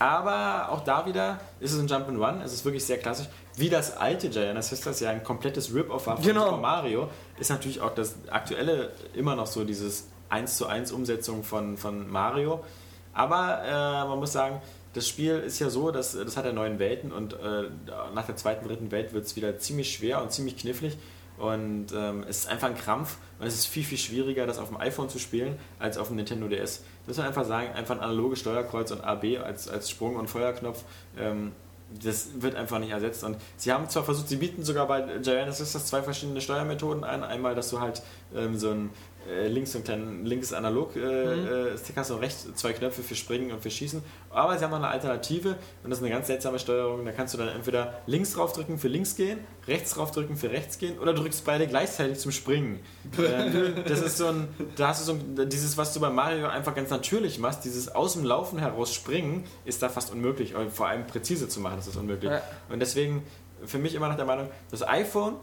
aber 0.00 0.68
auch 0.70 0.84
da 0.84 1.04
wieder 1.06 1.40
ist 1.58 1.72
es 1.72 1.80
ein 1.80 1.88
Jump'n'Run, 1.88 2.40
es 2.44 2.52
ist 2.52 2.64
wirklich 2.64 2.86
sehr 2.86 2.98
klassisch. 2.98 3.26
Wie 3.56 3.68
das 3.68 3.96
alte 3.96 4.28
Giant 4.28 4.62
Sisters 4.62 5.00
ja 5.00 5.10
ein 5.10 5.24
komplettes 5.24 5.74
Rip-Off 5.74 6.06
war 6.06 6.16
von 6.16 6.24
Genau. 6.24 6.56
Mario, 6.56 7.08
ist 7.40 7.50
natürlich 7.50 7.80
auch 7.80 7.92
das 7.96 8.14
aktuelle 8.30 8.92
immer 9.14 9.34
noch 9.34 9.48
so 9.48 9.64
dieses 9.64 10.06
1 10.28 10.56
zu 10.56 10.66
1 10.68 10.92
Umsetzung 10.92 11.42
von, 11.42 11.76
von 11.76 12.08
Mario. 12.08 12.62
Aber 13.12 13.60
äh, 13.64 14.08
man 14.08 14.20
muss 14.20 14.32
sagen, 14.32 14.62
das 14.94 15.06
Spiel 15.08 15.38
ist 15.38 15.58
ja 15.58 15.70
so, 15.70 15.90
dass 15.90 16.12
das 16.12 16.36
hat 16.36 16.44
ja 16.44 16.52
neun 16.52 16.78
Welten 16.78 17.12
und 17.12 17.34
äh, 17.34 17.64
nach 18.14 18.26
der 18.26 18.36
zweiten, 18.36 18.66
dritten 18.66 18.90
Welt 18.90 19.12
wird 19.12 19.26
es 19.26 19.36
wieder 19.36 19.58
ziemlich 19.58 19.92
schwer 19.92 20.22
und 20.22 20.32
ziemlich 20.32 20.56
knifflig. 20.56 20.96
Und 21.38 21.92
ähm, 21.94 22.24
es 22.28 22.38
ist 22.38 22.48
einfach 22.48 22.68
ein 22.68 22.76
Krampf 22.76 23.16
und 23.38 23.46
es 23.46 23.54
ist 23.54 23.66
viel, 23.66 23.84
viel 23.84 23.98
schwieriger, 23.98 24.44
das 24.44 24.58
auf 24.58 24.68
dem 24.68 24.76
iPhone 24.76 25.08
zu 25.08 25.20
spielen, 25.20 25.56
als 25.78 25.96
auf 25.96 26.08
dem 26.08 26.16
Nintendo 26.16 26.48
DS. 26.48 26.82
Das 27.06 27.06
muss 27.06 27.16
man 27.18 27.26
einfach 27.26 27.44
sagen, 27.44 27.72
einfach 27.74 27.94
ein 27.94 28.00
analoges 28.00 28.40
Steuerkreuz 28.40 28.90
und 28.90 29.02
AB 29.02 29.38
als, 29.42 29.68
als 29.68 29.88
Sprung- 29.88 30.16
und 30.16 30.28
Feuerknopf, 30.28 30.82
ähm, 31.16 31.52
das 32.02 32.42
wird 32.42 32.54
einfach 32.54 32.78
nicht 32.80 32.90
ersetzt. 32.90 33.24
Und 33.24 33.36
sie 33.56 33.72
haben 33.72 33.88
zwar 33.88 34.04
versucht, 34.04 34.28
sie 34.28 34.36
bieten 34.36 34.62
sogar 34.62 34.86
bei 34.86 35.00
Giant 35.22 35.54
Sisters 35.54 35.86
zwei 35.86 36.02
verschiedene 36.02 36.40
Steuermethoden 36.40 37.04
ein. 37.04 37.22
Einmal, 37.22 37.54
dass 37.54 37.70
du 37.70 37.80
halt 37.80 38.02
ähm, 38.34 38.58
so 38.58 38.70
ein 38.70 38.90
äh, 39.17 39.17
links 39.48 39.72
so 39.72 39.78
einen 39.78 39.84
kleinen 39.84 40.24
linkes 40.24 40.52
Analog 40.52 40.96
äh, 40.96 41.00
äh, 41.00 41.78
Stick 41.78 41.96
hast 41.96 42.10
und 42.10 42.20
rechts 42.20 42.46
zwei 42.54 42.72
Knöpfe 42.72 43.02
für 43.02 43.14
Springen 43.14 43.52
und 43.52 43.62
für 43.62 43.70
Schießen. 43.70 44.02
Aber 44.30 44.56
sie 44.58 44.64
haben 44.64 44.70
noch 44.70 44.78
eine 44.78 44.88
Alternative 44.88 45.56
und 45.82 45.90
das 45.90 45.98
ist 45.98 46.04
eine 46.04 46.12
ganz 46.12 46.28
seltsame 46.28 46.58
Steuerung. 46.58 47.04
Da 47.04 47.12
kannst 47.12 47.34
du 47.34 47.38
dann 47.38 47.48
entweder 47.48 48.00
links 48.06 48.32
draufdrücken 48.32 48.78
für 48.78 48.88
links 48.88 49.16
gehen, 49.16 49.38
rechts 49.66 49.94
draufdrücken 49.94 50.36
für 50.36 50.50
rechts 50.50 50.78
gehen 50.78 50.98
oder 50.98 51.12
drückst 51.12 51.44
beide 51.44 51.66
gleichzeitig 51.66 52.18
zum 52.18 52.32
Springen. 52.32 52.80
Ähm, 53.18 53.74
das 53.86 54.00
ist 54.00 54.16
so 54.16 54.26
ein, 54.26 54.48
da 54.76 54.88
hast 54.88 55.00
du 55.00 55.04
so 55.04 55.12
ein, 55.12 55.48
dieses, 55.48 55.76
was 55.76 55.92
du 55.92 56.00
bei 56.00 56.10
Mario 56.10 56.46
einfach 56.46 56.74
ganz 56.74 56.90
natürlich 56.90 57.38
machst, 57.38 57.64
dieses 57.64 57.88
aus 57.88 58.14
dem 58.14 58.24
Laufen 58.24 58.58
heraus 58.58 58.94
springen, 58.94 59.44
ist 59.64 59.82
da 59.82 59.88
fast 59.88 60.12
unmöglich. 60.12 60.54
Und 60.54 60.72
vor 60.72 60.88
allem 60.88 61.06
präzise 61.06 61.48
zu 61.48 61.60
machen, 61.60 61.78
ist 61.78 61.88
das 61.88 61.96
unmöglich. 61.96 62.30
Ja. 62.30 62.42
Und 62.70 62.80
deswegen 62.80 63.22
für 63.64 63.78
mich 63.78 63.94
immer 63.94 64.08
noch 64.08 64.16
der 64.16 64.24
Meinung, 64.24 64.48
das 64.70 64.86
iPhone 64.86 65.36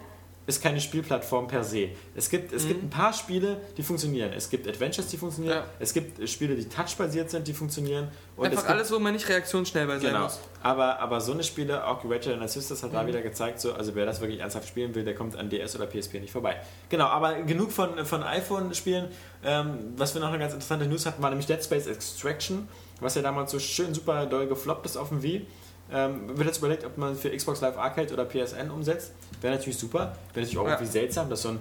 ist 0.48 0.62
keine 0.62 0.80
Spielplattform 0.80 1.48
per 1.48 1.64
se. 1.64 1.90
Es 2.16 2.30
gibt, 2.30 2.54
es 2.54 2.68
gibt 2.68 2.84
ein 2.84 2.90
paar 2.90 3.14
Spiele, 3.14 3.58
die 3.78 3.84
funktionieren. 3.84 4.32
Es 4.34 4.50
gibt 4.50 4.68
Adventures, 4.68 5.08
die 5.08 5.18
funktionieren. 5.18 5.56
Ja. 5.58 5.66
Es 5.80 5.94
gibt 5.94 6.20
äh, 6.20 6.28
Spiele, 6.28 6.56
die 6.56 6.66
touchbasiert 6.70 7.32
sind, 7.32 7.48
die 7.48 7.54
funktionieren. 7.54 8.10
Und 8.38 8.46
Einfach 8.48 8.68
alles, 8.68 8.92
wo 8.92 9.00
man 9.00 9.14
nicht 9.14 9.28
reaktionsschnell 9.28 9.88
bei 9.88 9.98
sein 9.98 10.10
Genau. 10.12 10.24
muss. 10.24 10.40
Aber, 10.62 11.00
aber 11.00 11.20
so 11.22 11.32
eine 11.34 11.44
Spiele, 11.44 11.86
auch 11.88 12.04
Ratchet 12.06 12.40
and 12.40 12.50
Sisters 12.50 12.84
hat 12.84 12.92
Mhm. 12.92 12.96
da 12.96 13.08
wieder 13.08 13.22
gezeigt, 13.22 13.60
so, 13.60 13.74
also 13.74 13.96
wer 13.96 14.06
das 14.06 14.22
wirklich 14.22 14.40
ernsthaft 14.40 14.68
spielen 14.68 14.94
will, 14.94 15.04
der 15.04 15.16
kommt 15.16 15.36
an 15.36 15.50
DS 15.50 15.76
oder 15.76 15.88
PSP 15.88 16.20
nicht 16.20 16.32
vorbei. 16.32 16.58
Genau, 16.90 17.06
aber 17.06 17.42
genug 17.42 17.72
von, 17.72 18.06
von 18.06 18.22
iPhone-Spielen. 18.24 19.08
Ähm, 19.44 19.94
was 19.98 20.14
wir 20.14 20.22
noch 20.22 20.30
eine 20.30 20.40
ganz 20.40 20.54
interessante 20.54 20.86
News 20.86 21.06
hatten, 21.06 21.22
war 21.24 21.30
nämlich 21.30 21.48
Dead 21.48 21.64
Space 21.64 21.88
Extraction, 21.88 22.68
was 23.00 23.16
ja 23.16 23.22
damals 23.22 23.52
so 23.52 23.60
schön 23.60 23.94
super 23.94 24.26
doll 24.26 24.48
gefloppt 24.48 24.86
ist 24.86 24.98
auf 24.98 25.10
dem 25.10 25.24
Wii. 25.24 25.46
Ähm, 25.92 26.36
wird 26.36 26.48
jetzt 26.48 26.58
überlegt, 26.58 26.84
ob 26.84 26.98
man 26.98 27.16
für 27.16 27.30
Xbox 27.30 27.62
Live 27.62 27.78
Arcade 27.78 28.12
oder 28.14 28.26
PSN 28.26 28.72
umsetzt. 28.72 29.12
Wäre 29.42 29.56
natürlich 29.56 29.78
super. 29.78 30.00
Wäre 30.34 30.46
natürlich 30.46 30.58
auch 30.58 30.66
Ja. 30.66 30.74
irgendwie 30.74 30.92
seltsam, 30.92 31.30
dass 31.30 31.44
so 31.44 31.50
ein 31.50 31.60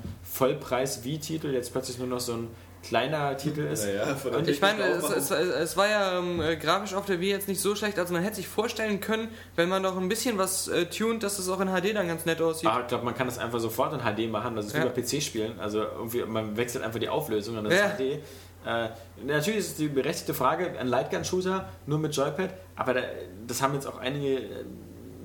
Vollpreis-Wii-Titel 0.58 1.48
jetzt 1.48 1.72
plötzlich 1.72 1.98
nur 1.98 2.08
noch 2.08 2.20
so 2.20 2.32
ein 2.34 2.48
kleiner 2.82 3.34
Titel 3.38 3.62
ist. 3.62 3.84
Naja, 3.86 4.14
von 4.14 4.30
der 4.32 4.40
Und 4.40 4.48
ich 4.48 4.60
meine, 4.60 4.82
es, 4.82 5.08
es, 5.08 5.30
es 5.30 5.76
war 5.76 5.88
ja 5.88 6.18
ähm, 6.18 6.40
äh, 6.42 6.56
grafisch 6.56 6.92
auf 6.94 7.06
der 7.06 7.18
Wii 7.18 7.30
jetzt 7.30 7.48
nicht 7.48 7.60
so 7.60 7.74
schlecht, 7.74 7.98
also 7.98 8.12
man 8.12 8.22
hätte 8.22 8.36
sich 8.36 8.46
vorstellen 8.48 9.00
können, 9.00 9.28
wenn 9.56 9.70
man 9.70 9.80
noch 9.80 9.96
ein 9.96 10.06
bisschen 10.08 10.36
was 10.36 10.68
äh, 10.68 10.84
tunt, 10.86 11.22
dass 11.22 11.38
es 11.38 11.48
auch 11.48 11.60
in 11.60 11.68
HD 11.68 11.94
dann 11.94 12.08
ganz 12.08 12.26
nett 12.26 12.42
aussieht. 12.42 12.68
Ah, 12.68 12.80
ich 12.82 12.88
glaube, 12.88 13.04
man 13.06 13.14
kann 13.14 13.26
das 13.26 13.38
einfach 13.38 13.58
sofort 13.58 13.94
in 13.94 14.00
HD 14.00 14.30
machen. 14.30 14.54
Das 14.54 14.66
ist 14.66 14.76
Ja. 14.76 14.84
wie 14.84 14.88
bei 14.88 15.00
PC-Spielen. 15.00 15.58
Also 15.60 15.80
irgendwie, 15.82 16.24
man 16.24 16.56
wechselt 16.58 16.84
einfach 16.84 17.00
die 17.00 17.08
Auflösung 17.08 17.56
und 17.56 17.64
das 17.64 17.72
Ja. 17.74 17.86
ist 17.86 17.96
HD. 17.98 18.18
Äh, 18.66 18.88
natürlich 19.24 19.60
ist 19.60 19.68
es 19.72 19.74
die 19.76 19.88
berechtigte 19.88 20.34
Frage, 20.34 20.78
ein 20.78 20.88
Lightgun-Shooter 20.88 21.68
nur 21.86 21.98
mit 21.98 22.14
Joypad, 22.16 22.50
aber 22.76 22.94
da, 22.94 23.00
das 23.46 23.60
haben 23.62 23.74
jetzt 23.74 23.86
auch 23.86 23.98
einige 23.98 24.38
äh, 24.38 24.64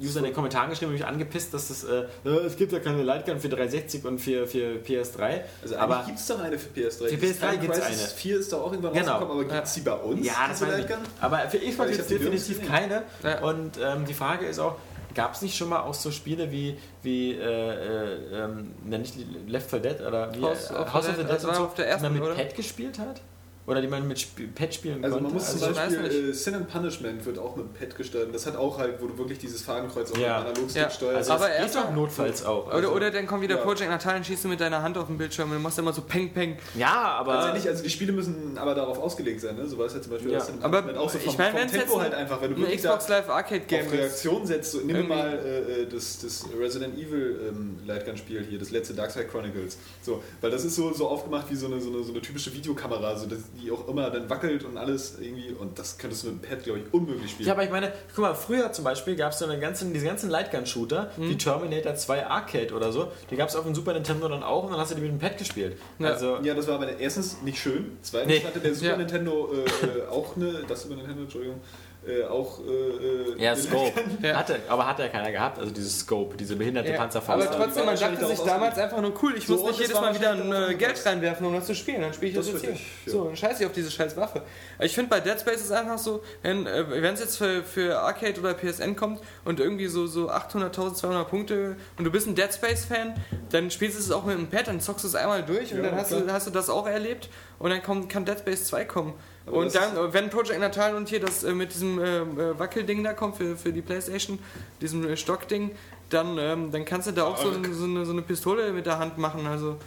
User 0.01 0.19
in 0.19 0.25
den 0.25 0.33
Kommentaren 0.33 0.69
geschrieben, 0.69 0.93
mich 0.93 1.05
angepisst, 1.05 1.53
dass 1.53 1.67
das, 1.67 1.83
äh, 1.83 2.05
äh, 2.23 2.29
es 2.45 2.55
gibt 2.55 2.71
ja 2.71 2.79
keine 2.79 3.03
Lightgun 3.03 3.39
für 3.39 3.49
360 3.49 4.05
und 4.05 4.19
für, 4.19 4.47
für 4.47 4.75
PS3. 4.85 5.41
Also 5.61 5.75
aber 5.77 6.03
gibt 6.05 6.19
es 6.19 6.27
doch 6.27 6.39
eine 6.39 6.57
für 6.57 6.69
PS3. 6.69 7.09
Für 7.09 7.17
Dieses 7.17 7.37
PS3 7.37 7.49
Time 7.49 7.57
gibt's 7.59 7.79
Crisis 7.79 8.01
eine. 8.03 8.17
4 8.17 8.39
ist 8.39 8.53
doch 8.53 8.61
auch 8.61 8.71
irgendwann 8.71 8.93
Genau. 8.93 9.11
rausgekommen, 9.11 9.43
aber 9.45 9.53
gibt 9.55 9.67
es 9.67 9.73
die 9.73 9.81
bei 9.81 9.93
uns? 9.93 10.25
ja, 10.25 10.33
das 10.47 10.61
weiß 10.61 10.69
ich. 10.69 10.77
Lightgun? 10.77 10.97
Aber 11.19 11.37
für 11.49 11.57
Xbox 11.59 11.89
ich 11.89 11.97
gibt 11.97 12.11
es 12.11 12.17
definitiv 12.17 12.67
keine. 12.67 13.03
Ja. 13.23 13.39
Und 13.41 13.71
ähm, 13.81 14.05
die 14.05 14.13
Frage 14.13 14.45
ist 14.45 14.59
auch, 14.59 14.77
gab 15.13 15.33
es 15.33 15.41
nicht 15.41 15.55
schon 15.55 15.69
mal 15.69 15.81
auch 15.81 15.93
so 15.93 16.11
Spiele 16.11 16.51
wie, 16.51 16.77
wie 17.01 17.33
äh, 17.33 17.41
äh, 17.41 18.43
ähm, 18.43 18.73
nicht 18.85 19.15
Left 19.47 19.69
4 19.69 19.79
Dead 19.79 20.01
oder 20.01 20.33
wie 20.35 20.41
House 20.41 20.69
äh, 20.69 20.73
of 20.75 20.87
the 20.87 20.93
House 20.93 21.09
of 21.09 21.15
the 21.15 21.23
Dead, 21.23 21.31
Dead 21.31 21.45
und 21.45 21.55
so, 21.55 21.63
auf 21.65 21.73
der 21.75 21.85
die 21.85 21.91
man 21.91 22.03
ersten, 22.03 22.13
mit 22.13 22.23
oder? 22.23 22.35
Pad 22.35 22.55
gespielt 22.55 22.99
hat? 22.99 23.21
Oder 23.69 23.81
die 23.81 23.87
man 23.87 24.07
mit 24.07 24.17
Sp 24.17 24.49
Pad 24.55 24.73
spielen 24.73 25.03
Also 25.03 25.15
konnte. 25.17 25.23
man 25.29 25.33
muss 25.35 25.49
Also 25.53 25.65
zum 25.67 25.75
Beispiel, 25.75 26.29
äh, 26.29 26.33
Sin 26.33 26.55
and 26.55 26.67
Punishment 26.69 27.25
wird 27.25 27.37
auch 27.37 27.55
mit 27.55 27.65
dem 27.67 27.73
Pad 27.73 27.95
gestaltet. 27.95 28.33
Das 28.33 28.45
hat 28.45 28.55
auch 28.55 28.77
halt, 28.79 29.01
wo 29.01 29.07
du 29.07 29.17
wirklich 29.17 29.37
dieses 29.39 29.61
Fadenkreuz 29.61 30.11
auf 30.11 30.17
Ja. 30.17 30.39
dem 30.41 30.47
Analogstick 30.47 30.81
Ja. 30.81 30.89
steuerst. 30.89 31.17
also 31.29 31.33
aber 31.33 31.45
das 31.47 31.51
geht 31.55 31.61
erstmal- 31.65 31.83
doch 31.85 31.93
notfalls 31.93 32.45
auch. 32.45 32.65
Oder, 32.67 32.75
Also, 32.75 32.89
oder 32.89 33.11
dann 33.11 33.27
kommt 33.27 33.41
wieder 33.43 33.57
Ja. 33.57 33.61
Project 33.61 33.89
Natal 33.89 34.17
und 34.17 34.25
schießt 34.25 34.43
du 34.43 34.47
mit 34.49 34.59
deiner 34.59 34.81
Hand 34.81 34.97
auf 34.97 35.07
den 35.07 35.17
Bildschirm 35.17 35.49
und 35.49 35.57
du 35.57 35.61
machst 35.61 35.77
immer 35.79 35.93
so 35.93 36.01
Peng 36.01 36.33
Peng. 36.33 36.57
ja, 36.75 36.93
aber 37.19 37.33
also, 37.39 37.53
nicht, 37.53 37.67
also 37.67 37.83
die 37.83 37.89
Spiele 37.89 38.11
müssen 38.11 38.57
aber 38.57 38.73
darauf 38.75 38.97
ausgelegt 38.99 39.41
sein, 39.41 39.55
ne? 39.55 39.67
So 39.67 39.77
war 39.77 39.85
es 39.85 39.93
ja 39.93 40.01
zum 40.01 40.11
Beispiel 40.13 40.31
Ja. 40.31 40.39
das 40.39 40.47
Sin 40.47 40.61
Aber 40.63 40.79
auch 40.99 41.09
so 41.09 41.19
vom, 41.19 41.29
ich 41.31 41.37
meine, 41.37 41.57
vom 41.59 41.67
Tempo 41.69 41.93
jetzt 41.93 42.01
halt 42.01 42.13
einfach, 42.15 42.41
wenn 42.41 42.51
du 42.55 42.57
wirklich 42.61 42.77
Xbox 42.81 43.05
da 43.05 43.17
Live 43.17 43.29
Arcade 43.29 43.61
Game 43.67 43.85
auf. 43.85 43.91
Reaktion 43.93 44.45
setzt, 44.47 44.71
so, 44.71 44.79
nimm 44.79 45.07
mal 45.07 45.39
äh, 45.45 45.81
äh, 45.83 45.87
das, 45.87 46.19
das 46.21 46.45
Resident 46.59 46.97
Evil 46.97 47.39
ähm, 47.49 47.79
Lightgun-Spiel 47.85 48.45
hier, 48.49 48.57
das 48.59 48.71
letzte 48.71 48.93
Dark 48.93 49.11
Side 49.11 49.25
Chronicles. 49.27 49.77
So, 50.01 50.23
weil 50.41 50.49
das 50.51 50.65
ist 50.65 50.75
so, 50.75 50.91
so 50.93 51.07
aufgemacht 51.07 51.49
wie 51.49 51.55
so 51.55 51.67
eine, 51.67 51.79
so, 51.79 51.89
eine, 51.89 52.03
so 52.03 52.11
eine 52.11 52.21
typische 52.21 52.53
Videokamera, 52.53 53.15
so, 53.17 53.25
dass 53.27 53.39
die 53.61 53.71
auch 53.71 53.87
immer 53.87 54.09
dann 54.09 54.29
wackelt 54.29 54.63
und 54.65 54.77
alles 54.77 55.17
irgendwie 55.19 55.51
und 55.53 55.77
das 55.77 55.97
könntest 55.97 56.23
du 56.23 56.31
mit 56.31 56.43
dem 56.43 56.49
Pad, 56.49 56.63
glaube 56.63 56.79
ich, 56.79 56.93
unmöglich 56.93 57.31
spielen. 57.31 57.47
Ja, 57.47 57.53
aber 57.53 57.63
ich 57.63 57.69
meine, 57.69 57.91
guck 58.15 58.23
mal, 58.23 58.33
früher 58.33 58.71
zum 58.71 58.83
Beispiel 58.85 59.15
gab 59.15 59.31
es 59.33 59.39
so 59.39 59.45
eine 59.45 59.59
ganzen, 59.59 59.93
diese 59.93 60.05
ganzen 60.05 60.29
Lightgun-Shooter, 60.29 61.11
Mhm. 61.17 61.29
wie 61.29 61.37
Terminator 61.37 61.95
2 61.95 62.25
Arcade 62.27 62.73
oder 62.73 62.91
so, 62.91 63.11
die 63.29 63.35
gab 63.35 63.49
es 63.49 63.55
auf 63.55 63.63
dem 63.65 63.75
Super 63.75 63.93
Nintendo 63.93 64.27
dann 64.27 64.43
auch 64.43 64.63
und 64.65 64.71
dann 64.71 64.79
hast 64.79 64.91
du 64.91 64.95
die 64.95 65.01
mit 65.01 65.11
dem 65.11 65.19
Pad 65.19 65.37
gespielt. 65.37 65.77
Ja. 65.99 66.07
Also, 66.09 66.37
Ja, 66.43 66.53
das 66.53 66.67
war 66.67 66.75
aber 66.75 66.97
erstens 66.99 67.41
nicht 67.41 67.59
schön. 67.59 67.97
Zweitens 68.01 68.31
Nee. 68.33 68.43
hatte 68.45 68.59
der 68.59 68.73
Super 68.75 68.91
Ja. 68.91 68.97
Nintendo 68.97 69.49
äh, 69.53 69.85
äh, 69.85 70.07
auch 70.09 70.35
eine, 70.35 70.63
das 70.67 70.83
Super 70.83 70.95
Nintendo, 70.95 71.21
Entschuldigung, 71.23 71.59
äh, 72.07 72.23
auch 72.23 72.59
äh, 72.59 72.63
äh, 72.71 73.43
ja, 73.43 73.55
Scope. 73.55 73.91
Ja. 74.21 74.37
Hatte, 74.37 74.59
aber 74.69 74.87
hat 74.87 74.99
ja 74.99 75.09
keiner 75.09 75.31
gehabt, 75.31 75.59
also 75.59 75.71
dieses 75.71 75.99
Scope, 75.99 76.37
diese 76.37 76.55
behinderte 76.55 76.91
Ja, 76.91 76.97
Panzerfaust. 76.97 77.47
aber 77.47 77.57
trotzdem, 77.57 77.85
war 77.85 77.93
man 77.93 77.99
dachte 77.99 78.25
sich 78.25 78.39
damals 78.39 78.77
einfach 78.77 79.01
nur 79.01 79.13
cool, 79.21 79.35
ich 79.37 79.45
So, 79.45 79.57
muss 79.57 79.71
nicht 79.71 79.81
jedes 79.81 79.93
Mal 79.95 80.15
wieder 80.15 80.31
ein, 80.31 80.51
äh, 80.71 80.75
Geld 80.75 81.05
reinwerfen, 81.05 81.45
um 81.45 81.53
das 81.53 81.65
zu 81.65 81.75
spielen. 81.75 82.01
Dann 82.01 82.13
spiele 82.13 82.31
ich 82.31 82.37
das, 82.37 82.51
Das 82.51 82.61
jetzt 82.63 82.81
hier. 83.03 83.13
So, 83.13 83.25
dann 83.25 83.35
scheiße 83.35 83.63
ich 83.63 83.67
auf 83.67 83.73
diese 83.73 83.91
scheiß 83.91 84.15
Waffe. 84.15 84.43
Ich 84.79 84.95
finde 84.95 85.09
bei 85.09 85.19
Dead 85.19 85.39
Space 85.39 85.61
ist 85.61 85.71
einfach 85.71 85.97
so, 85.97 86.23
wenn 86.41 86.65
es 86.65 87.19
jetzt 87.19 87.37
für, 87.37 87.63
für 87.63 87.99
Arcade 87.99 88.39
oder 88.39 88.53
PSN 88.53 88.95
kommt 88.95 89.19
und 89.43 89.59
irgendwie 89.59 89.87
so, 89.87 90.07
so 90.07 90.29
800.000, 90.29 90.93
200 90.93 91.29
Punkte 91.29 91.75
und 91.97 92.05
du 92.05 92.11
bist 92.11 92.27
ein 92.27 92.35
Dead 92.35 92.53
Space 92.53 92.85
Fan, 92.85 93.13
dann 93.51 93.69
spielst 93.71 93.97
du 93.97 94.01
es 94.01 94.11
auch 94.11 94.25
mit 94.25 94.37
einem 94.37 94.47
Pad, 94.49 94.67
dann 94.67 94.79
zockst 94.79 95.03
du 95.03 95.07
es 95.09 95.15
einmal 95.15 95.43
durch 95.43 95.73
und 95.73 95.83
Ja, 95.83 95.89
dann 95.89 95.95
hast 95.99 96.11
du, 96.11 96.31
hast 96.31 96.47
du 96.47 96.51
das 96.51 96.69
auch 96.69 96.87
erlebt 96.87 97.29
und 97.59 97.69
dann 97.69 97.83
kommt, 97.83 98.09
kann 98.09 98.25
Dead 98.25 98.39
Space 98.39 98.65
2 98.65 98.85
kommen. 98.85 99.13
Aber 99.45 99.57
und 99.57 99.73
dann, 99.75 99.95
äh, 99.97 100.13
wenn 100.13 100.29
Project 100.29 100.59
Natal 100.59 100.95
und 100.95 101.09
hier 101.09 101.19
das 101.19 101.43
äh, 101.43 101.53
mit 101.53 101.73
diesem 101.73 101.99
äh, 101.99 102.19
äh, 102.19 102.59
Wackelding 102.59 103.03
da 103.03 103.13
kommt 103.13 103.37
für, 103.37 103.55
für 103.57 103.71
die 103.73 103.81
Playstation, 103.81 104.39
diesem 104.81 105.07
äh, 105.07 105.17
Stockding, 105.17 105.71
dann, 106.09 106.37
ähm, 106.39 106.71
dann 106.71 106.85
kannst 106.85 107.07
du 107.07 107.11
da 107.11 107.23
auch 107.25 107.37
so, 107.37 107.49
eine- 107.51 107.73
so, 107.73 107.85
eine, 107.85 108.05
so 108.05 108.11
eine 108.11 108.21
Pistole 108.21 108.71
mit 108.73 108.85
der 108.85 108.97
Hand 108.99 109.17
machen. 109.17 109.45
Also 109.47 109.77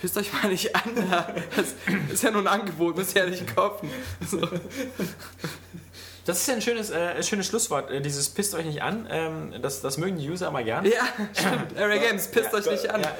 pisst 0.00 0.16
euch 0.16 0.32
mal 0.32 0.48
nicht 0.48 0.74
an. 0.74 0.82
Da. 1.10 1.34
Das 1.56 1.74
ist 2.12 2.22
ja 2.22 2.30
nur 2.30 2.42
ein 2.42 2.46
Angebot, 2.46 2.96
müsst 2.96 3.14
ihr 3.16 3.24
ja 3.24 3.30
nicht 3.30 3.54
kaufen. 3.54 3.88
So. 4.26 4.38
Das 6.26 6.38
ist 6.40 6.46
ja 6.48 6.54
ein 6.54 6.62
schönes, 6.62 6.90
äh, 6.90 6.96
ein 7.16 7.22
schönes 7.22 7.46
Schlusswort, 7.46 7.90
äh, 7.90 8.00
dieses 8.00 8.28
pisst 8.28 8.54
euch 8.54 8.64
nicht 8.66 8.82
an. 8.82 9.06
Ähm, 9.10 9.54
das, 9.62 9.80
das 9.80 9.96
mögen 9.98 10.18
die 10.18 10.28
User 10.28 10.48
immer 10.48 10.62
gern. 10.62 10.84
Ja, 10.84 10.90
stimmt. 11.32 11.78
Area 11.78 11.96
Games, 12.08 12.28
pisst 12.28 12.52
Ja, 12.52 12.58
euch 12.58 12.70
nicht 12.70 12.90
an. 12.90 13.00
Ja, 13.00 13.12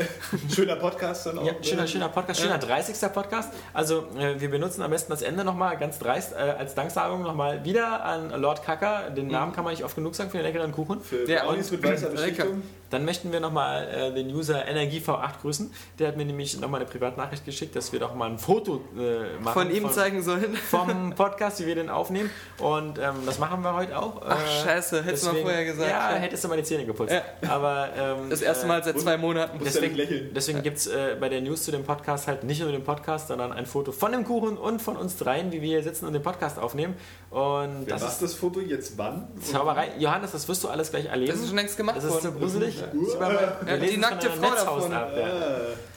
Schöner 0.55 0.77
Podcast 0.77 1.27
dann 1.27 1.39
auch. 1.39 1.47
Ja, 1.47 1.53
ne? 1.53 1.59
schöner, 1.65 1.87
schöner 1.87 2.09
Podcast, 2.11 2.41
schöner 2.41 2.59
30. 2.59 2.97
Podcast. 3.13 3.53
Also 3.73 4.07
äh, 4.19 4.41
wir 4.41 4.51
benutzen 4.51 4.83
am 4.83 4.91
besten 4.91 5.11
das 5.13 5.23
Ende 5.23 5.45
nochmal 5.45 5.79
ganz 5.79 5.99
dreist 5.99 6.33
äh, 6.33 6.37
als 6.37 6.75
Danksagung 6.75 7.23
nochmal 7.23 7.65
wieder 7.65 8.05
an 8.05 8.31
Lord 8.41 8.63
Kacker. 8.65 9.11
Den 9.11 9.29
Namen 9.29 9.53
kann 9.53 9.65
man 9.65 9.73
nicht 9.73 9.85
oft 9.85 9.95
genug 9.97 10.15
sagen 10.15 10.31
für 10.31 10.37
den 10.39 10.47
leckeren 10.47 10.73
Kuchen. 10.73 11.01
Für 11.01 11.29
Ja, 11.29 11.45
und- 11.45 11.71
mit 11.71 11.83
weißer 11.83 12.09
Lecker. 12.11 12.45
Beschichtung. 12.45 12.63
Dann 12.91 13.05
möchten 13.05 13.33
wir 13.33 13.41
nochmal 13.41 13.89
äh, 13.89 14.13
den 14.13 14.35
User 14.35 14.67
EnergieV8 14.67 15.41
grüßen. 15.41 15.73
Der 15.99 16.09
hat 16.09 16.17
mir 16.17 16.25
nämlich 16.25 16.59
nochmal 16.61 16.81
eine 16.81 16.91
Privatnachricht 16.91 17.45
geschickt, 17.45 17.77
dass 17.77 17.93
wir 17.93 18.01
doch 18.01 18.15
mal 18.15 18.29
ein 18.31 18.39
Foto 18.39 18.83
äh, 18.97 19.39
machen 19.41 19.53
Von 19.55 19.71
ihm 19.71 19.91
zeigen 19.91 20.23
sollen. 20.23 20.57
vom 20.71 21.15
Podcast, 21.15 21.61
wie 21.61 21.67
wir 21.67 21.77
den 21.77 21.89
aufnehmen. 21.89 22.31
Und 22.59 22.99
ähm, 22.99 23.15
das 23.25 23.39
machen 23.39 23.63
wir 23.63 23.75
heute 23.75 23.99
auch. 23.99 24.21
Ach, 24.27 24.37
scheiße, 24.65 25.05
hättest 25.05 25.27
du 25.27 25.33
mal 25.33 25.43
vorher 25.43 25.65
gesagt. 25.65 25.91
Ja, 25.91 26.11
hättest 26.15 26.45
du 26.45 26.49
mal 26.49 26.57
die 26.57 26.65
Zähne 26.65 26.85
geputzt. 26.85 27.13
Ja. 27.13 27.23
Aber 27.49 27.89
ähm, 27.97 28.29
Das 28.29 28.43
erste 28.43 28.67
Mal 28.67 28.83
seit 28.83 28.99
zwei 28.99 29.17
Monaten. 29.17 29.61
Deswegen, 29.65 29.95
lächeln. 29.95 30.31
deswegen 30.35 30.63
gibt 30.63 30.79
es 30.79 30.87
äh, 30.89 31.17
bei 31.19 31.29
der 31.29 31.41
News 31.41 31.65
zu 31.65 31.71
dem 31.71 31.85
Podcast 31.85 32.27
halt 32.27 32.45
nicht 32.45 32.61
nur 32.61 32.73
den 32.73 32.85
Podcast, 32.85 33.29
sondern 33.29 33.53
ein 33.53 33.67
Foto 33.67 33.93
von 33.93 34.13
dem 34.13 34.25
Kuchen 34.25 34.57
und 34.57 34.83
von 34.83 34.97
uns 34.97 35.17
dreien, 35.17 35.53
wie 35.53 35.63
wir 35.63 35.69
hier 35.69 35.83
sitzen 35.83 36.07
und 36.07 36.13
den 36.13 36.23
Podcast 36.23 36.59
aufnehmen. 36.59 36.97
Und 37.31 37.87
Wer 37.87 37.95
das 37.97 38.03
ist 38.15 38.23
das 38.23 38.35
Foto 38.35 38.59
jetzt 38.61 38.99
wann? 38.99 39.29
Zauberei. 39.41 39.93
Johannes, 39.99 40.33
das 40.33 40.49
wirst 40.49 40.65
du 40.65 40.69
alles 40.69 40.91
gleich 40.91 41.05
erleben. 41.07 41.31
Das 41.31 41.41
ist 41.41 41.47
schon 41.47 41.57
längst 41.57 41.77
gemacht 41.77 41.97
Das 41.99 42.05
ist 42.05 42.15
so 42.23 42.25
worden. 42.25 42.41
gruselig. 42.41 42.77
Das 42.81 42.93
ist 42.93 43.15
überall- 43.15 43.57
wir 43.65 43.73
Ja, 43.73 43.77
die 43.79 43.97
nackte 43.99 44.31
Frau 44.31 44.41
Netzhaus 44.51 44.83
davon. 44.83 44.93
ab, 44.93 45.13
ja. 45.17 45.29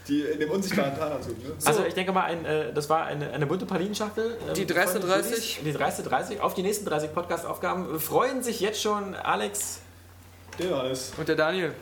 Die 0.07 0.21
in 0.21 0.39
dem 0.39 0.51
unsichtbaren 0.51 0.95
Tarnanzug, 0.95 1.41
ne? 1.43 1.51
Also 1.65 1.85
ich 1.85 1.93
denke 1.95 2.11
mal, 2.11 2.25
ein, 2.25 2.45
äh, 2.45 2.71
das 2.73 2.87
war 2.89 3.05
eine, 3.05 3.31
eine 3.31 3.47
bunte 3.47 3.65
Pralinenschachtel. 3.65 4.37
ähm, 4.47 4.53
Die 4.53 4.67
dreiste 4.67 4.99
von 4.99 5.09
30. 5.09 5.31
Goodies. 5.31 5.57
Die 5.63 5.73
dreiste 5.73 6.03
30. 6.03 6.39
Auf 6.41 6.53
die 6.53 6.61
nächsten 6.61 6.85
30 6.85 7.13
Podcast-Aufgaben 7.15 7.99
freuen 7.99 8.43
sich 8.43 8.59
jetzt 8.59 8.79
schon 8.81 9.15
Alex. 9.15 9.79
Der 10.59 10.67
Johannes. 10.69 11.13
Und 11.17 11.27
der 11.27 11.35
Daniel. 11.35 11.73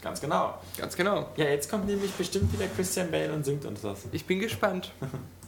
Ganz 0.00 0.20
genau. 0.20 0.54
Ganz 0.78 0.94
genau. 0.94 1.26
Ja, 1.36 1.46
jetzt 1.46 1.68
kommt 1.70 1.86
nämlich 1.86 2.12
bestimmt 2.12 2.52
wieder 2.52 2.66
Christian 2.76 3.10
Bale 3.10 3.32
und 3.32 3.44
singt 3.44 3.64
uns 3.64 3.80
das. 3.82 4.00
Ich 4.12 4.26
bin 4.26 4.38
gespannt. 4.38 4.92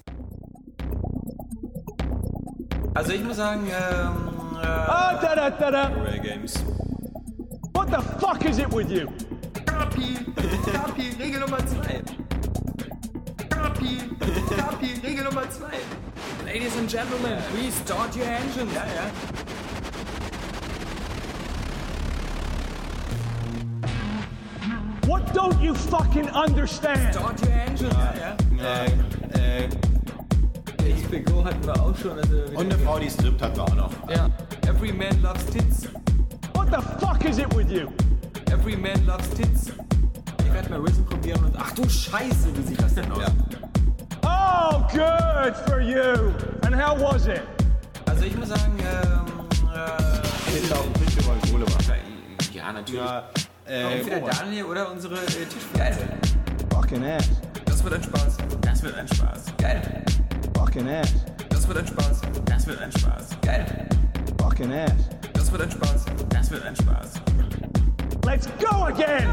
Also 2.95 3.13
ich 3.13 3.23
muss 3.25 3.37
sagen, 3.37 3.67
ähm, 3.67 4.57
Ah, 4.63 5.19
da 5.21 5.35
da 5.35 5.51
da 5.51 5.71
da. 5.71 5.83
Ray 6.03 6.19
Games. 6.21 6.55
What 7.75 7.91
the 7.91 8.01
fuck 8.19 8.45
is 8.47 8.59
it 8.59 8.73
with 8.73 8.91
you? 8.91 9.09
Kapi, 9.67 10.17
Kapi, 10.73 11.11
Regel 11.19 11.41
Nummer 11.41 11.59
2. 11.59 12.03
Kapi, 13.51 13.99
Kapi, 14.57 15.01
Regel 15.03 15.25
Nummer 15.25 15.43
2. 15.43 16.47
Ladies 16.47 16.77
and 16.77 16.89
Gentlemen, 16.89 17.43
please 17.53 17.75
start 17.75 18.17
your 18.17 18.27
engines. 18.27 18.73
Ja, 18.73 18.85
ja. 18.87 19.11
What 25.07 25.35
don't 25.35 25.61
you 25.61 25.75
fucking 25.75 26.29
understand? 26.31 27.15
Start 27.15 27.41
your 27.43 27.53
engines. 27.53 27.93
Ja, 27.93 28.15
ja. 28.17 28.85
Äh, 29.37 29.65
äh, 29.65 29.69
XPGO 30.93 31.45
hatten 31.45 31.65
wir 31.67 31.75
auch 31.81 31.97
schon. 31.97 32.19
Also 32.19 32.37
und 32.55 32.73
eine 32.73 32.79
Frau, 32.79 32.99
die 32.99 33.11
strippt, 33.11 33.41
hatten 33.43 33.57
wir 33.57 33.65
auch 33.65 33.75
noch. 33.75 33.91
ja. 34.11 34.29
Every 34.67 34.93
man 34.93 35.21
loves 35.23 35.45
tits. 35.47 35.89
What 36.55 36.69
the 36.71 36.83
fuck 37.05 37.25
is 37.25 37.39
it 37.39 37.55
with 37.55 37.71
you? 37.71 37.89
Every 38.51 38.77
man 38.77 39.05
loves 39.07 39.29
tits. 39.31 39.73
ich 40.45 40.53
werde 40.53 40.71
mal 40.71 40.81
Risen 40.81 41.05
probieren 41.05 41.45
und 41.45 41.55
ach 41.59 41.73
du 41.73 41.89
Scheiße, 41.89 42.49
wie 42.57 42.63
sieht 42.63 42.81
das 42.83 42.95
denn 42.95 43.11
aus? 43.13 43.23
Oh, 44.23 44.79
good 44.93 45.55
for 45.67 45.81
you. 45.81 46.33
And 46.65 46.75
how 46.75 46.99
was 47.01 47.27
it? 47.27 47.43
Also 48.07 48.25
ich 48.25 48.37
muss 48.37 48.49
sagen, 48.49 48.73
ähm, 48.79 49.67
äh, 49.75 50.73
auf 50.73 50.83
dem 50.85 51.05
Tisch, 51.07 51.17
wir 51.17 51.27
wollen 51.27 51.41
Kohle 51.51 51.65
machen. 51.65 51.95
ja 52.53 52.73
natürlich. 52.73 53.01
Ja, 53.05 53.25
äh, 53.67 53.99
Entweder 53.99 54.21
Daniel 54.21 54.65
oder 54.65 54.91
unsere 54.93 55.17
äh, 55.17 55.27
Tischgeil. 55.27 55.97
Fucking 56.73 57.05
ass. 57.05 57.29
Das 57.65 57.83
wird 57.83 57.95
ein 57.95 58.03
Spaß. 58.03 58.37
Das 58.63 58.83
wird 58.83 58.95
ein 58.97 59.09
Spaß. 59.09 59.45
Geil. 59.59 60.05
Fucking 60.55 60.89
ass. 60.89 61.15
Das 61.49 61.67
wird 61.69 61.79
ein 61.79 61.87
Spaß. 61.87 62.21
Das 62.47 62.67
wird 62.67 62.81
ein 62.81 62.93
Spaß. 62.93 63.41
Geil. 63.43 63.89
Fucking 64.41 64.73
ass. 64.73 64.93
Das 65.33 65.51
wird 65.53 65.63
ein 65.63 65.71
Spaß. 65.71 66.05
Das 66.29 66.51
wird 66.51 66.65
ein 66.65 66.77
Spaß. 66.77 67.13
Let's 68.25 68.49
go 68.59 68.85
again. 68.85 69.27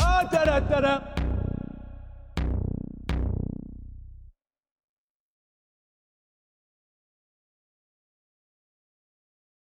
Ah, 0.00 0.24
da 0.30 0.44
da 0.44 0.60
da 0.60 0.80
da. 0.80 1.13